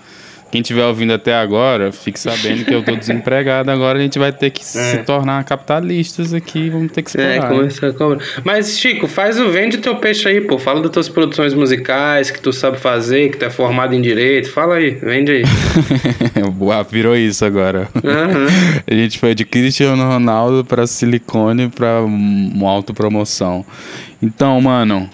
quem 0.51 0.61
estiver 0.61 0.83
ouvindo 0.85 1.13
até 1.13 1.33
agora, 1.35 1.91
fique 1.91 2.19
sabendo 2.19 2.65
que 2.65 2.73
eu 2.73 2.83
tô 2.83 2.95
desempregado. 2.95 3.69
Agora 3.69 3.99
a 3.99 4.01
gente 4.01 4.17
vai 4.17 4.31
ter 4.31 4.49
que 4.49 4.65
se 4.65 4.97
tornar 4.99 5.43
capitalistas 5.43 6.33
aqui. 6.33 6.69
Vamos 6.69 6.91
ter 6.91 7.03
que 7.03 7.19
É, 7.19 7.35
explorar. 7.35 7.55
começar 7.55 7.87
a 7.87 7.93
cobrar. 7.93 8.19
Mas, 8.43 8.79
Chico, 8.79 9.07
faz 9.07 9.39
o 9.39 9.49
vende 9.49 9.77
teu 9.77 9.95
peixe 9.97 10.27
aí, 10.27 10.41
pô. 10.41 10.57
Fala 10.57 10.81
das 10.81 10.91
tuas 10.91 11.07
produções 11.09 11.53
musicais, 11.53 12.31
que 12.31 12.41
tu 12.41 12.51
sabe 12.51 12.77
fazer, 12.77 13.29
que 13.29 13.37
tu 13.37 13.45
é 13.45 13.49
formado 13.49 13.93
em 13.93 14.01
direito. 14.01 14.49
Fala 14.49 14.75
aí, 14.75 14.91
vende 14.91 15.31
aí. 15.31 15.43
Boa, 16.53 16.83
Virou 16.83 17.15
isso 17.15 17.45
agora. 17.45 17.87
Aham. 18.03 18.47
A 18.89 18.93
gente 18.93 19.19
foi 19.19 19.35
de 19.35 19.45
Cristiano 19.45 20.03
Ronaldo 20.03 20.65
pra 20.65 20.87
silicone 20.87 21.69
pra 21.69 22.01
uma 22.01 22.69
autopromoção. 22.69 23.65
Então, 24.21 24.59
mano, 24.59 25.09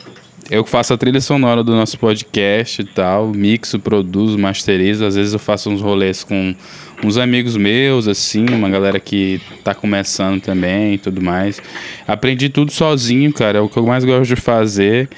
eu 0.50 0.64
faço 0.64 0.93
a 0.93 0.98
trilha 0.98 1.20
sonora 1.20 1.64
do 1.64 1.72
nosso 1.72 1.98
podcast 1.98 2.82
e 2.82 2.86
tal, 2.86 3.30
mixo, 3.30 3.80
produzo, 3.80 4.38
masterizo. 4.38 5.04
Às 5.04 5.16
vezes 5.16 5.34
eu 5.34 5.39
faço 5.39 5.70
uns 5.70 5.82
rolês 5.82 6.24
com 6.24 6.56
uns 7.04 7.18
amigos 7.18 7.58
meus, 7.58 8.08
assim, 8.08 8.46
uma 8.50 8.70
galera 8.70 9.00
que 9.00 9.41
tá 9.64 9.74
começando 9.74 10.41
também 10.41 10.93
e 10.93 10.98
tudo 10.98 11.22
mais. 11.22 11.62
Aprendi 12.08 12.50
tudo 12.50 12.72
sozinho, 12.72 13.34
cara, 13.34 13.58
é 13.58 13.62
o 13.62 13.68
que 13.68 13.78
eu 13.78 13.86
mais 13.86 14.06
gosto 14.06 14.28
de 14.28 14.36
fazer. 14.36 15.10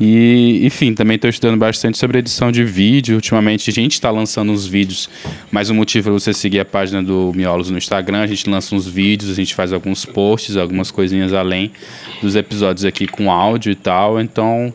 E, 0.00 0.64
enfim, 0.64 0.94
também 0.94 1.16
estou 1.16 1.30
estudando 1.30 1.58
bastante 1.58 1.98
sobre 1.98 2.18
edição 2.18 2.50
de 2.50 2.64
vídeo. 2.64 3.14
Ultimamente 3.14 3.70
a 3.70 3.72
gente 3.72 3.92
está 3.92 4.10
lançando 4.10 4.50
uns 4.50 4.66
vídeos, 4.66 5.08
mas 5.50 5.70
o 5.70 5.74
motivo 5.74 6.10
é 6.10 6.12
você 6.12 6.32
seguir 6.32 6.60
a 6.60 6.64
página 6.64 7.02
do 7.02 7.32
Miolos 7.34 7.70
no 7.70 7.78
Instagram. 7.78 8.22
A 8.22 8.26
gente 8.26 8.48
lança 8.48 8.74
uns 8.74 8.86
vídeos, 8.86 9.30
a 9.30 9.34
gente 9.34 9.54
faz 9.54 9.72
alguns 9.72 10.04
posts, 10.04 10.56
algumas 10.56 10.90
coisinhas 10.90 11.32
além 11.32 11.70
dos 12.20 12.34
episódios 12.34 12.84
aqui 12.84 13.06
com 13.06 13.30
áudio 13.30 13.70
e 13.70 13.76
tal. 13.76 14.20
Então, 14.20 14.72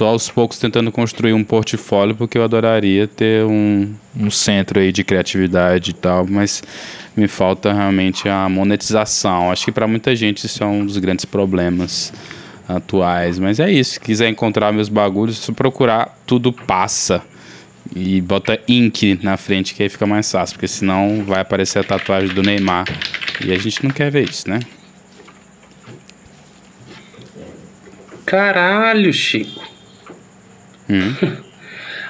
tô 0.00 0.04
aos 0.04 0.30
poucos 0.30 0.58
tentando 0.58 0.92
construir 0.92 1.32
um 1.32 1.42
portfólio, 1.42 2.14
porque 2.14 2.38
eu 2.38 2.44
adoraria 2.44 3.06
ter 3.06 3.44
um, 3.44 3.92
um 4.16 4.30
centro 4.30 4.78
aí 4.78 4.92
de 4.92 5.02
criatividade 5.02 5.90
e 5.90 5.94
tal, 5.94 6.26
mas 6.26 6.62
me 7.16 7.28
falta 7.28 7.72
realmente 7.72 8.28
a 8.28 8.48
monetização. 8.48 9.50
Acho 9.50 9.64
que 9.64 9.72
para 9.72 9.86
muita 9.86 10.14
gente 10.14 10.46
isso 10.46 10.62
é 10.62 10.66
um 10.66 10.86
dos 10.86 10.96
grandes 10.98 11.24
problemas 11.24 12.12
atuais. 12.76 13.38
Mas 13.38 13.60
é 13.60 13.70
isso. 13.70 13.92
Se 13.92 14.00
quiser 14.00 14.28
encontrar 14.28 14.72
meus 14.72 14.88
bagulhos, 14.88 15.38
se 15.38 15.52
procurar, 15.52 16.18
tudo 16.26 16.52
passa. 16.52 17.22
E 17.94 18.20
bota 18.20 18.58
ink 18.68 19.18
na 19.22 19.36
frente, 19.36 19.74
que 19.74 19.82
aí 19.82 19.88
fica 19.88 20.06
mais 20.06 20.30
fácil. 20.30 20.54
Porque 20.54 20.68
senão 20.68 21.24
vai 21.24 21.40
aparecer 21.40 21.80
a 21.80 21.84
tatuagem 21.84 22.34
do 22.34 22.42
Neymar. 22.42 22.84
E 23.44 23.52
a 23.52 23.58
gente 23.58 23.82
não 23.82 23.90
quer 23.90 24.10
ver 24.10 24.28
isso, 24.28 24.48
né? 24.48 24.60
Caralho, 28.24 29.12
Chico. 29.12 29.64
Hum. 30.88 31.14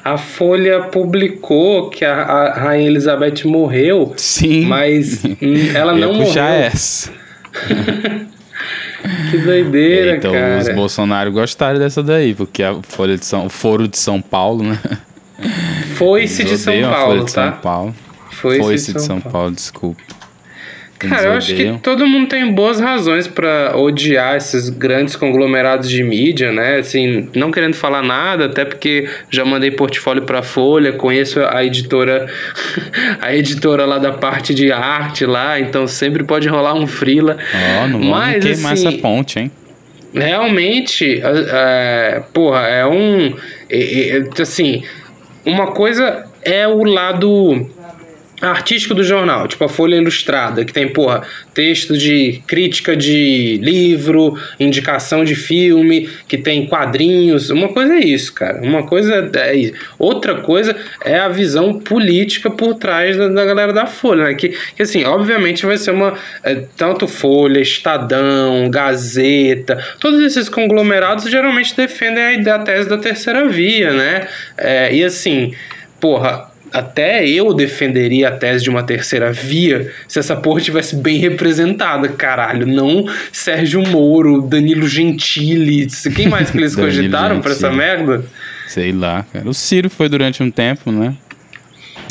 A 0.02 0.16
Folha 0.16 0.84
publicou 0.84 1.90
que 1.90 2.06
a, 2.06 2.22
a 2.22 2.58
Rainha 2.58 2.86
Elizabeth 2.88 3.44
morreu, 3.44 4.14
Sim. 4.16 4.64
mas 4.64 5.22
hum, 5.24 5.36
ela 5.76 5.92
não 5.92 6.14
morreu. 6.14 6.26
puxar 6.26 6.50
essa. 6.52 7.12
Que 9.30 9.38
doideira, 9.38 10.16
então 10.16 10.32
cara. 10.32 10.59
os 10.59 10.68
Bolsonaro 10.74 11.32
gostaram 11.32 11.78
dessa 11.78 12.03
daí, 12.03 12.34
porque 12.34 12.62
a 12.62 12.74
Folha 12.82 13.16
de 13.16 13.24
São, 13.24 13.46
o 13.46 13.48
Foro 13.48 13.88
de 13.88 13.98
São 13.98 14.20
Paulo, 14.20 14.62
né? 14.62 14.78
Foi-se 15.96 16.44
de 16.44 16.59
São 16.59 16.72
odeiam 16.72 16.90
a 16.90 16.94
Paulo, 16.94 17.12
Folha 17.12 17.24
de 17.24 17.34
tá? 17.34 17.53
São 17.53 17.61
Paulo. 17.61 17.94
Foi-se 18.30 18.62
Foi-se 18.62 18.92
de 18.94 19.03
São 19.03 19.20
Paulo, 19.20 19.51
desculpa. 19.53 20.03
Cara, 21.09 21.28
eu 21.28 21.32
acho 21.32 21.55
que 21.55 21.78
todo 21.82 22.07
mundo 22.07 22.28
tem 22.28 22.53
boas 22.53 22.78
razões 22.78 23.26
pra 23.26 23.74
odiar 23.76 24.36
esses 24.36 24.68
grandes 24.68 25.16
conglomerados 25.16 25.88
de 25.88 26.03
mídia, 26.05 26.53
né? 26.53 26.76
Assim, 26.76 27.28
não 27.34 27.51
querendo 27.51 27.74
falar 27.74 28.03
nada, 28.03 28.44
até 28.46 28.64
porque 28.64 29.09
já 29.30 29.44
mandei 29.44 29.70
portfólio 29.70 30.22
pra 30.22 30.42
Folha, 30.42 30.92
conheço 30.92 31.40
a 31.40 31.64
editora, 31.64 32.26
a 33.20 33.34
editora 33.34 33.84
lá 33.86 33.98
da 33.98 34.12
parte 34.12 34.55
de 34.55 34.70
arte 34.70 35.24
lá, 35.24 35.59
então 35.59 35.86
sempre 35.86 36.22
pode 36.22 36.46
rolar 36.48 36.74
um 36.74 36.86
frila. 36.86 37.38
Ó, 37.82 37.88
não 37.88 38.01
vamos 38.01 38.44
queimar 38.44 38.72
assim, 38.74 38.88
essa 38.88 38.98
ponte, 38.98 39.38
hein? 39.38 39.51
Realmente, 40.12 41.20
é, 41.24 42.22
porra, 42.32 42.66
é 42.66 42.86
um. 42.86 43.34
é- 43.70 44.18
é, 44.18 44.42
assim, 44.42 44.82
uma 45.46 45.68
coisa 45.68 46.24
é 46.42 46.66
o 46.66 46.82
lado 46.84 47.70
artístico 48.41 48.95
do 48.95 49.05
jornal, 49.05 49.47
tipo 49.47 49.64
a 49.64 49.68
Folha 49.68 49.97
Ilustrada, 49.97 50.64
que 50.64 50.72
tem, 50.72 50.88
porra, 50.88 51.22
texto 51.55 51.97
de 51.97 52.43
crítica 52.47 52.97
de 52.97 53.59
livro, 53.62 54.38
indicação 54.59 55.24
de 55.24 55.34
filme, 55.34 56.09
que 56.26 56.38
tem 56.38 56.66
quadrinhos. 56.66 57.51
Uma 57.51 57.68
coisa 57.68 57.95
é 57.95 58.01
isso, 58.01 58.32
cara. 58.32 58.61
Uma 58.62 58.86
coisa 58.86 59.30
é 59.34 59.55
isso. 59.55 59.74
Outra 59.99 60.36
coisa 60.36 60.74
é 61.05 61.18
a 61.18 61.28
visão 61.28 61.78
política 61.78 62.51
por 62.51 62.74
trás 62.74 63.16
da, 63.16 63.28
da 63.28 63.45
galera 63.45 63.72
da 63.72 63.86
Folha, 63.86 64.24
né? 64.24 64.34
Que, 64.34 64.49
que 64.74 64.82
assim, 64.82 65.05
obviamente 65.05 65.66
vai 65.66 65.76
ser 65.76 65.91
uma. 65.91 66.14
é, 66.43 66.62
tanto 66.76 67.07
Folha, 67.07 67.61
Estadão, 67.61 68.70
Gazeta, 68.70 69.82
todos 69.99 70.20
esses 70.20 70.49
conglomerados 70.49 71.30
geralmente 71.30 71.76
defendem 71.76 72.49
a, 72.49 72.55
a 72.55 72.59
tese 72.59 72.88
da 72.88 72.99
terceira 72.99 73.47
via, 73.49 73.93
né? 73.93 74.28
É, 74.57 74.95
e 74.95 75.05
assim, 75.05 75.55
porra 76.01 76.49
até 76.73 77.27
eu 77.27 77.53
defenderia 77.55 78.29
a 78.29 78.33
tese 78.33 78.64
de 78.64 78.71
uma 78.71 78.83
terceira 78.83 79.33
via 79.33 79.91
se 80.07 80.18
essa 80.18 80.37
porra 80.37 80.61
tivesse 80.61 80.97
bem 80.97 81.18
representada, 81.18 82.09
caralho. 82.09 82.66
Não 82.66 83.07
Sérgio 83.33 83.83
Moro, 83.87 84.43
Danilo 84.43 84.87
Gentili. 84.87 85.87
Quem 86.14 86.29
mais 86.29 86.51
que 86.51 86.59
eles 86.59 86.75
cogitaram 86.77 87.41
pra 87.41 87.53
essa 87.53 87.71
merda? 87.71 88.25
Sei 88.66 88.93
lá, 88.93 89.25
cara. 89.33 89.49
O 89.49 89.55
Ciro 89.55 89.91
foi 89.91 90.09
durante 90.09 90.43
um 90.43 90.51
tempo, 90.51 90.93
né? 90.93 91.14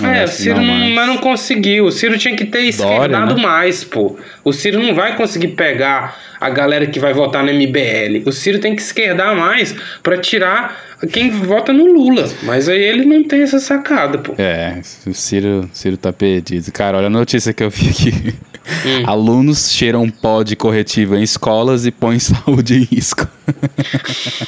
É, 0.07 0.23
o 0.23 0.27
Ciro 0.27 0.61
não, 0.61 0.63
mas... 0.63 0.93
mas 0.93 1.07
não 1.07 1.17
conseguiu. 1.17 1.85
O 1.85 1.91
Ciro 1.91 2.17
tinha 2.17 2.35
que 2.35 2.45
ter 2.45 2.61
esquerdado 2.61 3.35
né? 3.35 3.41
mais, 3.41 3.83
pô. 3.83 4.17
O 4.43 4.53
Ciro 4.53 4.81
não 4.81 4.93
vai 4.93 5.15
conseguir 5.15 5.49
pegar 5.49 6.17
a 6.39 6.49
galera 6.49 6.87
que 6.87 6.99
vai 6.99 7.13
votar 7.13 7.43
no 7.43 7.53
MBL. 7.53 8.23
O 8.25 8.31
Ciro 8.31 8.59
tem 8.59 8.75
que 8.75 8.81
esquerdar 8.81 9.35
mais 9.35 9.75
para 10.01 10.17
tirar 10.17 10.77
quem 11.11 11.29
vota 11.29 11.73
no 11.73 11.85
Lula. 11.91 12.29
Mas 12.43 12.69
aí 12.69 12.81
ele 12.81 13.05
não 13.05 13.23
tem 13.23 13.41
essa 13.41 13.59
sacada, 13.59 14.17
pô. 14.17 14.33
É, 14.37 14.81
o 15.05 15.13
Ciro, 15.13 15.69
Ciro 15.73 15.97
tá 15.97 16.13
perdido. 16.13 16.71
Cara, 16.71 16.97
olha 16.97 17.07
a 17.07 17.09
notícia 17.09 17.53
que 17.53 17.63
eu 17.63 17.69
vi 17.69 17.89
aqui. 17.89 18.35
Hum. 18.85 19.03
Alunos 19.07 19.71
cheiram 19.71 20.09
pó 20.09 20.43
de 20.43 20.55
corretivo 20.55 21.15
em 21.15 21.23
escolas 21.23 21.85
e 21.85 21.91
põem 21.91 22.19
saúde 22.19 22.75
em 22.75 22.83
risco. 22.83 23.27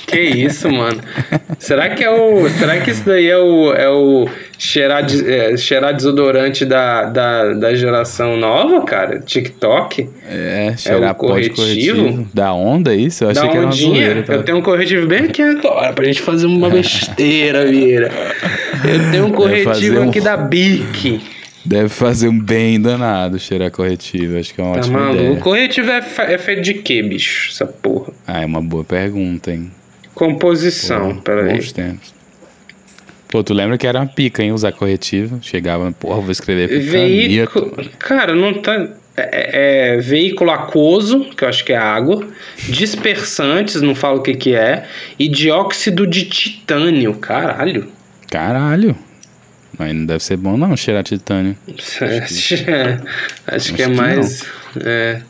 Que 0.08 0.20
isso, 0.20 0.72
mano? 0.72 1.02
Será 1.58 1.90
que 1.90 2.04
é 2.04 2.10
o. 2.10 2.48
Será 2.50 2.80
que 2.80 2.92
isso 2.92 3.04
daí 3.06 3.28
é 3.28 3.38
o, 3.38 3.74
é 3.74 3.90
o 3.90 4.30
cheirar, 4.62 5.08
é, 5.26 5.58
cheirar 5.58 5.94
desodorante 5.96 6.64
da, 6.64 7.06
da, 7.06 7.54
da 7.54 7.74
geração 7.74 8.38
nova, 8.38 8.86
cara? 8.86 9.20
TikTok? 9.20 10.08
É, 10.30 10.76
cheirar 10.78 11.10
é 11.10 11.12
o 11.12 11.16
corretivo? 11.16 11.56
corretivo. 11.56 12.30
Da 12.32 12.54
onda, 12.54 12.94
isso? 12.94 13.24
Eu 13.24 13.32
achei 13.32 13.42
da 13.42 13.50
que 13.50 13.58
era 13.58 13.66
uma 13.66 13.72
zoeira. 13.72 14.24
Tá? 14.24 14.34
Eu 14.34 14.44
tenho 14.44 14.60
um 14.60 14.62
corretivo 14.62 15.08
bem 15.08 15.22
aqui 15.22 15.42
agora, 15.42 15.94
pra 15.94 16.06
gente 16.06 16.22
fazer 16.22 16.46
uma 16.46 16.70
besteira, 16.72 17.66
Vira. 17.66 18.12
Eu 18.86 19.12
tenho 19.12 19.26
um 19.26 19.32
corretivo 19.32 20.04
aqui 20.04 20.22
da 20.22 20.38
Bic. 20.38 21.20
Deve 21.66 21.90
fazer 21.90 22.28
um 22.28 22.40
bem 22.40 22.80
danado 22.80 23.40
cheirar 23.40 23.72
corretivo. 23.72 24.38
Acho 24.38 24.54
que 24.54 24.62
é 24.62 24.64
uma 24.64 24.74
tá 24.74 24.80
ótima 24.80 25.00
maluco. 25.00 25.16
ideia. 25.18 25.32
O 25.34 25.40
corretivo 25.40 25.90
é, 25.90 26.04
é 26.34 26.38
feito 26.38 26.62
de 26.62 26.76
quê, 26.76 27.02
bicho? 27.02 27.50
Essa 27.52 27.66
porra. 27.66 28.14
Ah, 28.28 28.42
é 28.42 28.46
uma 28.46 28.62
boa 28.62 28.84
pergunta, 28.84 29.52
hein? 29.52 29.72
Composição, 30.14 31.16
Pô, 31.16 31.22
peraí. 31.22 31.56
Bons 31.56 31.72
tempos. 31.72 32.21
Pô, 33.32 33.42
tu 33.42 33.54
lembra 33.54 33.78
que 33.78 33.88
era 33.88 33.98
uma 33.98 34.08
pica, 34.08 34.44
hein? 34.44 34.52
Usar 34.52 34.74
corretivo. 34.74 35.40
Chegava, 35.42 35.90
porra, 35.94 36.20
vou 36.20 36.32
escrever 36.32 36.68
com 36.68 36.92
Veículo... 36.92 37.72
Cara, 37.98 38.36
não 38.36 38.54
tá... 38.54 38.90
É, 39.16 39.96
é, 39.96 39.98
veículo 39.98 40.52
aquoso, 40.52 41.26
que 41.36 41.44
eu 41.44 41.50
acho 41.50 41.66
que 41.66 41.74
é 41.74 41.78
água, 41.78 42.26
dispersantes, 42.70 43.82
não 43.82 43.94
falo 43.94 44.20
o 44.20 44.22
que 44.22 44.34
que 44.34 44.56
é, 44.56 44.86
e 45.20 45.28
dióxido 45.28 46.08
de 46.08 46.24
titânio, 46.26 47.14
caralho. 47.16 47.90
Caralho. 48.30 48.98
Mas 49.78 49.94
não 49.94 50.06
deve 50.06 50.24
ser 50.24 50.38
bom 50.38 50.56
não 50.58 50.78
cheirar 50.78 51.04
titânio. 51.04 51.58
acho, 51.68 52.56
que, 52.56 52.66
acho 53.48 53.74
que 53.74 53.82
é 53.84 53.88
mais. 53.88 54.46
É, 54.84 55.22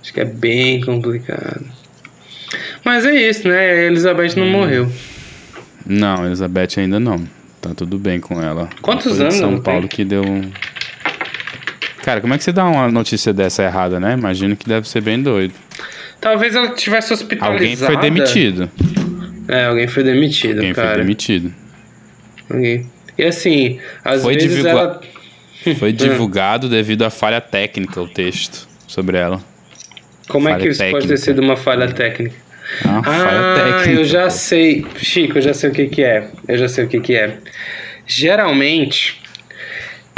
acho 0.00 0.12
que 0.12 0.20
é 0.20 0.24
bem 0.24 0.80
complicado. 0.80 1.64
Mas 2.84 3.04
é 3.04 3.14
isso, 3.14 3.48
né? 3.48 3.58
A 3.58 3.82
Elizabeth 3.84 4.36
não 4.36 4.46
hum. 4.46 4.52
morreu. 4.52 4.92
Não, 5.88 6.26
Elizabeth 6.26 6.68
ainda 6.76 7.00
não. 7.00 7.26
Tá 7.60 7.74
tudo 7.74 7.98
bem 7.98 8.20
com 8.20 8.40
ela. 8.40 8.68
Quantos 8.82 9.20
anos? 9.20 9.34
São 9.34 9.58
Paulo 9.58 9.88
tem? 9.88 9.88
que 9.88 10.04
deu. 10.04 10.22
Cara, 12.02 12.20
como 12.20 12.34
é 12.34 12.38
que 12.38 12.44
você 12.44 12.52
dá 12.52 12.64
uma 12.64 12.88
notícia 12.90 13.32
dessa 13.32 13.62
errada, 13.62 13.98
né? 13.98 14.12
Imagino 14.12 14.54
que 14.54 14.68
deve 14.68 14.88
ser 14.88 15.00
bem 15.00 15.20
doido. 15.20 15.54
Talvez 16.20 16.54
ela 16.54 16.74
tivesse 16.74 17.12
hospitalizada. 17.12 17.62
Alguém 17.64 17.76
foi 17.76 17.96
demitido. 17.96 18.70
É, 19.48 19.64
alguém 19.64 19.88
foi 19.88 20.04
demitido, 20.04 20.56
alguém 20.56 20.74
cara. 20.74 20.88
foi 20.88 20.98
demitido. 20.98 21.54
Alguém. 22.50 22.86
E 23.16 23.24
assim, 23.24 23.80
às 24.04 24.22
foi 24.22 24.34
vezes 24.34 24.50
divulga... 24.50 24.70
ela... 24.70 25.00
Foi 25.78 25.92
divulgado 25.92 26.68
devido 26.68 27.02
à 27.02 27.10
falha 27.10 27.40
técnica 27.40 28.00
o 28.00 28.06
texto 28.06 28.68
sobre 28.86 29.16
ela. 29.16 29.40
Como 30.28 30.48
falha 30.48 30.60
é 30.60 30.62
que 30.62 30.68
isso 30.68 30.78
técnica. 30.78 30.98
pode 31.00 31.08
ter 31.08 31.16
sido 31.16 31.40
uma 31.40 31.56
falha 31.56 31.88
técnica? 31.88 32.36
Ah, 32.84 33.02
ah 33.04 33.90
eu 33.90 34.04
já 34.04 34.30
sei. 34.30 34.86
Chico, 34.96 35.38
eu 35.38 35.42
já 35.42 35.54
sei 35.54 35.70
o 35.70 35.72
que 35.72 35.86
que 35.86 36.02
é. 36.02 36.28
Eu 36.46 36.58
já 36.58 36.68
sei 36.68 36.84
o 36.84 36.88
que 36.88 37.00
que 37.00 37.14
é. 37.14 37.36
Geralmente, 38.06 39.20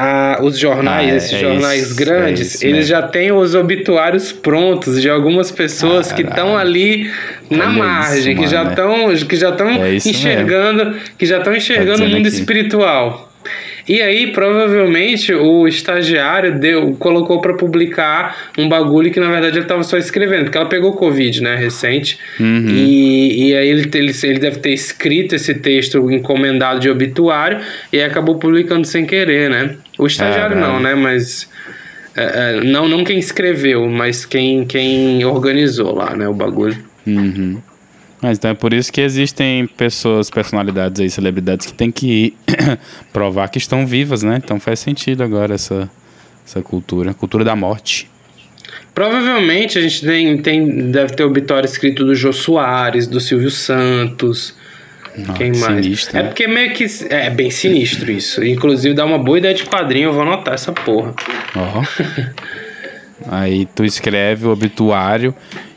a, 0.01 0.39
os 0.43 0.59
jornais, 0.59 1.11
ah, 1.11 1.13
é, 1.13 1.17
esses 1.17 1.33
é 1.35 1.39
jornais 1.41 1.83
isso, 1.83 1.97
grandes, 1.97 2.63
é 2.63 2.67
eles 2.67 2.87
já 2.87 3.03
têm 3.03 3.33
os 3.33 3.55
obituários 3.55 4.33
prontos 4.33 5.01
de 5.01 5.11
algumas 5.11 5.51
pessoas 5.51 6.11
que 6.11 6.23
estão 6.23 6.57
ali 6.57 7.11
na 7.51 7.67
Olha 7.67 7.73
margem, 7.73 8.33
isso, 8.33 8.43
que, 8.43 8.49
já 8.49 8.71
tão, 8.71 9.15
que 9.15 9.37
já 9.37 9.51
estão 9.51 9.69
é 9.69 9.95
enxergando, 9.97 10.87
mesmo. 10.87 11.01
que 11.19 11.27
já 11.27 11.39
estão 11.39 11.55
enxergando 11.55 11.99
tá 11.99 12.05
o 12.05 12.09
mundo 12.09 12.27
aqui. 12.27 12.37
espiritual. 12.37 13.30
E 13.89 14.01
aí, 14.01 14.33
provavelmente, 14.33 15.33
o 15.33 15.67
estagiário 15.67 16.59
deu, 16.59 16.95
colocou 16.99 17.41
para 17.41 17.55
publicar 17.55 18.51
um 18.57 18.69
bagulho 18.69 19.11
que 19.11 19.21
na 19.21 19.31
verdade 19.31 19.57
ele 19.57 19.65
estava 19.65 19.83
só 19.83 19.97
escrevendo, 19.97 20.45
porque 20.45 20.59
ela 20.59 20.69
pegou 20.69 20.93
Covid, 20.93 21.43
né, 21.43 21.57
recente. 21.57 22.19
Uhum. 22.39 22.67
E, 22.69 23.49
e 23.49 23.57
aí 23.57 23.69
ele, 23.69 23.91
ele, 23.95 24.13
ele 24.23 24.39
deve 24.39 24.59
ter 24.59 24.73
escrito 24.73 25.35
esse 25.35 25.55
texto 25.55 26.11
encomendado 26.11 26.81
de 26.81 26.91
obituário 26.91 27.61
e 27.93 28.01
acabou 28.01 28.37
publicando 28.37 28.87
sem 28.87 29.07
querer, 29.07 29.51
né? 29.51 29.77
O 29.99 30.07
estagiário 30.07 30.57
não, 30.57 30.81
né? 30.81 30.95
Mas. 30.95 31.49
É, 32.17 32.59
é, 32.59 32.65
não, 32.65 32.89
não 32.89 33.05
quem 33.05 33.19
escreveu, 33.19 33.89
mas 33.89 34.27
quem, 34.27 34.65
quem 34.67 35.25
organizou 35.25 35.95
lá, 35.95 36.17
né, 36.17 36.29
o 36.29 36.35
bagulho. 36.35 36.77
Uhum. 37.07 37.61
Mas 38.23 38.37
então 38.37 38.51
é 38.51 38.55
por 38.55 38.73
isso 38.73 38.93
que 38.93 39.01
existem 39.01 39.67
pessoas, 39.67 40.29
personalidades 40.31 41.01
aí, 41.01 41.09
celebridades 41.09 41.67
que 41.67 41.73
têm 41.73 41.91
que 41.91 42.35
provar 43.13 43.49
que 43.49 43.59
estão 43.59 43.87
vivas, 43.87 44.23
né? 44.23 44.41
Então 44.43 44.61
faz 44.61 44.81
sentido 44.81 45.23
agora 45.23 45.55
essa, 45.55 45.91
essa 46.47 46.61
cultura, 46.61 47.15
cultura 47.15 47.45
da 47.45 47.57
morte. 47.57 48.11
Provavelmente 48.95 49.79
a 49.79 49.83
gente 49.83 50.05
tem, 50.05 50.37
tem 50.39 50.91
deve 50.91 51.15
ter 51.15 51.25
obituário 51.25 51.67
escrito 51.67 52.05
do 52.05 52.15
Jô 52.15 52.33
Soares, 52.33 53.07
do 53.07 53.21
Silvio 53.21 53.51
Santos. 53.51 54.55
Nossa, 55.17 55.33
Quem 55.35 55.53
mais? 55.53 55.85
Sinistro, 55.85 56.19
é 56.19 56.23
né? 56.23 56.29
porque 56.29 56.47
meio 56.47 56.73
que. 56.73 56.87
É 57.09 57.31
bem 57.31 57.51
sinistro 57.51 58.11
isso. 58.11 58.45
Inclusive 58.45 58.95
dá 58.95 59.05
uma 59.05 59.19
boa 59.19 59.39
ideia 59.39 59.55
de 59.55 59.65
quadrinho, 59.65 60.09
eu 60.09 60.13
vou 60.13 60.23
anotar 60.23 60.55
essa 60.55 60.73
porra. 60.73 61.15
Ó. 61.57 61.83
Aí 63.29 63.67
tu 63.75 63.85
escreve 63.85 64.47
o 64.47 64.51
obituário 64.51 65.35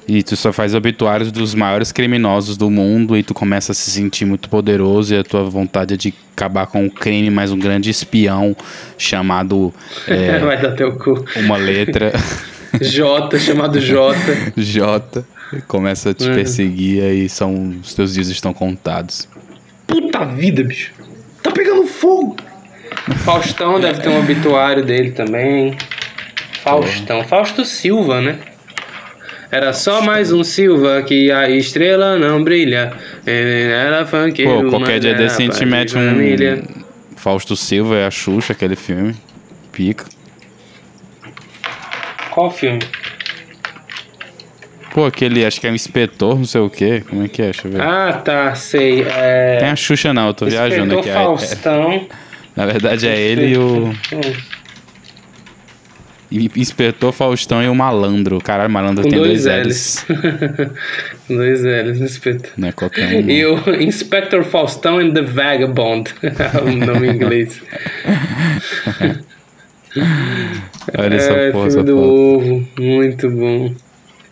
e 0.08 0.22
tu 0.22 0.36
só 0.36 0.52
faz 0.52 0.74
obituários 0.74 1.32
dos 1.32 1.56
maiores 1.56 1.92
criminosos 1.92 2.58
do 2.58 2.70
mundo 2.70 3.16
e 3.16 3.24
tu 3.24 3.34
começa 3.34 3.72
a 3.72 3.76
se 3.76 3.90
sentir 3.92 4.26
muito 4.26 4.50
poderoso 4.50 5.14
e 5.14 5.18
a 5.18 5.24
tua 5.24 5.44
vontade 5.44 5.94
é 5.94 5.98
de 5.98 6.14
acabar 6.36 6.68
com 6.68 6.86
o 6.86 6.92
crime, 6.92 7.30
mais 7.30 7.52
um 7.52 7.60
grande 7.60 7.90
espião 7.90 8.56
chamado. 8.98 9.74
É, 10.08 10.40
Vai 10.40 10.62
dar 10.62 10.72
teu 10.74 10.98
cu. 10.98 11.24
Uma 11.38 11.56
letra. 11.56 12.12
J, 12.82 13.40
chamado 13.40 13.80
J. 13.80 14.18
J. 14.58 15.24
Começa 15.68 16.10
a 16.10 16.14
te 16.14 16.28
uhum. 16.28 16.36
perseguir 16.36 17.04
e 17.04 17.30
são, 17.30 17.76
os 17.82 17.94
teus 17.94 18.14
dias 18.14 18.28
estão 18.28 18.54
contados. 18.54 19.30
Puta 19.88 20.26
vida, 20.26 20.64
bicho. 20.64 20.92
Tá 21.42 21.52
pegando 21.52 21.86
fogo. 21.86 22.36
Faustão 23.24 23.80
deve 23.80 24.02
ter 24.02 24.10
um 24.10 24.20
obituário 24.20 24.84
dele 24.84 25.12
também. 25.12 25.78
Faustão. 26.64 27.24
Fausto 27.24 27.64
Silva, 27.64 28.22
né? 28.22 28.40
Era 29.54 29.72
só 29.72 30.02
mais 30.02 30.32
um 30.32 30.44
Silva 30.44 31.04
que 31.04 31.32
a 31.32 31.48
estrela 31.48 32.18
não 32.18 32.44
brilha. 32.44 32.92
Era 33.24 34.04
funkeiro, 34.04 34.64
Pô, 34.64 34.70
qualquer 34.72 35.00
dia 35.00 35.14
desse 35.14 35.44
a 35.44 35.46
gente 35.46 35.64
mete 35.64 35.96
um. 35.96 36.64
Fausto 37.16 37.56
Silva 37.56 37.98
é 37.98 38.08
a 38.08 38.10
Xuxa, 38.10 38.54
aquele 38.54 38.76
filme. 38.76 39.16
Pica. 39.72 40.06
Qual 42.32 42.50
filme? 42.50 42.80
Pô, 44.92 45.06
aquele, 45.06 45.46
acho 45.46 45.62
que 45.62 45.68
é 45.68 45.70
um 45.70 45.76
inspetor, 45.76 46.36
não 46.36 46.46
sei 46.46 46.62
o 46.62 46.70
quê. 46.72 47.04
Como 47.08 47.24
é 47.24 47.28
que 47.28 47.44
é? 47.44 47.46
Deixa 47.46 47.68
eu 47.68 47.74
ver. 47.74 47.82
Ah, 47.82 48.22
tá, 48.26 48.56
sei. 48.56 49.04
É... 49.04 49.58
Tem 49.60 49.70
a 49.70 49.76
Xuxa 49.76 50.12
não, 50.16 50.30
eu 50.30 50.34
tô 50.34 50.48
inspetor 50.48 50.68
viajando 50.68 50.98
aqui. 50.98 51.12
Faustão. 51.12 51.92
É, 51.92 52.02
na 52.58 52.66
verdade 52.66 53.08
é 53.08 53.22
ele 53.22 53.54
e 53.54 53.58
o. 53.60 53.94
Inspetor 56.56 57.12
Faustão 57.12 57.62
e 57.62 57.68
o 57.68 57.76
Malandro. 57.76 58.40
Caralho, 58.40 58.72
Malandro 58.72 59.04
Com 59.04 59.10
tem 59.10 59.20
dois, 59.20 59.44
dois 59.44 59.66
L's. 59.66 60.06
dois 61.30 61.64
L's, 61.64 62.02
Inspetor. 62.02 62.52
Não 62.58 62.68
é 62.70 62.72
qualquer 62.72 63.16
um. 63.16 63.30
E 63.30 63.46
o 63.46 63.82
Inspector 63.82 64.44
Faustão 64.44 65.00
and 65.00 65.14
the 65.14 65.22
Vagabond. 65.22 66.14
o 66.66 66.86
nome 66.86 67.08
em 67.08 67.12
inglês. 67.16 67.62
Olha 70.98 71.16
essa 71.16 71.32
é, 71.34 71.52
porra, 71.52 71.70
filme 71.70 71.86
do 71.86 71.96
porra. 71.96 72.08
ovo. 72.08 72.68
Muito 72.80 73.30
bom. 73.30 73.76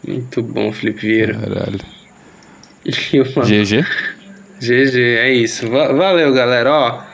Muito 0.07 0.41
bom, 0.41 0.71
Felipe 0.73 1.05
Vieira. 1.07 1.35
Caralho. 1.35 1.79
GG? 2.83 3.85
GG, 4.59 4.97
é 4.97 5.31
isso. 5.33 5.69
Valeu, 5.69 6.33
galera. 6.33 6.71
Ó. 6.71 7.10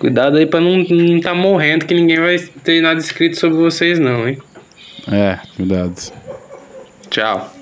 Cuidado 0.00 0.38
aí 0.38 0.46
pra 0.46 0.62
não, 0.62 0.78
não 0.78 1.20
tá 1.20 1.34
morrendo, 1.34 1.84
que 1.84 1.92
ninguém 1.92 2.18
vai 2.18 2.38
ter 2.38 2.80
nada 2.80 2.98
escrito 2.98 3.38
sobre 3.38 3.58
vocês, 3.58 3.98
não, 3.98 4.26
hein? 4.26 4.38
É, 5.12 5.38
cuidado. 5.54 5.94
Tchau. 7.10 7.59